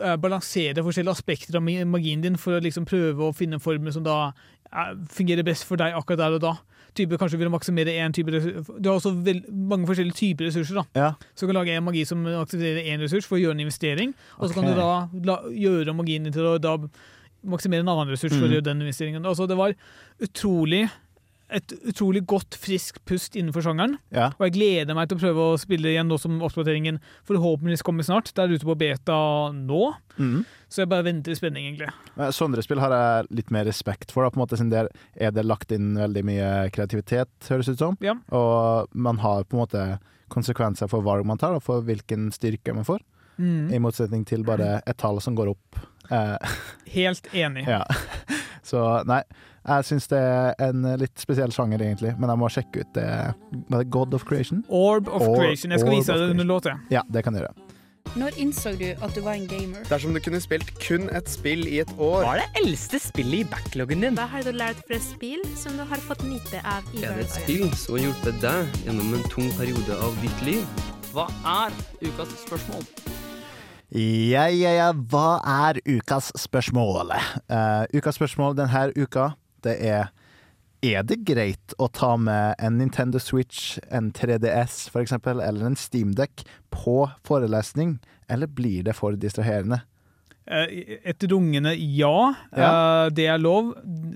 Eh, 0.00 0.16
balansere 0.16 0.82
forskjellige 0.84 1.12
aspekter 1.16 1.56
av 1.56 1.62
magien 1.86 2.20
din 2.24 2.36
for 2.40 2.56
å 2.56 2.62
liksom 2.64 2.84
prøve 2.88 3.28
å 3.28 3.34
finne 3.36 3.54
en 3.58 3.60
formel 3.60 3.92
som 3.92 4.02
da 4.06 4.32
eh, 4.72 4.94
fungerer 5.12 5.44
best 5.46 5.64
for 5.68 5.76
deg 5.80 5.94
akkurat 5.94 6.18
der 6.24 6.36
og 6.38 6.40
da. 6.40 6.54
Type, 6.94 7.14
kanskje 7.20 7.38
vil 7.38 7.46
du 7.46 7.52
maksimere 7.54 7.92
én 8.02 8.10
type 8.12 8.32
ressurs. 8.34 8.66
Du 8.82 8.88
har 8.90 8.96
også 8.98 9.12
vel, 9.22 9.44
mange 9.52 9.86
forskjellige 9.86 10.16
typer 10.18 10.48
ressurser. 10.48 10.74
da. 10.80 10.84
Ja. 10.98 11.10
Så 11.36 11.46
du 11.46 11.52
kan 11.52 11.60
lage 11.60 11.76
en 11.78 11.84
magi 11.86 12.02
som 12.04 12.24
aktiverer 12.26 12.82
én 12.90 12.98
ressurs 12.98 13.24
for 13.30 13.38
å 13.38 13.40
gjøre 13.44 13.54
en 13.54 13.60
investering. 13.62 14.14
Og 14.40 14.48
så 14.50 14.54
kan 14.56 14.66
du 14.66 14.74
da 14.74 14.88
la, 15.28 15.36
gjøre 15.54 15.94
magien 15.94 16.24
din 16.26 16.32
til 16.34 16.42
å 16.50 16.56
da 16.58 16.74
maksimere 17.46 17.84
en 17.86 17.92
annen 17.94 18.10
ressurs 18.10 18.34
for 18.34 18.42
å 18.42 18.48
Mhm. 18.50 18.56
gjøre 18.56 18.64
den 18.66 18.82
investeringen. 18.82 19.22
Altså, 19.24 19.46
det 19.46 19.56
var 19.56 19.72
utrolig 20.20 20.90
et 21.52 21.72
utrolig 21.90 22.22
godt, 22.30 22.54
friskt 22.60 23.00
pust 23.08 23.34
innenfor 23.38 23.64
sjangeren. 23.64 23.96
Ja. 24.14 24.28
Og 24.38 24.46
jeg 24.46 24.54
gleder 24.54 24.94
meg 24.96 25.08
til 25.10 25.18
å 25.18 25.22
prøve 25.24 25.46
å 25.52 25.58
spille 25.60 25.90
igjen 25.92 26.06
nå 26.10 26.18
som 26.22 26.36
oppdateringen 26.46 27.00
forhåpentligvis 27.28 27.82
kommer 27.86 28.06
snart. 28.06 28.30
Det 28.34 28.44
er 28.44 28.54
ute 28.54 28.68
på 28.68 28.76
beta 28.78 29.16
nå, 29.56 29.82
Mm. 30.20 30.44
så 30.68 30.82
jeg 30.82 30.88
bare 30.90 31.04
venter 31.06 31.32
i 31.32 31.38
spenning, 31.38 31.66
egentlig. 31.70 31.90
Sånne 32.36 32.62
spill 32.62 32.78
har 32.82 32.90
jeg 32.92 33.26
litt 33.38 33.50
mer 33.50 33.64
respekt 33.64 34.12
for. 34.12 34.22
Da, 34.24 34.30
på 34.30 34.36
en 34.40 34.44
måte, 34.46 34.58
siden 34.60 34.70
der 34.70 34.88
er 35.16 35.30
det 35.32 35.44
lagt 35.46 35.72
inn 35.72 35.94
veldig 35.96 36.24
mye 36.28 36.50
kreativitet, 36.74 37.30
høres 37.48 37.68
ut 37.72 37.78
som. 37.78 37.96
Ja. 38.04 38.14
Og 38.30 38.88
man 38.92 39.18
har 39.24 39.44
på 39.44 39.56
en 39.56 39.62
måte 39.64 39.86
konsekvenser 40.30 40.88
for 40.92 41.02
valg 41.02 41.24
man 41.26 41.38
tar, 41.40 41.54
og 41.56 41.62
for 41.66 41.80
hvilken 41.82 42.28
styrke 42.34 42.74
man 42.76 42.84
får. 42.86 43.00
Mm. 43.40 43.72
I 43.72 43.78
motsetning 43.80 44.26
til 44.28 44.44
bare 44.44 44.82
et 44.86 44.98
tall 45.00 45.18
som 45.24 45.34
går 45.34 45.54
opp. 45.54 45.80
Eh, 46.12 46.36
Helt 46.92 47.26
enig. 47.32 47.64
ja. 47.74 47.84
Så 48.66 48.82
nei, 49.08 49.22
jeg 49.60 49.84
syns 49.90 50.06
det 50.08 50.20
er 50.20 50.54
en 50.70 50.86
litt 51.00 51.20
spesiell 51.20 51.52
sjanger, 51.52 51.82
egentlig. 51.84 52.14
Men 52.18 52.32
jeg 52.32 52.40
må 52.40 52.48
sjekke 52.52 52.84
ut 52.84 52.94
det. 52.96 53.08
Var 53.68 53.82
det 53.84 53.90
God 53.92 54.14
of 54.16 54.24
Creation? 54.24 54.64
Orb 54.68 55.08
of 55.08 55.26
Or- 55.26 55.36
Creation. 55.36 55.74
Jeg 55.74 55.82
skal 55.82 55.92
Orb 55.92 55.98
vise 56.00 56.16
deg 56.16 56.30
under 56.36 56.48
låta. 56.48 56.78
Ja, 56.90 57.02
det 57.12 57.24
kan 57.24 57.36
du 57.36 57.42
gjøre. 57.42 57.52
Når 58.18 58.38
innså 58.42 58.72
du 58.74 58.88
at 58.90 59.12
du 59.14 59.20
var 59.22 59.36
en 59.38 59.46
gamer? 59.46 59.84
Dersom 59.86 60.14
du 60.16 60.18
kunne 60.24 60.40
spilt 60.42 60.72
kun 60.82 61.04
et 61.14 61.28
spill 61.30 61.62
i 61.68 61.78
et 61.84 61.90
år 62.00 62.24
Hva 62.24 62.32
er 62.32 62.40
det 62.40 62.62
eldste 62.64 62.98
spillet 62.98 63.44
i 63.44 63.48
backloggen 63.52 64.02
din? 64.02 64.16
Hva 64.18 64.24
har 64.32 64.42
du 64.42 64.50
lært 64.56 64.80
fra 64.88 64.98
spill 65.04 65.44
som 65.60 65.76
du 65.78 65.84
har 65.86 66.02
fått 66.08 66.24
nyte 66.26 66.58
av 66.66 66.88
i 66.96 67.04
Er 67.04 67.20
det 67.20 67.28
et 67.28 67.36
spill 67.36 67.68
som 67.78 67.94
har 67.94 68.08
hjulpet 68.08 68.40
deg 68.42 68.80
gjennom 68.88 69.14
en 69.14 69.28
tung 69.30 69.52
periode 69.60 70.00
av 70.00 70.16
ditt 70.24 70.42
liv? 70.48 70.64
Hva 71.12 71.28
er 71.46 71.76
ukas 72.02 72.34
spørsmål? 72.42 72.82
Ja, 73.90 74.44
ja, 74.54 74.70
ja, 74.74 74.90
hva 74.94 75.40
er 75.68 75.80
ukas 75.86 76.32
spørsmål? 76.38 77.10
Uh, 77.50 77.86
ukas 77.94 78.18
spørsmål 78.18 78.54
denne 78.58 78.84
uka, 78.94 79.32
det 79.66 79.76
er 79.86 80.10
Er 80.82 81.02
det 81.04 81.18
greit 81.28 81.74
å 81.76 81.90
ta 81.92 82.14
med 82.16 82.54
en 82.58 82.78
Nintendo 82.80 83.20
Switch, 83.20 83.78
en 83.92 84.12
3DS 84.16 84.88
for 84.88 85.02
eksempel, 85.02 85.42
eller 85.44 85.66
en 85.66 85.76
Steamdeck 85.76 86.40
på 86.72 87.04
forelesning, 87.22 87.98
eller 88.32 88.46
blir 88.48 88.86
det 88.86 88.94
for 88.96 89.12
distraherende? 89.12 89.82
Eh, 90.48 90.96
Et 91.04 91.26
rungende 91.30 91.74
ja. 91.76 92.34
Ja. 92.56 92.70
Eh, 92.70 93.10
Det 93.12 93.26
er 93.26 93.38
lov. 93.38 93.74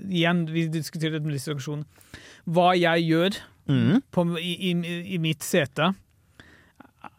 Igjen, 0.09 0.47
vi 0.49 0.67
diskuterer 0.67 1.19
det 1.19 1.27
med 1.27 1.37
distraksjon. 1.37 1.85
Hva 2.49 2.73
jeg 2.73 3.05
gjør 3.11 3.37
mm. 3.69 4.01
på, 4.11 4.25
i, 4.41 4.71
i, 4.71 4.73
i 5.15 5.21
mitt 5.21 5.45
sete, 5.45 5.93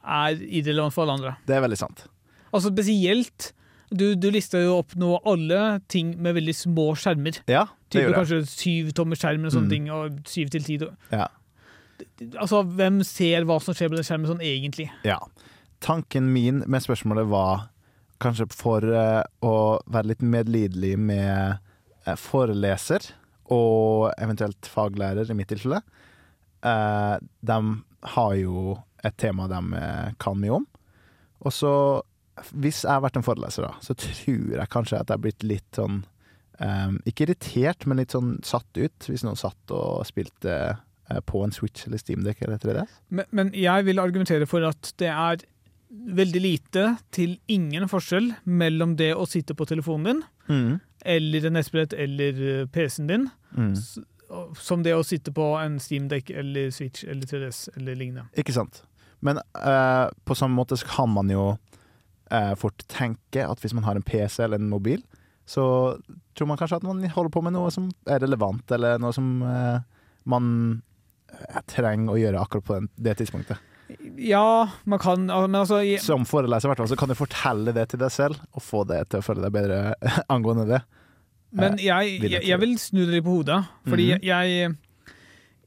er 0.06 0.42
irrelevant 0.42 0.94
for 0.94 1.06
alle 1.06 1.16
andre. 1.20 1.36
Det 1.46 1.56
er 1.56 1.62
veldig 1.64 1.78
sant. 1.78 2.06
Altså 2.54 2.70
spesielt 2.72 3.52
Du, 3.86 4.16
du 4.18 4.30
lista 4.34 4.58
jo 4.58 4.80
opp 4.80 4.96
nå 4.98 5.12
alle 5.22 5.78
ting 5.86 6.16
med 6.18 6.34
veldig 6.34 6.54
små 6.58 6.88
skjermer. 6.98 7.36
Ja, 7.46 7.68
Type 7.92 8.12
kanskje 8.16 8.40
syv 8.50 8.92
tommer 8.98 9.18
skjerm 9.18 9.44
eller 9.44 9.54
sånne 9.54 9.68
Mm. 9.68 9.74
ting, 9.74 9.90
og 9.94 10.16
syv 10.26 10.50
til 10.50 10.64
ti. 10.66 10.78
Ja. 11.12 11.28
Altså, 12.40 12.62
hvem 12.64 13.02
ser 13.06 13.44
hva 13.46 13.60
som 13.62 13.74
skjer 13.74 13.88
på 13.92 13.96
den 13.96 14.04
skjermen 14.04 14.26
sånn 14.30 14.42
egentlig? 14.42 14.90
Ja. 15.04 15.20
Tanken 15.80 16.32
min 16.32 16.64
med 16.66 16.82
spørsmålet 16.82 17.28
var 17.30 17.68
kanskje 18.20 18.48
for 18.52 18.82
uh, 18.82 19.22
å 19.44 19.78
være 19.86 20.10
litt 20.14 20.22
medlidelig 20.24 20.96
med 20.98 21.58
uh, 22.06 22.14
foreleser 22.16 23.12
og 23.52 24.10
eventuelt 24.18 24.66
faglærer, 24.66 25.30
i 25.30 25.36
mitt 25.38 25.48
tilfelle. 25.52 25.82
Uh, 26.64 27.18
de 27.46 27.58
har 28.16 28.34
jo 28.40 28.78
et 29.04 29.16
tema 29.20 29.46
de 29.46 29.58
eh, 29.78 30.12
kan 30.18 30.34
mye 30.40 30.56
om. 30.56 30.64
Og 31.46 31.52
så, 31.54 32.02
hvis 32.58 32.80
jeg 32.82 32.90
har 32.90 33.02
vært 33.04 33.18
en 33.20 33.26
foreleser, 33.26 33.62
da, 33.68 33.76
så 33.84 33.94
tror 33.94 34.56
jeg 34.56 34.70
kanskje 34.72 34.98
at 34.98 35.10
jeg 35.10 35.14
har 35.14 35.22
blitt 35.22 35.44
litt 35.46 35.78
sånn 35.78 36.00
eh, 36.60 36.90
Ikke 37.06 37.26
irritert, 37.26 37.86
men 37.86 37.98
litt 38.02 38.14
sånn 38.16 38.36
satt 38.46 38.78
ut, 38.78 39.08
hvis 39.10 39.24
noen 39.26 39.36
satt 39.40 39.74
og 39.74 40.04
spilte 40.08 40.54
uh, 41.10 41.20
på 41.26 41.42
en 41.44 41.52
Switch 41.54 41.86
eller 41.86 41.98
Steamdeck 42.02 42.42
eller 42.42 42.58
3DS. 42.62 42.96
Men, 43.10 43.24
men 43.30 43.52
jeg 43.54 43.84
vil 43.86 43.98
argumentere 44.02 44.46
for 44.50 44.64
at 44.68 44.92
det 44.98 45.10
er 45.12 45.44
veldig 45.90 46.40
lite 46.42 46.86
til 47.14 47.36
ingen 47.48 47.86
forskjell 47.88 48.32
mellom 48.44 48.96
det 48.98 49.12
å 49.14 49.26
sitte 49.30 49.54
på 49.54 49.68
telefonen 49.70 50.04
din, 50.10 50.24
Mm. 50.46 50.80
eller 51.04 51.46
en 51.46 51.56
nettbrett 51.58 51.92
eller 51.98 52.36
eh, 52.62 52.66
PC-en 52.70 53.06
din, 53.10 53.24
Mm. 53.56 53.72
som 54.58 54.82
det 54.82 54.92
å 54.94 55.04
sitte 55.06 55.32
på 55.34 55.44
en 55.58 55.78
Steamdeck 55.80 56.30
eller 56.30 56.70
Switch 56.74 57.04
eller 57.04 57.26
3DS 57.26 57.68
eller 57.76 57.94
lignende. 57.98 58.26
Ikke 58.38 58.52
sant. 58.54 58.82
Men 59.22 59.38
uh, 59.54 60.10
på 60.26 60.34
samme 60.36 60.54
måte 60.58 60.76
kan 60.86 61.08
man 61.10 61.30
jo 61.30 61.56
uh, 62.32 62.54
fort 62.58 62.82
tenke 62.90 63.42
at 63.46 63.62
hvis 63.62 63.74
man 63.74 63.84
har 63.86 63.96
en 63.98 64.02
PC 64.06 64.42
eller 64.44 64.58
en 64.58 64.68
mobil, 64.70 65.02
så 65.46 65.64
tror 66.34 66.48
man 66.50 66.58
kanskje 66.58 66.80
at 66.80 66.86
man 66.86 67.04
holder 67.14 67.30
på 67.30 67.42
med 67.46 67.54
noe 67.54 67.70
som 67.70 67.88
er 68.10 68.18
relevant, 68.24 68.64
eller 68.74 68.98
noe 68.98 69.12
som 69.14 69.28
eh, 69.46 69.78
man 70.26 70.48
eh, 71.30 71.60
trenger 71.70 72.12
å 72.12 72.18
gjøre 72.18 72.40
akkurat 72.42 72.64
på 72.66 72.74
den, 72.80 72.88
det 72.98 73.16
tidspunktet. 73.20 73.62
Ja, 74.18 74.66
man 74.84 74.98
kan 74.98 75.28
Men 75.28 75.54
altså 75.54 75.78
i- 75.86 75.98
Som 76.02 76.24
foreleser 76.26 76.66
hvert 76.68 76.80
fall, 76.82 76.88
så 76.90 76.96
kan 76.98 77.08
du 77.08 77.14
fortelle 77.14 77.72
det 77.72 77.88
til 77.92 78.00
deg 78.02 78.10
selv, 78.10 78.40
og 78.52 78.62
få 78.62 78.82
det 78.90 79.04
til 79.10 79.20
å 79.20 79.22
føle 79.22 79.44
deg 79.46 79.52
bedre 79.54 79.94
angående 80.34 80.66
det. 80.66 80.80
Men 81.54 81.78
Eh, 81.78 81.84
jeg, 81.86 82.16
jeg, 82.26 82.42
jeg 82.50 82.60
vil 82.60 82.74
snu 82.82 83.04
det 83.06 83.14
litt 83.14 83.24
på 83.24 83.36
hodet. 83.38 83.60
Fordi 83.86 84.08
Mhm. 84.16 84.24
jeg 84.26 84.76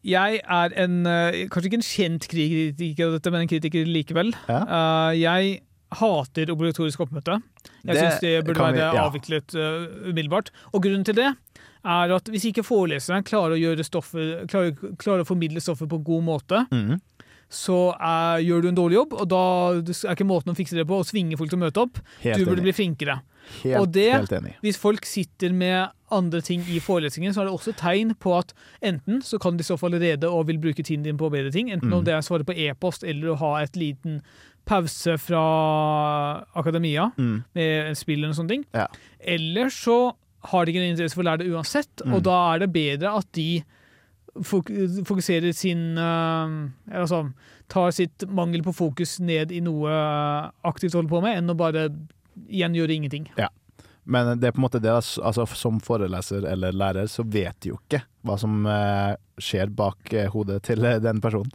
Jeg 0.03 0.39
er 0.47 0.69
en 0.79 1.05
eh, 1.07 1.47
Kanskje 1.51 1.67
ikke 1.71 1.79
en 1.79 1.87
kjent 1.87 2.27
kritiker 2.31 3.07
av 3.07 3.11
dette, 3.17 3.31
men 3.31 3.41
en 3.41 3.47
kritiker 3.51 3.85
likevel. 3.87 4.33
Ja. 4.47 5.11
jeg 5.15 5.61
hater 5.97 6.51
obligatorisk 6.53 7.01
oppmøte. 7.05 7.39
Jeg 7.87 7.97
syns 7.97 8.21
det 8.21 8.33
burde 8.45 8.61
vi- 8.61 8.77
være 8.77 8.95
ja. 8.95 9.05
avviklet 9.07 9.55
uh, 9.57 10.09
umiddelbart. 10.09 10.51
Og 10.73 10.83
grunnen 10.83 11.05
til 11.07 11.17
det 11.17 11.31
er 11.83 12.13
at 12.13 12.29
hvis 12.29 12.49
ikke 12.49 12.65
foreleseren 12.67 13.23
klarer 13.23 13.55
å, 13.55 13.83
stoffet, 13.83 14.49
klarer, 14.51 14.75
klarer 14.99 15.23
å 15.23 15.27
formidle 15.27 15.61
stoffet 15.63 15.89
på 15.89 15.99
en 15.99 16.03
god 16.03 16.25
måte, 16.27 16.65
mm. 16.71 16.99
så 17.47 17.77
eh, 17.95 18.43
gjør 18.43 18.61
du 18.61 18.67
en 18.69 18.79
dårlig 18.81 18.97
jobb, 18.97 19.15
og 19.15 19.29
da 19.31 19.43
er 19.79 20.11
ikke 20.11 20.27
måten 20.27 20.51
å 20.51 20.57
fikse 20.57 20.75
det 20.75 20.83
på 20.89 20.99
å 20.99 21.07
svinge 21.07 21.39
folk 21.39 21.53
til 21.53 21.59
å 21.59 21.63
møte 21.63 21.85
opp. 21.85 22.01
Helt 22.25 22.35
du 22.35 22.43
burde 22.43 22.59
enig. 22.59 22.67
bli 22.67 22.75
flinkere. 22.81 23.21
Helt- 23.63 23.79
og 23.81 23.91
det, 23.93 24.11
helt 24.13 24.31
enig. 24.31 24.53
hvis 24.61 24.77
folk 24.77 25.05
sitter 25.05 25.53
med 25.53 25.89
andre 26.11 26.41
ting 26.41 26.61
i 26.69 26.79
forelesningen, 26.79 27.33
så 27.33 27.41
er 27.41 27.45
det 27.45 27.53
også 27.53 27.73
tegn 27.77 28.15
på 28.19 28.37
at 28.37 28.53
enten 28.81 29.21
så 29.21 29.37
kan 29.39 29.57
de 29.57 29.63
så 29.63 29.77
fall 29.77 29.93
allerede 29.93 30.29
og 30.29 30.47
vil 30.47 30.57
bruke 30.57 30.83
tiden 30.83 31.03
din 31.03 31.17
på 31.17 31.29
bedre 31.29 31.51
ting, 31.51 31.69
enten 31.71 31.89
Mm. 31.89 31.97
om 31.99 32.03
det 32.05 32.13
er 32.13 32.19
å 32.19 32.25
svare 32.25 32.43
på 32.45 32.55
e-post 32.57 33.03
eller 33.03 33.33
å 33.33 33.37
ha 33.37 33.57
et 33.61 33.75
liten 33.75 34.21
pause 34.65 35.17
fra 35.17 36.43
akademia 36.55 37.11
Mm. 37.17 37.43
med 37.55 37.97
spill 37.97 38.23
eller 38.23 38.33
sånne 38.33 38.49
ting. 38.49 38.65
Ja. 38.73 38.87
Eller 39.19 39.69
så 39.69 40.13
har 40.45 40.65
de 40.65 40.71
ikke 40.71 40.79
noen 40.81 40.95
interesse 40.97 41.15
for 41.15 41.23
å 41.23 41.25
lære 41.25 41.39
det 41.43 41.51
uansett, 41.51 42.01
Mm. 42.05 42.13
og 42.13 42.23
da 42.23 42.53
er 42.55 42.59
det 42.59 42.73
bedre 42.73 43.17
at 43.17 43.31
de 43.33 43.63
fokuserer 44.41 45.53
sin 45.53 45.97
eh, 45.97 46.69
Altså 47.01 47.31
tar 47.69 47.91
sitt 47.91 48.23
mangel 48.29 48.63
på 48.65 48.73
fokus 48.73 49.19
ned 49.19 49.51
i 49.51 49.59
noe 49.61 49.89
aktivt 50.65 50.89
aktivt 50.89 50.93
holder 50.97 51.09
på 51.11 51.21
med, 51.21 51.37
enn 51.37 51.49
å 51.53 51.57
bare 51.57 51.89
igjen 52.47 52.77
gjøre 52.77 52.95
ingenting. 52.95 53.31
Ja. 53.39 53.49
Men 54.09 54.39
det 54.39 54.47
er 54.47 54.53
på 54.55 54.61
en 54.61 54.65
måte 54.65 54.81
det, 54.81 54.91
altså 54.91 55.45
som 55.53 55.81
foreleser 55.83 56.47
eller 56.49 56.73
lærer, 56.73 57.09
så 57.11 57.23
vet 57.27 57.59
du 57.61 57.73
jo 57.73 57.81
ikke 57.83 58.01
hva 58.25 58.37
som 58.41 58.63
eh, 58.65 59.13
skjer 59.37 59.69
bak 59.75 60.13
eh, 60.13 60.31
hodet 60.33 60.63
til 60.65 60.85
eh, 60.85 60.97
den 61.03 61.21
personen. 61.21 61.51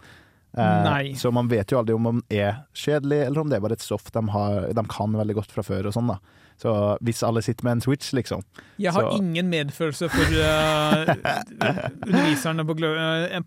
Eh, 0.55 0.85
Nei. 0.87 1.15
Så 1.19 1.33
man 1.35 1.49
vet 1.51 1.73
jo 1.73 1.81
aldri 1.81 1.97
om 1.97 2.07
man 2.07 2.23
er 2.31 2.63
kjedelig, 2.79 3.25
eller 3.27 3.43
om 3.43 3.51
det 3.51 3.59
er 3.59 3.65
bare 3.65 3.79
et 3.79 3.85
stoff 3.85 4.07
de, 4.15 4.23
har, 4.31 4.69
de 4.71 4.87
kan 4.91 5.19
veldig 5.19 5.39
godt 5.41 5.55
fra 5.55 5.67
før. 5.67 5.91
og 5.91 5.97
sånn 5.97 6.13
da. 6.13 6.21
Så 6.63 6.73
hvis 7.03 7.25
alle 7.27 7.43
sitter 7.43 7.67
med 7.67 7.81
en 7.81 7.83
Switch, 7.83 8.13
liksom 8.15 8.45
Jeg 8.79 8.95
har 8.95 9.09
så, 9.09 9.17
ingen 9.19 9.49
medfølelse 9.51 10.07
for 10.13 10.37
uh, 10.39 11.11
underviserne 12.07 12.63
på, 12.69 12.77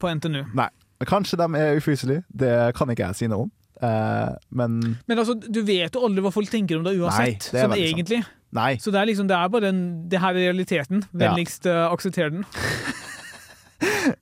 på 0.01 0.11
NTNU. 0.19 0.41
Nei. 0.59 0.67
Kanskje 1.07 1.37
de 1.39 1.47
er 1.55 1.77
ufyselige, 1.77 2.25
det 2.27 2.51
kan 2.75 2.89
ikke 2.89 3.05
jeg 3.05 3.19
si 3.19 3.27
noe 3.31 3.45
om. 3.45 3.51
Eh, 3.81 4.29
men 4.49 4.79
Men 5.07 5.17
altså, 5.21 5.35
du 5.37 5.61
vet 5.67 5.93
jo 5.93 6.05
aldri 6.07 6.23
hva 6.25 6.31
folk 6.33 6.49
tenker 6.49 6.77
om 6.79 6.83
deg 6.87 6.97
Nei, 6.97 7.03
uansett. 7.05 7.51
det 7.51 7.61
sånn 7.61 7.71
veldig 7.75 7.87
sant. 7.87 7.97
egentlig. 7.97 8.21
Nei. 8.57 8.71
Så 8.79 8.91
det 8.95 8.99
er 9.01 9.05
liksom, 9.09 9.27
det 9.27 9.35
er 9.37 9.49
bare 9.51 9.67
den, 9.67 9.81
det 10.09 10.21
her 10.23 10.31
er 10.33 10.47
realiteten. 10.47 11.03
Ja. 11.11 11.17
Vennligst 11.27 11.65
uh, 11.67 11.91
aksepter 11.91 12.29
den. 12.31 12.45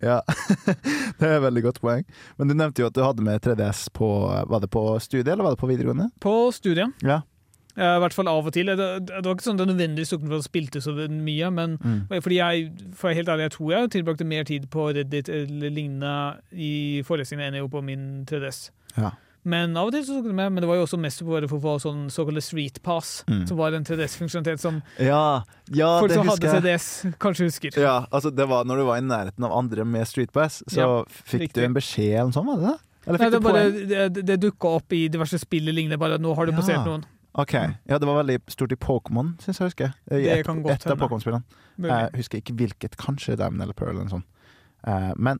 Ja, 0.03 0.17
det 1.19 1.23
er 1.23 1.37
et 1.37 1.43
veldig 1.45 1.61
godt 1.63 1.77
poeng. 1.79 2.01
Men 2.35 2.49
du 2.49 2.55
nevnte 2.57 2.81
jo 2.83 2.89
at 2.89 2.95
du 2.97 3.03
hadde 3.05 3.23
med 3.23 3.39
3DS 3.45 3.85
på 3.95 4.07
Var 4.49 4.59
det 4.63 4.67
på 4.73 4.81
studiet, 4.99 5.29
eller 5.31 5.45
var 5.47 5.55
det 5.55 5.61
på 5.61 5.69
videregående? 5.69 6.09
På 6.19 6.33
studiet. 6.51 6.91
Ja. 7.05 7.21
Eh, 7.77 7.93
I 7.95 8.01
hvert 8.03 8.15
fall 8.17 8.27
av 8.31 8.49
og 8.49 8.53
til. 8.55 8.67
Det, 8.67 8.87
det 9.07 9.21
var 9.23 9.31
ikke 9.37 9.45
sånn 9.45 9.55
at 9.59 9.63
det 9.63 9.69
nødvendigvis 9.71 10.11
tok 10.11 10.25
for 10.25 10.39
å 10.39 10.43
spilte 10.43 10.81
så 10.83 10.95
mye, 11.07 11.51
men 11.55 11.77
Mm. 11.79 12.01
fordi 12.23 12.39
jeg, 12.41 12.65
for 12.99 13.15
helt 13.15 13.29
ærlig, 13.31 13.47
jeg 13.47 13.55
tror 13.55 13.71
jeg 13.77 13.91
tilbrakte 13.95 14.27
mer 14.27 14.43
tid 14.43 14.67
på 14.73 14.89
Reddit 14.95 15.29
eller 15.31 15.69
lignende 15.71 16.13
i 16.51 16.73
forelesningene 17.07 17.47
enn 17.47 17.59
jeg 17.59 17.63
gjorde 17.63 17.77
på 17.77 17.85
min 17.93 18.05
3DS. 18.27 18.59
Ja. 18.97 19.13
Men 19.45 19.75
av 19.77 19.87
og 19.87 19.93
til 19.93 20.01
så 20.07 20.15
tok 20.17 20.25
det 20.25 20.33
med, 20.35 20.51
men 20.55 20.61
det 20.63 20.67
var 20.67 20.75
jo 20.79 20.85
også 20.87 20.97
mest 20.99 21.21
bare 21.23 21.47
for 21.47 21.59
å 21.59 21.61
få 21.61 21.73
sånn 21.83 22.07
såkalte 22.09 22.41
street 22.41 22.79
pass, 22.81 23.23
Mm. 23.29 23.43
som 23.47 23.57
var 23.57 23.73
en 23.77 23.83
3DS-funksjonalitet 23.85 24.59
som 24.59 24.81
Ja, 24.99 25.43
ja 25.69 25.99
folk 26.01 26.09
det 26.09 26.17
som 26.17 26.27
hadde. 26.27 26.49
3DS, 26.61 26.87
kanskje 27.21 27.45
husker. 27.45 27.77
Ja, 27.79 28.07
altså 28.11 28.31
det 28.33 28.47
var 28.49 28.63
Når 28.65 28.75
du 28.81 28.83
var 28.85 28.97
i 28.97 29.01
nærheten 29.05 29.43
av 29.45 29.51
andre 29.53 29.85
med 29.85 30.07
Streetpass, 30.07 30.63
så 30.67 30.77
Ja, 30.81 31.03
fikk 31.05 31.41
riktig. 31.41 31.53
du 31.61 31.65
en 31.65 31.73
beskjed 31.75 32.13
eller 32.17 32.31
noe 32.31 32.33
sånt, 32.33 32.47
var 32.47 32.57
det 32.57 32.65
det? 32.71 32.79
Eller 33.07 33.19
Nei, 33.19 33.29
det, 33.29 33.39
du 33.39 33.45
bare, 33.45 34.09
det, 34.09 34.25
det 34.25 34.39
dukka 34.41 34.67
opp 34.79 34.91
i 34.97 35.07
diverse 35.07 35.37
spill 35.39 35.63
lignende, 35.69 35.99
bare 35.99 36.17
nå 36.17 36.33
har 36.35 36.45
du 36.47 36.51
Ja. 36.51 36.57
passert 36.57 36.85
noen. 36.85 37.05
Ok, 37.37 37.51
ja 37.53 37.97
det 37.99 38.07
var 38.07 38.23
veldig 38.23 38.39
stort 38.49 38.71
i 38.71 38.75
Pokémon, 38.75 39.35
syns 39.43 39.59
jeg 39.59 39.67
husker. 39.69 39.93
I 40.09 40.23
Det 40.23 40.39
et, 40.39 40.45
kan 40.45 40.63
godt 40.63 40.85
et 40.85 40.87
av. 40.91 40.97
Pokémon-spillene. 40.97 41.43
Jeg 41.77 42.09
husker 42.15 42.37
ikke 42.41 42.55
hvilket, 42.55 42.97
kanskje 42.97 43.35
Diamond 43.37 43.61
eller 43.61 43.73
Pearl 43.73 43.89
eller 43.91 44.05
noe 44.05 44.09
sånt. 44.09 44.25
Eh, 44.87 45.13
men 45.17 45.37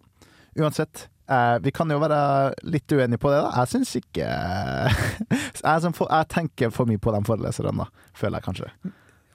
uansett, 0.59 1.07
eh, 1.29 1.57
vi 1.65 1.71
kan 1.71 1.89
jo 1.89 1.97
være 2.01 2.53
litt 2.63 2.91
uenige 2.91 3.17
på 3.21 3.31
det, 3.33 3.41
da. 3.45 3.51
Jeg 3.63 3.71
syns 3.73 3.95
ikke 4.01 4.25
jeg, 5.63 5.81
som 5.81 5.93
for, 5.95 6.07
jeg 6.11 6.29
tenker 6.33 6.73
for 6.73 6.85
mye 6.89 7.01
på 7.01 7.13
de 7.15 7.21
foreleserne, 7.27 7.85
da, 7.85 8.09
føler 8.17 8.39
jeg 8.41 8.47
kanskje. 8.49 8.71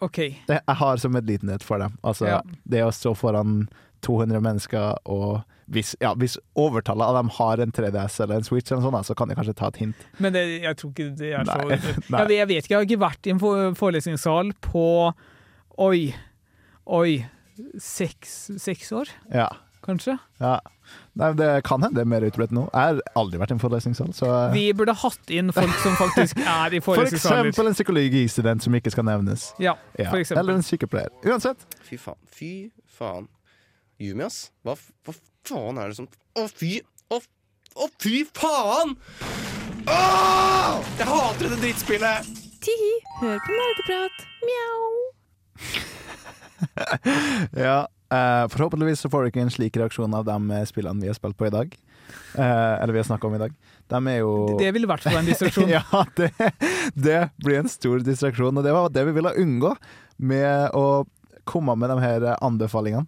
OK. 0.01 0.19
Det, 0.49 0.59
jeg 0.67 0.77
har 0.81 0.97
som 1.03 1.13
medlidenhet 1.13 1.63
for 1.67 1.79
dem. 1.83 1.99
Altså, 2.07 2.27
Ja. 2.31 2.41
det 2.65 2.85
å 2.87 2.93
stå 2.95 3.13
foran 3.19 3.67
200 4.07 4.41
mennesker 4.41 4.95
og 5.05 5.43
hvis, 5.71 5.93
ja, 6.01 6.15
hvis 6.19 6.39
overtallet 6.59 7.05
av 7.07 7.15
dem 7.21 7.29
har 7.37 7.61
en 7.63 7.71
3DS 7.71 8.17
eller 8.25 8.41
en 8.41 8.47
Switch, 8.47 8.73
eller 8.73 8.83
sånt, 8.83 9.07
så 9.07 9.15
kan 9.15 9.29
de 9.31 9.37
kanskje 9.39 9.53
ta 9.55 9.69
et 9.71 9.77
hint. 9.85 10.01
Men 10.19 10.33
det, 10.35 10.41
jeg 10.65 10.77
tror 10.81 10.91
ikke 10.91 11.11
det 11.21 11.29
er 11.37 11.45
så 11.47 11.59
jeg, 11.71 11.83
vet- 11.85 12.33
jeg 12.35 12.49
vet 12.51 12.65
ikke, 12.65 12.73
jeg 12.73 12.79
har 12.81 12.89
ikke 12.89 13.03
vært 13.05 13.29
i 13.29 13.35
en 13.37 13.43
for- 13.43 13.77
forelesningssal 13.79 14.51
på 14.67 14.87
Oi. 15.79 16.01
Oi. 16.91 17.13
Seks, 17.79 18.51
seks 18.59 18.91
år, 18.97 19.13
Ja. 19.31 19.47
Kanskje? 19.87 20.19
ja. 20.43 20.59
Nei, 21.15 21.29
det 21.39 21.49
kan 21.63 21.79
hende 21.85 21.95
det 22.01 22.03
er 22.03 22.09
mer 22.11 22.25
utbredt 22.27 22.51
nå. 22.55 22.65
Jeg 22.73 22.97
har 22.97 23.01
aldri 23.21 23.39
vært 23.39 23.53
i 23.53 23.55
en 23.55 23.61
forelesningssal. 23.63 24.09
Så 24.17 24.27
Vi 24.51 24.65
burde 24.75 24.95
hatt 24.99 25.31
inn 25.31 25.53
folk 25.55 25.77
som 25.85 25.95
faktisk 25.99 26.41
er 26.43 26.75
i 26.75 26.81
for 26.87 26.99
eksempel 27.05 27.71
en 27.71 27.77
psykologistudent 27.77 28.65
som 28.65 28.75
ikke 28.75 28.91
skal 28.91 29.07
nevnes. 29.07 29.45
Ja, 29.63 29.77
for 30.01 30.19
eksempel. 30.19 30.43
Eller 30.43 30.59
en 30.59 30.67
sykepleier. 30.67 31.13
Uansett. 31.31 31.63
Fy 31.87 31.99
faen. 32.01 32.19
Fy 32.35 32.51
faen. 32.99 33.29
Yumi, 34.03 34.25
ass. 34.27 34.49
Hva, 34.67 34.75
hva 35.07 35.15
faen 35.47 35.79
er 35.79 35.93
det 35.93 36.01
som 36.01 36.09
Å, 36.11 36.47
fy 36.51 36.81
Å, 37.13 37.21
å 37.85 37.89
fy 38.03 38.25
faen! 38.35 38.97
Åh! 39.87 40.81
Jeg 40.99 41.07
hater 41.07 41.47
dette 41.47 41.61
drittspillet! 41.63 42.35
Tihi, 42.65 42.91
hør 43.21 43.39
på 43.47 43.61
nerdeprat. 43.61 44.27
Mjau. 44.49 44.91
Ja, 47.57 47.87
eh, 48.13 48.45
forhåpentligvis 48.53 49.01
så 49.05 49.11
får 49.13 49.23
du 49.23 49.31
ikke 49.33 49.45
en 49.47 49.53
slik 49.55 49.77
reaksjon 49.81 50.15
av 50.19 50.25
de 50.29 50.37
eh, 50.57 50.65
spillene 50.69 51.01
vi 51.03 51.11
har 51.11 51.19
spilt 51.19 51.39
på 51.39 51.47
i 51.49 51.55
dag. 51.55 51.77
Uh, 52.35 52.43
eller 52.83 52.91
vi 52.93 52.99
har 52.99 53.07
snakka 53.07 53.27
om 53.29 53.35
i 53.37 53.39
dag. 53.39 53.53
De 53.91 53.99
er 54.11 54.17
jo 54.19 54.31
Det 54.59 54.73
vil 54.75 54.83
i 54.83 54.89
hvert 54.91 55.03
fall 55.05 55.15
være 55.15 55.23
en 55.23 55.29
distraksjon. 55.31 55.69
ja, 55.77 55.83
det, 56.19 56.31
det 56.95 57.19
blir 57.45 57.61
en 57.61 57.71
stor 57.71 58.03
distraksjon, 58.03 58.57
og 58.59 58.67
det 58.67 58.73
var 58.75 58.91
det 58.91 59.05
vi 59.07 59.15
ville 59.15 59.31
unngå 59.39 59.71
med 60.27 60.75
å 60.75 61.05
komme 61.47 61.77
med 61.79 61.91
de 61.95 61.99
her 62.03 62.27
anbefalingene. 62.43 63.07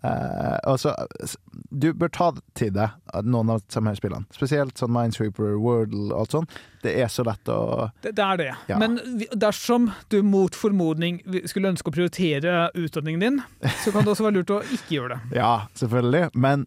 Uh, 0.00 0.56
altså, 0.68 0.94
s- 1.24 1.36
du 1.70 1.92
bør 1.92 2.08
ta 2.08 2.30
til 2.56 2.70
deg 2.72 3.24
noen 3.28 3.50
av 3.52 3.60
de 3.68 3.82
her 3.84 3.96
spillene. 3.98 4.24
Spesielt 4.32 4.78
sånn 4.80 4.92
Minesweeper, 4.94 5.56
Wordle 5.60 6.08
og 6.14 6.20
alt 6.22 6.32
sånt. 6.36 6.54
Det 6.82 6.94
er 7.02 7.10
så 7.12 7.24
lett 7.28 7.50
å 7.52 7.90
Det, 8.02 8.14
det 8.16 8.24
er 8.24 8.36
det. 8.40 8.50
Ja. 8.70 8.78
Men 8.80 8.96
dersom 9.36 9.90
du 10.08 10.22
mot 10.24 10.54
formodning 10.56 11.20
skulle 11.50 11.68
ønske 11.74 11.90
å 11.92 11.96
prioritere 11.96 12.70
utdanningen 12.74 13.20
din, 13.20 13.40
så 13.84 13.92
kan 13.92 14.04
det 14.06 14.14
også 14.14 14.24
være 14.28 14.38
lurt 14.40 14.54
å 14.56 14.62
ikke 14.64 14.96
gjøre 14.96 15.16
det. 15.16 15.40
Ja, 15.42 15.52
selvfølgelig, 15.76 16.30
men 16.34 16.64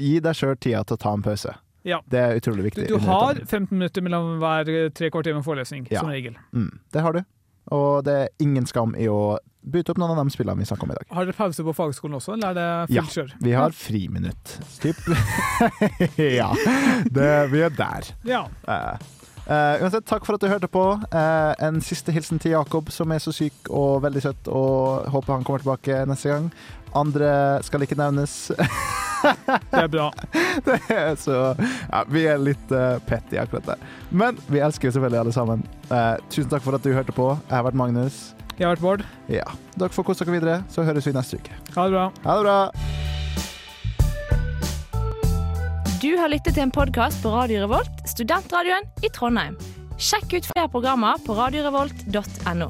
gi 0.00 0.14
deg 0.24 0.38
sjøl 0.38 0.56
tida 0.56 0.84
til 0.88 0.96
å 0.96 1.02
ta 1.04 1.12
en 1.18 1.22
pause. 1.26 1.56
Ja. 1.84 2.00
Det 2.12 2.20
er 2.20 2.36
utrolig 2.40 2.70
viktig. 2.70 2.88
du 2.88 2.96
du 2.96 3.06
har 3.08 3.34
15 3.44 3.70
minutter 3.76 4.04
mellom 4.04 4.34
hver 4.40 4.68
tre 4.96 5.08
kvart 5.12 5.24
time 5.28 5.42
forelesning, 5.44 5.86
Ja. 5.90 6.00
som 6.00 6.08
regel. 6.12 6.36
Mm, 6.52 6.78
det 6.92 7.00
har 7.04 7.12
du. 7.12 7.22
Og 7.72 8.04
det 8.04 8.12
er 8.16 8.28
ingen 8.40 8.66
skam 8.66 8.94
i 8.96 9.06
å 9.08 9.38
bytte 9.62 9.92
opp 9.92 10.00
noen 10.00 10.14
av 10.14 10.24
de 10.24 10.32
spillene 10.32 10.62
vi 10.62 10.68
snakker 10.68 10.88
om 10.88 10.92
i 10.94 10.98
dag. 10.98 11.06
Har 11.16 11.28
dere 11.28 11.36
pause 11.36 11.64
på 11.66 11.74
fagskolen 11.76 12.16
også, 12.20 12.34
eller 12.36 12.50
er 12.50 12.58
det 12.58 12.96
Ja, 12.96 13.02
fullt 13.04 13.16
kjør? 13.18 13.32
vi 13.44 13.52
har 13.52 13.76
friminutt. 13.76 14.58
Typ. 14.80 15.00
ja, 16.40 16.50
det, 17.10 17.30
vi 17.52 17.64
er 17.66 17.74
der. 17.76 18.12
Ja. 18.24 18.44
Uh. 18.68 19.16
Uh, 19.50 19.82
uansett, 19.82 20.04
takk 20.06 20.24
for 20.26 20.36
at 20.36 20.42
du 20.44 20.46
hørte 20.46 20.68
på. 20.70 20.84
Uh, 21.10 21.52
en 21.58 21.80
siste 21.82 22.12
hilsen 22.14 22.38
til 22.38 22.52
Jakob, 22.54 22.90
som 22.94 23.10
er 23.10 23.18
så 23.18 23.32
syk 23.34 23.66
og 23.68 24.02
veldig 24.04 24.22
søt, 24.22 24.50
og 24.52 25.08
håper 25.10 25.34
han 25.34 25.44
kommer 25.44 25.64
tilbake 25.64 26.04
neste 26.06 26.30
gang. 26.30 26.50
Andre 26.94 27.58
skal 27.66 27.82
ikke 27.86 27.98
nevnes. 27.98 28.50
Det 29.20 29.76
er 29.76 29.88
bra. 29.92 30.06
det 30.64 30.78
er 30.88 31.10
så 31.20 31.34
Ja, 31.60 31.98
vi 32.08 32.22
er 32.24 32.38
litt 32.40 32.70
uh, 32.72 32.96
petty 33.04 33.36
akkurat 33.36 33.66
der. 33.74 33.82
Men 34.10 34.38
vi 34.48 34.62
elsker 34.64 34.88
selvfølgelig 34.94 35.20
alle 35.20 35.34
sammen. 35.36 35.64
Uh, 35.90 36.16
tusen 36.32 36.48
takk 36.48 36.64
for 36.64 36.78
at 36.78 36.86
du 36.86 36.94
hørte 36.96 37.12
på. 37.12 37.26
Jeg 37.36 37.52
har 37.52 37.66
vært 37.66 37.76
Magnus. 37.76 38.30
Jeg 38.60 38.68
har 38.68 38.74
vært 38.76 38.84
Bård. 38.84 39.02
Ja. 39.32 39.46
Dere 39.80 39.88
får 39.88 40.04
kose 40.10 40.20
dere 40.26 40.34
videre, 40.36 40.56
så 40.68 40.84
høres 40.84 41.06
vi 41.08 41.14
neste 41.16 41.38
uke. 41.40 41.54
Ha 41.72 41.86
det 41.88 41.94
bra. 41.94 42.02
Ha 42.26 42.34
det 42.36 42.44
bra. 42.44 42.58
Du 46.00 46.10
har 46.20 46.28
lyttet 46.28 46.58
til 46.58 46.66
en 46.66 46.72
podkast 46.72 47.22
på 47.24 47.32
Radio 47.32 47.62
Revolt, 47.64 48.04
studentradioen 48.08 48.84
i 49.00 49.08
Trondheim. 49.16 49.56
Sjekk 49.96 50.36
ut 50.36 50.48
flere 50.52 50.68
programmer 50.72 51.16
på 51.24 51.32
radiorevolt.no. 51.40 52.68